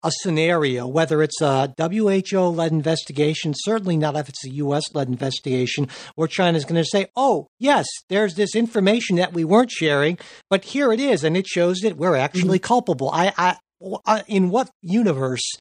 a 0.06 0.12
scenario, 0.22 0.88
whether 0.88 1.24
it's 1.24 1.42
a 1.42 1.74
WHO 1.80 2.40
led 2.40 2.72
investigation, 2.72 3.54
certainly 3.56 3.98
not 3.98 4.16
if 4.16 4.30
it's 4.30 4.46
a 4.46 4.52
US 4.52 4.84
led 4.94 5.08
investigation, 5.08 5.88
where 6.14 6.28
China's 6.28 6.64
going 6.64 6.82
to 6.82 6.88
say, 6.90 7.08
oh, 7.16 7.48
yes, 7.60 7.88
there's 8.08 8.36
this 8.36 8.56
information 8.56 9.16
that 9.16 9.34
we 9.34 9.44
weren't 9.44 9.72
sharing, 9.72 10.20
but 10.50 10.64
here 10.64 10.94
it 10.94 11.00
is, 11.00 11.24
and 11.24 11.36
it 11.36 11.48
shows 11.48 11.80
that 11.80 11.98
we're 11.98 12.16
actually 12.16 12.60
mm-hmm. 12.60 12.68
culpable. 12.68 13.10
I, 13.12 13.58
I, 14.06 14.24
in 14.28 14.52
what 14.52 14.70
universe 14.84 15.52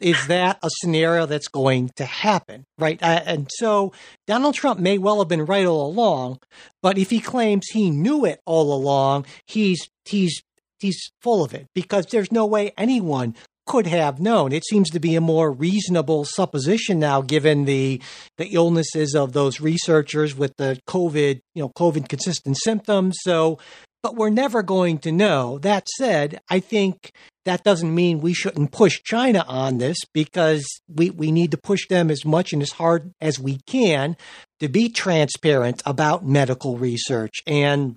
is 0.00 0.26
that 0.26 0.58
a 0.62 0.68
scenario 0.80 1.24
that's 1.24 1.48
going 1.48 1.90
to 1.96 2.04
happen, 2.04 2.64
right? 2.78 2.98
And 3.00 3.48
so 3.58 3.92
Donald 4.26 4.54
Trump 4.54 4.80
may 4.80 4.98
well 4.98 5.20
have 5.20 5.28
been 5.28 5.46
right 5.46 5.64
all 5.64 5.86
along, 5.86 6.40
but 6.82 6.98
if 6.98 7.10
he 7.10 7.20
claims 7.20 7.68
he 7.68 7.90
knew 7.90 8.24
it 8.24 8.40
all 8.44 8.74
along, 8.74 9.26
he's 9.46 9.88
he's 10.04 10.42
he's 10.80 11.10
full 11.22 11.44
of 11.44 11.54
it 11.54 11.66
because 11.74 12.06
there's 12.06 12.32
no 12.32 12.44
way 12.44 12.72
anyone 12.76 13.34
could 13.66 13.86
have 13.86 14.20
known. 14.20 14.52
It 14.52 14.64
seems 14.64 14.90
to 14.90 15.00
be 15.00 15.16
a 15.16 15.20
more 15.20 15.50
reasonable 15.50 16.24
supposition 16.24 16.98
now, 16.98 17.20
given 17.22 17.64
the 17.64 18.00
the 18.36 18.48
illnesses 18.48 19.14
of 19.14 19.32
those 19.32 19.60
researchers 19.60 20.36
with 20.36 20.56
the 20.56 20.80
COVID, 20.88 21.40
you 21.54 21.62
know, 21.62 21.70
COVID 21.70 22.08
consistent 22.08 22.56
symptoms. 22.62 23.16
So, 23.22 23.58
but 24.02 24.16
we're 24.16 24.30
never 24.30 24.62
going 24.62 24.98
to 24.98 25.12
know. 25.12 25.58
That 25.58 25.88
said, 25.88 26.40
I 26.50 26.60
think 26.60 27.12
that 27.44 27.64
doesn't 27.64 27.94
mean 27.94 28.20
we 28.20 28.34
shouldn't 28.34 28.72
push 28.72 29.02
China 29.02 29.44
on 29.46 29.78
this 29.78 29.98
because 30.12 30.66
we, 30.88 31.10
we 31.10 31.30
need 31.30 31.50
to 31.50 31.58
push 31.58 31.86
them 31.88 32.10
as 32.10 32.24
much 32.24 32.52
and 32.52 32.62
as 32.62 32.72
hard 32.72 33.12
as 33.20 33.38
we 33.38 33.60
can 33.66 34.16
to 34.60 34.68
be 34.68 34.88
transparent 34.88 35.82
about 35.84 36.24
medical 36.24 36.78
research. 36.78 37.42
And 37.46 37.96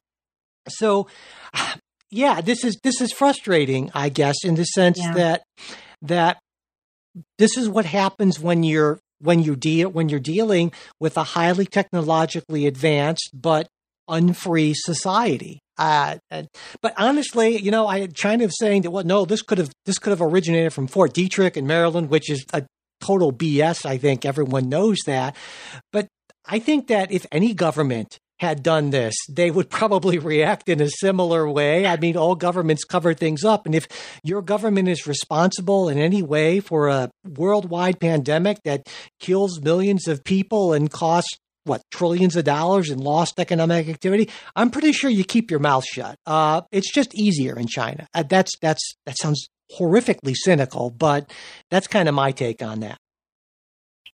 so 0.67 1.07
yeah, 2.09 2.41
this 2.41 2.63
is 2.63 2.77
this 2.83 3.01
is 3.01 3.11
frustrating, 3.11 3.91
I 3.93 4.09
guess, 4.09 4.35
in 4.43 4.55
the 4.55 4.63
sense 4.63 4.99
yeah. 4.99 5.13
that 5.13 5.43
that 6.01 6.37
this 7.37 7.57
is 7.57 7.69
what 7.69 7.85
happens 7.85 8.39
when 8.39 8.63
you're 8.63 8.99
when 9.19 9.41
you 9.41 9.55
deal 9.55 9.89
when 9.89 10.09
you're 10.09 10.19
dealing 10.19 10.71
with 10.99 11.17
a 11.17 11.23
highly 11.23 11.65
technologically 11.65 12.67
advanced 12.67 13.31
but 13.33 13.67
unfree 14.07 14.73
society. 14.75 15.59
Uh, 15.77 16.17
but 16.81 16.93
honestly, 16.97 17.57
you 17.57 17.69
know, 17.69 17.87
I 17.87 18.07
China 18.07 18.45
of 18.45 18.51
saying 18.57 18.83
that 18.83 18.91
well, 18.91 19.03
no, 19.03 19.25
this 19.25 19.41
could 19.41 19.57
have 19.57 19.71
this 19.85 19.99
could 19.99 20.11
have 20.11 20.21
originated 20.21 20.73
from 20.73 20.87
Fort 20.87 21.13
Detrick 21.13 21.57
in 21.57 21.67
Maryland, 21.67 22.09
which 22.09 22.29
is 22.29 22.45
a 22.53 22.63
total 23.01 23.31
BS. 23.31 23.85
I 23.85 23.97
think 23.97 24.25
everyone 24.25 24.69
knows 24.69 24.97
that. 25.05 25.35
But 25.91 26.07
I 26.45 26.59
think 26.59 26.87
that 26.87 27.11
if 27.11 27.25
any 27.31 27.53
government 27.53 28.17
had 28.39 28.63
done 28.63 28.89
this, 28.89 29.15
they 29.29 29.51
would 29.51 29.69
probably 29.69 30.19
react 30.33 30.69
in 30.69 30.81
a 30.81 30.89
similar 30.89 31.49
way. 31.49 31.85
I 31.85 31.97
mean, 31.97 32.17
all 32.17 32.35
governments 32.35 32.83
cover 32.83 33.13
things 33.13 33.43
up. 33.43 33.65
And 33.65 33.75
if 33.75 33.87
your 34.23 34.41
government 34.41 34.87
is 34.87 35.07
responsible 35.07 35.89
in 35.89 35.97
any 35.97 36.21
way 36.21 36.59
for 36.59 36.87
a 36.87 37.09
worldwide 37.25 37.99
pandemic 37.99 38.61
that 38.63 38.87
kills 39.19 39.61
millions 39.61 40.07
of 40.07 40.23
people 40.23 40.73
and 40.73 40.91
costs 40.91 41.37
what 41.63 41.81
trillions 41.91 42.37
of 42.37 42.45
dollars 42.45 42.89
in 42.89 42.97
lost 42.97 43.41
economic 43.41 43.89
activity 43.89 44.29
i'm 44.55 44.71
pretty 44.71 44.93
sure 44.93 45.09
you 45.09 45.25
keep 45.25 45.51
your 45.51 45.59
mouth 45.59 45.83
shut 45.83 46.15
uh, 46.25 46.61
it's 46.71 46.89
just 46.93 47.13
easier 47.13 47.59
in 47.59 47.67
china 47.67 48.07
uh, 48.13 48.23
that's 48.23 48.53
that's 48.61 48.95
that 49.05 49.17
sounds 49.17 49.49
horrifically 49.77 50.33
cynical 50.33 50.89
but 50.89 51.29
that's 51.69 51.85
kind 51.85 52.07
of 52.07 52.15
my 52.15 52.31
take 52.31 52.63
on 52.63 52.79
that 52.79 52.97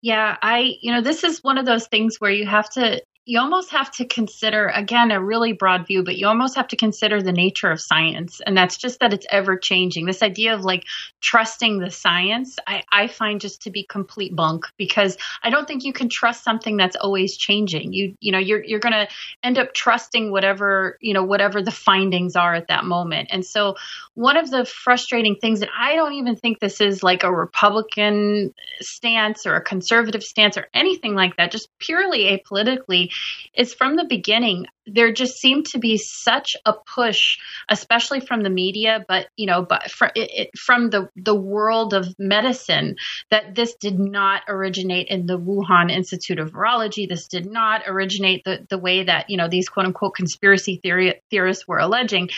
yeah, 0.04 0.36
I, 0.42 0.76
you 0.82 0.92
know, 0.92 1.00
this 1.00 1.24
is 1.24 1.42
one 1.42 1.58
of 1.58 1.66
those 1.66 1.88
things 1.88 2.18
where 2.20 2.30
you 2.30 2.46
have 2.46 2.70
to 2.72 3.02
you 3.26 3.40
almost 3.40 3.72
have 3.72 3.90
to 3.90 4.06
consider 4.06 4.68
again 4.68 5.12
a 5.12 5.24
really 5.24 5.54
broad 5.54 5.88
view 5.88 6.04
but 6.04 6.18
you 6.18 6.28
almost 6.28 6.56
have 6.56 6.68
to 6.68 6.76
consider 6.76 7.22
the 7.22 7.32
nature 7.32 7.72
of 7.72 7.80
science. 7.80 8.42
And 8.46 8.58
that's 8.58 8.78
just 8.78 9.00
that 9.00 9.14
it's 9.14 9.26
ever 9.30 9.58
changing. 9.58 10.06
This 10.06 10.22
idea 10.22 10.54
of 10.56 10.62
like 10.62 10.84
trusting 11.22 11.80
the 11.80 11.90
science 11.90 12.58
I, 12.68 12.84
I 12.92 13.08
find 13.08 13.40
just 13.40 13.62
to 13.64 13.72
be 13.72 13.86
complete 13.86 14.36
bunk 14.36 14.66
because 14.78 15.18
i 15.42 15.50
don't 15.50 15.68
think 15.68 15.84
you 15.84 15.94
can 15.94 16.10
trust 16.10 16.44
something 16.44 16.78
that's 16.78 16.96
always 16.96 17.38
changing. 17.38 17.94
You 17.94 18.16
you 18.20 18.32
know 18.32 18.40
you're 18.40 18.64
you're 18.64 18.80
going 18.80 18.94
to 18.94 19.08
end 19.44 19.58
up 19.58 19.74
trusting 19.74 20.32
whatever 20.32 20.98
you 21.02 21.14
know 21.14 21.24
whatever 21.24 21.62
the 21.62 21.72
findings 21.72 22.36
are 22.36 22.54
at 22.54 22.68
that 22.68 22.86
moment. 22.86 23.30
And 23.32 23.46
so 23.46 23.76
one 24.16 24.38
of 24.38 24.50
the 24.50 24.66
frustrating 24.66 25.36
things 25.36 25.60
that 25.60 25.70
i 25.78 25.96
don't 25.96 26.14
even 26.14 26.36
think 26.36 26.60
this 26.60 26.82
is 26.82 27.04
like 27.04 27.24
a 27.24 27.34
republican 27.34 28.54
stance 28.82 29.46
or 29.46 29.56
a 29.56 29.62
conservative 29.62 30.24
stance 30.24 30.58
or 30.58 30.68
anything 30.74 31.16
like 31.16 31.36
that 31.38 31.52
just 31.52 31.70
purely 31.80 32.26
apolitically 32.26 33.10
is 33.56 33.74
from 33.74 33.96
the 33.96 34.06
beginning 34.06 34.66
there 34.86 35.14
just 35.14 35.38
seemed 35.38 35.66
to 35.66 35.80
be 35.80 35.98
such 35.98 36.56
a 36.66 36.74
push 36.94 37.38
especially 37.70 38.20
from 38.20 38.42
the 38.42 38.50
media 38.50 39.06
but 39.08 39.28
you 39.38 39.46
know 39.46 39.62
but 39.62 39.90
from, 39.90 40.10
it, 40.16 40.50
from 40.58 40.90
the 40.90 41.10
the 41.16 41.36
world 41.36 41.94
of 41.94 42.08
medicine 42.20 42.96
that 43.30 43.56
this 43.56 43.76
did 43.76 44.00
not 44.00 44.44
originate 44.48 45.08
in 45.08 45.26
the 45.26 45.40
Wuhan 45.40 45.92
Institute 45.92 46.40
of 46.40 46.52
Virology. 46.52 47.08
This 47.08 47.28
did 47.28 47.46
not 47.46 47.84
originate 47.88 48.44
the 48.44 48.66
the 48.70 48.78
way 48.78 49.04
that 49.04 49.30
you 49.30 49.38
know 49.38 49.48
these 49.48 49.70
quote 49.70 49.86
unquote 49.86 50.16
conspiracy 50.16 50.80
theory 50.82 51.22
theorists 51.30 51.68
were 51.68 51.80
alleging. 51.80 52.30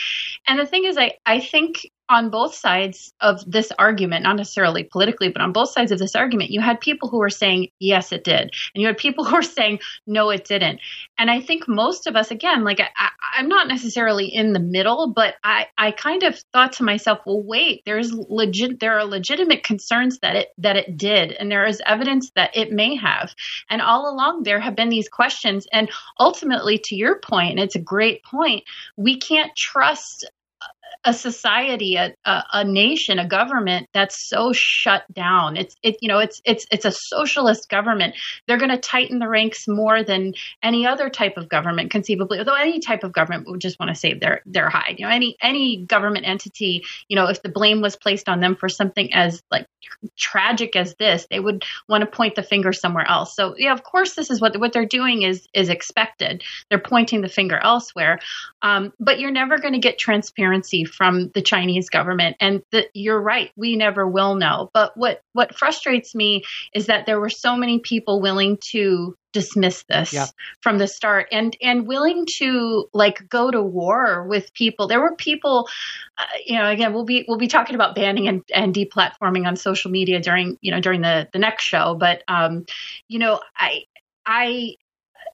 And 0.46 0.58
the 0.58 0.66
thing 0.66 0.84
is 0.84 0.96
i 0.98 1.12
i 1.24 1.40
think 1.40 1.90
on 2.08 2.30
both 2.30 2.54
sides 2.54 3.12
of 3.20 3.42
this 3.50 3.72
argument, 3.78 4.22
not 4.22 4.36
necessarily 4.36 4.84
politically, 4.84 5.28
but 5.28 5.42
on 5.42 5.52
both 5.52 5.70
sides 5.70 5.90
of 5.90 5.98
this 5.98 6.14
argument, 6.14 6.50
you 6.50 6.60
had 6.60 6.80
people 6.80 7.08
who 7.08 7.18
were 7.18 7.30
saying, 7.30 7.68
yes, 7.80 8.12
it 8.12 8.22
did. 8.22 8.42
And 8.74 8.82
you 8.82 8.86
had 8.86 8.96
people 8.96 9.24
who 9.26 9.34
were 9.34 9.42
saying, 9.42 9.80
no, 10.06 10.30
it 10.30 10.44
didn't. 10.44 10.80
And 11.18 11.30
I 11.30 11.40
think 11.40 11.66
most 11.66 12.06
of 12.06 12.14
us, 12.14 12.30
again, 12.30 12.64
like 12.64 12.80
I, 12.80 13.10
am 13.38 13.48
not 13.48 13.68
necessarily 13.68 14.26
in 14.26 14.52
the 14.52 14.60
middle, 14.60 15.12
but 15.12 15.34
I, 15.42 15.66
I 15.76 15.90
kind 15.90 16.22
of 16.22 16.38
thought 16.52 16.74
to 16.74 16.84
myself, 16.84 17.20
well, 17.26 17.42
wait, 17.42 17.82
there's 17.86 18.12
legit, 18.12 18.80
there 18.80 18.98
are 18.98 19.04
legitimate 19.04 19.64
concerns 19.64 20.20
that 20.20 20.36
it, 20.36 20.48
that 20.58 20.76
it 20.76 20.96
did. 20.96 21.32
And 21.32 21.50
there 21.50 21.66
is 21.66 21.82
evidence 21.86 22.30
that 22.36 22.56
it 22.56 22.70
may 22.70 22.94
have. 22.96 23.34
And 23.68 23.82
all 23.82 24.08
along 24.12 24.44
there 24.44 24.60
have 24.60 24.76
been 24.76 24.90
these 24.90 25.08
questions. 25.08 25.66
And 25.72 25.90
ultimately, 26.20 26.78
to 26.84 26.94
your 26.94 27.18
point, 27.18 27.52
and 27.52 27.60
it's 27.60 27.74
a 27.74 27.80
great 27.80 28.22
point, 28.22 28.64
we 28.96 29.18
can't 29.18 29.54
trust 29.56 30.24
a 31.04 31.12
society, 31.12 31.96
a, 31.96 32.14
a, 32.24 32.44
a, 32.52 32.64
nation, 32.64 33.18
a 33.18 33.26
government 33.26 33.88
that's 33.92 34.28
so 34.28 34.52
shut 34.52 35.04
down. 35.12 35.56
It's 35.56 35.74
it 35.82 35.96
you 36.00 36.08
know 36.08 36.18
it's 36.18 36.40
it's 36.44 36.66
it's 36.70 36.84
a 36.84 36.92
socialist 36.92 37.68
government. 37.68 38.14
They're 38.46 38.58
going 38.58 38.70
to 38.70 38.78
tighten 38.78 39.18
the 39.18 39.28
ranks 39.28 39.66
more 39.68 40.02
than 40.02 40.34
any 40.62 40.86
other 40.86 41.10
type 41.10 41.36
of 41.36 41.48
government 41.48 41.90
conceivably. 41.90 42.38
Although 42.38 42.54
any 42.54 42.80
type 42.80 43.04
of 43.04 43.12
government 43.12 43.48
would 43.48 43.60
just 43.60 43.78
want 43.78 43.90
to 43.90 43.94
save 43.94 44.20
their 44.20 44.42
their 44.46 44.68
hide. 44.68 44.96
You 44.98 45.06
know 45.06 45.12
any 45.12 45.36
any 45.42 45.84
government 45.84 46.26
entity. 46.26 46.84
You 47.08 47.16
know 47.16 47.26
if 47.26 47.42
the 47.42 47.48
blame 47.48 47.80
was 47.80 47.96
placed 47.96 48.28
on 48.28 48.40
them 48.40 48.56
for 48.56 48.68
something 48.68 49.12
as 49.12 49.42
like 49.50 49.66
tragic 50.16 50.76
as 50.76 50.94
this, 50.96 51.26
they 51.30 51.40
would 51.40 51.64
want 51.88 52.02
to 52.02 52.06
point 52.06 52.34
the 52.34 52.42
finger 52.42 52.72
somewhere 52.72 53.08
else. 53.08 53.34
So 53.34 53.54
yeah, 53.56 53.72
of 53.72 53.82
course 53.82 54.14
this 54.14 54.30
is 54.30 54.40
what 54.40 54.58
what 54.58 54.72
they're 54.72 54.86
doing 54.86 55.22
is 55.22 55.46
is 55.54 55.68
expected. 55.68 56.42
They're 56.70 56.78
pointing 56.78 57.20
the 57.20 57.28
finger 57.28 57.58
elsewhere. 57.58 58.18
Um, 58.62 58.92
but 58.98 59.20
you're 59.20 59.30
never 59.30 59.58
going 59.58 59.74
to 59.74 59.78
get 59.78 59.98
transparency 59.98 60.84
from 60.86 61.30
the 61.34 61.42
Chinese 61.42 61.90
government. 61.90 62.36
And 62.40 62.62
the, 62.70 62.86
you're 62.94 63.20
right, 63.20 63.50
we 63.56 63.76
never 63.76 64.06
will 64.06 64.34
know. 64.34 64.70
But 64.72 64.96
what 64.96 65.20
what 65.32 65.54
frustrates 65.54 66.14
me 66.14 66.44
is 66.74 66.86
that 66.86 67.06
there 67.06 67.20
were 67.20 67.30
so 67.30 67.56
many 67.56 67.80
people 67.80 68.20
willing 68.20 68.58
to 68.72 69.16
dismiss 69.32 69.84
this 69.86 70.14
yeah. 70.14 70.24
from 70.62 70.78
the 70.78 70.88
start 70.88 71.28
and 71.30 71.54
and 71.60 71.86
willing 71.86 72.24
to 72.38 72.88
like 72.94 73.28
go 73.28 73.50
to 73.50 73.60
war 73.60 74.26
with 74.26 74.50
people 74.54 74.86
there 74.86 74.98
were 74.98 75.14
people 75.14 75.68
uh, 76.16 76.24
you 76.46 76.56
know 76.56 76.70
again 76.70 76.94
we'll 76.94 77.04
be 77.04 77.22
we'll 77.28 77.36
be 77.36 77.46
talking 77.46 77.74
about 77.74 77.94
banning 77.94 78.28
and, 78.28 78.42
and 78.54 78.74
deplatforming 78.74 79.46
on 79.46 79.54
social 79.54 79.90
media 79.90 80.20
during 80.20 80.56
you 80.62 80.70
know 80.70 80.80
during 80.80 81.02
the 81.02 81.28
the 81.34 81.38
next 81.38 81.64
show 81.64 81.94
but 81.94 82.22
um 82.28 82.64
you 83.08 83.18
know 83.18 83.38
i 83.54 83.82
i 84.24 84.74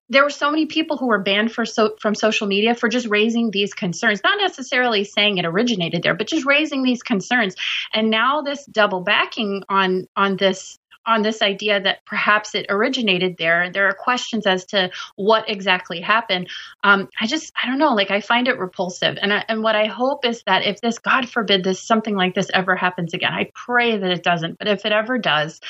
there 0.09 0.25
were 0.25 0.31
so 0.31 0.51
many 0.51 0.67
people 0.67 0.97
who 0.97 1.07
were 1.07 1.23
banned 1.23 1.53
for 1.53 1.65
so, 1.65 1.95
from 2.01 2.15
social 2.15 2.47
media 2.47 2.75
for 2.75 2.89
just 2.89 3.07
raising 3.09 3.51
these 3.51 3.73
concerns, 3.73 4.21
not 4.23 4.39
necessarily 4.39 5.05
saying 5.05 5.39
it 5.39 5.47
originated 5.47 6.03
there, 6.03 6.15
but 6.15 6.29
just 6.29 6.45
raising 6.45 6.83
these 6.83 7.03
concerns. 7.03 7.55
And 7.95 8.11
now 8.11 8.43
this 8.43 8.65
double 8.67 9.01
backing 9.01 9.63
on 9.69 10.07
on 10.17 10.37
this 10.37 10.79
on 11.07 11.23
this 11.23 11.43
idea 11.43 11.81
that 11.81 12.05
perhaps 12.07 12.55
it 12.55 12.67
originated 12.69 13.37
there. 13.39 13.71
There 13.73 13.89
are 13.89 13.95
questions 13.95 14.47
as 14.47 14.65
to 14.67 14.91
what 15.17 15.49
exactly 15.49 16.01
happened. 16.01 16.49
Um, 16.85 17.09
I 17.21 17.27
just, 17.27 17.53
I 17.61 17.67
don't 17.67 17.79
know, 17.79 17.95
like 17.95 18.11
I 18.11 18.21
find 18.21 18.49
it 18.49 18.59
repulsive. 18.59 19.19
And, 19.21 19.33
I, 19.33 19.45
and 19.49 19.63
what 19.63 19.77
I 19.77 19.87
hope 19.87 20.25
is 20.25 20.43
that 20.45 20.65
if 20.65 20.81
this, 20.81 20.99
God 20.99 21.29
forbid, 21.29 21.65
this 21.65 21.83
something 21.83 22.15
like 22.15 22.35
this 22.35 22.51
ever 22.55 22.77
happens 22.77 23.15
again, 23.15 23.33
I 23.33 23.51
pray 23.55 23.99
that 23.99 24.11
it 24.11 24.23
doesn't. 24.23 24.59
But 24.59 24.69
if 24.69 24.85
it 24.85 24.93
ever 24.93 25.19
does, 25.19 25.61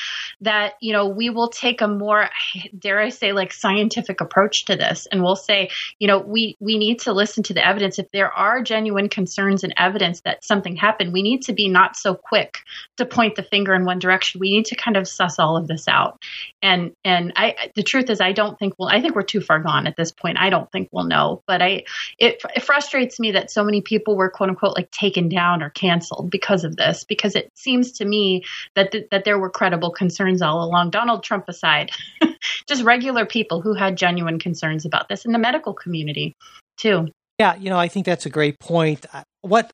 that, 0.41 0.73
you 0.81 0.93
know, 0.93 1.07
we 1.07 1.29
will 1.29 1.49
take 1.49 1.81
a 1.81 1.87
more, 1.87 2.29
dare 2.77 2.99
I 2.99 3.09
say, 3.09 3.33
like 3.33 3.53
scientific 3.53 4.21
approach 4.21 4.65
to 4.65 4.75
this. 4.75 5.07
And 5.11 5.23
we'll 5.23 5.35
say, 5.35 5.69
you 5.99 6.07
know, 6.07 6.19
we, 6.19 6.57
we 6.59 6.77
need 6.77 6.99
to 7.01 7.13
listen 7.13 7.43
to 7.43 7.53
the 7.53 7.65
evidence. 7.65 7.99
If 7.99 8.11
there 8.11 8.31
are 8.31 8.61
genuine 8.61 9.09
concerns 9.09 9.63
and 9.63 9.73
evidence 9.77 10.21
that 10.21 10.43
something 10.43 10.75
happened, 10.75 11.13
we 11.13 11.23
need 11.23 11.41
to 11.43 11.53
be 11.53 11.69
not 11.69 11.95
so 11.95 12.15
quick 12.15 12.59
to 12.97 13.05
point 13.05 13.35
the 13.35 13.43
finger 13.43 13.73
in 13.73 13.85
one 13.85 13.99
direction. 13.99 14.39
We 14.39 14.51
need 14.51 14.65
to 14.65 14.75
kind 14.75 14.97
of 14.97 15.07
suss 15.23 15.39
all 15.39 15.57
of 15.57 15.67
this 15.67 15.87
out. 15.87 16.21
And 16.61 16.93
and 17.03 17.33
I 17.35 17.55
the 17.75 17.83
truth 17.83 18.09
is 18.09 18.21
I 18.21 18.31
don't 18.31 18.57
think 18.57 18.73
we'll 18.77 18.89
I 18.89 19.01
think 19.01 19.15
we're 19.15 19.23
too 19.23 19.41
far 19.41 19.59
gone 19.59 19.87
at 19.87 19.95
this 19.97 20.11
point. 20.11 20.37
I 20.39 20.49
don't 20.49 20.71
think 20.71 20.89
we'll 20.91 21.05
know. 21.05 21.41
But 21.47 21.61
I 21.61 21.83
it, 22.17 22.41
it 22.55 22.63
frustrates 22.63 23.19
me 23.19 23.31
that 23.31 23.51
so 23.51 23.63
many 23.63 23.81
people 23.81 24.15
were 24.15 24.29
quote 24.29 24.49
unquote 24.49 24.75
like 24.75 24.91
taken 24.91 25.29
down 25.29 25.61
or 25.61 25.69
canceled 25.69 26.29
because 26.29 26.63
of 26.63 26.75
this 26.75 27.03
because 27.03 27.35
it 27.35 27.49
seems 27.55 27.93
to 27.93 28.05
me 28.05 28.43
that 28.75 28.91
th- 28.91 29.07
that 29.11 29.25
there 29.25 29.39
were 29.39 29.49
credible 29.49 29.91
concerns 29.91 30.41
all 30.41 30.63
along 30.63 30.91
Donald 30.91 31.23
Trump 31.23 31.45
aside. 31.47 31.91
just 32.67 32.83
regular 32.83 33.25
people 33.25 33.61
who 33.61 33.73
had 33.73 33.97
genuine 33.97 34.39
concerns 34.39 34.85
about 34.85 35.07
this 35.09 35.25
in 35.25 35.31
the 35.31 35.39
medical 35.39 35.73
community 35.73 36.35
too. 36.77 37.07
Yeah, 37.39 37.55
you 37.55 37.69
know, 37.69 37.79
I 37.79 37.87
think 37.87 38.05
that's 38.05 38.25
a 38.25 38.29
great 38.29 38.59
point. 38.59 39.05
What 39.41 39.71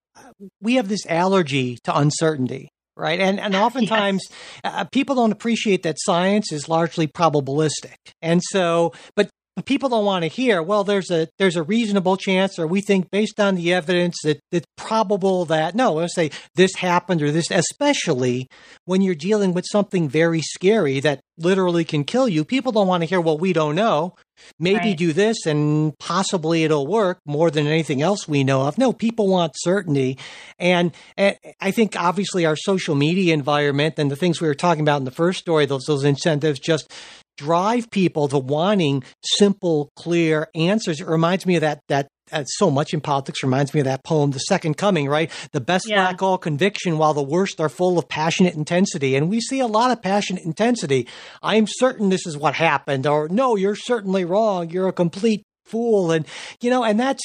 we 0.62 0.76
have 0.76 0.88
this 0.88 1.06
allergy 1.06 1.78
to 1.84 1.98
uncertainty 1.98 2.70
right? 3.00 3.20
And 3.20 3.40
and 3.40 3.56
oftentimes 3.66 4.24
yes. 4.64 4.74
uh, 4.76 4.84
people 4.86 5.16
don't 5.16 5.32
appreciate 5.32 5.84
that 5.84 5.96
science 6.00 6.52
is 6.52 6.70
largely 6.70 7.08
probabilistic, 7.08 7.96
and 8.22 8.42
so 8.52 8.94
but 9.16 9.30
people 9.66 9.90
don't 9.90 10.06
want 10.06 10.24
to 10.24 10.28
hear 10.30 10.62
well 10.62 10.84
there's 10.84 11.12
a 11.12 11.28
there's 11.38 11.56
a 11.56 11.64
reasonable 11.64 12.18
chance 12.18 12.58
or 12.58 12.68
we 12.68 12.82
think 12.82 13.10
based 13.12 13.40
on 13.40 13.56
the 13.56 13.74
evidence 13.74 14.18
that 14.24 14.40
it's 14.52 14.66
probable 14.78 15.46
that 15.46 15.76
no 15.76 15.94
let's 15.94 16.16
say 16.16 16.32
this 16.56 16.74
happened 16.76 17.22
or 17.22 17.32
this 17.32 17.52
especially 17.52 18.48
when 18.86 19.02
you're 19.02 19.16
dealing 19.16 19.54
with 19.54 19.66
something 19.70 20.08
very 20.08 20.42
scary 20.42 21.00
that 21.00 21.20
literally 21.38 21.84
can 21.84 22.04
kill 22.04 22.28
you 22.28 22.46
people 22.46 22.72
don't 22.72 22.88
want 22.88 23.02
to 23.02 23.08
hear 23.08 23.22
well 23.22 23.38
we 23.38 23.54
don't 23.54 23.76
know 23.76 24.16
maybe 24.60 24.90
right. 24.90 24.98
do 24.98 25.14
this 25.14 25.46
and 25.46 25.98
possibly 26.00 26.64
it'll 26.64 26.88
work 26.88 27.20
more 27.26 27.52
than 27.52 27.68
anything 27.68 28.02
else 28.02 28.28
we 28.28 28.44
know 28.44 28.64
of 28.68 28.78
no 28.78 28.94
people 28.94 29.28
want 29.28 29.54
certainty 29.56 30.18
and, 30.58 30.92
and 31.18 31.38
i 31.62 31.72
think 31.72 31.96
obviously 31.96 32.46
our 32.46 32.56
social 32.56 32.96
media 32.96 33.34
environment 33.34 33.96
and 33.98 34.12
the 34.12 34.16
things 34.16 34.42
we 34.42 34.48
were 34.48 34.56
talking 34.56 34.82
about 34.82 34.98
in 34.98 35.06
the 35.06 35.12
first 35.12 35.40
story 35.40 35.66
those 35.66 35.86
those 35.86 36.04
incentives 36.04 36.60
just 36.60 36.92
drive 37.40 37.90
people 37.90 38.28
to 38.28 38.38
wanting 38.38 39.04
simple, 39.24 39.90
clear 39.96 40.48
answers. 40.56 41.00
It 41.00 41.08
reminds 41.08 41.46
me 41.46 41.56
of 41.56 41.62
that 41.62 41.80
that 41.88 42.08
uh, 42.32 42.44
so 42.44 42.70
much 42.70 42.94
in 42.94 43.02
politics 43.02 43.42
reminds 43.42 43.74
me 43.74 43.80
of 43.80 43.86
that 43.86 44.04
poem, 44.04 44.32
The 44.32 44.40
Second 44.40 44.78
Coming, 44.78 45.08
right? 45.08 45.32
The 45.52 45.62
best 45.62 45.88
yeah. 45.88 46.04
lack 46.04 46.22
all 46.22 46.38
conviction, 46.38 46.98
while 46.98 47.14
the 47.14 47.24
worst 47.24 47.60
are 47.60 47.70
full 47.70 47.98
of 47.98 48.08
passionate 48.08 48.56
intensity. 48.56 49.16
And 49.16 49.30
we 49.30 49.40
see 49.42 49.60
a 49.62 49.68
lot 49.68 49.90
of 49.90 50.02
passionate 50.02 50.44
intensity. 50.44 51.08
I'm 51.42 51.66
certain 51.68 52.10
this 52.10 52.28
is 52.28 52.38
what 52.38 52.54
happened, 52.54 53.08
or 53.08 53.30
no, 53.30 53.56
you're 53.56 53.76
certainly 53.76 54.26
wrong. 54.26 54.70
You're 54.70 54.90
a 54.90 54.94
complete 54.94 55.44
fool. 55.66 56.12
And, 56.12 56.28
you 56.62 56.70
know, 56.70 56.84
and 56.84 57.00
that's 57.00 57.24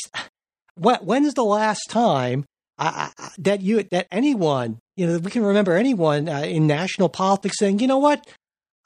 when? 0.76 0.96
when's 1.00 1.34
the 1.34 1.44
last 1.44 1.82
time 1.90 2.46
uh, 2.78 3.10
that 3.38 3.60
you, 3.60 3.82
that 3.90 4.06
anyone, 4.10 4.78
you 4.96 5.06
know, 5.06 5.18
we 5.18 5.30
can 5.30 5.44
remember 5.44 5.76
anyone 5.76 6.28
uh, 6.28 6.40
in 6.40 6.66
national 6.66 7.08
politics 7.08 7.58
saying, 7.58 7.80
you 7.80 7.88
know 7.88 7.98
what? 7.98 8.26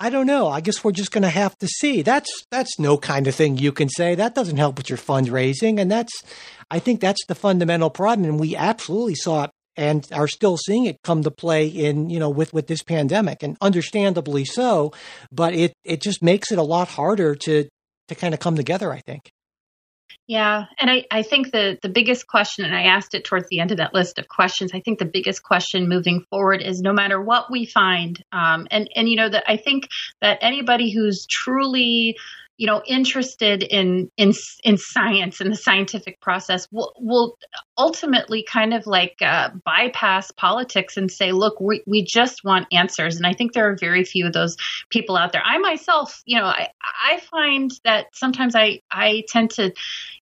I 0.01 0.11
don't 0.11 0.26
know. 0.26 0.49
I 0.49 0.61
guess 0.61 0.84
we're 0.84 0.92
just 0.92 1.11
going 1.11 1.22
to 1.22 1.28
have 1.28 1.57
to 1.59 1.66
see. 1.66 2.03
That's 2.03 2.30
that's 2.51 2.78
no 2.78 2.99
kind 2.99 3.26
of 3.26 3.34
thing 3.34 3.59
you 3.59 3.72
can 3.72 3.88
say. 3.88 4.14
That 4.14 4.34
doesn't 4.34 4.57
help 4.57 4.78
with 4.78 4.88
your 4.88 4.99
fundraising, 4.99 5.80
and 5.80 5.90
that's 5.90 6.12
I 6.70 6.78
think 6.78 7.01
that's 7.01 7.24
the 7.26 7.34
fundamental 7.34 7.90
problem. 7.90 8.28
And 8.28 8.40
we 8.40 8.55
absolutely 8.55 9.16
saw 9.16 9.44
it 9.44 9.51
and 9.76 10.07
are 10.12 10.28
still 10.28 10.57
seeing 10.57 10.86
it 10.86 11.03
come 11.03 11.22
to 11.22 11.30
play 11.30 11.66
in 11.66 12.11
you 12.11 12.20
know 12.20 12.30
with 12.30 12.53
with 12.53 12.68
this 12.68 12.82
pandemic, 12.82 13.42
and 13.42 13.57
understandably 13.61 14.44
so. 14.44 14.92
But 15.32 15.55
it 15.55 15.72
it 15.84 16.01
just 16.01 16.22
makes 16.22 16.53
it 16.53 16.59
a 16.59 16.62
lot 16.62 16.88
harder 16.88 17.34
to 17.34 17.68
to 18.07 18.14
kind 18.14 18.34
of 18.34 18.40
come 18.40 18.55
together. 18.55 18.92
I 18.92 19.01
think. 19.01 19.30
Yeah, 20.26 20.66
and 20.78 20.90
I, 20.90 21.04
I 21.11 21.22
think 21.22 21.52
the 21.52 21.78
the 21.82 21.88
biggest 21.88 22.26
question, 22.26 22.64
and 22.64 22.74
I 22.74 22.82
asked 22.82 23.14
it 23.14 23.24
towards 23.24 23.48
the 23.48 23.61
end 23.61 23.70
of 23.70 23.78
that 23.78 23.94
list 23.94 24.18
of 24.18 24.28
questions. 24.28 24.72
I 24.74 24.80
think 24.80 24.98
the 24.98 25.06
biggest 25.06 25.42
question 25.42 25.88
moving 25.88 26.24
forward 26.28 26.62
is 26.62 26.80
no 26.80 26.92
matter 26.92 27.20
what 27.20 27.50
we 27.50 27.64
find, 27.64 28.22
um, 28.30 28.66
and 28.70 28.90
and 28.94 29.09
you 29.09 29.16
know 29.16 29.28
that 29.28 29.44
I 29.46 29.56
think 29.56 29.88
that 30.20 30.38
anybody 30.42 30.92
who's 30.92 31.26
truly 31.26 32.16
you 32.59 32.66
know 32.66 32.82
interested 32.86 33.62
in 33.62 34.11
in 34.18 34.32
in 34.64 34.76
science 34.76 35.40
and 35.40 35.50
the 35.50 35.56
scientific 35.56 36.20
process 36.20 36.68
will 36.70 36.92
will 36.98 37.38
ultimately 37.79 38.43
kind 38.43 38.74
of 38.74 38.87
like 38.87 39.16
uh, 39.22 39.51
bypass 39.64 40.33
politics 40.33 40.97
and 40.97 41.11
say 41.11 41.31
look 41.31 41.61
we, 41.61 41.83
we 41.87 42.03
just 42.03 42.45
want 42.45 42.66
answers. 42.72 43.16
And 43.16 43.26
i 43.26 43.33
think 43.33 43.53
there 43.53 43.70
are 43.70 43.76
very 43.76 44.05
few 44.05 44.26
of 44.26 44.33
those 44.33 44.57
people 44.91 45.16
out 45.16 45.33
there. 45.33 45.43
I 45.45 45.59
myself 45.59 46.22
you 46.26 46.37
know 46.37 46.45
i 46.45 46.68
i 47.05 47.20
find 47.31 47.70
that 47.85 48.07
sometimes 48.12 48.55
i 48.55 48.81
i 48.91 49.24
tend 49.29 49.51
to 49.51 49.72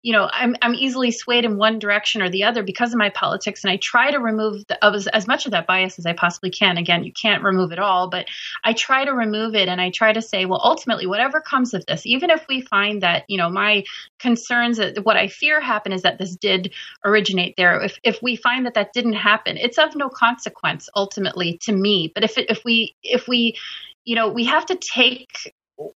you 0.04 0.12
know 0.12 0.30
i'm 0.34 0.56
i'm 0.62 0.76
easily 0.76 1.12
swayed 1.12 1.46
in 1.46 1.58
one 1.58 1.80
direction 1.80 2.22
or 2.22 2.30
the 2.30 2.44
other 2.44 2.62
because 2.62 2.92
of 2.92 3.00
my 3.00 3.10
politics. 3.10 3.64
And 3.64 3.72
i 3.72 3.78
try 3.78 4.12
to 4.12 4.20
remove 4.20 4.68
the, 4.68 4.84
as, 4.86 5.08
as 5.08 5.28
much 5.28 5.46
of 5.46 5.52
that 5.54 5.66
bias 5.66 5.98
as 5.98 6.06
i 6.06 6.14
possibly 6.14 6.50
can. 6.50 6.78
Again 6.78 7.04
you 7.04 7.14
can't 7.14 7.44
remove 7.44 7.72
it 7.72 7.80
all 7.80 8.10
but 8.10 8.26
i 8.64 8.74
try 8.74 9.06
to 9.06 9.14
remove 9.14 9.56
it 9.56 9.70
and 9.70 9.80
i 9.80 9.90
try 9.90 10.12
to 10.12 10.22
say 10.22 10.46
well 10.46 10.62
ultimately 10.64 11.06
whatever 11.06 11.40
comes 11.40 11.74
of 11.74 11.86
this 11.86 12.06
even 12.06 12.30
if 12.30 12.46
we 12.50 12.62
find 12.62 13.02
that 13.02 13.24
you 13.30 13.38
know 13.38 13.50
my 13.50 13.84
concerns 14.20 14.80
what 15.04 15.16
i 15.16 15.28
fear 15.28 15.62
happen 15.62 15.92
is 15.92 16.02
that 16.02 16.18
this 16.18 16.36
did 16.36 16.74
originate 17.04 17.45
there 17.58 17.82
if 17.82 18.00
if 18.04 18.20
we 18.22 18.36
find 18.36 18.66
that 18.66 18.74
that 18.74 18.94
didn't 18.94 19.14
happen 19.14 19.58
it's 19.58 19.78
of 19.78 19.96
no 19.96 20.10
consequence 20.10 20.90
ultimately 20.96 21.60
to 21.64 21.72
me. 21.72 22.12
But 22.14 22.24
if 22.24 22.38
it, 22.38 22.50
if 22.50 22.64
we 22.66 22.96
if 23.04 23.28
we 23.28 23.58
you 24.04 24.16
know 24.16 24.30
we 24.30 24.46
have 24.46 24.66
to 24.68 24.76
take 24.76 25.30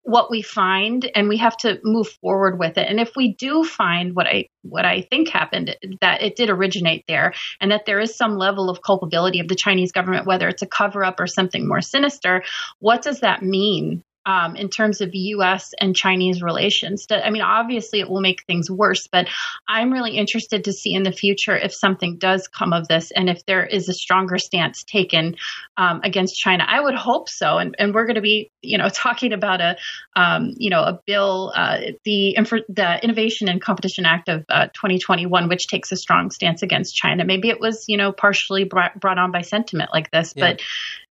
what 0.04 0.32
we 0.32 0.42
find 0.42 1.10
and 1.16 1.28
we 1.28 1.38
have 1.38 1.58
to 1.58 1.80
move 1.84 2.08
forward 2.22 2.58
with 2.58 2.78
it. 2.78 2.88
And 2.88 2.98
if 2.98 3.12
we 3.16 3.34
do 3.34 3.64
find 3.66 4.16
what 4.16 4.28
i 4.28 4.48
what 4.64 4.86
i 4.86 5.02
think 5.02 5.30
happened 5.30 5.76
that 6.02 6.22
it 6.22 6.36
did 6.36 6.50
originate 6.50 7.04
there 7.08 7.34
and 7.60 7.72
that 7.72 7.86
there 7.86 8.00
is 8.00 8.16
some 8.16 8.38
level 8.38 8.70
of 8.70 8.82
culpability 8.82 9.40
of 9.40 9.48
the 9.48 9.56
chinese 9.56 9.92
government 9.92 10.26
whether 10.26 10.48
it's 10.48 10.64
a 10.64 10.68
cover 10.68 11.04
up 11.04 11.20
or 11.20 11.28
something 11.28 11.68
more 11.68 11.82
sinister 11.82 12.44
what 12.80 13.02
does 13.02 13.20
that 13.20 13.44
mean 13.44 14.02
um, 14.26 14.56
in 14.56 14.70
terms 14.70 15.02
of 15.02 15.10
U.S. 15.14 15.74
and 15.80 15.96
Chinese 15.96 16.42
relations. 16.42 17.06
I 17.10 17.30
mean, 17.30 17.42
obviously, 17.42 18.00
it 18.00 18.10
will 18.10 18.22
make 18.22 18.44
things 18.46 18.70
worse, 18.70 19.08
but 19.08 19.28
I'm 19.68 19.92
really 19.92 20.18
interested 20.18 20.66
to 20.66 20.74
see 20.74 20.94
in 20.94 21.04
the 21.04 21.12
future 21.12 21.56
if 21.56 21.74
something 21.74 22.18
does 22.18 22.48
come 22.48 22.74
of 22.74 22.88
this 22.88 23.12
and 23.12 23.30
if 23.30 23.46
there 23.46 23.66
is 23.66 23.90
a 23.90 23.94
stronger 23.94 24.38
stance 24.38 24.84
taken 24.84 25.36
um, 25.78 26.02
against 26.04 26.36
China. 26.36 26.66
I 26.68 26.80
would 26.82 26.96
hope 26.96 27.30
so, 27.30 27.58
and, 27.58 27.76
and 27.78 27.94
we're 27.94 28.06
going 28.06 28.16
to 28.16 28.22
be, 28.22 28.52
you 28.62 28.78
know, 28.78 28.90
talking 28.94 29.34
about 29.34 29.62
a, 29.62 29.78
um, 30.16 30.54
you 30.58 30.70
know, 30.70 30.82
a 30.82 31.00
bill, 31.06 31.54
uh, 31.56 31.80
the 32.04 32.36
the 32.36 33.00
Innovation 33.04 33.50
and 33.50 33.62
Competition 33.62 34.06
Act 34.06 34.30
of 34.30 34.46
uh, 34.50 34.68
2021, 34.68 35.48
which 35.48 35.68
takes 35.68 35.92
a 35.92 35.96
strong 35.96 36.32
stance 36.32 36.62
against 36.62 36.96
China. 36.96 37.26
Maybe 37.26 37.50
it 37.50 37.60
was, 37.60 37.86
you 37.88 37.98
know, 37.98 38.12
partially 38.12 38.64
brought, 38.64 39.00
brought 39.00 39.18
on 39.18 39.32
by 39.32 39.42
sentiment 39.42 39.90
like 39.94 40.12
this, 40.12 40.34
yeah. 40.36 40.52
but 40.52 40.62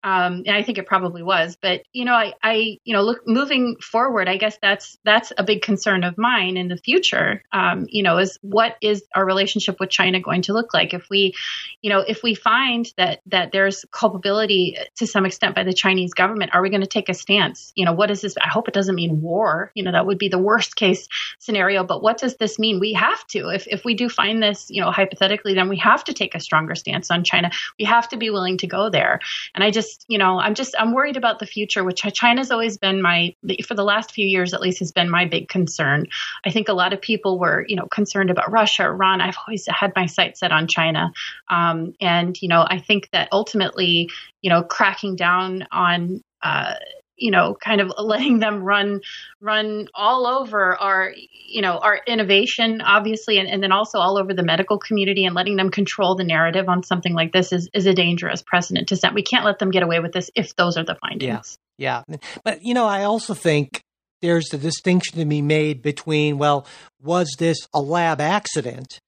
um, 0.03 0.43
and 0.45 0.55
I 0.55 0.63
think 0.63 0.77
it 0.77 0.85
probably 0.85 1.23
was. 1.23 1.57
But 1.61 1.81
you 1.91 2.05
know, 2.05 2.13
I, 2.13 2.33
I, 2.41 2.77
you 2.83 2.93
know, 2.93 3.01
look 3.01 3.27
moving 3.27 3.75
forward, 3.81 4.29
I 4.29 4.37
guess 4.37 4.57
that's 4.61 4.97
that's 5.03 5.33
a 5.37 5.43
big 5.43 5.61
concern 5.61 6.03
of 6.03 6.17
mine 6.17 6.57
in 6.57 6.69
the 6.69 6.77
future. 6.77 7.43
Um, 7.51 7.85
you 7.89 8.03
know, 8.03 8.17
is 8.17 8.37
what 8.41 8.77
is 8.81 9.03
our 9.13 9.25
relationship 9.25 9.79
with 9.79 9.89
China 9.89 10.21
going 10.21 10.43
to 10.43 10.53
look 10.53 10.73
like 10.73 10.93
if 10.93 11.07
we, 11.09 11.33
you 11.81 11.89
know, 11.89 11.99
if 11.99 12.23
we 12.23 12.33
find 12.33 12.87
that 12.97 13.19
that 13.27 13.51
there's 13.51 13.85
culpability 13.91 14.77
to 14.97 15.05
some 15.05 15.25
extent 15.25 15.55
by 15.55 15.63
the 15.63 15.73
Chinese 15.73 16.13
government, 16.13 16.51
are 16.53 16.61
we 16.61 16.69
going 16.69 16.81
to 16.81 16.87
take 16.87 17.09
a 17.09 17.13
stance? 17.13 17.73
You 17.75 17.85
know, 17.85 17.93
what 17.93 18.09
is 18.09 18.21
this? 18.21 18.35
I 18.37 18.47
hope 18.47 18.67
it 18.67 18.73
doesn't 18.73 18.95
mean 18.95 19.21
war. 19.21 19.71
You 19.75 19.83
know, 19.83 19.91
that 19.91 20.05
would 20.05 20.17
be 20.17 20.29
the 20.29 20.39
worst 20.39 20.75
case 20.77 21.07
scenario. 21.39 21.83
But 21.83 22.01
what 22.01 22.17
does 22.17 22.37
this 22.37 22.57
mean? 22.57 22.79
We 22.79 22.93
have 22.93 23.25
to, 23.27 23.49
if 23.49 23.67
if 23.67 23.83
we 23.83 23.95
do 23.95 24.07
find 24.07 24.41
this, 24.41 24.67
you 24.69 24.81
know, 24.81 24.91
hypothetically, 24.91 25.55
then 25.55 25.67
we 25.67 25.77
have 25.77 26.05
to 26.05 26.13
take 26.13 26.35
a 26.35 26.39
stronger 26.39 26.75
stance 26.75 27.11
on 27.11 27.25
China. 27.25 27.51
We 27.77 27.85
have 27.85 28.07
to 28.09 28.17
be 28.17 28.29
willing 28.29 28.57
to 28.59 28.67
go 28.67 28.89
there. 28.89 29.19
And 29.53 29.63
I 29.63 29.71
just 29.71 29.88
just, 29.89 30.05
you 30.07 30.17
know, 30.17 30.39
I'm 30.39 30.53
just, 30.53 30.75
I'm 30.77 30.93
worried 30.93 31.17
about 31.17 31.39
the 31.39 31.45
future, 31.45 31.83
which 31.83 32.01
China's 32.13 32.51
always 32.51 32.77
been 32.77 33.01
my, 33.01 33.35
for 33.65 33.73
the 33.73 33.83
last 33.83 34.11
few 34.11 34.27
years 34.27 34.53
at 34.53 34.61
least, 34.61 34.79
has 34.79 34.91
been 34.91 35.09
my 35.09 35.25
big 35.25 35.49
concern. 35.49 36.05
I 36.45 36.51
think 36.51 36.69
a 36.69 36.73
lot 36.73 36.93
of 36.93 37.01
people 37.01 37.39
were, 37.39 37.65
you 37.67 37.75
know, 37.75 37.87
concerned 37.87 38.29
about 38.29 38.51
Russia, 38.51 38.83
Iran. 38.83 39.21
I've 39.21 39.37
always 39.47 39.67
had 39.67 39.91
my 39.95 40.05
sights 40.05 40.39
set 40.39 40.51
on 40.51 40.67
China. 40.67 41.11
Um, 41.49 41.93
and, 41.99 42.39
you 42.41 42.47
know, 42.47 42.65
I 42.67 42.79
think 42.79 43.09
that 43.11 43.29
ultimately, 43.31 44.09
you 44.41 44.49
know, 44.49 44.63
cracking 44.63 45.15
down 45.15 45.67
on, 45.71 46.23
uh, 46.41 46.75
you 47.19 47.31
know 47.31 47.55
kind 47.55 47.81
of 47.81 47.91
letting 47.97 48.39
them 48.39 48.63
run 48.63 49.01
run 49.41 49.87
all 49.93 50.25
over 50.25 50.75
our 50.75 51.13
you 51.15 51.61
know 51.61 51.77
our 51.77 51.99
innovation 52.07 52.81
obviously 52.81 53.37
and, 53.39 53.47
and 53.47 53.61
then 53.61 53.71
also 53.71 53.99
all 53.99 54.17
over 54.17 54.33
the 54.33 54.43
medical 54.43 54.77
community 54.77 55.25
and 55.25 55.35
letting 55.35 55.55
them 55.55 55.69
control 55.69 56.15
the 56.15 56.23
narrative 56.23 56.67
on 56.67 56.83
something 56.83 57.13
like 57.13 57.31
this 57.31 57.51
is 57.51 57.69
is 57.73 57.85
a 57.85 57.93
dangerous 57.93 58.41
precedent 58.41 58.89
to 58.89 58.95
set. 58.95 59.13
We 59.13 59.23
can't 59.23 59.45
let 59.45 59.59
them 59.59 59.71
get 59.71 59.83
away 59.83 59.99
with 59.99 60.13
this 60.13 60.29
if 60.35 60.55
those 60.55 60.77
are 60.77 60.83
the 60.83 60.95
findings. 60.95 61.57
Yeah. 61.77 62.03
Yeah. 62.09 62.17
But 62.43 62.63
you 62.63 62.73
know 62.73 62.85
i 62.85 63.03
also 63.03 63.33
think 63.33 63.81
there's 64.21 64.53
a 64.53 64.57
distinction 64.57 65.17
to 65.19 65.25
be 65.25 65.41
made 65.41 65.81
between 65.81 66.37
well 66.37 66.67
was 67.01 67.33
this 67.37 67.57
a 67.73 67.79
lab 67.79 68.19
accident 68.19 68.99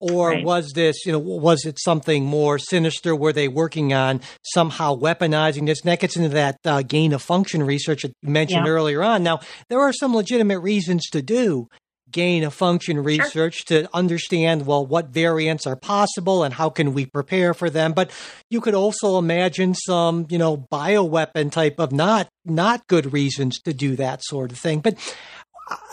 or 0.00 0.30
right. 0.30 0.44
was 0.44 0.72
this, 0.74 1.06
you 1.06 1.12
know, 1.12 1.18
was 1.18 1.64
it 1.64 1.78
something 1.80 2.24
more 2.24 2.58
sinister? 2.58 3.14
Were 3.16 3.32
they 3.32 3.48
working 3.48 3.92
on 3.92 4.20
somehow 4.42 4.96
weaponizing 4.96 5.66
this? 5.66 5.80
And 5.80 5.90
that 5.90 6.00
gets 6.00 6.16
into 6.16 6.28
that 6.30 6.58
uh, 6.64 6.82
gain 6.82 7.12
of 7.12 7.22
function 7.22 7.62
research 7.62 8.02
that 8.02 8.12
you 8.22 8.30
mentioned 8.30 8.66
yeah. 8.66 8.72
earlier 8.72 9.02
on. 9.02 9.22
Now, 9.22 9.40
there 9.68 9.80
are 9.80 9.92
some 9.92 10.14
legitimate 10.14 10.60
reasons 10.60 11.06
to 11.10 11.22
do 11.22 11.68
gain 12.14 12.44
of 12.44 12.54
function 12.54 13.02
research 13.02 13.64
sure. 13.66 13.82
to 13.82 13.88
understand 13.92 14.64
well 14.66 14.86
what 14.86 15.08
variants 15.08 15.66
are 15.66 15.74
possible 15.74 16.44
and 16.44 16.54
how 16.54 16.70
can 16.70 16.94
we 16.94 17.04
prepare 17.04 17.52
for 17.52 17.68
them 17.68 17.92
but 17.92 18.08
you 18.48 18.60
could 18.60 18.74
also 18.74 19.18
imagine 19.18 19.74
some 19.74 20.24
you 20.28 20.38
know 20.38 20.56
bioweapon 20.56 21.50
type 21.50 21.80
of 21.80 21.90
not 21.90 22.28
not 22.44 22.86
good 22.86 23.12
reasons 23.12 23.58
to 23.58 23.74
do 23.74 23.96
that 23.96 24.22
sort 24.22 24.52
of 24.52 24.58
thing 24.58 24.78
but 24.78 24.96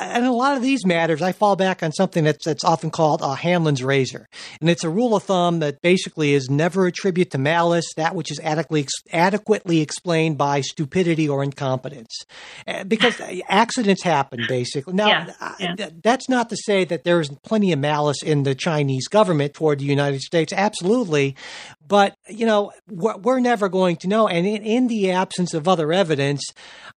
and 0.01 0.25
a 0.25 0.31
lot 0.31 0.57
of 0.57 0.63
these 0.63 0.85
matters, 0.85 1.21
I 1.21 1.31
fall 1.31 1.55
back 1.55 1.83
on 1.83 1.91
something 1.91 2.23
that's 2.23 2.45
that's 2.45 2.63
often 2.63 2.89
called 2.89 3.21
a 3.21 3.35
Hanlon's 3.35 3.83
razor, 3.83 4.27
and 4.59 4.69
it's 4.69 4.83
a 4.83 4.89
rule 4.89 5.15
of 5.15 5.23
thumb 5.23 5.59
that 5.59 5.81
basically 5.81 6.33
is 6.33 6.49
never 6.49 6.87
attribute 6.87 7.31
to 7.31 7.37
malice 7.37 7.85
that 7.95 8.15
which 8.15 8.31
is 8.31 8.39
adequately 8.41 8.87
adequately 9.13 9.81
explained 9.81 10.37
by 10.37 10.61
stupidity 10.61 11.29
or 11.29 11.43
incompetence, 11.43 12.25
eh, 12.67 12.83
because 12.83 13.21
accidents 13.47 14.03
happen. 14.03 14.45
Basically, 14.47 14.93
now 14.93 15.07
yeah, 15.07 15.55
yeah. 15.59 15.89
that's 16.03 16.27
not 16.27 16.49
to 16.49 16.57
say 16.57 16.83
that 16.85 17.03
there 17.03 17.19
is 17.19 17.29
plenty 17.43 17.71
of 17.71 17.79
malice 17.79 18.21
in 18.23 18.43
the 18.43 18.55
Chinese 18.55 19.07
government 19.07 19.53
toward 19.53 19.79
the 19.79 19.85
United 19.85 20.21
States. 20.21 20.51
Absolutely, 20.51 21.35
but 21.91 22.15
you 22.29 22.45
know 22.45 22.71
we're 22.89 23.41
never 23.41 23.67
going 23.67 23.97
to 23.97 24.07
know. 24.07 24.25
And 24.25 24.47
in, 24.47 24.87
the 24.87 25.11
absence 25.11 25.53
of 25.53 25.67
other 25.67 25.91
evidence, 25.91 26.41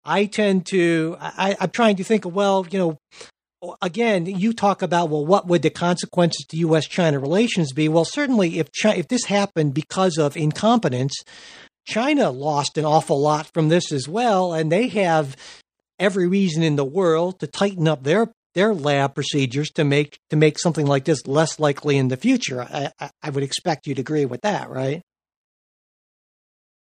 I 0.05 0.27
tend 0.27 0.67
to 0.67 1.17
I, 1.21 1.57
I'm 1.61 1.71
trying 1.71 1.97
to 1.97 2.05
think 2.05 2.25
well 2.25 2.65
you 2.71 2.79
know, 2.79 3.75
again, 3.83 4.27
you 4.27 4.53
talk 4.53 4.83
about 4.83 5.11
well, 5.11 5.27
what 5.27 5.49
would 5.49 5.63
the 5.63 5.71
consequences 5.71 6.47
to 6.47 6.57
U.S.-China 6.59 7.21
relations 7.21 7.73
be? 7.73 7.89
Well, 7.89 8.05
certainly, 8.05 8.61
if 8.61 8.71
China, 8.71 8.97
if 8.97 9.09
this 9.09 9.25
happened 9.25 9.75
because 9.75 10.17
of 10.17 10.37
incompetence, 10.37 11.25
China 11.89 12.31
lost 12.31 12.79
an 12.79 12.85
awful 12.85 13.21
lot 13.21 13.51
from 13.53 13.71
this 13.71 13.91
as 13.91 14.09
well, 14.09 14.55
and 14.55 14.71
they 14.71 14.87
have 14.89 15.37
every 15.99 16.29
reason 16.29 16.63
in 16.63 16.77
the 16.77 16.85
world 16.85 17.41
to 17.41 17.49
tighten 17.49 17.89
up 17.89 18.05
their 18.05 18.33
their 18.55 18.75
lab 18.75 19.15
procedures 19.15 19.71
to 19.73 19.85
make 19.85 20.19
to 20.31 20.37
make 20.37 20.59
something 20.59 20.87
like 20.87 21.05
this 21.05 21.27
less 21.27 21.59
likely 21.59 21.97
in 21.97 22.09
the 22.09 22.17
future. 22.17 22.63
I, 22.63 22.91
I, 22.99 23.11
I 23.23 23.31
would 23.31 23.43
expect 23.45 23.87
you'd 23.87 23.99
agree 23.99 24.27
with 24.27 24.43
that, 24.43 24.71
right? 24.71 25.03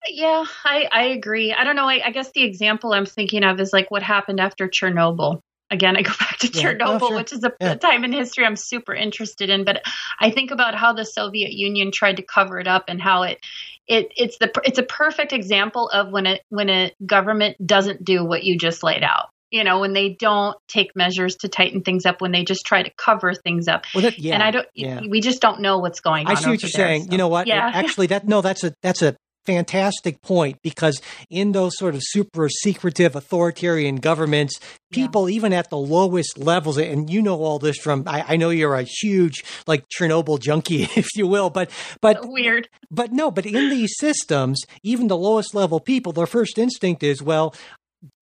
Yeah, 0.08 0.46
I, 0.66 0.88
I 0.92 1.04
agree. 1.10 1.54
I 1.54 1.64
don't 1.64 1.76
know. 1.76 1.88
I, 1.88 2.02
I, 2.04 2.10
guess 2.10 2.32
the 2.34 2.44
example 2.44 2.92
I'm 2.92 3.06
thinking 3.06 3.44
of 3.44 3.60
is 3.60 3.72
like 3.72 3.92
what 3.92 4.02
happened 4.02 4.40
after 4.40 4.68
Chernobyl 4.68 5.42
again, 5.72 5.96
I 5.98 6.02
go 6.04 6.12
back 6.20 6.38
to 6.40 6.48
yeah. 6.48 6.62
Oh, 6.62 6.64
Chernobyl, 6.64 7.02
oh, 7.02 7.08
sure. 7.08 7.16
which 7.16 7.34
is 7.34 7.44
a, 7.44 7.52
yeah. 7.60 7.72
a, 7.72 7.78
time 7.78 8.04
in 8.04 8.12
history 8.12 8.46
I'm 8.46 8.56
super 8.56 8.94
interested 8.94 9.50
in. 9.50 9.64
But 9.64 9.82
I 10.20 10.30
think 10.30 10.52
about 10.52 10.76
how 10.76 10.94
the 10.94 11.06
Soviet 11.06 11.54
Union 11.54 11.92
tried 11.92 12.18
to 12.18 12.24
cover 12.24 12.60
it 12.60 12.68
up 12.68 12.86
and 12.90 13.02
how 13.02 13.24
it 13.24 13.40
it 13.88 14.12
it's 14.16 14.38
the 14.38 14.52
it's 14.64 14.80
a 14.80 14.84
perfect 14.84 15.34
example 15.34 15.90
of 15.90 16.12
when 16.12 16.28
a 16.28 16.40
when 16.50 16.70
a 16.70 16.92
government 17.04 17.58
doesn't 17.66 18.04
do 18.04 18.24
what 18.24 18.44
you 18.44 18.58
just 18.58 18.84
laid 18.84 19.04
out. 19.04 19.30
You 19.52 19.64
know, 19.64 19.80
when 19.80 19.94
they 19.94 20.10
don't 20.10 20.58
take 20.68 20.96
measures 20.96 21.36
to 21.38 21.50
tighten 21.50 21.82
things 21.82 22.06
up, 22.06 22.22
when 22.22 22.32
they 22.32 22.44
just 22.44 22.66
try 22.66 22.84
to 22.84 22.92
cover 22.98 23.34
things 23.34 23.68
up. 23.68 23.86
Well, 23.94 24.04
that, 24.04 24.18
yeah, 24.18 24.34
and 24.34 24.44
I 24.44 24.52
don't. 24.52 25.10
We 25.10 25.22
just 25.22 25.42
don't 25.42 25.62
know 25.62 25.78
what's 25.80 26.00
going 26.00 26.28
on. 26.28 26.36
I 26.36 26.40
see 26.40 26.50
what 26.50 26.62
you're 26.62 26.70
there, 26.70 26.88
saying. 26.88 27.04
So. 27.04 27.12
You 27.12 27.18
know 27.18 27.28
what? 27.28 27.48
Yeah. 27.48 27.70
Actually, 27.74 28.08
that 28.08 28.28
no, 28.28 28.42
that's 28.42 28.64
a 28.64 28.74
that's 28.82 29.02
a 29.02 29.16
fantastic 29.46 30.22
point 30.22 30.62
because 30.62 31.02
in 31.30 31.52
those 31.52 31.78
sort 31.78 31.96
of 31.96 32.02
super 32.04 32.48
secretive 32.50 33.16
authoritarian 33.16 33.96
governments, 33.98 34.60
people 34.92 35.30
yeah. 35.30 35.36
even 35.36 35.54
at 35.54 35.70
the 35.70 35.78
lowest 35.78 36.38
levels, 36.38 36.78
and 36.78 37.10
you 37.10 37.22
know 37.22 37.42
all 37.42 37.60
this 37.60 37.78
from 37.78 38.04
I, 38.08 38.24
I, 38.30 38.36
know 38.38 38.50
you're 38.50 38.76
a 38.76 38.84
huge 38.84 39.44
like 39.68 39.86
Chernobyl 39.90 40.40
junkie, 40.40 40.84
if 40.96 41.16
you 41.16 41.28
will, 41.28 41.50
but 41.50 41.70
but 42.02 42.28
weird. 42.28 42.70
But 42.90 43.12
no, 43.12 43.32
but 43.32 43.46
in 43.46 43.70
these 43.70 43.94
systems, 43.98 44.62
even 44.84 45.08
the 45.08 45.18
lowest 45.18 45.56
level 45.56 45.80
people, 45.80 46.12
their 46.12 46.28
first 46.28 46.58
instinct 46.58 47.04
is, 47.04 47.22
well, 47.22 47.56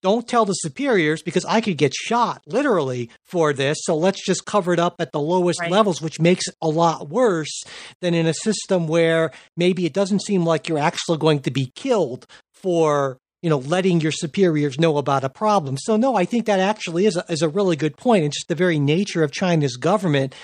don't 0.02 0.28
tell 0.28 0.46
the 0.46 0.54
superiors 0.54 1.22
because 1.22 1.46
I 1.46 1.62
could 1.62 1.78
get 1.78 1.94
shot 1.94 2.42
literally 2.46 3.10
for 3.26 3.54
this. 3.54 3.78
So 3.82 3.96
let's 3.96 4.26
just 4.26 4.46
cover 4.46 4.74
it 4.74 4.80
up 4.80 4.96
at 5.00 5.12
the 5.12 5.20
lowest 5.20 5.62
right. 5.62 5.72
levels, 5.72 6.02
which 6.02 6.20
makes 6.20 6.48
it 6.48 6.56
a 6.62 6.68
lot 6.68 7.10
worse 7.10 7.64
than 8.02 8.14
in 8.14 8.26
a 8.26 8.34
system 8.34 8.88
where 8.88 9.32
maybe 9.56 9.86
it 9.86 9.94
doesn't 9.94 10.24
seem 10.24 10.46
like 10.46 10.68
you're 10.68 10.80
actually 10.80 11.18
going 11.18 11.42
to 11.42 11.52
be 11.52 11.72
killed 11.76 12.26
for 12.54 13.18
you 13.42 13.50
know, 13.50 13.60
letting 13.60 14.02
your 14.02 14.12
superiors 14.12 14.80
know 14.80 14.98
about 14.98 15.24
a 15.24 15.30
problem. 15.30 15.78
So 15.78 15.96
no, 15.96 16.16
I 16.16 16.26
think 16.26 16.46
that 16.46 16.60
actually 16.60 17.06
is 17.06 17.16
a, 17.16 17.24
is 17.30 17.42
a 17.42 17.48
really 17.48 17.78
good 17.78 17.96
point. 17.96 18.26
And 18.26 18.34
just 18.34 18.50
the 18.50 18.56
very 18.56 18.80
nature 18.80 19.24
of 19.24 19.32
China's 19.32 19.78
government 19.78 20.36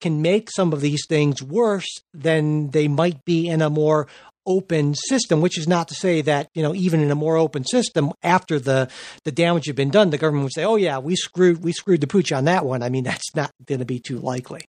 can 0.00 0.22
make 0.22 0.50
some 0.50 0.72
of 0.72 0.80
these 0.80 1.06
things 1.08 1.42
worse 1.42 1.88
than 2.12 2.70
they 2.70 2.88
might 2.88 3.24
be 3.24 3.48
in 3.48 3.62
a 3.62 3.70
more 3.70 4.08
open 4.46 4.94
system, 4.94 5.40
which 5.40 5.58
is 5.58 5.68
not 5.68 5.88
to 5.88 5.94
say 5.94 6.20
that, 6.22 6.48
you 6.54 6.62
know, 6.62 6.74
even 6.74 7.00
in 7.00 7.10
a 7.10 7.14
more 7.14 7.36
open 7.36 7.64
system, 7.64 8.12
after 8.22 8.58
the, 8.58 8.90
the 9.24 9.32
damage 9.32 9.66
had 9.66 9.76
been 9.76 9.90
done, 9.90 10.10
the 10.10 10.18
government 10.18 10.44
would 10.44 10.54
say, 10.54 10.64
oh 10.64 10.76
yeah, 10.76 10.98
we 10.98 11.16
screwed, 11.16 11.62
we 11.62 11.72
screwed 11.72 12.00
the 12.00 12.06
pooch 12.06 12.32
on 12.32 12.44
that 12.44 12.64
one. 12.64 12.82
I 12.82 12.88
mean, 12.88 13.04
that's 13.12 13.34
not 13.34 13.50
going 13.66 13.80
to 13.80 13.84
be 13.84 14.00
too 14.00 14.18
likely. 14.18 14.62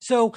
So, 0.00 0.34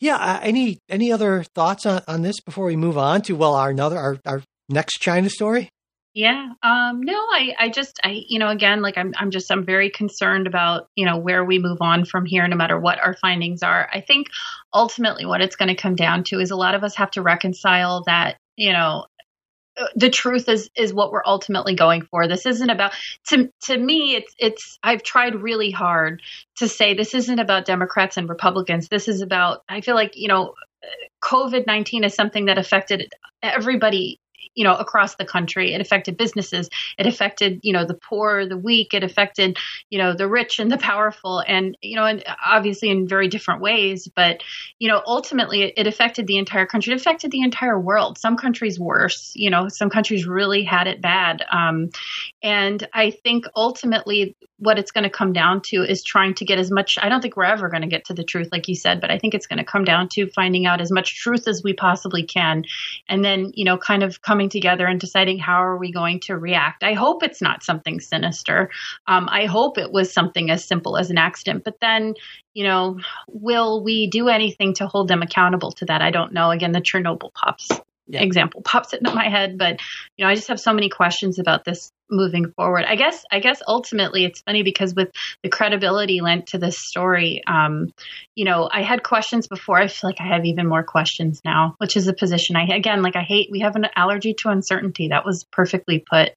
yeah, 0.00 0.16
uh, 0.16 0.40
any, 0.42 0.78
any 0.88 1.12
other 1.12 1.44
thoughts 1.54 1.86
on, 1.86 2.02
on 2.08 2.22
this 2.22 2.40
before 2.40 2.66
we 2.66 2.76
move 2.76 2.98
on 2.98 3.22
to, 3.22 3.34
well, 3.34 3.54
our 3.54 3.70
another, 3.70 3.98
our, 3.98 4.18
our 4.26 4.42
next 4.68 4.98
China 4.98 5.28
story? 5.28 5.70
Yeah. 6.14 6.50
Um, 6.62 7.00
no, 7.02 7.12
I, 7.12 7.54
I 7.58 7.68
just, 7.70 7.98
I, 8.04 8.22
you 8.28 8.38
know, 8.38 8.48
again, 8.48 8.82
like 8.82 8.96
I'm, 8.96 9.14
I'm 9.18 9.32
just, 9.32 9.50
I'm 9.50 9.64
very 9.64 9.90
concerned 9.90 10.46
about, 10.46 10.88
you 10.94 11.04
know, 11.06 11.18
where 11.18 11.44
we 11.44 11.58
move 11.58 11.78
on 11.80 12.04
from 12.04 12.24
here, 12.24 12.46
no 12.46 12.54
matter 12.54 12.78
what 12.78 13.00
our 13.00 13.14
findings 13.14 13.64
are. 13.64 13.88
I 13.92 14.00
think 14.00 14.28
ultimately 14.72 15.26
what 15.26 15.40
it's 15.40 15.56
going 15.56 15.70
to 15.70 15.74
come 15.74 15.96
down 15.96 16.22
to 16.24 16.38
is 16.38 16.52
a 16.52 16.56
lot 16.56 16.76
of 16.76 16.84
us 16.84 16.94
have 16.94 17.10
to 17.12 17.22
reconcile 17.22 18.04
that, 18.06 18.36
you 18.56 18.72
know, 18.72 19.06
the 19.96 20.10
truth 20.10 20.48
is 20.48 20.70
is 20.76 20.94
what 20.94 21.10
we're 21.10 21.24
ultimately 21.26 21.74
going 21.74 22.02
for 22.02 22.28
this 22.28 22.46
isn't 22.46 22.70
about 22.70 22.92
to 23.26 23.50
to 23.62 23.76
me 23.76 24.14
it's 24.14 24.32
it's 24.38 24.78
i've 24.84 25.02
tried 25.02 25.34
really 25.34 25.72
hard 25.72 26.22
to 26.56 26.68
say 26.68 26.94
this 26.94 27.12
isn't 27.12 27.40
about 27.40 27.64
democrats 27.64 28.16
and 28.16 28.28
republicans 28.28 28.86
this 28.88 29.08
is 29.08 29.20
about 29.20 29.62
i 29.68 29.80
feel 29.80 29.96
like 29.96 30.12
you 30.14 30.28
know 30.28 30.54
covid-19 31.24 32.04
is 32.04 32.14
something 32.14 32.44
that 32.44 32.56
affected 32.56 33.12
everybody 33.42 34.20
you 34.54 34.64
know 34.64 34.74
across 34.74 35.16
the 35.16 35.24
country. 35.24 35.74
It 35.74 35.80
affected 35.80 36.16
businesses. 36.16 36.68
It 36.98 37.06
affected 37.06 37.60
you 37.62 37.72
know 37.72 37.84
the 37.84 37.94
poor 37.94 38.46
the 38.46 38.56
weak. 38.56 38.94
It 38.94 39.04
affected 39.04 39.58
you 39.90 39.98
know 39.98 40.14
the 40.14 40.28
rich 40.28 40.58
and 40.58 40.70
the 40.70 40.78
powerful. 40.78 41.42
And 41.46 41.76
you 41.82 41.96
know 41.96 42.04
and 42.04 42.24
obviously 42.44 42.90
in 42.90 43.08
very 43.08 43.28
different 43.28 43.60
ways. 43.60 44.08
But 44.14 44.42
you 44.78 44.88
know 44.88 45.02
ultimately 45.06 45.62
it, 45.62 45.86
affected 45.86 46.26
the 46.26 46.38
entire 46.38 46.66
country. 46.66 46.92
It 46.92 47.00
affected 47.00 47.30
the 47.30 47.42
entire 47.42 47.78
world. 47.78 48.18
Some 48.18 48.36
countries 48.36 48.80
worse 48.80 49.32
you 49.34 49.50
know 49.50 49.68
some 49.68 49.90
countries 49.90 50.26
really 50.26 50.64
had 50.64 50.86
it 50.86 51.00
bad. 51.00 51.42
Um, 51.50 51.90
and 52.42 52.86
i 52.92 53.10
think 53.10 53.44
ultimately 53.54 54.36
what 54.58 54.78
it's 54.78 54.92
going 54.92 55.04
to 55.04 55.10
come 55.10 55.32
down 55.32 55.60
to 55.62 55.82
is 55.82 56.02
trying 56.02 56.34
to 56.34 56.44
get 56.44 56.58
as 56.58 56.70
much 56.70 56.98
i 57.00 57.08
don't 57.08 57.20
think 57.20 57.36
we're 57.36 57.44
ever 57.44 57.68
going 57.68 57.82
to 57.82 57.88
get 57.88 58.04
to 58.04 58.14
the 58.14 58.24
truth 58.24 58.48
like 58.50 58.68
you 58.68 58.74
said 58.74 59.00
but 59.00 59.10
i 59.10 59.18
think 59.18 59.34
it's 59.34 59.46
going 59.46 59.58
to 59.58 59.64
come 59.64 59.84
down 59.84 60.08
to 60.10 60.26
finding 60.34 60.66
out 60.66 60.80
as 60.80 60.90
much 60.90 61.14
truth 61.20 61.46
as 61.48 61.62
we 61.62 61.72
possibly 61.72 62.22
can. 62.22 62.64
And 63.08 63.24
then 63.24 63.52
you 63.54 63.64
know 63.64 63.78
kind 63.78 64.02
of 64.02 64.22
coming 64.34 64.48
together 64.48 64.84
and 64.84 64.98
deciding 64.98 65.38
how 65.38 65.62
are 65.62 65.78
we 65.78 65.92
going 65.92 66.18
to 66.18 66.36
react. 66.36 66.82
I 66.82 66.94
hope 66.94 67.22
it's 67.22 67.40
not 67.40 67.62
something 67.62 68.00
sinister. 68.00 68.68
Um, 69.06 69.28
i 69.30 69.46
hope 69.46 69.78
it 69.78 69.92
was 69.92 70.12
something 70.12 70.50
as 70.50 70.64
simple 70.64 70.96
as 70.96 71.10
an 71.10 71.18
accident 71.18 71.62
but 71.62 71.78
then 71.80 72.14
you 72.52 72.64
know 72.64 72.98
will 73.28 73.84
we 73.84 74.08
do 74.08 74.28
anything 74.28 74.74
to 74.74 74.88
hold 74.88 75.06
them 75.06 75.22
accountable 75.22 75.70
to 75.72 75.84
that? 75.84 76.02
I 76.02 76.10
don't 76.10 76.32
know. 76.32 76.50
Again 76.50 76.72
the 76.72 76.80
chernobyl 76.80 77.32
pops 77.32 77.70
yeah. 78.08 78.22
example 78.22 78.60
pops 78.62 78.92
into 78.92 79.14
my 79.14 79.28
head 79.28 79.56
but 79.56 79.80
you 80.16 80.24
know 80.24 80.30
i 80.30 80.34
just 80.34 80.48
have 80.48 80.60
so 80.60 80.74
many 80.74 80.90
questions 80.90 81.38
about 81.38 81.64
this 81.64 81.90
moving 82.14 82.50
forward. 82.52 82.84
I 82.84 82.96
guess 82.96 83.24
i 83.30 83.40
guess 83.40 83.60
ultimately 83.66 84.24
it's 84.24 84.40
funny 84.42 84.62
because 84.62 84.94
with 84.94 85.10
the 85.42 85.48
credibility 85.48 86.20
lent 86.20 86.48
to 86.48 86.58
this 86.58 86.78
story 86.78 87.42
um 87.46 87.88
you 88.34 88.44
know 88.44 88.68
i 88.72 88.82
had 88.82 89.02
questions 89.02 89.46
before. 89.46 89.78
I 89.78 89.88
feel 89.88 90.10
like 90.10 90.20
i 90.20 90.26
have 90.26 90.44
even 90.44 90.68
more 90.68 90.82
questions 90.82 91.40
now 91.44 91.74
which 91.78 91.96
is 91.96 92.08
a 92.08 92.12
position 92.12 92.56
i 92.56 92.66
again 92.66 93.02
like 93.02 93.16
i 93.16 93.22
hate 93.22 93.48
we 93.50 93.60
have 93.60 93.76
an 93.76 93.86
allergy 93.96 94.34
to 94.38 94.48
uncertainty. 94.48 95.08
That 95.08 95.24
was 95.24 95.44
perfectly 95.44 96.04
put. 96.08 96.30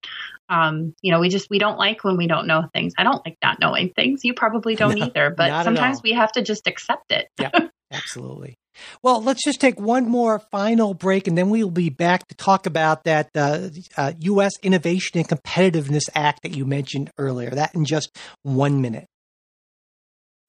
Um 0.49 0.93
you 1.01 1.11
know 1.11 1.19
we 1.19 1.29
just 1.29 1.49
we 1.49 1.59
don't 1.59 1.77
like 1.77 2.03
when 2.03 2.17
we 2.17 2.27
don't 2.27 2.47
know 2.47 2.67
things. 2.73 2.93
I 2.97 3.03
don't 3.03 3.23
like 3.25 3.37
not 3.43 3.59
knowing 3.59 3.89
things. 3.89 4.23
You 4.23 4.33
probably 4.33 4.75
don't 4.75 4.95
no, 4.99 5.05
either 5.05 5.33
but 5.35 5.63
sometimes 5.63 6.01
we 6.01 6.13
have 6.13 6.31
to 6.33 6.41
just 6.41 6.67
accept 6.67 7.11
it. 7.11 7.27
Yeah 7.39 7.51
absolutely 7.91 8.57
well, 9.01 9.21
let's 9.21 9.43
just 9.43 9.59
take 9.61 9.79
one 9.79 10.07
more 10.07 10.39
final 10.39 10.93
break 10.93 11.27
and 11.27 11.37
then 11.37 11.49
we 11.49 11.63
will 11.63 11.71
be 11.71 11.89
back 11.89 12.27
to 12.27 12.35
talk 12.35 12.65
about 12.65 13.03
that 13.03 13.29
uh, 13.35 13.69
uh, 13.97 14.13
U.S. 14.19 14.53
Innovation 14.61 15.19
and 15.19 15.27
Competitiveness 15.27 16.09
Act 16.15 16.43
that 16.43 16.55
you 16.55 16.65
mentioned 16.65 17.11
earlier. 17.17 17.49
That 17.49 17.75
in 17.75 17.85
just 17.85 18.15
one 18.43 18.81
minute. 18.81 19.07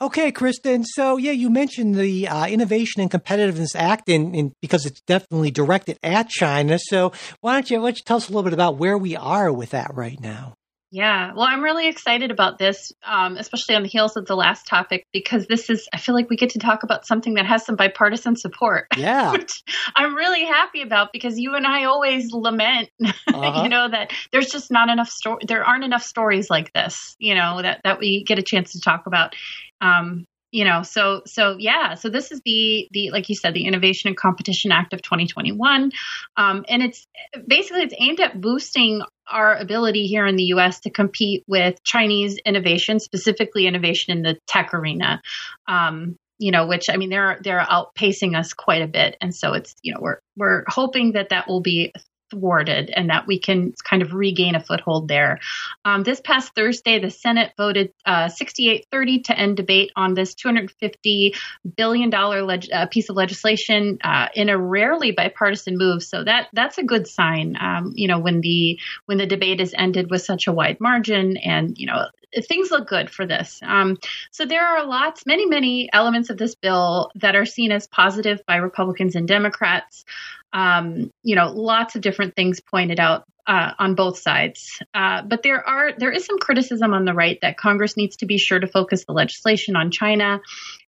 Okay, 0.00 0.30
Kristin. 0.30 0.84
So, 0.86 1.16
yeah, 1.16 1.32
you 1.32 1.50
mentioned 1.50 1.96
the 1.96 2.28
uh, 2.28 2.46
Innovation 2.46 3.02
and 3.02 3.10
Competitiveness 3.10 3.74
Act, 3.74 4.08
and, 4.08 4.52
because 4.62 4.86
it's 4.86 5.00
definitely 5.00 5.50
directed 5.50 5.98
at 6.04 6.28
China. 6.28 6.78
So, 6.78 7.12
why 7.40 7.54
don't 7.54 7.68
you 7.68 7.80
why 7.80 7.88
don't 7.88 7.98
you 7.98 8.04
tell 8.06 8.18
us 8.18 8.28
a 8.28 8.30
little 8.30 8.44
bit 8.44 8.52
about 8.52 8.78
where 8.78 8.96
we 8.96 9.16
are 9.16 9.52
with 9.52 9.70
that 9.70 9.90
right 9.94 10.20
now? 10.20 10.54
Yeah, 10.90 11.32
well, 11.34 11.44
I'm 11.44 11.62
really 11.62 11.86
excited 11.86 12.30
about 12.30 12.58
this, 12.58 12.92
um, 13.04 13.36
especially 13.36 13.74
on 13.74 13.82
the 13.82 13.88
heels 13.88 14.16
of 14.16 14.24
the 14.24 14.34
last 14.34 14.66
topic, 14.66 15.06
because 15.12 15.46
this 15.46 15.68
is, 15.68 15.86
I 15.92 15.98
feel 15.98 16.14
like 16.14 16.30
we 16.30 16.36
get 16.36 16.50
to 16.50 16.58
talk 16.58 16.82
about 16.82 17.06
something 17.06 17.34
that 17.34 17.44
has 17.44 17.66
some 17.66 17.76
bipartisan 17.76 18.36
support. 18.36 18.86
Yeah. 18.98 19.30
which 19.30 19.62
I'm 19.94 20.16
really 20.16 20.44
happy 20.44 20.82
about 20.82 21.10
because 21.12 21.38
you 21.38 21.54
and 21.54 21.64
I 21.64 21.84
always 21.84 22.32
lament, 22.32 22.88
uh-huh. 23.04 23.62
you 23.62 23.68
know, 23.68 23.88
that 23.88 24.12
there's 24.32 24.48
just 24.48 24.72
not 24.72 24.88
enough 24.88 25.08
story, 25.08 25.44
there 25.46 25.64
aren't 25.64 25.84
enough 25.84 26.02
stories 26.02 26.50
like 26.50 26.72
this, 26.72 27.14
you 27.20 27.36
know, 27.36 27.62
that, 27.62 27.80
that 27.84 28.00
we 28.00 28.24
get 28.24 28.40
a 28.40 28.42
chance 28.42 28.72
to 28.72 28.80
talk 28.80 29.06
about. 29.06 29.34
Um, 29.80 30.26
you 30.50 30.64
know 30.64 30.82
so 30.82 31.22
so 31.26 31.56
yeah. 31.58 31.94
So 31.94 32.08
this 32.08 32.32
is 32.32 32.40
the 32.44 32.88
the 32.90 33.10
like 33.10 33.28
you 33.28 33.34
said 33.34 33.54
the 33.54 33.66
innovation 33.66 34.08
and 34.08 34.16
competition 34.16 34.72
act 34.72 34.92
of 34.92 35.02
2021 35.02 35.92
um, 36.36 36.64
and 36.68 36.82
it's 36.82 37.06
basically 37.46 37.82
it's 37.82 37.94
aimed 37.98 38.20
at 38.20 38.40
boosting 38.40 39.02
our 39.30 39.56
ability 39.56 40.06
here 40.06 40.26
in 40.26 40.36
the 40.36 40.44
us 40.44 40.80
to 40.80 40.90
compete 40.90 41.44
with 41.46 41.82
chinese 41.84 42.38
innovation 42.46 42.98
specifically 43.00 43.66
innovation 43.66 44.16
in 44.16 44.22
the 44.22 44.38
tech 44.46 44.72
arena. 44.72 45.20
Um, 45.66 46.16
you 46.40 46.52
know 46.52 46.66
which 46.68 46.88
i 46.88 46.96
mean 46.96 47.10
they're 47.10 47.38
they're 47.42 47.60
outpacing 47.60 48.38
us 48.38 48.52
quite 48.52 48.82
a 48.82 48.88
bit. 48.88 49.16
And 49.20 49.34
so 49.34 49.54
it's 49.54 49.74
you 49.82 49.92
know 49.92 50.00
we're 50.00 50.20
we're 50.36 50.64
hoping 50.68 51.12
that 51.12 51.30
that 51.30 51.48
will 51.48 51.60
be 51.60 51.92
thwarted 52.30 52.90
and 52.90 53.10
that 53.10 53.26
we 53.26 53.38
can 53.38 53.72
kind 53.84 54.02
of 54.02 54.12
regain 54.12 54.54
a 54.54 54.60
foothold 54.60 55.08
there. 55.08 55.38
Um, 55.84 56.02
this 56.02 56.20
past 56.20 56.54
Thursday, 56.54 56.98
the 56.98 57.10
Senate 57.10 57.52
voted 57.56 57.92
uh, 58.04 58.28
6830 58.28 59.20
to 59.20 59.38
end 59.38 59.56
debate 59.56 59.92
on 59.96 60.14
this 60.14 60.34
$250 60.34 61.34
billion 61.76 62.10
leg- 62.10 62.72
uh, 62.72 62.86
piece 62.86 63.08
of 63.08 63.16
legislation 63.16 63.98
uh, 64.02 64.28
in 64.34 64.48
a 64.48 64.58
rarely 64.58 65.12
bipartisan 65.12 65.76
move. 65.76 66.02
So 66.02 66.24
that 66.24 66.48
that's 66.52 66.78
a 66.78 66.84
good 66.84 67.06
sign. 67.06 67.56
Um, 67.60 67.92
you 67.94 68.08
know, 68.08 68.18
when 68.18 68.40
the 68.40 68.78
when 69.06 69.18
the 69.18 69.26
debate 69.26 69.60
is 69.60 69.74
ended 69.76 70.10
with 70.10 70.22
such 70.22 70.46
a 70.46 70.52
wide 70.52 70.80
margin, 70.80 71.36
and 71.38 71.76
you 71.78 71.86
know 71.86 72.06
things 72.42 72.70
look 72.70 72.88
good 72.88 73.10
for 73.10 73.26
this. 73.26 73.60
Um, 73.62 73.96
so 74.30 74.44
there 74.44 74.66
are 74.66 74.86
lots, 74.86 75.26
many, 75.26 75.46
many 75.46 75.88
elements 75.92 76.30
of 76.30 76.36
this 76.36 76.54
bill 76.54 77.10
that 77.16 77.34
are 77.34 77.46
seen 77.46 77.72
as 77.72 77.86
positive 77.86 78.40
by 78.46 78.56
Republicans 78.56 79.16
and 79.16 79.26
Democrats 79.26 80.04
um, 80.52 81.10
you 81.22 81.36
know, 81.36 81.50
lots 81.50 81.94
of 81.94 82.02
different 82.02 82.34
things 82.34 82.60
pointed 82.60 83.00
out 83.00 83.24
uh, 83.48 83.72
on 83.78 83.94
both 83.94 84.18
sides. 84.18 84.78
Uh, 84.92 85.22
but 85.22 85.42
there 85.42 85.66
are 85.66 85.92
there 85.96 86.12
is 86.12 86.26
some 86.26 86.38
criticism 86.38 86.92
on 86.92 87.06
the 87.06 87.14
right 87.14 87.38
that 87.40 87.56
Congress 87.56 87.96
needs 87.96 88.16
to 88.16 88.26
be 88.26 88.36
sure 88.36 88.60
to 88.60 88.66
focus 88.66 89.06
the 89.06 89.12
legislation 89.12 89.74
on 89.74 89.90
China, 89.90 90.40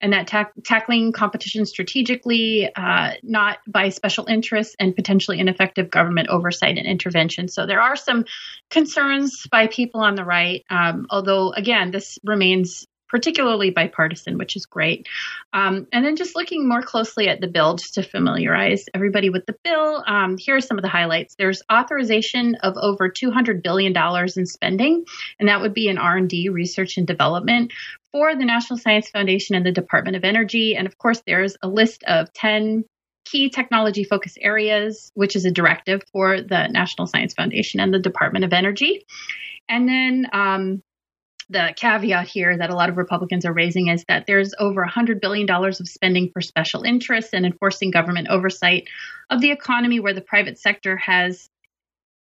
and 0.03 0.13
that 0.13 0.27
ta- 0.27 0.51
tackling 0.63 1.13
competition 1.13 1.65
strategically, 1.65 2.71
uh, 2.77 3.13
not 3.23 3.59
by 3.67 3.89
special 3.89 4.27
interests 4.27 4.77
and 4.79 4.95
potentially 4.95 5.41
ineffective 5.41 5.91
government 5.91 6.29
oversight 6.29 6.77
and 6.77 6.87
intervention. 6.87 7.49
So 7.49 7.65
there 7.65 7.81
are 7.81 7.97
some 7.97 8.27
concerns 8.69 9.47
by 9.51 9.67
people 9.67 10.03
on 10.03 10.15
the 10.15 10.25
right. 10.25 10.63
Um, 10.69 11.07
although 11.09 11.53
again, 11.53 11.91
this 11.91 12.19
remains 12.25 12.87
particularly 13.11 13.71
bipartisan, 13.71 14.39
which 14.39 14.57
is 14.57 14.67
great. 14.67 15.09
Um, 15.53 15.87
and 15.93 16.05
then 16.05 16.17
just 16.17 16.37
looking 16.37 16.69
more 16.69 16.83
closely 16.83 17.29
at 17.29 17.41
the 17.41 17.49
bill, 17.49 17.75
just 17.75 17.95
to 17.95 18.03
familiarize 18.03 18.85
everybody 18.95 19.31
with 19.31 19.47
the 19.47 19.57
bill, 19.65 20.05
um, 20.07 20.37
here 20.39 20.57
are 20.57 20.61
some 20.61 20.79
of 20.79 20.83
the 20.83 20.89
highlights. 20.89 21.35
There's 21.35 21.63
authorization 21.71 22.55
of 22.57 22.77
over 22.77 23.11
$200 23.11 23.63
billion 23.63 23.95
in 24.37 24.47
spending, 24.47 25.05
and 25.39 25.49
that 25.49 25.61
would 25.61 25.75
be 25.75 25.89
in 25.89 25.99
R&D, 25.99 26.49
research 26.51 26.97
and 26.97 27.07
development, 27.07 27.73
for 28.13 28.35
the 28.35 28.45
National 28.45 28.79
Science 28.79 29.11
Foundation 29.11 29.57
and 29.57 29.67
the 29.67 29.73
Department 29.73 30.17
of 30.17 30.25
Energy. 30.25 30.77
And 30.77 30.87
of 30.87 30.99
course, 30.99 31.23
there's 31.27 31.57
a 31.63 31.69
list 31.69 32.05
of 32.05 32.33
10 32.33 32.85
key 33.25 33.51
technology 33.51 34.05
focus 34.05 34.37
areas, 34.41 35.11
which 35.15 35.37
is 35.37 35.45
a 35.45 35.51
directive 35.51 36.03
for 36.13 36.41
the 36.41 36.69
National 36.69 37.07
Science 37.07 37.35
Foundation 37.35 37.81
and 37.81 37.93
the 37.93 37.99
Department 37.99 38.45
of 38.45 38.53
Energy. 38.53 39.05
And 39.69 39.89
then 39.89 40.27
um, 40.33 40.83
the 41.51 41.75
caveat 41.77 42.29
here 42.29 42.57
that 42.57 42.71
a 42.71 42.75
lot 42.75 42.89
of 42.89 42.97
Republicans 42.97 43.45
are 43.45 43.53
raising 43.53 43.89
is 43.89 44.05
that 44.07 44.25
there's 44.27 44.55
over 44.59 44.87
$100 44.87 45.21
billion 45.21 45.51
of 45.51 45.89
spending 45.89 46.31
for 46.33 46.41
special 46.41 46.85
interests 46.85 47.35
and 47.35 47.45
enforcing 47.45 47.91
government 47.91 48.29
oversight 48.31 48.89
of 49.31 49.41
the 49.41 49.51
economy 49.51 49.99
where 49.99 50.15
the 50.15 50.21
private 50.21 50.59
sector 50.59 50.97
has 50.97 51.51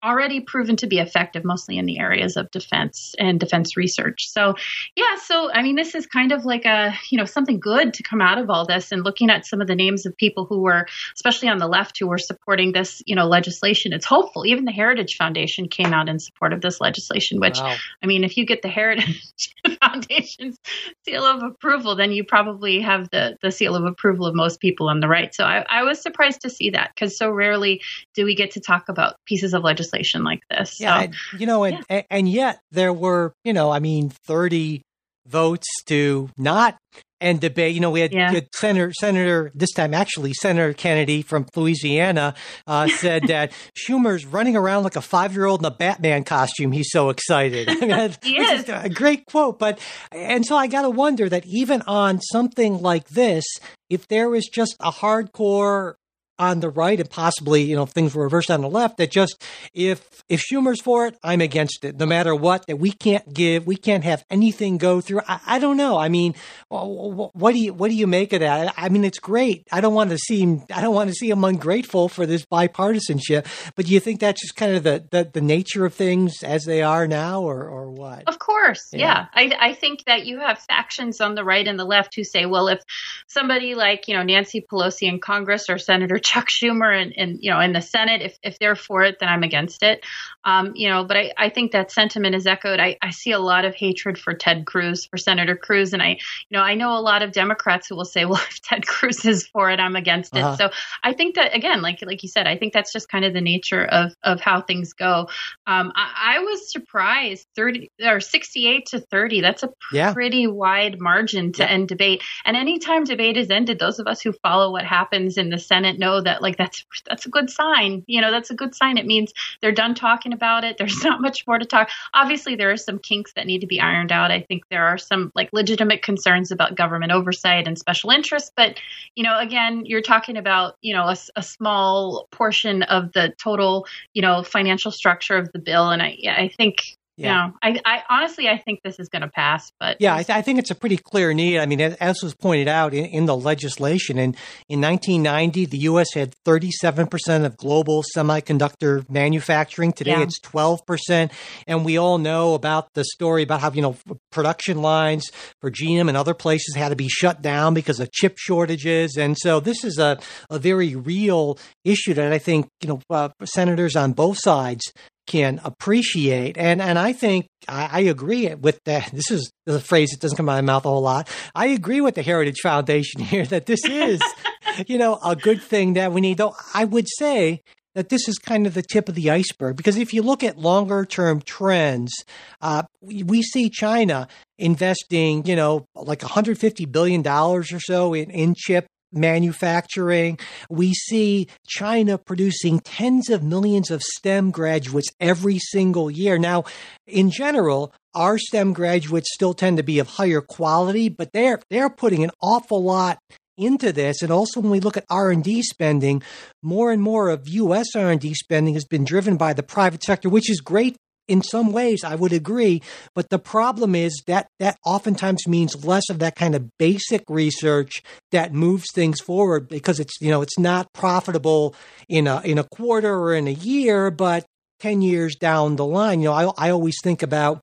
already 0.02 0.40
proven 0.40 0.76
to 0.76 0.86
be 0.86 0.98
effective, 0.98 1.44
mostly 1.44 1.78
in 1.78 1.86
the 1.86 1.98
areas 1.98 2.36
of 2.36 2.50
defense 2.50 3.14
and 3.18 3.38
defense 3.38 3.76
research. 3.76 4.28
So, 4.28 4.54
yeah, 4.96 5.16
so 5.24 5.52
I 5.52 5.62
mean, 5.62 5.76
this 5.76 5.94
is 5.94 6.06
kind 6.06 6.32
of 6.32 6.44
like 6.44 6.64
a, 6.64 6.94
you 7.10 7.18
know, 7.18 7.24
something 7.24 7.60
good 7.60 7.94
to 7.94 8.02
come 8.02 8.20
out 8.20 8.38
of 8.38 8.48
all 8.48 8.66
this 8.66 8.92
and 8.92 9.04
looking 9.04 9.30
at 9.30 9.46
some 9.46 9.60
of 9.60 9.66
the 9.66 9.74
names 9.74 10.06
of 10.06 10.16
people 10.16 10.46
who 10.46 10.60
were, 10.60 10.86
especially 11.14 11.48
on 11.48 11.58
the 11.58 11.68
left, 11.68 11.98
who 11.98 12.06
were 12.06 12.18
supporting 12.18 12.72
this, 12.72 13.02
you 13.06 13.14
know, 13.14 13.26
legislation. 13.26 13.92
It's 13.92 14.06
hopeful. 14.06 14.46
Even 14.46 14.64
the 14.64 14.72
Heritage 14.72 15.16
Foundation 15.16 15.68
came 15.68 15.92
out 15.92 16.08
in 16.08 16.18
support 16.18 16.52
of 16.52 16.62
this 16.62 16.80
legislation, 16.80 17.38
which, 17.38 17.58
wow. 17.58 17.76
I 18.02 18.06
mean, 18.06 18.24
if 18.24 18.36
you 18.36 18.46
get 18.46 18.62
the 18.62 18.68
Heritage 18.68 19.54
Foundation's 19.82 20.58
seal 21.04 21.24
of 21.24 21.42
approval, 21.42 21.94
then 21.96 22.12
you 22.12 22.24
probably 22.24 22.80
have 22.80 23.10
the, 23.10 23.36
the 23.42 23.50
seal 23.50 23.76
of 23.76 23.84
approval 23.84 24.26
of 24.26 24.34
most 24.34 24.60
people 24.60 24.88
on 24.88 25.00
the 25.00 25.08
right. 25.08 25.34
So 25.34 25.44
I, 25.44 25.64
I 25.68 25.82
was 25.82 26.00
surprised 26.00 26.40
to 26.42 26.50
see 26.50 26.70
that 26.70 26.92
because 26.94 27.18
so 27.18 27.30
rarely 27.30 27.82
do 28.14 28.24
we 28.24 28.34
get 28.34 28.52
to 28.52 28.60
talk 28.60 28.88
about 28.88 29.16
pieces 29.26 29.52
of 29.52 29.62
legislation 29.62 29.89
legislation 29.92 30.24
like 30.24 30.42
this. 30.48 30.80
Yeah, 30.80 30.98
so, 30.98 31.04
and, 31.04 31.14
you 31.38 31.46
know, 31.46 31.64
and, 31.64 31.84
yeah. 31.88 32.02
and 32.10 32.28
yet 32.28 32.60
there 32.70 32.92
were, 32.92 33.32
you 33.44 33.52
know, 33.52 33.70
I 33.70 33.80
mean, 33.80 34.10
30 34.26 34.82
votes 35.26 35.66
to 35.86 36.30
not 36.36 36.76
end 37.20 37.40
debate. 37.40 37.74
You 37.74 37.80
know, 37.80 37.90
we 37.90 38.00
had, 38.00 38.12
yeah. 38.12 38.32
had, 38.32 38.48
Senator, 38.54 38.92
Senator, 38.98 39.52
this 39.54 39.70
time 39.72 39.92
actually 39.92 40.32
Senator 40.32 40.72
Kennedy 40.72 41.22
from 41.22 41.46
Louisiana 41.54 42.34
uh, 42.66 42.88
said 42.98 43.24
that 43.28 43.52
Schumer's 43.78 44.24
running 44.24 44.56
around 44.56 44.84
like 44.84 44.96
a 44.96 45.02
five 45.02 45.34
year 45.34 45.44
old 45.44 45.60
in 45.60 45.66
a 45.66 45.70
Batman 45.70 46.24
costume. 46.24 46.72
He's 46.72 46.90
so 46.90 47.10
excited. 47.10 47.68
I 47.68 47.74
mean, 47.80 48.14
he 48.22 48.36
is. 48.40 48.68
a 48.68 48.88
great 48.88 49.26
quote. 49.26 49.58
But, 49.58 49.78
and 50.10 50.44
so 50.44 50.56
I 50.56 50.66
got 50.66 50.82
to 50.82 50.90
wonder 50.90 51.28
that 51.28 51.44
even 51.46 51.82
on 51.82 52.20
something 52.20 52.80
like 52.80 53.08
this, 53.08 53.44
if 53.90 54.08
there 54.08 54.30
was 54.30 54.46
just 54.46 54.76
a 54.80 54.90
hardcore 54.90 55.94
on 56.40 56.60
the 56.60 56.70
right 56.70 56.98
and 56.98 57.08
possibly, 57.08 57.62
you 57.62 57.76
know, 57.76 57.82
if 57.82 57.90
things 57.90 58.14
were 58.14 58.22
reversed 58.22 58.50
on 58.50 58.62
the 58.62 58.68
left, 58.68 58.96
that 58.96 59.10
just 59.10 59.44
if 59.74 60.24
if 60.28 60.40
Schumer's 60.40 60.80
for 60.80 61.06
it, 61.06 61.18
I'm 61.22 61.40
against 61.40 61.84
it, 61.84 61.96
no 61.98 62.06
matter 62.06 62.34
what, 62.34 62.66
that 62.66 62.76
we 62.76 62.92
can't 62.92 63.32
give, 63.34 63.66
we 63.66 63.76
can't 63.76 64.04
have 64.04 64.24
anything 64.30 64.78
go 64.78 65.00
through. 65.00 65.20
I, 65.28 65.40
I 65.46 65.58
don't 65.58 65.76
know. 65.76 65.98
I 65.98 66.08
mean, 66.08 66.34
what 66.68 67.52
do 67.52 67.58
you 67.58 67.74
what 67.74 67.90
do 67.90 67.94
you 67.94 68.06
make 68.06 68.32
of 68.32 68.40
that? 68.40 68.72
I 68.76 68.88
mean, 68.88 69.04
it's 69.04 69.18
great. 69.18 69.68
I 69.70 69.80
don't 69.80 69.92
want 69.92 70.10
to 70.10 70.18
seem 70.18 70.64
I 70.72 70.80
don't 70.80 70.94
want 70.94 71.10
to 71.10 71.14
see 71.14 71.28
him 71.28 71.44
ungrateful 71.44 72.08
for 72.08 72.24
this 72.24 72.46
bipartisanship, 72.46 73.46
but 73.76 73.84
do 73.86 73.92
you 73.92 74.00
think 74.00 74.20
that's 74.20 74.40
just 74.40 74.56
kind 74.56 74.74
of 74.74 74.82
the, 74.82 75.04
the, 75.10 75.30
the 75.32 75.40
nature 75.40 75.84
of 75.84 75.92
things 75.94 76.42
as 76.42 76.64
they 76.64 76.80
are 76.80 77.06
now, 77.06 77.42
or 77.42 77.68
or 77.68 77.90
what? 77.90 78.24
Of 78.26 78.38
course, 78.38 78.88
yeah. 78.92 78.98
yeah. 78.98 79.26
I 79.34 79.70
I 79.70 79.74
think 79.74 80.04
that 80.04 80.24
you 80.24 80.40
have 80.40 80.58
factions 80.60 81.20
on 81.20 81.34
the 81.34 81.44
right 81.44 81.66
and 81.66 81.78
the 81.78 81.84
left 81.84 82.14
who 82.14 82.24
say, 82.24 82.46
well, 82.46 82.68
if 82.68 82.82
somebody 83.26 83.74
like 83.74 84.08
you 84.08 84.14
know 84.14 84.22
Nancy 84.22 84.60
Pelosi 84.60 85.08
in 85.08 85.20
Congress 85.20 85.68
or 85.68 85.76
Senator 85.76 86.18
Chuck 86.30 86.48
Schumer 86.48 86.94
and, 86.96 87.12
and 87.16 87.38
you 87.40 87.50
know 87.50 87.58
in 87.58 87.72
the 87.72 87.82
Senate, 87.82 88.22
if 88.22 88.38
if 88.44 88.60
they're 88.60 88.76
for 88.76 89.02
it, 89.02 89.16
then 89.18 89.28
I'm 89.28 89.42
against 89.42 89.82
it. 89.82 90.06
Um, 90.44 90.72
you 90.76 90.88
know, 90.88 91.04
but 91.04 91.16
I, 91.16 91.32
I 91.36 91.48
think 91.48 91.72
that 91.72 91.90
sentiment 91.90 92.36
is 92.36 92.46
echoed. 92.46 92.78
I, 92.78 92.96
I 93.02 93.10
see 93.10 93.32
a 93.32 93.40
lot 93.40 93.64
of 93.64 93.74
hatred 93.74 94.16
for 94.16 94.32
Ted 94.32 94.64
Cruz, 94.64 95.06
for 95.06 95.16
Senator 95.16 95.56
Cruz, 95.56 95.92
and 95.92 96.00
I 96.00 96.10
you 96.48 96.52
know 96.52 96.60
I 96.60 96.76
know 96.76 96.96
a 96.96 97.02
lot 97.02 97.22
of 97.22 97.32
Democrats 97.32 97.88
who 97.88 97.96
will 97.96 98.04
say, 98.04 98.24
well, 98.26 98.40
if 98.48 98.62
Ted 98.62 98.86
Cruz 98.86 99.24
is 99.24 99.48
for 99.48 99.70
it, 99.70 99.80
I'm 99.80 99.96
against 99.96 100.36
it. 100.36 100.42
Uh-huh. 100.42 100.56
So 100.56 100.70
I 101.02 101.14
think 101.14 101.34
that 101.34 101.52
again, 101.52 101.82
like 101.82 101.98
like 102.02 102.22
you 102.22 102.28
said, 102.28 102.46
I 102.46 102.56
think 102.56 102.72
that's 102.72 102.92
just 102.92 103.08
kind 103.08 103.24
of 103.24 103.32
the 103.32 103.40
nature 103.40 103.84
of 103.84 104.12
of 104.22 104.40
how 104.40 104.60
things 104.60 104.92
go. 104.92 105.28
Um, 105.66 105.90
I, 105.96 106.36
I 106.36 106.38
was 106.38 106.70
surprised, 106.70 107.48
thirty 107.56 107.90
or 108.00 108.20
sixty-eight 108.20 108.86
to 108.90 109.00
thirty. 109.00 109.40
That's 109.40 109.64
a 109.64 109.70
pretty 110.12 110.42
yeah. 110.42 110.46
wide 110.46 111.00
margin 111.00 111.50
to 111.54 111.64
yeah. 111.64 111.70
end 111.70 111.88
debate. 111.88 112.22
And 112.44 112.56
anytime 112.56 113.02
debate 113.02 113.36
is 113.36 113.50
ended, 113.50 113.80
those 113.80 113.98
of 113.98 114.06
us 114.06 114.20
who 114.20 114.32
follow 114.44 114.70
what 114.70 114.84
happens 114.84 115.36
in 115.36 115.50
the 115.50 115.58
Senate 115.58 115.98
know 115.98 116.09
that 116.18 116.40
like 116.40 116.56
that's 116.56 116.84
that's 117.06 117.26
a 117.26 117.28
good 117.28 117.50
sign. 117.50 118.02
You 118.06 118.20
know 118.20 118.30
that's 118.30 118.50
a 118.50 118.54
good 118.54 118.74
sign. 118.74 118.96
It 118.96 119.06
means 119.06 119.32
they're 119.60 119.72
done 119.72 119.94
talking 119.94 120.32
about 120.32 120.64
it. 120.64 120.76
There's 120.78 121.04
not 121.04 121.20
much 121.20 121.46
more 121.46 121.58
to 121.58 121.64
talk. 121.64 121.90
Obviously 122.14 122.56
there 122.56 122.70
are 122.70 122.76
some 122.76 122.98
kinks 122.98 123.32
that 123.34 123.46
need 123.46 123.60
to 123.60 123.66
be 123.66 123.80
ironed 123.80 124.12
out. 124.12 124.30
I 124.30 124.40
think 124.40 124.64
there 124.70 124.86
are 124.86 124.98
some 124.98 125.30
like 125.34 125.50
legitimate 125.52 126.02
concerns 126.02 126.50
about 126.50 126.74
government 126.74 127.12
oversight 127.12 127.66
and 127.68 127.78
special 127.78 128.10
interests. 128.10 128.50
But 128.56 128.80
you 129.14 129.24
know 129.24 129.38
again 129.38 129.82
you're 129.84 130.02
talking 130.02 130.36
about 130.36 130.76
you 130.80 130.94
know 130.94 131.04
a, 131.04 131.16
a 131.36 131.42
small 131.42 132.26
portion 132.32 132.82
of 132.84 133.12
the 133.12 133.32
total 133.42 133.86
you 134.14 134.22
know 134.22 134.42
financial 134.42 134.90
structure 134.90 135.36
of 135.36 135.52
the 135.52 135.58
bill. 135.58 135.90
And 135.90 136.02
i 136.02 136.16
i 136.26 136.50
think 136.56 136.96
yeah. 137.24 137.50
I, 137.62 137.80
I, 137.84 138.02
honestly, 138.08 138.48
I 138.48 138.58
think 138.58 138.80
this 138.82 138.98
is 138.98 139.08
going 139.08 139.22
to 139.22 139.28
pass. 139.28 139.70
But 139.78 139.98
yeah, 140.00 140.14
I, 140.14 140.22
th- 140.22 140.36
I, 140.36 140.42
think 140.42 140.58
it's 140.58 140.70
a 140.70 140.74
pretty 140.74 140.96
clear 140.96 141.32
need. 141.34 141.58
I 141.58 141.66
mean, 141.66 141.80
as 141.80 142.22
was 142.22 142.34
pointed 142.34 142.68
out 142.68 142.94
in, 142.94 143.04
in, 143.06 143.26
the 143.26 143.36
legislation, 143.36 144.18
in 144.18 144.36
in 144.68 144.80
1990, 144.80 145.66
the 145.66 145.78
U.S. 145.78 146.14
had 146.14 146.34
37 146.44 147.06
percent 147.06 147.44
of 147.44 147.56
global 147.56 148.02
semiconductor 148.16 149.08
manufacturing. 149.10 149.92
Today, 149.92 150.12
yeah. 150.12 150.22
it's 150.22 150.40
12 150.40 150.86
percent, 150.86 151.32
and 151.66 151.84
we 151.84 151.98
all 151.98 152.18
know 152.18 152.54
about 152.54 152.92
the 152.94 153.04
story 153.04 153.42
about 153.42 153.60
how 153.60 153.70
you 153.72 153.82
know 153.82 153.96
production 154.32 154.80
lines 154.80 155.28
for 155.60 155.70
GM 155.70 156.08
and 156.08 156.16
other 156.16 156.34
places 156.34 156.74
had 156.74 156.88
to 156.88 156.96
be 156.96 157.08
shut 157.08 157.42
down 157.42 157.74
because 157.74 158.00
of 158.00 158.10
chip 158.12 158.36
shortages, 158.38 159.16
and 159.16 159.36
so 159.38 159.60
this 159.60 159.84
is 159.84 159.98
a 159.98 160.18
a 160.48 160.58
very 160.58 160.96
real 160.96 161.58
issue 161.84 162.14
that 162.14 162.32
I 162.32 162.38
think 162.38 162.68
you 162.80 162.88
know 162.88 163.00
uh, 163.10 163.28
senators 163.44 163.96
on 163.96 164.12
both 164.12 164.38
sides 164.38 164.92
can 165.30 165.60
appreciate. 165.62 166.58
And 166.58 166.82
and 166.82 166.98
I 166.98 167.12
think 167.12 167.46
I, 167.68 167.88
I, 167.92 168.00
agree 168.00 168.52
with 168.52 168.80
that. 168.84 169.12
This 169.20 169.30
is 169.30 169.52
the 169.64 169.78
phrase 169.78 170.10
that 170.10 170.20
doesn't 170.20 170.36
come 170.36 170.48
out 170.48 170.58
of 170.58 170.64
my 170.64 170.72
mouth 170.72 170.84
a 170.84 170.88
whole 170.88 171.02
lot. 171.02 171.28
I 171.54 171.66
agree 171.66 172.00
with 172.00 172.16
the 172.16 172.22
Heritage 172.22 172.58
Foundation 172.62 173.20
here 173.32 173.46
that 173.46 173.66
this 173.66 173.84
is, 173.84 174.20
you 174.88 174.98
know, 174.98 175.20
a 175.24 175.36
good 175.36 175.62
thing 175.62 175.94
that 175.94 176.12
we 176.12 176.20
need. 176.20 176.38
Though 176.38 176.56
I 176.74 176.84
would 176.84 177.06
say 177.18 177.62
that 177.94 178.08
this 178.08 178.28
is 178.28 178.38
kind 178.38 178.66
of 178.66 178.74
the 178.74 178.82
tip 178.82 179.08
of 179.08 179.14
the 179.14 179.30
iceberg 179.30 179.76
because 179.76 179.96
if 179.96 180.12
you 180.12 180.22
look 180.22 180.42
at 180.42 180.58
longer 180.58 181.04
term 181.04 181.40
trends, 181.42 182.12
uh, 182.60 182.82
we, 183.00 183.22
we, 183.22 183.42
see 183.42 183.70
China 183.70 184.26
investing, 184.58 185.46
you 185.46 185.54
know, 185.54 185.86
like 185.94 186.22
150 186.22 186.86
billion 186.86 187.22
dollars 187.22 187.72
or 187.72 187.80
so 187.80 188.14
in, 188.14 188.30
in 188.30 188.54
chip 188.56 188.86
manufacturing. 189.12 190.38
We 190.68 190.94
see 190.94 191.48
China 191.66 192.18
producing 192.18 192.80
tens 192.80 193.28
of 193.30 193.42
millions 193.42 193.90
of 193.90 194.02
STEM 194.02 194.50
graduates 194.50 195.10
every 195.20 195.58
single 195.58 196.10
year. 196.10 196.38
Now, 196.38 196.64
in 197.06 197.30
general, 197.30 197.92
our 198.14 198.38
STEM 198.38 198.72
graduates 198.72 199.32
still 199.32 199.54
tend 199.54 199.76
to 199.76 199.82
be 199.82 199.98
of 199.98 200.08
higher 200.08 200.40
quality, 200.40 201.08
but 201.08 201.32
they're 201.32 201.60
they're 201.70 201.90
putting 201.90 202.24
an 202.24 202.30
awful 202.42 202.82
lot 202.82 203.18
into 203.56 203.92
this 203.92 204.22
and 204.22 204.32
also 204.32 204.58
when 204.58 204.70
we 204.70 204.80
look 204.80 204.96
at 204.96 205.04
r&d 205.10 205.62
spending 205.62 206.22
more 206.62 206.90
and 206.90 207.02
more 207.02 207.28
of 207.28 207.46
us 207.46 207.94
r&d 207.94 208.32
spending 208.32 208.72
has 208.72 208.86
been 208.86 209.04
driven 209.04 209.36
by 209.36 209.52
the 209.52 209.62
private 209.62 210.02
sector 210.02 210.30
which 210.30 210.50
is 210.50 210.62
great 210.62 210.96
in 211.30 211.42
some 211.42 211.72
ways 211.72 212.02
I 212.02 212.16
would 212.16 212.32
agree, 212.32 212.82
but 213.14 213.30
the 213.30 213.38
problem 213.38 213.94
is 213.94 214.20
that 214.26 214.48
that 214.58 214.76
oftentimes 214.84 215.46
means 215.46 215.84
less 215.84 216.10
of 216.10 216.18
that 216.18 216.34
kind 216.34 216.56
of 216.56 216.68
basic 216.76 217.22
research 217.28 218.02
that 218.32 218.52
moves 218.52 218.86
things 218.92 219.20
forward 219.20 219.68
because 219.68 220.00
it's 220.00 220.20
you 220.20 220.30
know 220.30 220.42
it's 220.42 220.58
not 220.58 220.92
profitable 220.92 221.74
in 222.08 222.26
a 222.26 222.40
in 222.40 222.58
a 222.58 222.64
quarter 222.64 223.14
or 223.14 223.34
in 223.34 223.46
a 223.46 223.52
year, 223.52 224.10
but 224.10 224.44
10 224.80 225.02
years 225.02 225.36
down 225.36 225.76
the 225.76 225.84
line, 225.84 226.20
you 226.20 226.28
know, 226.28 226.34
I 226.34 226.68
I 226.68 226.70
always 226.70 226.96
think 227.02 227.22
about 227.22 227.60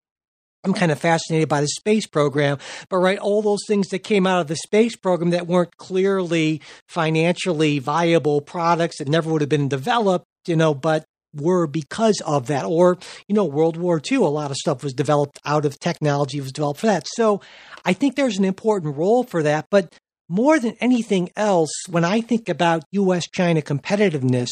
I'm 0.63 0.73
kind 0.73 0.91
of 0.91 0.99
fascinated 0.99 1.49
by 1.49 1.61
the 1.61 1.67
space 1.67 2.07
program, 2.07 2.57
but 2.89 2.97
right, 2.97 3.19
all 3.19 3.41
those 3.41 3.65
things 3.67 3.87
that 3.89 3.99
came 3.99 4.25
out 4.27 4.41
of 4.41 4.47
the 4.47 4.55
space 4.55 4.95
program 4.95 5.31
that 5.31 5.47
weren't 5.47 5.75
clearly 5.77 6.61
financially 6.87 7.79
viable 7.79 8.41
products 8.41 8.97
that 8.99 9.07
never 9.07 9.31
would 9.31 9.41
have 9.41 9.49
been 9.49 9.69
developed, 9.69 10.25
you 10.45 10.55
know, 10.55 10.73
but 10.73 11.05
were 11.33 11.67
because 11.67 12.21
of 12.25 12.47
that. 12.47 12.65
Or, 12.65 12.97
you 13.27 13.35
know, 13.35 13.45
World 13.45 13.77
War 13.77 14.01
II, 14.11 14.17
a 14.17 14.21
lot 14.21 14.51
of 14.51 14.57
stuff 14.57 14.83
was 14.83 14.93
developed 14.93 15.39
out 15.45 15.65
of 15.65 15.79
technology, 15.79 16.41
was 16.41 16.51
developed 16.51 16.79
for 16.79 16.87
that. 16.87 17.07
So 17.07 17.41
I 17.85 17.93
think 17.93 18.15
there's 18.15 18.37
an 18.37 18.45
important 18.45 18.97
role 18.97 19.23
for 19.23 19.43
that. 19.43 19.67
But 19.69 19.93
more 20.29 20.59
than 20.59 20.75
anything 20.79 21.29
else, 21.35 21.71
when 21.89 22.03
I 22.03 22.21
think 22.21 22.49
about 22.49 22.83
US 22.91 23.27
China 23.27 23.61
competitiveness, 23.61 24.49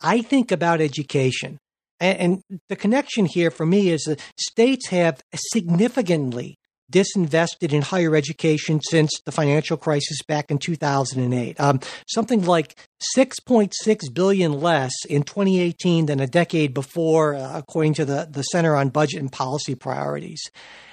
I 0.00 0.22
think 0.22 0.52
about 0.52 0.80
education. 0.80 1.58
And, 2.00 2.42
the 2.68 2.76
connection 2.76 3.26
here 3.26 3.50
for 3.50 3.66
me 3.66 3.88
is 3.88 4.02
that 4.02 4.20
states 4.38 4.88
have 4.88 5.20
significantly 5.34 6.56
disinvested 6.90 7.72
in 7.72 7.82
higher 7.82 8.16
education 8.16 8.80
since 8.80 9.10
the 9.24 9.32
financial 9.32 9.76
crisis 9.76 10.22
back 10.26 10.50
in 10.50 10.58
2008. 10.58 11.60
Um, 11.60 11.80
something 12.06 12.44
like 12.44 12.76
6.6 13.16 13.72
billion 14.14 14.52
less 14.52 14.92
in 15.08 15.22
2018 15.22 16.06
than 16.06 16.20
a 16.20 16.26
decade 16.26 16.72
before, 16.72 17.34
uh, 17.34 17.58
according 17.58 17.94
to 17.94 18.04
the, 18.04 18.28
the 18.30 18.42
Center 18.42 18.74
on 18.74 18.88
Budget 18.88 19.20
and 19.20 19.30
Policy 19.30 19.74
Priorities. 19.74 20.42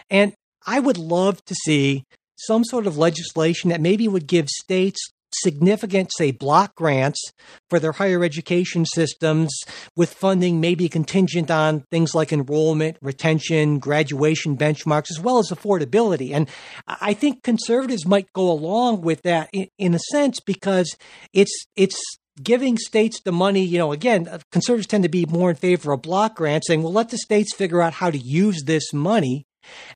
And 0.09 0.33
I 0.67 0.79
would 0.79 0.97
love 0.97 1.43
to 1.45 1.55
see 1.55 2.03
some 2.37 2.63
sort 2.63 2.87
of 2.87 2.97
legislation 2.97 3.69
that 3.69 3.81
maybe 3.81 4.07
would 4.07 4.27
give 4.27 4.49
states 4.49 4.99
significant, 5.33 6.09
say, 6.15 6.31
block 6.31 6.75
grants 6.75 7.21
for 7.69 7.79
their 7.79 7.91
higher 7.91 8.23
education 8.23 8.85
systems 8.85 9.51
with 9.95 10.13
funding 10.13 10.59
maybe 10.59 10.89
contingent 10.89 11.51
on 11.51 11.83
things 11.91 12.13
like 12.15 12.31
enrollment, 12.31 12.97
retention, 13.01 13.79
graduation 13.79 14.57
benchmarks, 14.57 15.11
as 15.11 15.19
well 15.19 15.39
as 15.39 15.49
affordability. 15.49 16.31
And 16.33 16.49
I 16.87 17.13
think 17.13 17.43
conservatives 17.43 18.05
might 18.05 18.31
go 18.33 18.51
along 18.51 19.01
with 19.01 19.21
that 19.23 19.49
in, 19.53 19.67
in 19.77 19.93
a 19.93 19.99
sense 19.99 20.39
because 20.39 20.95
it's 21.33 21.65
it's 21.75 21.99
giving 22.41 22.77
states 22.77 23.21
the 23.21 23.31
money, 23.31 23.63
you 23.63 23.77
know, 23.77 23.91
again, 23.91 24.27
uh, 24.27 24.39
conservatives 24.51 24.87
tend 24.87 25.03
to 25.03 25.09
be 25.09 25.25
more 25.25 25.49
in 25.49 25.55
favor 25.55 25.93
of 25.93 26.01
block 26.01 26.35
grants, 26.35 26.67
saying, 26.67 26.83
well, 26.83 26.91
let 26.91 27.09
the 27.09 27.17
states 27.17 27.55
figure 27.55 27.81
out 27.81 27.93
how 27.93 28.11
to 28.11 28.17
use 28.17 28.63
this 28.65 28.93
money. 28.93 29.45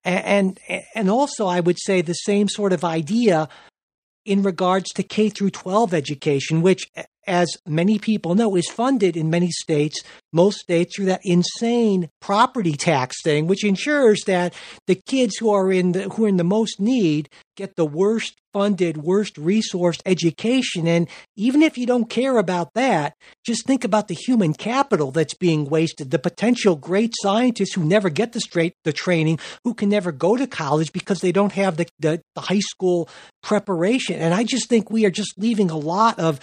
And, 0.03 0.59
and, 0.67 0.83
and 0.95 1.09
also, 1.09 1.47
I 1.47 1.59
would 1.59 1.77
say 1.79 2.01
the 2.01 2.13
same 2.13 2.47
sort 2.47 2.73
of 2.73 2.83
idea 2.83 3.49
in 4.25 4.43
regards 4.43 4.91
to 4.93 5.03
K 5.03 5.29
through 5.29 5.51
12 5.51 5.93
education, 5.93 6.61
which 6.61 6.89
as 7.29 7.47
many 7.65 7.99
people 7.99 8.35
know, 8.35 8.55
is 8.55 8.69
funded 8.69 9.15
in 9.15 9.29
many 9.29 9.51
states, 9.51 10.03
most 10.33 10.57
states, 10.57 10.95
through 10.95 11.05
that 11.05 11.21
insane 11.23 12.09
property 12.19 12.73
tax 12.73 13.21
thing, 13.23 13.47
which 13.47 13.63
ensures 13.63 14.21
that 14.25 14.53
the 14.87 14.95
kids 14.95 15.37
who 15.37 15.51
are 15.51 15.71
in 15.71 15.93
the 15.93 16.09
who 16.09 16.25
are 16.25 16.29
in 16.29 16.37
the 16.37 16.43
most 16.43 16.79
need 16.79 17.29
get 17.55 17.75
the 17.75 17.85
worst 17.85 18.39
funded, 18.53 18.97
worst 18.97 19.35
resourced 19.35 20.01
education. 20.05 20.87
And 20.87 21.07
even 21.35 21.61
if 21.61 21.77
you 21.77 21.85
don't 21.85 22.09
care 22.09 22.37
about 22.37 22.73
that, 22.73 23.15
just 23.45 23.67
think 23.67 23.83
about 23.83 24.07
the 24.07 24.15
human 24.15 24.53
capital 24.53 25.11
that's 25.11 25.33
being 25.33 25.65
wasted, 25.65 26.09
the 26.09 26.19
potential 26.19 26.75
great 26.75 27.13
scientists 27.21 27.73
who 27.73 27.83
never 27.83 28.09
get 28.09 28.31
the 28.31 28.39
straight 28.39 28.73
the 28.85 28.93
training, 28.93 29.39
who 29.65 29.73
can 29.73 29.89
never 29.89 30.11
go 30.11 30.37
to 30.37 30.47
college 30.47 30.93
because 30.93 31.19
they 31.19 31.33
don't 31.33 31.51
have 31.51 31.77
the, 31.77 31.87
the, 31.99 32.21
the 32.33 32.41
high 32.41 32.59
school 32.59 33.09
preparation. 33.43 34.15
And 34.15 34.33
I 34.33 34.43
just 34.43 34.69
think 34.69 34.89
we 34.89 35.05
are 35.05 35.11
just 35.11 35.33
leaving 35.37 35.69
a 35.69 35.77
lot 35.77 36.17
of 36.17 36.39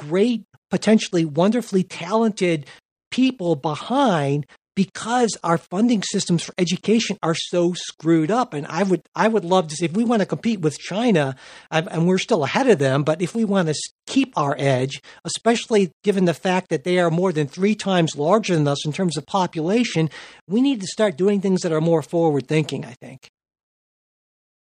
great, 0.00 0.44
potentially 0.70 1.24
wonderfully 1.24 1.82
talented 1.82 2.66
people 3.10 3.54
behind 3.56 4.46
because 4.76 5.36
our 5.44 5.58
funding 5.58 6.02
systems 6.02 6.42
for 6.42 6.54
education 6.56 7.18
are 7.22 7.34
so 7.34 7.74
screwed 7.74 8.30
up. 8.30 8.54
And 8.54 8.66
i 8.66 8.82
would 8.82 9.02
i 9.14 9.28
would 9.28 9.44
love 9.44 9.68
to 9.68 9.74
see 9.74 9.84
if 9.84 9.92
we 9.92 10.04
want 10.04 10.20
to 10.20 10.26
compete 10.26 10.60
with 10.60 10.78
china 10.78 11.36
and 11.70 12.06
we're 12.06 12.18
still 12.18 12.44
ahead 12.44 12.68
of 12.68 12.78
them 12.78 13.02
but 13.02 13.20
if 13.20 13.34
we 13.34 13.44
want 13.44 13.68
to 13.68 13.74
keep 14.06 14.32
our 14.38 14.54
edge 14.58 15.02
especially 15.24 15.90
given 16.02 16.24
the 16.24 16.34
fact 16.34 16.70
that 16.70 16.84
they 16.84 16.98
are 16.98 17.10
more 17.10 17.32
than 17.32 17.46
three 17.46 17.74
times 17.74 18.16
larger 18.16 18.54
than 18.54 18.68
us 18.68 18.86
in 18.86 18.92
terms 18.92 19.16
of 19.16 19.26
population 19.26 20.08
we 20.48 20.60
need 20.60 20.80
to 20.80 20.86
start 20.86 21.16
doing 21.16 21.40
things 21.40 21.60
that 21.60 21.72
are 21.72 21.80
more 21.80 22.02
forward 22.02 22.46
thinking 22.46 22.84
i 22.84 22.94
think 23.00 23.30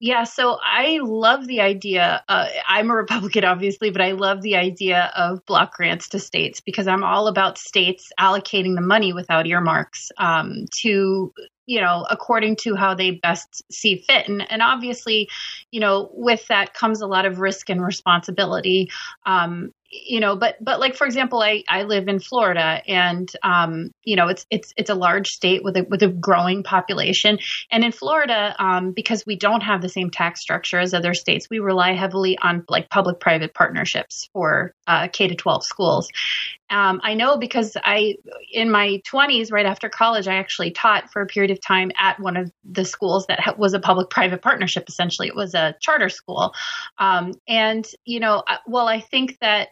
yeah, 0.05 0.23
so 0.23 0.59
I 0.61 0.99
love 1.01 1.47
the 1.47 1.61
idea. 1.61 2.23
Uh, 2.29 2.47
I'm 2.67 2.91
a 2.91 2.93
Republican, 2.93 3.43
obviously, 3.43 3.89
but 3.89 4.01
I 4.01 4.11
love 4.11 4.43
the 4.43 4.55
idea 4.55 5.11
of 5.15 5.43
block 5.47 5.75
grants 5.75 6.09
to 6.09 6.19
states 6.19 6.61
because 6.61 6.87
I'm 6.87 7.03
all 7.03 7.27
about 7.27 7.57
states 7.57 8.11
allocating 8.19 8.75
the 8.75 8.81
money 8.81 9.13
without 9.13 9.47
earmarks 9.47 10.11
um, 10.19 10.65
to 10.81 11.33
you 11.65 11.81
know 11.81 12.05
according 12.11 12.55
to 12.55 12.75
how 12.75 12.93
they 12.93 13.09
best 13.09 13.63
see 13.71 13.95
fit 14.07 14.27
and 14.27 14.45
and 14.51 14.61
obviously 14.61 15.27
you 15.71 15.79
know 15.79 16.11
with 16.13 16.45
that 16.45 16.75
comes 16.75 17.01
a 17.01 17.07
lot 17.07 17.25
of 17.25 17.39
risk 17.39 17.71
and 17.71 17.83
responsibility 17.83 18.91
um, 19.25 19.73
you 20.05 20.19
know 20.19 20.35
but 20.35 20.55
but 20.63 20.79
like 20.79 20.95
for 20.95 21.05
example 21.05 21.41
i 21.41 21.63
i 21.69 21.83
live 21.83 22.07
in 22.07 22.19
florida 22.19 22.81
and 22.87 23.31
um 23.43 23.91
you 24.03 24.15
know 24.15 24.27
it's 24.27 24.45
it's 24.49 24.73
it's 24.77 24.89
a 24.89 24.95
large 24.95 25.27
state 25.27 25.63
with 25.63 25.77
a 25.77 25.85
with 25.89 26.03
a 26.03 26.07
growing 26.07 26.63
population 26.63 27.37
and 27.71 27.83
in 27.83 27.91
florida 27.91 28.55
um 28.59 28.91
because 28.91 29.23
we 29.25 29.35
don't 29.35 29.61
have 29.61 29.81
the 29.81 29.89
same 29.89 30.09
tax 30.09 30.41
structure 30.41 30.79
as 30.79 30.93
other 30.93 31.13
states 31.13 31.47
we 31.49 31.59
rely 31.59 31.93
heavily 31.93 32.37
on 32.41 32.63
like 32.69 32.89
public 32.89 33.19
private 33.19 33.53
partnerships 33.53 34.29
for 34.33 34.73
uh, 34.87 35.07
k 35.07 35.27
to 35.27 35.35
12 35.35 35.63
schools 35.63 36.09
um, 36.69 36.99
I 37.03 37.13
know 37.13 37.37
because 37.37 37.77
I, 37.83 38.15
in 38.51 38.71
my 38.71 39.01
20s, 39.11 39.51
right 39.51 39.65
after 39.65 39.87
college, 39.87 40.27
I 40.27 40.35
actually 40.35 40.71
taught 40.71 41.11
for 41.11 41.21
a 41.21 41.27
period 41.27 41.51
of 41.51 41.61
time 41.61 41.91
at 41.99 42.19
one 42.19 42.37
of 42.37 42.51
the 42.63 42.85
schools 42.85 43.27
that 43.27 43.39
ha- 43.39 43.55
was 43.57 43.73
a 43.73 43.79
public 43.79 44.09
private 44.09 44.41
partnership. 44.41 44.85
Essentially, 44.87 45.27
it 45.27 45.35
was 45.35 45.53
a 45.53 45.75
charter 45.79 46.09
school. 46.09 46.53
Um, 46.97 47.33
and, 47.47 47.85
you 48.03 48.19
know, 48.19 48.43
well, 48.65 48.87
I 48.87 48.99
think 48.99 49.37
that 49.41 49.69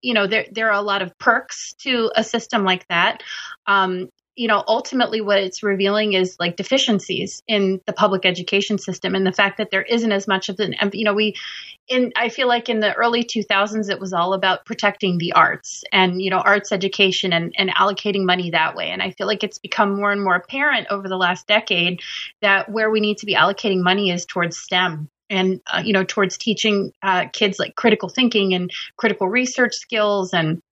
you 0.00 0.14
know 0.14 0.26
there 0.26 0.46
there 0.52 0.68
are 0.68 0.78
a 0.78 0.82
lot 0.82 1.02
of 1.02 1.16
perks 1.18 1.74
to 1.74 2.10
a 2.14 2.24
system 2.24 2.64
like 2.64 2.86
that. 2.88 3.22
Um, 3.66 4.08
you 4.38 4.46
know 4.46 4.62
ultimately 4.68 5.20
what 5.20 5.38
it's 5.38 5.62
revealing 5.64 6.12
is 6.12 6.36
like 6.38 6.56
deficiencies 6.56 7.42
in 7.48 7.80
the 7.86 7.92
public 7.92 8.24
education 8.24 8.78
system 8.78 9.14
and 9.16 9.26
the 9.26 9.32
fact 9.32 9.58
that 9.58 9.70
there 9.72 9.82
isn't 9.82 10.12
as 10.12 10.28
much 10.28 10.48
of 10.48 10.60
an 10.60 10.74
you 10.92 11.04
know 11.04 11.12
we 11.12 11.34
in 11.88 12.12
i 12.16 12.28
feel 12.28 12.46
like 12.46 12.68
in 12.68 12.78
the 12.78 12.94
early 12.94 13.24
2000s 13.24 13.90
it 13.90 13.98
was 13.98 14.12
all 14.12 14.32
about 14.32 14.64
protecting 14.64 15.18
the 15.18 15.32
arts 15.32 15.82
and 15.92 16.22
you 16.22 16.30
know 16.30 16.38
arts 16.38 16.70
education 16.70 17.32
and, 17.32 17.52
and 17.58 17.70
allocating 17.70 18.24
money 18.24 18.50
that 18.50 18.76
way. 18.76 18.90
And 18.90 19.02
i 19.02 19.10
feel 19.10 19.26
like 19.26 19.42
it's 19.42 19.58
become 19.58 19.96
more 19.96 20.12
and 20.12 20.22
more 20.22 20.36
apparent 20.36 20.86
over 20.88 21.08
the 21.08 21.16
last 21.16 21.48
decade 21.48 22.00
that 22.40 22.70
where 22.70 22.90
we 22.90 23.00
need 23.00 23.18
to 23.18 23.26
be 23.26 23.34
allocating 23.34 23.82
money 23.82 24.10
is 24.10 24.24
towards 24.24 24.56
stem 24.56 25.10
and 25.30 25.60
uh, 25.66 25.82
you 25.84 25.92
know 25.92 26.04
towards 26.04 26.38
teaching 26.38 26.92
uh, 27.02 27.26
kids 27.32 27.58
like 27.58 27.74
critical 27.74 28.08
thinking 28.08 28.54
and 28.54 28.70
critical 28.96 29.28
research 29.28 29.74
skills 29.74 30.32
and 30.32 30.62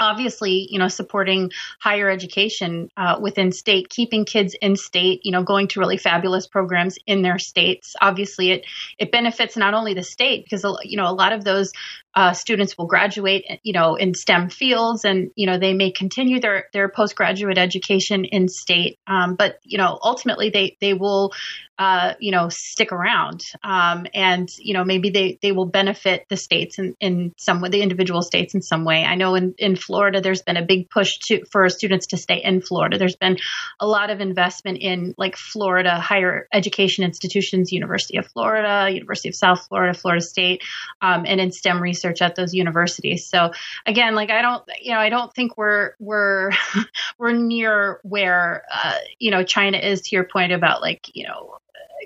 obviously 0.00 0.66
you 0.70 0.78
know 0.78 0.88
supporting 0.88 1.50
higher 1.78 2.10
education 2.10 2.90
uh, 2.96 3.18
within 3.20 3.52
state 3.52 3.88
keeping 3.90 4.24
kids 4.24 4.56
in 4.60 4.74
state 4.74 5.20
you 5.24 5.30
know 5.30 5.42
going 5.42 5.68
to 5.68 5.78
really 5.78 5.98
fabulous 5.98 6.46
programs 6.46 6.98
in 7.06 7.22
their 7.22 7.38
states. 7.38 7.94
Obviously 8.00 8.50
it 8.50 8.66
it 8.98 9.12
benefits 9.12 9.56
not 9.56 9.74
only 9.74 9.94
the 9.94 10.02
state 10.02 10.44
because 10.44 10.64
you 10.84 10.96
know 10.96 11.08
a 11.08 11.12
lot 11.12 11.32
of 11.32 11.44
those 11.44 11.72
uh, 12.14 12.32
students 12.32 12.76
will 12.76 12.86
graduate, 12.86 13.44
you 13.62 13.72
know, 13.72 13.94
in 13.94 14.14
STEM 14.14 14.48
fields, 14.50 15.04
and 15.04 15.30
you 15.36 15.46
know 15.46 15.58
they 15.58 15.74
may 15.74 15.92
continue 15.92 16.40
their 16.40 16.64
their 16.72 16.88
postgraduate 16.88 17.56
education 17.56 18.24
in 18.24 18.48
state, 18.48 18.98
um, 19.06 19.36
but 19.36 19.58
you 19.62 19.78
know 19.78 19.96
ultimately 20.02 20.50
they 20.50 20.76
they 20.80 20.92
will, 20.92 21.32
uh, 21.78 22.14
you 22.18 22.32
know, 22.32 22.48
stick 22.50 22.90
around, 22.90 23.42
um, 23.62 24.06
and 24.12 24.48
you 24.58 24.74
know 24.74 24.84
maybe 24.84 25.10
they 25.10 25.38
they 25.40 25.52
will 25.52 25.66
benefit 25.66 26.26
the 26.28 26.36
states 26.36 26.80
in 26.80 26.96
in 26.98 27.32
some 27.38 27.60
way, 27.60 27.68
the 27.68 27.80
individual 27.80 28.22
states 28.22 28.54
in 28.56 28.62
some 28.62 28.84
way. 28.84 29.04
I 29.04 29.14
know 29.14 29.36
in 29.36 29.54
in 29.56 29.76
Florida 29.76 30.20
there's 30.20 30.42
been 30.42 30.56
a 30.56 30.66
big 30.66 30.90
push 30.90 31.12
to 31.28 31.44
for 31.52 31.68
students 31.68 32.08
to 32.08 32.16
stay 32.16 32.42
in 32.42 32.60
Florida. 32.60 32.98
There's 32.98 33.16
been 33.16 33.36
a 33.78 33.86
lot 33.86 34.10
of 34.10 34.20
investment 34.20 34.78
in 34.80 35.14
like 35.16 35.36
Florida 35.36 36.00
higher 36.00 36.48
education 36.52 37.04
institutions, 37.04 37.70
University 37.70 38.18
of 38.18 38.26
Florida, 38.26 38.92
University 38.92 39.28
of 39.28 39.36
South 39.36 39.64
Florida, 39.68 39.96
Florida 39.96 40.24
State, 40.24 40.62
um, 41.00 41.22
and 41.24 41.40
in 41.40 41.52
STEM 41.52 41.80
research 41.80 41.99
research 42.00 42.22
at 42.22 42.34
those 42.34 42.54
universities. 42.54 43.26
So 43.26 43.52
again, 43.86 44.14
like 44.14 44.30
I 44.30 44.42
don't, 44.42 44.62
you 44.80 44.92
know, 44.92 44.98
I 44.98 45.08
don't 45.08 45.32
think 45.34 45.56
we're 45.56 45.92
we're 45.98 46.52
we're 47.18 47.32
near 47.32 48.00
where 48.02 48.64
uh, 48.72 48.96
you 49.18 49.30
know 49.30 49.42
China 49.42 49.78
is. 49.78 50.00
To 50.00 50.16
your 50.16 50.24
point 50.24 50.52
about 50.52 50.80
like 50.80 51.10
you 51.14 51.26
know 51.26 51.58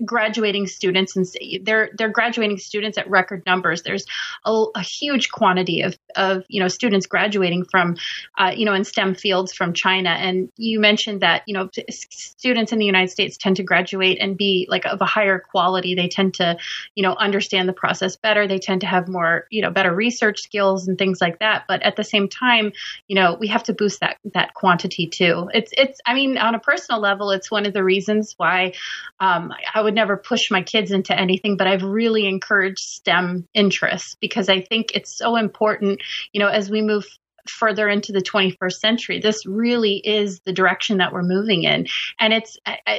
graduating 0.04 0.66
students 0.66 1.16
and 1.16 1.26
they're 1.62 1.90
they're 1.96 2.10
graduating 2.10 2.58
students 2.58 2.98
at 2.98 3.08
record 3.08 3.42
numbers. 3.46 3.82
There's 3.82 4.04
a, 4.44 4.64
a 4.74 4.80
huge 4.80 5.30
quantity 5.30 5.82
of 5.82 5.96
of 6.16 6.44
you 6.48 6.60
know 6.60 6.68
students 6.68 7.06
graduating 7.06 7.64
from 7.64 7.96
uh, 8.38 8.52
you 8.56 8.64
know 8.64 8.74
in 8.74 8.84
STEM 8.84 9.14
fields 9.14 9.52
from 9.52 9.72
China. 9.72 10.10
And 10.10 10.50
you 10.56 10.80
mentioned 10.80 11.20
that 11.20 11.42
you 11.46 11.54
know 11.54 11.68
students 11.90 12.72
in 12.72 12.78
the 12.78 12.86
United 12.86 13.10
States 13.10 13.36
tend 13.36 13.56
to 13.56 13.62
graduate 13.62 14.18
and 14.20 14.36
be 14.36 14.66
like 14.70 14.86
of 14.86 15.00
a 15.00 15.06
higher 15.06 15.38
quality. 15.38 15.94
They 15.94 16.08
tend 16.08 16.34
to 16.34 16.56
you 16.94 17.02
know 17.02 17.14
understand 17.14 17.68
the 17.68 17.72
process 17.72 18.16
better. 18.16 18.46
They 18.46 18.58
tend 18.58 18.80
to 18.82 18.86
have 18.86 19.08
more 19.08 19.46
you 19.50 19.62
know 19.62 19.70
better 19.70 19.94
research 19.94 20.40
skills 20.40 20.88
and 20.88 20.98
things 20.98 21.20
like 21.20 21.38
that. 21.40 21.64
But 21.68 21.82
at 21.82 21.96
the 21.96 22.04
same 22.04 22.28
time, 22.28 22.72
you 23.08 23.16
know 23.16 23.36
we 23.38 23.48
have 23.48 23.64
to 23.64 23.72
boost 23.72 24.00
that 24.00 24.18
that 24.32 24.54
quantity 24.54 25.06
too. 25.06 25.48
It's 25.52 25.72
it's 25.76 26.00
I 26.06 26.14
mean 26.14 26.38
on 26.38 26.54
a 26.54 26.60
personal 26.60 27.00
level, 27.00 27.30
it's 27.30 27.50
one 27.50 27.66
of 27.66 27.72
the 27.72 27.84
reasons 27.84 28.34
why 28.36 28.72
um, 29.20 29.52
I 29.74 29.82
would 29.84 29.94
never 29.94 30.16
push 30.16 30.50
my 30.50 30.62
kids 30.62 30.90
into 30.90 31.18
anything, 31.18 31.56
but 31.56 31.66
I've 31.66 31.82
really 31.82 32.26
encouraged 32.26 32.80
STEM 32.80 33.46
interests 33.54 34.16
because 34.20 34.48
I 34.48 34.60
think 34.62 34.92
it's 34.94 35.16
so 35.16 35.36
important, 35.36 36.02
you 36.32 36.40
know, 36.40 36.48
as 36.48 36.70
we 36.70 36.82
move 36.82 37.06
further 37.48 37.88
into 37.88 38.12
the 38.12 38.22
21st 38.22 38.72
century. 38.72 39.20
This 39.20 39.46
really 39.46 39.96
is 39.96 40.40
the 40.40 40.52
direction 40.52 40.98
that 40.98 41.12
we're 41.12 41.22
moving 41.22 41.64
in. 41.64 41.86
And 42.18 42.32
it's, 42.32 42.56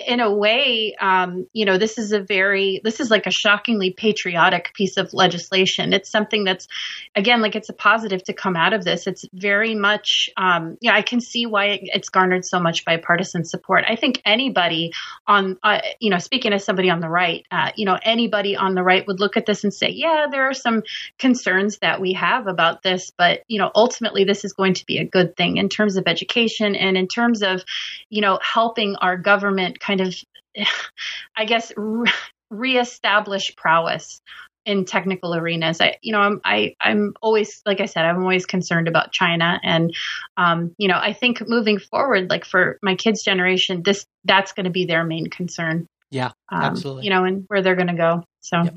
in 0.08 0.20
a 0.20 0.34
way, 0.34 0.96
um, 1.00 1.48
you 1.54 1.66
know, 1.66 1.78
this 1.78 1.98
is 1.98 2.12
a 2.12 2.22
very, 2.22 2.82
this 2.84 3.00
is 3.00 3.10
like 3.10 3.26
a 3.26 3.32
shockingly 3.32 3.92
patriotic 3.92 4.74
piece 4.74 4.98
of 4.98 5.14
legislation. 5.14 5.94
It's 5.94 6.12
something 6.12 6.44
that's, 6.44 6.68
again, 7.16 7.42
like 7.42 7.56
it's 7.56 7.70
a 7.70 7.74
positive 7.74 8.24
to 8.26 8.34
come 8.34 8.56
out 8.56 8.74
of 8.74 8.84
this. 8.84 9.08
It's 9.08 9.26
very 9.34 9.76
much, 9.76 10.30
um, 10.38 10.78
yeah, 10.82 10.94
I 10.94 11.02
can 11.02 11.22
see 11.22 11.46
why 11.46 11.66
it, 11.66 11.82
it's 11.84 12.10
garnered 12.10 12.46
so 12.46 12.60
much 12.60 12.86
bipartisan 12.86 13.46
support. 13.46 13.84
I 13.88 13.96
think 13.96 14.22
anybody 14.26 14.92
on, 15.28 15.58
uh, 15.64 15.82
you 16.00 16.10
know, 16.10 16.20
speaking 16.20 16.54
as 16.54 16.64
somebody 16.64 16.90
on 16.90 17.00
the 17.00 17.10
right, 17.10 17.46
uh, 17.52 17.72
you 17.76 17.86
know, 17.86 17.98
anybody 18.02 18.56
on 18.56 18.76
the 18.76 18.84
right 18.84 19.06
would 19.08 19.20
look 19.20 19.38
at 19.38 19.46
this 19.46 19.64
and 19.64 19.74
say, 19.74 19.90
yeah, 19.92 20.28
there 20.30 20.44
are 20.44 20.54
some 20.54 20.84
concerns 21.20 21.80
that 21.80 22.02
we 22.02 22.14
have 22.14 22.48
about 22.48 22.84
this, 22.84 23.12
but, 23.18 23.42
you 23.48 23.60
know, 23.60 23.72
ultimately 23.74 24.24
this 24.24 24.35
this 24.36 24.44
is 24.44 24.54
going 24.54 24.74
to 24.74 24.86
be 24.86 24.98
a 24.98 25.06
good 25.06 25.38
thing 25.38 25.56
in 25.56 25.70
terms 25.70 25.96
of 25.96 26.04
education 26.08 26.76
and 26.76 26.98
in 26.98 27.08
terms 27.08 27.42
of, 27.42 27.64
you 28.10 28.22
know, 28.22 28.38
helping 28.42 28.98
our 28.98 29.18
government 29.18 29.80
kind 29.80 30.02
of, 30.02 30.14
I 31.38 31.46
guess, 31.46 31.72
re- 31.78 32.12
reestablish 32.50 33.56
prowess 33.56 34.22
in 34.66 34.84
technical 34.84 35.34
arenas. 35.34 35.80
I, 35.80 35.98
you 36.02 36.12
know, 36.12 36.20
I'm, 36.20 36.42
I, 36.44 36.76
I'm 36.82 37.14
always, 37.22 37.62
like 37.66 37.80
I 37.80 37.86
said, 37.86 38.04
I'm 38.04 38.22
always 38.22 38.46
concerned 38.46 38.90
about 38.90 39.14
China, 39.14 39.60
and, 39.64 39.96
um, 40.36 40.74
you 40.78 40.90
know, 40.90 40.98
I 40.98 41.14
think 41.14 41.48
moving 41.48 41.80
forward, 41.80 42.30
like 42.30 42.44
for 42.44 42.78
my 42.82 42.96
kids' 42.96 43.24
generation, 43.24 43.84
this 43.84 44.06
that's 44.26 44.52
going 44.52 44.66
to 44.66 44.72
be 44.72 44.86
their 44.86 45.06
main 45.06 45.28
concern. 45.28 45.88
Yeah, 46.12 46.32
um, 46.52 46.62
absolutely. 46.62 47.06
You 47.06 47.12
know, 47.12 47.24
and 47.24 47.46
where 47.48 47.62
they're 47.62 47.76
going 47.76 47.88
to 47.88 47.94
go. 47.94 48.24
So. 48.42 48.64
Yep. 48.64 48.76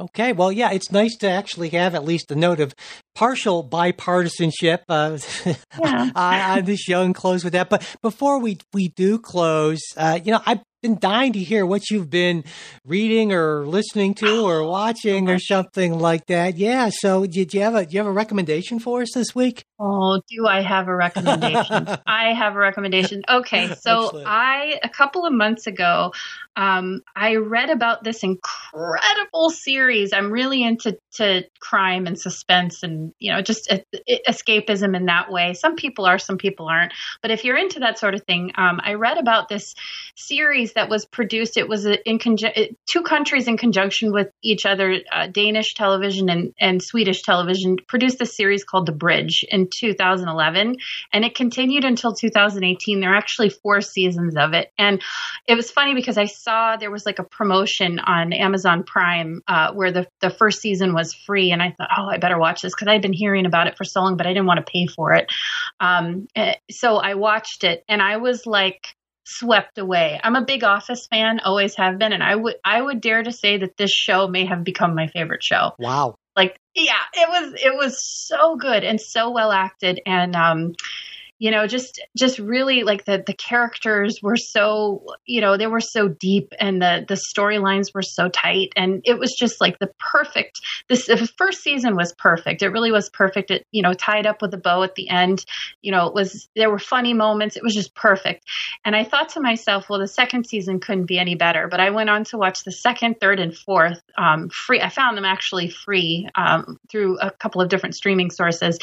Okay, 0.00 0.32
well, 0.32 0.52
yeah, 0.52 0.70
it's 0.70 0.92
nice 0.92 1.16
to 1.16 1.28
actually 1.28 1.70
have 1.70 1.96
at 1.96 2.04
least 2.04 2.30
a 2.30 2.36
note 2.36 2.60
of 2.60 2.72
partial 3.16 3.68
bipartisanship 3.68 4.80
uh, 4.88 5.18
Yeah. 5.82 6.10
on 6.14 6.64
this 6.64 6.80
show 6.80 7.02
and 7.02 7.14
close 7.14 7.42
with 7.42 7.54
that. 7.54 7.68
But 7.68 7.84
before 8.00 8.38
we 8.38 8.58
we 8.72 8.88
do 8.88 9.18
close, 9.18 9.80
uh, 9.96 10.20
you 10.22 10.30
know, 10.32 10.40
I've 10.46 10.60
been 10.88 10.98
dying 10.98 11.32
to 11.34 11.38
hear 11.38 11.66
what 11.66 11.90
you've 11.90 12.10
been 12.10 12.44
reading 12.84 13.32
or 13.32 13.66
listening 13.66 14.14
to 14.14 14.46
or 14.46 14.66
watching 14.66 15.28
or 15.28 15.38
something 15.38 15.98
like 15.98 16.26
that. 16.26 16.56
Yeah. 16.56 16.90
So, 16.90 17.26
did 17.26 17.52
you 17.52 17.60
have 17.60 17.74
a 17.74 17.84
do 17.84 17.92
you 17.92 17.98
have 17.98 18.06
a 18.06 18.12
recommendation 18.12 18.78
for 18.78 19.02
us 19.02 19.10
this 19.14 19.34
week? 19.34 19.64
Oh, 19.78 20.20
do 20.28 20.46
I 20.46 20.60
have 20.62 20.88
a 20.88 20.94
recommendation? 20.94 21.88
I 22.06 22.32
have 22.32 22.56
a 22.56 22.58
recommendation. 22.58 23.22
Okay, 23.28 23.68
so 23.80 24.06
Excellent. 24.06 24.26
I 24.26 24.80
a 24.82 24.88
couple 24.88 25.24
of 25.24 25.32
months 25.32 25.66
ago, 25.66 26.12
um, 26.56 27.02
I 27.14 27.36
read 27.36 27.70
about 27.70 28.02
this 28.02 28.24
incredible 28.24 29.50
series. 29.50 30.12
I'm 30.12 30.32
really 30.32 30.64
into 30.64 30.98
to 31.14 31.44
crime 31.60 32.06
and 32.06 32.18
suspense, 32.18 32.82
and 32.82 33.12
you 33.18 33.30
know, 33.30 33.42
just 33.42 33.70
e- 33.72 33.84
e- 34.08 34.20
escapism 34.28 34.96
in 34.96 35.06
that 35.06 35.30
way. 35.30 35.54
Some 35.54 35.76
people 35.76 36.06
are, 36.06 36.18
some 36.18 36.38
people 36.38 36.66
aren't. 36.66 36.92
But 37.22 37.30
if 37.30 37.44
you're 37.44 37.56
into 37.56 37.80
that 37.80 37.98
sort 37.98 38.14
of 38.14 38.24
thing, 38.24 38.52
um, 38.56 38.80
I 38.82 38.94
read 38.94 39.18
about 39.18 39.48
this 39.48 39.74
series 40.16 40.72
that 40.78 40.88
was 40.88 41.06
produced. 41.06 41.56
It 41.56 41.68
was 41.68 41.86
in 41.86 41.98
it- 42.06 42.76
two 42.88 43.02
countries 43.02 43.48
in 43.48 43.56
conjunction 43.56 44.12
with 44.12 44.28
each 44.44 44.64
other, 44.64 44.94
uh, 45.12 45.26
Danish 45.26 45.74
television 45.74 46.30
and, 46.30 46.54
and 46.60 46.80
Swedish 46.80 47.22
television, 47.22 47.76
produced 47.88 48.20
this 48.20 48.36
series 48.36 48.62
called 48.62 48.86
The 48.86 48.92
Bridge 48.92 49.44
in 49.50 49.68
2011, 49.68 50.76
and 51.12 51.24
it 51.24 51.34
continued 51.34 51.84
until 51.84 52.14
2018. 52.14 53.00
There 53.00 53.12
are 53.12 53.16
actually 53.16 53.50
four 53.50 53.80
seasons 53.80 54.36
of 54.36 54.52
it, 54.52 54.70
and 54.78 55.02
it 55.48 55.56
was 55.56 55.68
funny 55.70 55.94
because 55.94 56.16
I 56.16 56.26
saw 56.26 56.76
there 56.76 56.92
was 56.92 57.04
like 57.04 57.18
a 57.18 57.24
promotion 57.24 57.98
on 57.98 58.32
Amazon 58.32 58.84
Prime 58.84 59.42
uh, 59.48 59.72
where 59.72 59.90
the 59.90 60.06
the 60.20 60.30
first 60.30 60.60
season 60.60 60.94
was 60.94 61.12
free, 61.12 61.50
and 61.50 61.60
I 61.60 61.74
thought, 61.76 61.90
oh, 61.96 62.08
I 62.08 62.18
better 62.18 62.38
watch 62.38 62.62
this 62.62 62.72
because 62.72 62.86
I'd 62.86 63.02
been 63.02 63.12
hearing 63.12 63.46
about 63.46 63.66
it 63.66 63.76
for 63.76 63.84
so 63.84 64.00
long, 64.00 64.16
but 64.16 64.28
I 64.28 64.30
didn't 64.30 64.46
want 64.46 64.64
to 64.64 64.70
pay 64.70 64.86
for 64.86 65.14
it. 65.14 65.26
Um, 65.80 66.28
eh, 66.36 66.54
so 66.70 66.98
I 66.98 67.14
watched 67.14 67.64
it, 67.64 67.84
and 67.88 68.00
I 68.00 68.18
was 68.18 68.46
like 68.46 68.94
swept 69.28 69.78
away. 69.78 70.18
I'm 70.24 70.36
a 70.36 70.44
big 70.44 70.64
Office 70.64 71.06
fan, 71.06 71.40
always 71.40 71.74
have 71.76 71.98
been, 71.98 72.12
and 72.12 72.22
I 72.22 72.34
would 72.34 72.56
I 72.64 72.80
would 72.80 73.00
dare 73.00 73.22
to 73.22 73.32
say 73.32 73.58
that 73.58 73.76
this 73.76 73.90
show 73.92 74.26
may 74.26 74.46
have 74.46 74.64
become 74.64 74.94
my 74.94 75.06
favorite 75.08 75.42
show 75.42 75.72
Wow. 75.78 76.16
like 76.36 76.58
yeah 76.74 77.02
it 77.12 77.28
was 77.28 77.54
it 77.62 77.74
was 77.76 78.02
so 78.02 78.56
good 78.56 78.84
and 78.84 79.00
so 79.00 79.30
well 79.30 79.52
acted 79.52 80.00
and 80.06 80.34
um 80.34 80.74
you 81.38 81.50
know 81.50 81.66
just 81.66 82.00
just 82.16 82.38
really 82.38 82.82
like 82.82 83.04
the 83.04 83.22
the 83.26 83.34
characters 83.34 84.20
were 84.22 84.36
so 84.36 85.04
you 85.24 85.40
know 85.40 85.56
they 85.56 85.66
were 85.66 85.80
so 85.80 86.08
deep 86.08 86.52
and 86.58 86.82
the 86.82 87.04
the 87.08 87.14
storylines 87.14 87.94
were 87.94 88.02
so 88.02 88.28
tight. 88.28 88.72
And 88.76 89.02
it 89.04 89.18
was 89.18 89.34
just 89.34 89.60
like 89.60 89.78
the 89.78 89.90
perfect 89.98 90.60
this 90.88 91.06
the 91.06 91.28
first 91.38 91.62
season 91.62 91.96
was 91.96 92.12
perfect. 92.14 92.62
It 92.62 92.68
really 92.70 92.92
was 92.92 93.08
perfect. 93.10 93.50
It 93.50 93.66
you 93.70 93.82
know 93.82 93.94
tied 93.94 94.26
up 94.26 94.42
with 94.42 94.52
a 94.54 94.58
bow 94.58 94.82
at 94.82 94.94
the 94.94 95.08
end. 95.08 95.44
You 95.82 95.92
know 95.92 96.06
it 96.06 96.14
was 96.14 96.48
there 96.56 96.70
were 96.70 96.78
funny 96.78 97.14
moments. 97.14 97.56
It 97.56 97.62
was 97.62 97.74
just 97.74 97.94
perfect. 97.94 98.44
And 98.84 98.96
i 98.96 99.04
thought 99.04 99.30
to 99.30 99.40
myself 99.40 99.88
well 99.88 100.00
the 100.00 100.08
second 100.08 100.46
season 100.46 100.80
couldn't 100.80 101.06
be 101.06 101.18
any 101.18 101.34
better. 101.34 101.68
But 101.68 101.80
i 101.80 101.90
went 101.90 102.10
on 102.10 102.24
to 102.24 102.38
watch 102.38 102.64
the 102.64 102.72
second 102.72 103.16
third 103.20 103.40
and 103.40 103.56
fourth 103.56 104.00
um, 104.16 104.48
free 104.48 104.80
i 104.80 104.88
found 104.88 105.16
them 105.16 105.24
actually 105.24 105.70
free 105.70 106.28
um, 106.34 106.78
through 106.90 107.18
a 107.18 107.30
couple 107.30 107.60
of 107.60 107.68
different 107.68 107.94
streaming 107.94 108.30
sources 108.30 108.78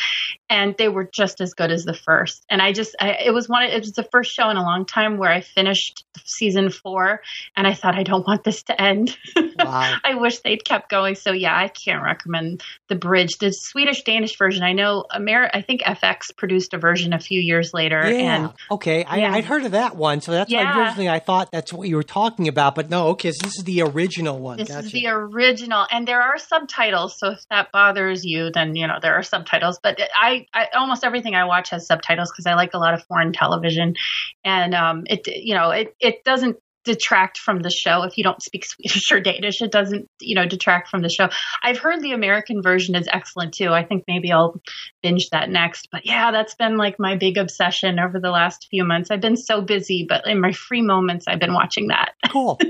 and 0.49 0.75
they 0.77 0.89
were 0.89 1.03
just 1.11 1.41
as 1.41 1.53
good 1.53 1.71
as 1.71 1.83
the 1.85 1.93
first 1.93 2.45
and 2.49 2.61
i 2.61 2.71
just 2.71 2.95
I, 2.99 3.17
it 3.25 3.33
was 3.33 3.49
one 3.49 3.63
it 3.63 3.79
was 3.79 3.93
the 3.93 4.03
first 4.11 4.31
show 4.31 4.49
in 4.49 4.57
a 4.57 4.61
long 4.61 4.85
time 4.85 5.17
where 5.17 5.31
i 5.31 5.41
finished 5.41 6.05
season 6.23 6.69
four 6.69 7.21
and 7.57 7.65
i 7.65 7.73
thought 7.73 7.95
i 7.95 8.03
don't 8.03 8.27
want 8.27 8.43
this 8.43 8.63
to 8.63 8.79
end 8.81 9.17
Wow. 9.59 9.95
i 10.03 10.15
wish 10.15 10.39
they'd 10.39 10.63
kept 10.63 10.89
going 10.89 11.15
so 11.15 11.31
yeah 11.31 11.55
i 11.57 11.67
can't 11.67 12.03
recommend 12.03 12.61
the 12.89 12.95
bridge 12.95 13.37
the 13.39 13.51
swedish 13.51 14.03
danish 14.03 14.37
version 14.37 14.63
i 14.63 14.73
know 14.73 15.05
Amer- 15.15 15.49
i 15.53 15.61
think 15.61 15.81
fx 15.81 16.35
produced 16.35 16.73
a 16.73 16.77
version 16.77 17.13
a 17.13 17.19
few 17.19 17.39
years 17.39 17.73
later 17.73 18.01
Yeah. 18.09 18.35
and 18.35 18.53
okay. 18.71 19.03
I, 19.03 19.17
Yeah. 19.17 19.33
I'd 19.33 19.45
heard 19.45 19.65
of 19.65 19.71
that 19.71 19.95
one, 19.95 20.21
so 20.21 20.31
that's 20.31 20.51
why 20.51 20.61
originally 20.83 21.09
I 21.09 21.19
thought 21.19 21.51
that's 21.51 21.71
what 21.71 21.87
you 21.87 21.95
were 21.95 22.03
talking 22.03 22.47
about. 22.47 22.75
But 22.75 22.89
no, 22.89 23.07
okay, 23.09 23.31
so 23.31 23.45
this 23.45 23.57
is 23.57 23.63
the 23.63 23.81
original 23.81 24.37
one. 24.39 24.57
This 24.57 24.67
gotcha. 24.69 24.85
is 24.87 24.91
the 24.91 25.07
original, 25.07 25.85
and 25.91 26.07
there 26.07 26.21
are 26.21 26.37
subtitles. 26.37 27.17
So 27.17 27.31
if 27.31 27.39
that 27.49 27.71
bothers 27.71 28.25
you, 28.25 28.51
then 28.51 28.75
you 28.75 28.87
know 28.87 28.99
there 29.01 29.13
are 29.15 29.23
subtitles. 29.23 29.79
But 29.81 29.99
I, 30.19 30.34
I 30.53 30.67
almost 30.75 31.03
everything 31.03 31.35
I 31.35 31.45
watch 31.45 31.69
has 31.69 31.87
subtitles 31.87 32.31
because 32.31 32.45
I 32.45 32.55
like 32.55 32.73
a 32.73 32.77
lot 32.77 32.93
of 32.93 33.03
foreign 33.05 33.33
television, 33.33 33.95
and 34.43 34.73
um, 34.73 35.03
it 35.07 35.27
you 35.27 35.53
know 35.55 35.71
it 35.71 35.95
it 35.99 36.23
doesn't 36.23 36.57
detract 36.85 37.39
from 37.39 37.61
the 37.61 37.71
show 37.71 38.03
if 38.03 38.15
you 38.17 38.23
don't 38.23 38.41
speak 38.41 38.63
Swedish 38.65 39.11
or 39.11 39.19
Danish. 39.19 39.61
It 39.61 39.71
doesn't 39.71 40.07
you 40.21 40.35
know 40.35 40.45
detract 40.45 40.89
from 40.89 41.01
the 41.01 41.09
show. 41.09 41.29
I've 41.63 41.79
heard 41.79 42.01
the 42.01 42.13
American 42.13 42.61
version 42.61 42.95
is 42.95 43.09
excellent 43.11 43.53
too. 43.53 43.69
I 43.69 43.83
think 43.83 44.03
maybe 44.07 44.31
I'll 44.31 44.61
binge 45.01 45.29
that 45.31 45.49
next. 45.49 45.89
But 45.91 46.05
yeah, 46.05 46.31
that's 46.31 46.55
been 46.55 46.77
like 46.77 46.95
my 46.99 47.15
big 47.15 47.37
obsession 47.37 47.99
over 47.99 48.19
the 48.19 48.31
last 48.31 48.67
few 48.69 48.85
months. 48.85 49.11
I've 49.11 49.21
been 49.21 49.37
so 49.37 49.61
busy, 49.61 50.05
but 50.07 50.27
in 50.27 50.39
my 50.39 50.51
free 50.51 50.81
moments, 50.81 51.25
I've 51.27 51.39
been 51.39 51.53
watching 51.53 51.87
that. 51.87 52.13
cool. 52.31 52.59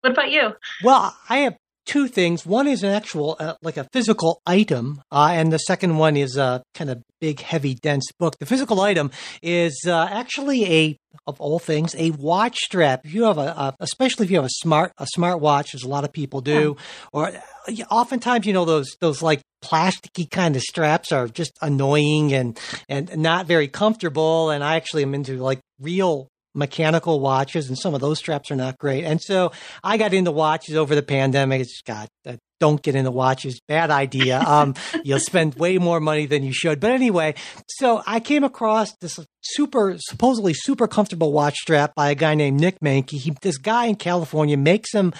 What 0.00 0.12
about 0.12 0.30
you? 0.30 0.50
Well, 0.82 1.16
I 1.30 1.38
have 1.38 1.56
two 1.86 2.08
things. 2.08 2.46
One 2.46 2.66
is 2.66 2.82
an 2.82 2.90
actual, 2.90 3.36
uh, 3.38 3.54
like 3.62 3.76
a 3.76 3.86
physical 3.92 4.40
item, 4.46 5.02
uh, 5.10 5.30
and 5.32 5.52
the 5.52 5.58
second 5.58 5.96
one 5.96 6.16
is 6.16 6.36
a 6.36 6.62
kind 6.74 6.90
of 6.90 7.02
big, 7.20 7.40
heavy, 7.40 7.74
dense 7.74 8.10
book. 8.18 8.36
The 8.38 8.46
physical 8.46 8.80
item 8.80 9.10
is 9.42 9.84
uh, 9.86 10.08
actually 10.10 10.64
a, 10.64 10.96
of 11.26 11.40
all 11.40 11.58
things, 11.58 11.94
a 11.96 12.10
watch 12.10 12.56
strap. 12.58 13.00
If 13.04 13.14
you 13.14 13.24
have 13.24 13.38
a, 13.38 13.48
a, 13.48 13.74
especially 13.80 14.24
if 14.24 14.30
you 14.30 14.36
have 14.36 14.44
a 14.44 14.50
smart, 14.50 14.92
a 14.98 15.06
smart 15.06 15.40
watch, 15.40 15.74
as 15.74 15.82
a 15.82 15.88
lot 15.88 16.04
of 16.04 16.12
people 16.12 16.40
do, 16.40 16.76
or 17.12 17.28
uh, 17.28 17.72
oftentimes, 17.90 18.46
you 18.46 18.52
know, 18.52 18.64
those 18.64 18.96
those 19.00 19.22
like 19.22 19.40
plasticky 19.62 20.30
kind 20.30 20.56
of 20.56 20.62
straps 20.62 21.12
are 21.12 21.28
just 21.28 21.52
annoying 21.62 22.34
and 22.34 22.58
and 22.88 23.16
not 23.16 23.46
very 23.46 23.68
comfortable. 23.68 24.50
And 24.50 24.62
I 24.62 24.76
actually 24.76 25.02
am 25.02 25.14
into 25.14 25.42
like 25.42 25.60
real 25.80 26.28
mechanical 26.54 27.20
watches 27.20 27.68
and 27.68 27.76
some 27.76 27.94
of 27.94 28.00
those 28.00 28.18
straps 28.18 28.50
are 28.50 28.56
not 28.56 28.78
great. 28.78 29.04
And 29.04 29.20
so 29.20 29.52
I 29.82 29.96
got 29.96 30.14
into 30.14 30.30
watches 30.30 30.76
over 30.76 30.94
the 30.94 31.02
pandemic. 31.02 31.62
It's 31.62 31.82
God, 31.82 32.08
uh, 32.26 32.36
don't 32.60 32.80
get 32.82 32.94
into 32.94 33.10
watches. 33.10 33.60
Bad 33.66 33.90
idea. 33.90 34.42
Um, 34.54 34.74
you'll 35.02 35.18
spend 35.18 35.56
way 35.56 35.78
more 35.78 35.98
money 35.98 36.26
than 36.26 36.44
you 36.44 36.52
should. 36.52 36.78
But 36.78 36.92
anyway, 36.92 37.34
so 37.66 38.02
I 38.06 38.20
came 38.20 38.44
across 38.44 38.94
this 39.00 39.18
super, 39.40 39.96
supposedly 39.98 40.54
super 40.54 40.86
comfortable 40.86 41.32
watch 41.32 41.56
strap 41.56 41.94
by 41.96 42.10
a 42.10 42.14
guy 42.14 42.36
named 42.36 42.60
Nick 42.60 42.78
Mankey. 42.78 43.18
He, 43.18 43.32
this 43.42 43.58
guy 43.58 43.86
in 43.86 43.96
California 43.96 44.56
makes 44.56 44.92
them 44.92 45.12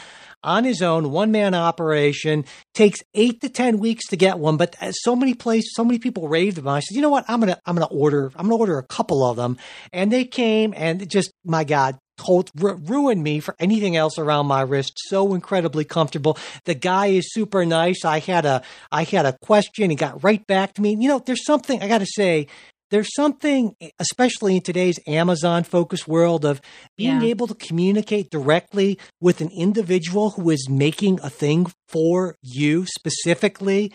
on 0.44 0.64
his 0.64 0.82
own, 0.82 1.10
one 1.10 1.32
man 1.32 1.54
operation. 1.54 2.44
Takes 2.74 3.02
eight 3.14 3.40
to 3.40 3.48
ten 3.48 3.78
weeks 3.78 4.06
to 4.08 4.16
get 4.16 4.38
one, 4.38 4.56
but 4.56 4.76
as 4.80 4.96
so 5.02 5.16
many 5.16 5.34
places, 5.34 5.72
so 5.74 5.84
many 5.84 5.98
people 5.98 6.28
raved 6.28 6.58
about. 6.58 6.74
It, 6.74 6.76
I 6.76 6.80
said, 6.80 6.96
you 6.96 7.02
know 7.02 7.10
what? 7.10 7.24
I'm 7.28 7.40
gonna, 7.40 7.58
I'm 7.66 7.74
gonna 7.74 7.86
order, 7.86 8.30
I'm 8.36 8.46
gonna 8.46 8.56
order 8.56 8.78
a 8.78 8.86
couple 8.86 9.24
of 9.24 9.36
them, 9.36 9.56
and 9.92 10.12
they 10.12 10.24
came, 10.24 10.74
and 10.76 11.08
just, 11.08 11.32
my 11.44 11.64
God, 11.64 11.98
told 12.16 12.50
ru- 12.56 12.80
ruined 12.84 13.22
me 13.22 13.40
for 13.40 13.56
anything 13.58 13.96
else 13.96 14.18
around 14.18 14.46
my 14.46 14.60
wrist. 14.60 14.92
So 15.08 15.34
incredibly 15.34 15.84
comfortable. 15.84 16.38
The 16.64 16.74
guy 16.74 17.06
is 17.06 17.32
super 17.32 17.64
nice. 17.64 18.04
I 18.04 18.20
had 18.20 18.44
a, 18.44 18.62
I 18.92 19.04
had 19.04 19.26
a 19.26 19.36
question. 19.42 19.90
He 19.90 19.96
got 19.96 20.22
right 20.22 20.46
back 20.46 20.74
to 20.74 20.82
me. 20.82 20.96
You 20.98 21.08
know, 21.08 21.18
there's 21.18 21.44
something 21.44 21.82
I 21.82 21.88
got 21.88 21.98
to 21.98 22.06
say 22.06 22.46
there's 22.90 23.12
something, 23.14 23.74
especially 23.98 24.56
in 24.56 24.62
today's 24.62 24.98
Amazon 25.06 25.64
focused 25.64 26.06
world, 26.06 26.44
of 26.44 26.60
being 26.96 27.22
Yeah. 27.22 27.28
able 27.28 27.46
to 27.46 27.54
communicate 27.54 28.30
directly 28.30 28.98
with 29.20 29.40
an 29.40 29.50
individual 29.56 30.30
who 30.30 30.50
is 30.50 30.68
making 30.68 31.18
a 31.22 31.30
thing 31.30 31.66
for 31.88 32.36
you 32.42 32.86
specifically. 32.86 33.92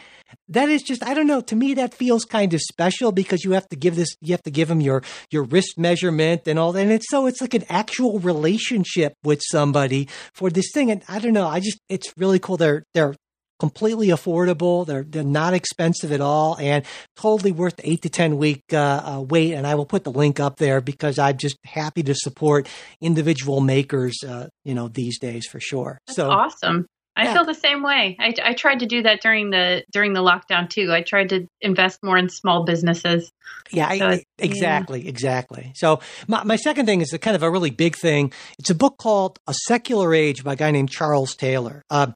That 0.47 0.69
is 0.69 0.81
just, 0.83 1.03
I 1.03 1.13
don't 1.13 1.27
know. 1.27 1.41
To 1.41 1.55
me, 1.55 1.73
that 1.75 1.93
feels 1.93 2.25
kind 2.25 2.53
of 2.53 2.61
special 2.61 3.11
because 3.11 3.43
you 3.43 3.51
have 3.51 3.67
to 3.69 3.75
give 3.75 3.95
this, 3.95 4.15
you 4.21 4.33
have 4.33 4.43
to 4.43 4.51
give 4.51 4.67
them 4.67 4.81
your 4.81 5.03
your 5.31 5.43
wrist 5.43 5.77
measurement 5.77 6.47
and 6.47 6.57
all 6.59 6.71
that. 6.71 6.81
And 6.81 6.91
it's 6.91 7.09
so 7.09 7.25
it's 7.25 7.41
like 7.41 7.53
an 7.53 7.65
actual 7.69 8.19
relationship 8.19 9.13
with 9.23 9.41
somebody 9.49 10.07
for 10.33 10.49
this 10.49 10.71
thing. 10.73 10.91
And 10.91 11.03
I 11.07 11.19
don't 11.19 11.33
know. 11.33 11.47
I 11.47 11.59
just, 11.59 11.79
it's 11.89 12.13
really 12.17 12.39
cool. 12.39 12.57
They're 12.57 12.83
they're 12.93 13.15
completely 13.59 14.07
affordable. 14.07 14.85
They're 14.85 15.03
they're 15.03 15.23
not 15.23 15.53
expensive 15.53 16.11
at 16.11 16.21
all, 16.21 16.57
and 16.59 16.85
totally 17.15 17.51
worth 17.51 17.75
the 17.77 17.89
eight 17.89 18.01
to 18.03 18.09
ten 18.09 18.37
week 18.37 18.61
uh, 18.73 18.77
uh, 19.17 19.21
wait. 19.21 19.53
And 19.53 19.67
I 19.67 19.75
will 19.75 19.85
put 19.85 20.03
the 20.03 20.11
link 20.11 20.39
up 20.39 20.57
there 20.57 20.81
because 20.81 21.19
I'm 21.19 21.37
just 21.37 21.57
happy 21.65 22.03
to 22.03 22.15
support 22.15 22.67
individual 23.01 23.61
makers. 23.61 24.17
Uh, 24.27 24.47
you 24.63 24.73
know, 24.73 24.87
these 24.87 25.19
days 25.19 25.45
for 25.47 25.59
sure. 25.59 25.99
That's 26.07 26.15
so 26.15 26.29
awesome. 26.29 26.85
I 27.15 27.23
Yeah. 27.23 27.33
feel 27.33 27.45
the 27.45 27.53
same 27.53 27.83
way. 27.83 28.15
I, 28.17 28.33
I 28.41 28.53
tried 28.53 28.79
to 28.79 28.85
do 28.85 29.01
that 29.03 29.21
during 29.21 29.49
the 29.49 29.83
during 29.91 30.13
the 30.13 30.21
lockdown 30.21 30.69
too. 30.69 30.93
I 30.93 31.01
tried 31.01 31.29
to 31.29 31.47
invest 31.59 31.99
more 32.01 32.17
in 32.17 32.29
small 32.29 32.63
businesses. 32.63 33.29
Yeah, 33.71 33.91
So 33.97 34.07
I- 34.07 34.23
exactly, 34.37 35.05
exactly. 35.07 35.73
So 35.75 35.99
my, 36.27 36.43
my 36.45 36.55
second 36.55 36.85
thing 36.85 37.01
is 37.01 37.11
a 37.11 37.19
kind 37.19 37.35
of 37.35 37.43
a 37.43 37.51
really 37.51 37.71
big 37.71 37.95
thing. 37.97 38.31
It's 38.57 38.69
a 38.69 38.75
book 38.75 38.97
called 38.97 39.37
A 39.47 39.53
Secular 39.67 40.13
Age 40.13 40.43
by 40.45 40.53
a 40.53 40.55
guy 40.55 40.71
named 40.71 40.91
Charles 40.91 41.35
Taylor. 41.35 41.83
Um, 41.89 42.13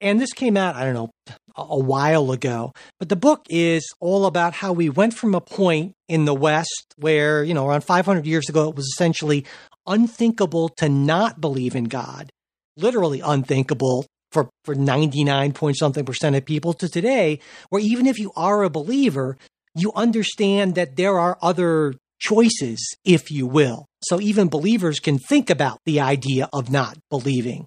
and 0.00 0.20
this 0.20 0.32
came 0.32 0.56
out, 0.56 0.76
I 0.76 0.84
don't 0.84 0.94
know, 0.94 1.10
a, 1.56 1.78
while 1.78 2.32
ago. 2.32 2.72
But 2.98 3.08
the 3.08 3.16
book 3.16 3.46
is 3.48 3.86
all 4.00 4.26
about 4.26 4.54
how 4.54 4.72
we 4.72 4.88
went 4.88 5.14
from 5.14 5.34
a 5.34 5.40
point 5.40 5.94
in 6.08 6.24
the 6.24 6.34
West 6.34 6.94
where, 6.96 7.44
you 7.44 7.54
know, 7.54 7.68
around 7.68 7.82
500 7.82 8.26
years 8.26 8.48
ago, 8.48 8.68
it 8.68 8.76
was 8.76 8.86
essentially 8.86 9.44
unthinkable 9.86 10.68
to 10.76 10.88
not 10.88 11.40
believe 11.40 11.74
in 11.74 11.84
God, 11.84 12.30
literally 12.76 13.20
unthinkable 13.20 14.06
for, 14.32 14.48
for 14.64 14.74
99 14.74 15.52
point 15.52 15.76
something 15.76 16.04
percent 16.04 16.36
of 16.36 16.44
people 16.44 16.72
to 16.74 16.88
today, 16.88 17.40
where 17.68 17.82
even 17.82 18.06
if 18.06 18.18
you 18.18 18.32
are 18.36 18.62
a 18.62 18.70
believer, 18.70 19.36
you 19.74 19.92
understand 19.94 20.74
that 20.76 20.96
there 20.96 21.18
are 21.18 21.38
other 21.42 21.94
choices, 22.20 22.96
if 23.04 23.30
you 23.30 23.46
will. 23.46 23.86
So 24.02 24.20
even 24.20 24.48
believers 24.48 25.00
can 25.00 25.18
think 25.18 25.50
about 25.50 25.78
the 25.84 26.00
idea 26.00 26.48
of 26.52 26.70
not 26.70 26.96
believing. 27.10 27.66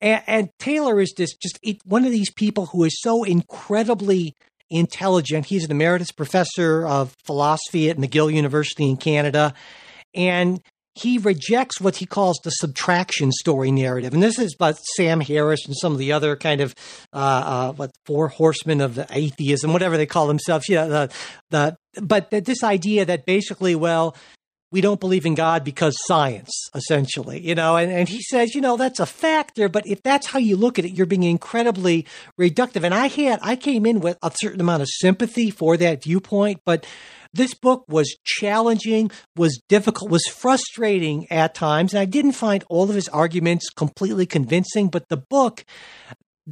And, 0.00 0.22
and 0.26 0.50
Taylor 0.58 1.00
is 1.00 1.14
this 1.16 1.34
just 1.36 1.58
it, 1.62 1.78
one 1.84 2.04
of 2.04 2.10
these 2.10 2.32
people 2.32 2.66
who 2.66 2.84
is 2.84 3.00
so 3.00 3.22
incredibly 3.24 4.34
intelligent. 4.68 5.46
He's 5.46 5.64
an 5.64 5.70
emeritus 5.70 6.12
professor 6.12 6.86
of 6.86 7.14
philosophy 7.24 7.90
at 7.90 7.98
McGill 7.98 8.32
University 8.32 8.88
in 8.88 8.96
Canada. 8.96 9.54
And 10.14 10.60
he 10.94 11.18
rejects 11.18 11.80
what 11.80 11.96
he 11.96 12.06
calls 12.06 12.38
the 12.42 12.50
subtraction 12.50 13.30
story 13.32 13.70
narrative. 13.70 14.12
And 14.12 14.22
this 14.22 14.38
is 14.38 14.54
about 14.54 14.78
Sam 14.96 15.20
Harris 15.20 15.60
and 15.66 15.76
some 15.76 15.92
of 15.92 15.98
the 15.98 16.12
other 16.12 16.36
kind 16.36 16.60
of, 16.60 16.74
uh, 17.12 17.16
uh, 17.16 17.72
what, 17.72 17.90
four 18.06 18.28
horsemen 18.28 18.80
of 18.80 18.96
the 18.96 19.06
atheism, 19.10 19.72
whatever 19.72 19.96
they 19.96 20.06
call 20.06 20.26
themselves. 20.26 20.68
Yeah, 20.68 20.86
the, 20.86 21.12
the, 21.50 21.76
but 22.02 22.30
this 22.30 22.64
idea 22.64 23.04
that 23.04 23.24
basically, 23.24 23.74
well, 23.74 24.16
we 24.72 24.80
don't 24.80 25.00
believe 25.00 25.26
in 25.26 25.34
God 25.34 25.64
because 25.64 25.96
science, 26.06 26.68
essentially, 26.74 27.40
you 27.40 27.54
know, 27.54 27.76
and, 27.76 27.90
and 27.90 28.08
he 28.08 28.22
says, 28.22 28.54
you 28.54 28.60
know, 28.60 28.76
that's 28.76 29.00
a 29.00 29.06
factor, 29.06 29.68
but 29.68 29.86
if 29.86 30.02
that's 30.02 30.28
how 30.28 30.38
you 30.38 30.56
look 30.56 30.78
at 30.78 30.84
it, 30.84 30.92
you're 30.92 31.06
being 31.06 31.24
incredibly 31.24 32.06
reductive. 32.38 32.84
And 32.84 32.94
I 32.94 33.08
had, 33.08 33.40
I 33.42 33.56
came 33.56 33.84
in 33.84 34.00
with 34.00 34.16
a 34.22 34.30
certain 34.34 34.60
amount 34.60 34.82
of 34.82 34.88
sympathy 34.88 35.50
for 35.50 35.76
that 35.76 36.04
viewpoint, 36.04 36.60
but 36.64 36.86
this 37.32 37.54
book 37.54 37.84
was 37.88 38.16
challenging, 38.24 39.10
was 39.36 39.60
difficult, 39.68 40.10
was 40.10 40.26
frustrating 40.26 41.30
at 41.30 41.54
times, 41.54 41.92
and 41.92 42.00
I 42.00 42.04
didn't 42.04 42.32
find 42.32 42.64
all 42.68 42.88
of 42.88 42.94
his 42.94 43.08
arguments 43.08 43.70
completely 43.70 44.26
convincing, 44.26 44.88
but 44.88 45.08
the 45.08 45.16
book 45.16 45.64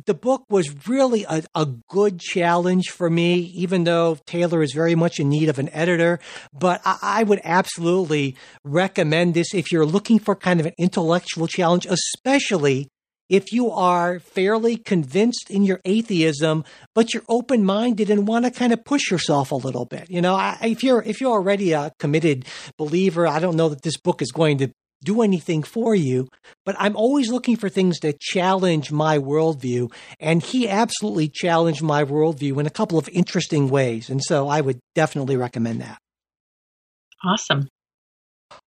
the 0.06 0.14
book 0.14 0.44
was 0.48 0.88
really 0.88 1.24
a, 1.28 1.42
a, 1.54 1.66
good 1.88 2.20
challenge 2.20 2.90
for 2.90 3.08
me, 3.08 3.38
even 3.54 3.84
though 3.84 4.18
Taylor 4.26 4.62
is 4.62 4.72
very 4.72 4.94
much 4.94 5.18
in 5.18 5.28
need 5.28 5.48
of 5.48 5.58
an 5.58 5.68
editor. 5.70 6.18
But 6.52 6.80
I, 6.84 6.98
I, 7.02 7.22
would 7.22 7.40
absolutely 7.44 8.36
recommend 8.64 9.34
this 9.34 9.54
if 9.54 9.72
you're 9.72 9.86
looking 9.86 10.18
for 10.18 10.36
kind 10.36 10.60
of 10.60 10.66
an 10.66 10.74
intellectual 10.78 11.46
challenge, 11.46 11.86
especially 11.86 12.88
if 13.28 13.52
you 13.52 13.70
are 13.70 14.20
fairly 14.20 14.76
convinced 14.76 15.50
in 15.50 15.62
your 15.62 15.80
atheism, 15.84 16.64
but 16.94 17.12
you're 17.12 17.24
open 17.28 17.64
minded 17.64 18.10
and 18.10 18.26
want 18.26 18.44
to 18.44 18.50
kind 18.50 18.72
of 18.72 18.84
push 18.84 19.10
yourself 19.10 19.52
a 19.52 19.56
little 19.56 19.84
bit. 19.84 20.10
You 20.10 20.22
know, 20.22 20.34
I, 20.34 20.58
if 20.62 20.82
you're 20.82 21.02
if 21.02 21.20
you're 21.20 21.32
already 21.32 21.72
a 21.72 21.92
committed 21.98 22.46
believer, 22.78 23.26
I 23.26 23.38
don't 23.38 23.56
know 23.56 23.68
that 23.68 23.82
this 23.82 23.98
book 23.98 24.22
is 24.22 24.32
going 24.32 24.58
to 24.58 24.72
do 25.02 25.22
anything 25.22 25.62
for 25.62 25.94
you, 25.94 26.28
but 26.64 26.76
I'm 26.78 26.96
always 26.96 27.30
looking 27.30 27.56
for 27.56 27.68
things 27.68 28.00
to 28.00 28.14
challenge 28.20 28.90
my 28.90 29.18
worldview. 29.18 29.92
And 30.18 30.42
he 30.42 30.68
absolutely 30.68 31.28
challenged 31.28 31.82
my 31.82 32.04
worldview 32.04 32.58
in 32.58 32.66
a 32.66 32.70
couple 32.70 32.98
of 32.98 33.08
interesting 33.10 33.68
ways. 33.68 34.10
And 34.10 34.22
so 34.22 34.48
I 34.48 34.60
would 34.60 34.80
definitely 34.94 35.36
recommend 35.36 35.80
that. 35.80 35.98
Awesome. 37.24 37.68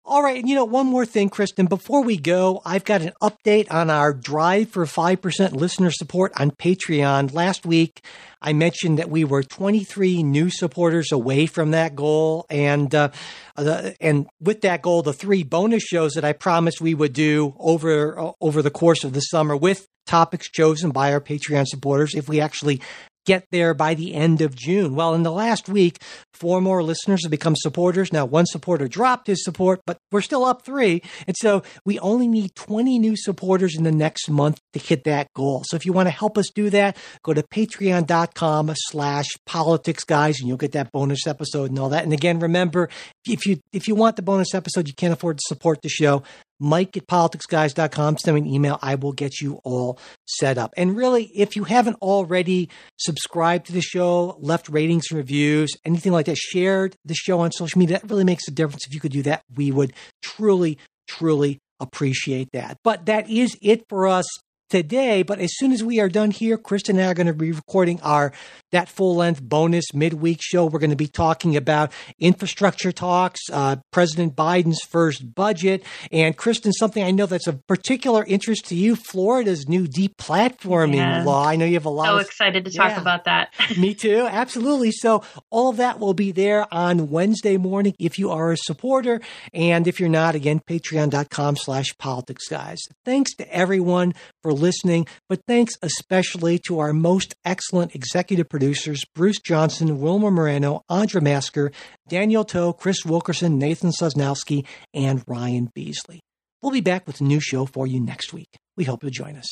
All 0.04 0.22
right. 0.22 0.38
And 0.38 0.50
you 0.50 0.56
know, 0.56 0.66
one 0.66 0.88
more 0.88 1.06
thing, 1.06 1.30
Kristin, 1.30 1.70
before 1.70 2.04
we 2.04 2.18
go, 2.18 2.62
I've 2.66 2.84
got 2.84 3.02
an 3.02 3.14
update 3.22 3.72
on 3.72 3.90
our 3.90 4.14
drive 4.14 4.70
for 4.70 4.86
5% 4.86 5.54
listener 5.54 5.92
support 5.92 6.34
on 6.40 6.52
Patreon. 6.52 7.34
Last 7.34 7.66
week, 7.66 8.04
I 8.42 8.54
mentioned 8.54 9.00
that 9.00 9.10
we 9.10 9.24
were 9.24 9.42
23 9.42 10.24
new 10.24 10.50
supporters 10.50 11.12
away 11.12 11.46
from 11.46 11.72
that 11.72 11.96
goal. 11.96 12.46
And, 12.50 12.94
uh, 12.94 13.10
the, 13.56 13.96
and 14.02 14.28
with 14.40 14.62
that 14.62 14.82
goal, 14.82 15.02
the 15.02 15.14
three 15.14 15.44
bonus 15.44 15.84
shows 15.84 16.14
that 16.14 16.26
I 16.26 16.34
promised 16.34 16.82
we 16.82 16.94
would 16.94 17.14
do 17.14 17.56
over, 17.58 18.20
uh, 18.20 18.32
over 18.42 18.62
the 18.62 18.72
course 18.72 19.04
of 19.04 19.14
the 19.14 19.22
summer 19.22 19.56
with 19.56 19.88
topics 20.08 20.50
chosen 20.50 20.92
by 20.92 21.14
our 21.14 21.22
Patreon 21.22 21.66
supporters 21.68 22.16
if 22.16 22.28
we 22.28 22.42
actually 22.42 22.82
get 23.26 23.46
there 23.52 23.74
by 23.74 23.94
the 23.94 24.14
end 24.14 24.42
of 24.42 24.56
June. 24.56 24.96
Well, 24.96 25.14
in 25.14 25.24
the 25.24 25.32
last 25.32 25.70
week, 25.70 26.02
four 26.34 26.62
more 26.62 26.84
listeners 26.84 27.24
have 27.24 27.32
become 27.32 27.56
supporters. 27.56 28.12
Now, 28.12 28.26
one 28.26 28.46
supporter 28.46 28.88
dropped 28.88 29.28
his 29.28 29.44
support, 29.44 29.82
but 29.86 29.98
we're 30.12 30.22
still 30.22 30.46
up 30.46 30.64
three. 30.64 31.02
And 31.28 31.36
so 31.38 31.64
we 31.86 32.00
only 32.00 32.28
need 32.28 32.56
20 32.56 33.00
new 33.00 33.16
supporters 33.16 33.76
in 33.76 33.84
the 33.84 33.92
next 33.92 34.30
month 34.30 34.60
to 34.74 34.80
hit 34.80 35.04
that 35.04 35.28
goal. 35.34 35.64
So 35.66 35.76
if 35.76 35.86
you 35.86 35.94
want 35.94 36.08
to 36.08 36.12
help 36.12 36.38
us 36.38 36.50
do 36.54 36.70
that, 36.72 36.98
go 37.24 37.34
to 37.34 37.44
patreon.com 37.44 38.72
slash 38.76 39.28
politics 39.46 40.04
guys 40.04 40.40
and 40.40 40.48
you'll 40.48 40.58
get 40.58 40.72
that 40.74 40.92
bonus 40.92 41.28
episode 41.28 41.70
and 41.70 41.80
all 41.80 41.90
that. 41.90 42.04
And 42.04 42.14
again, 42.14 42.40
remember, 42.40 42.90
if 43.28 43.46
you, 43.46 43.60
if 43.72 43.88
you 43.88 43.96
want 43.96 44.16
the 44.16 44.22
bonus 44.22 44.54
episode, 44.54 44.88
you 44.88 44.94
can't 44.94 45.14
afford 45.14 45.38
to 45.38 45.44
support 45.48 45.82
the 45.82 45.90
show, 45.90 46.24
Mike 46.62 46.96
at 46.96 47.08
politicsguys.com. 47.08 48.18
Send 48.18 48.36
me 48.36 48.42
an 48.42 48.48
email. 48.48 48.78
I 48.82 48.96
will 48.96 49.14
get 49.14 49.42
you 49.42 49.60
all 49.64 50.00
set 50.28 50.58
up. 50.58 50.74
And 50.78 50.96
really, 50.96 51.26
if 51.36 51.56
you 51.56 51.64
haven't 51.64 51.98
already 52.02 52.70
subscribed 52.98 53.66
to 53.66 53.74
the 53.74 53.82
show, 53.82 54.38
left 54.40 54.70
ratings 54.70 55.06
and 55.10 55.18
reviews, 55.18 55.72
anything 55.84 56.12
like 56.12 56.28
that, 56.28 56.38
shared 56.38 56.96
the 57.04 57.16
show 57.16 57.40
on 57.40 57.52
social 57.52 57.80
media, 57.80 58.00
that 58.00 58.10
really 58.10 58.24
makes 58.24 58.48
a 58.48 58.52
difference. 58.52 58.86
If 58.86 58.94
you 58.94 59.00
could 59.00 59.12
do 59.12 59.24
that, 59.24 59.42
we 59.56 59.72
would 59.72 59.94
truly, 60.22 60.78
truly 61.08 61.58
appreciate 61.80 62.50
that. 62.54 62.78
But 62.84 63.08
that 63.08 63.30
is 63.30 63.58
it 63.62 63.84
for 63.90 64.08
us 64.08 64.26
today. 64.72 65.22
But 65.22 65.40
as 65.40 65.52
soon 65.56 65.72
as 65.72 65.84
we 65.84 66.00
are 66.00 66.10
done 66.10 66.32
here, 66.32 66.58
Kristin 66.58 66.92
and 66.92 67.02
I 67.02 67.08
are 67.08 67.14
going 67.14 67.28
to 67.28 67.34
be 67.34 67.52
recording 67.52 68.02
our 68.02 68.32
that 68.72 68.90
full 68.90 69.16
length 69.16 69.44
bonus 69.44 69.94
midweek 69.94 70.40
show. 70.42 70.66
We're 70.66 70.80
going 70.80 70.92
to 70.92 70.96
be 70.96 71.08
talking 71.08 71.58
about 71.58 71.92
infrastructure 72.20 72.92
talks, 72.92 73.42
uh, 73.52 73.76
President 73.92 74.36
Biden's 74.36 74.82
first 74.82 75.36
budget, 75.36 75.84
and 76.12 76.38
Kristin, 76.38 76.72
something 76.74 77.04
I 77.04 77.12
know 77.12 77.26
that's 77.26 77.48
of 77.48 77.68
particular 77.68 78.24
interest 78.26 78.66
to 78.68 78.76
you, 78.76 78.96
Florida's 78.96 79.68
new 79.68 79.88
deplatforming 79.88 80.96
yeah. 80.96 81.24
law. 81.24 81.46
I 81.46 81.58
know 81.58 81.66
you 81.66 81.74
have 81.74 81.86
a 81.86 81.90
lot. 81.90 82.06
So 82.06 82.16
of, 82.16 82.26
excited 82.26 82.66
to 82.66 82.72
talk 82.72 82.98
about 82.98 83.26
that. 83.26 83.54
Me 83.78 83.94
too, 83.94 84.26
absolutely. 84.30 84.92
So 84.92 85.24
all 85.50 85.70
of 85.70 85.78
that 85.78 86.00
will 86.00 86.14
be 86.14 86.32
there 86.32 86.66
on 86.74 87.10
Wednesday 87.10 87.58
morning 87.58 87.94
if 88.00 88.18
you 88.18 88.32
are 88.32 88.54
a 88.54 88.58
supporter, 88.58 89.20
and 89.54 89.86
if 89.88 90.00
you're 90.00 90.10
not, 90.10 90.36
again, 90.36 90.62
Patreon.com/slash 90.62 91.98
Politics 91.98 92.48
Guys. 92.48 92.80
Thanks 93.04 93.36
to 93.36 93.54
everyone 93.54 94.14
for 94.42 94.54
listening, 94.62 95.08
but 95.28 95.42
thanks 95.48 95.74
especially 95.82 96.60
to 96.68 96.80
our 96.80 96.94
most 96.94 97.36
excellent 97.44 97.96
executive 97.96 98.48
producers 98.48 99.04
Bruce 99.14 99.40
Johnson, 99.40 100.00
Wilmer 100.00 100.32
Moreno, 100.32 100.84
Andra 100.90 101.22
Masker, 101.22 101.72
Daniel 102.08 102.46
Toe, 102.46 102.74
Chris 102.74 103.04
Wilkerson, 103.06 103.58
Nathan 103.58 103.92
Sosnowski, 103.92 104.66
and 104.94 105.24
Ryan 105.28 105.70
Beasley. 105.74 106.22
We'll 106.62 106.72
be 106.72 106.82
back 106.82 107.08
with 107.08 107.22
a 107.22 107.24
new 107.24 107.40
show 107.40 107.66
for 107.66 107.88
you 107.88 108.00
next 108.00 108.34
week. 108.34 108.50
We 108.78 108.84
hope 108.84 109.04
you'll 109.04 109.12
join 109.12 109.36
us. 109.36 109.50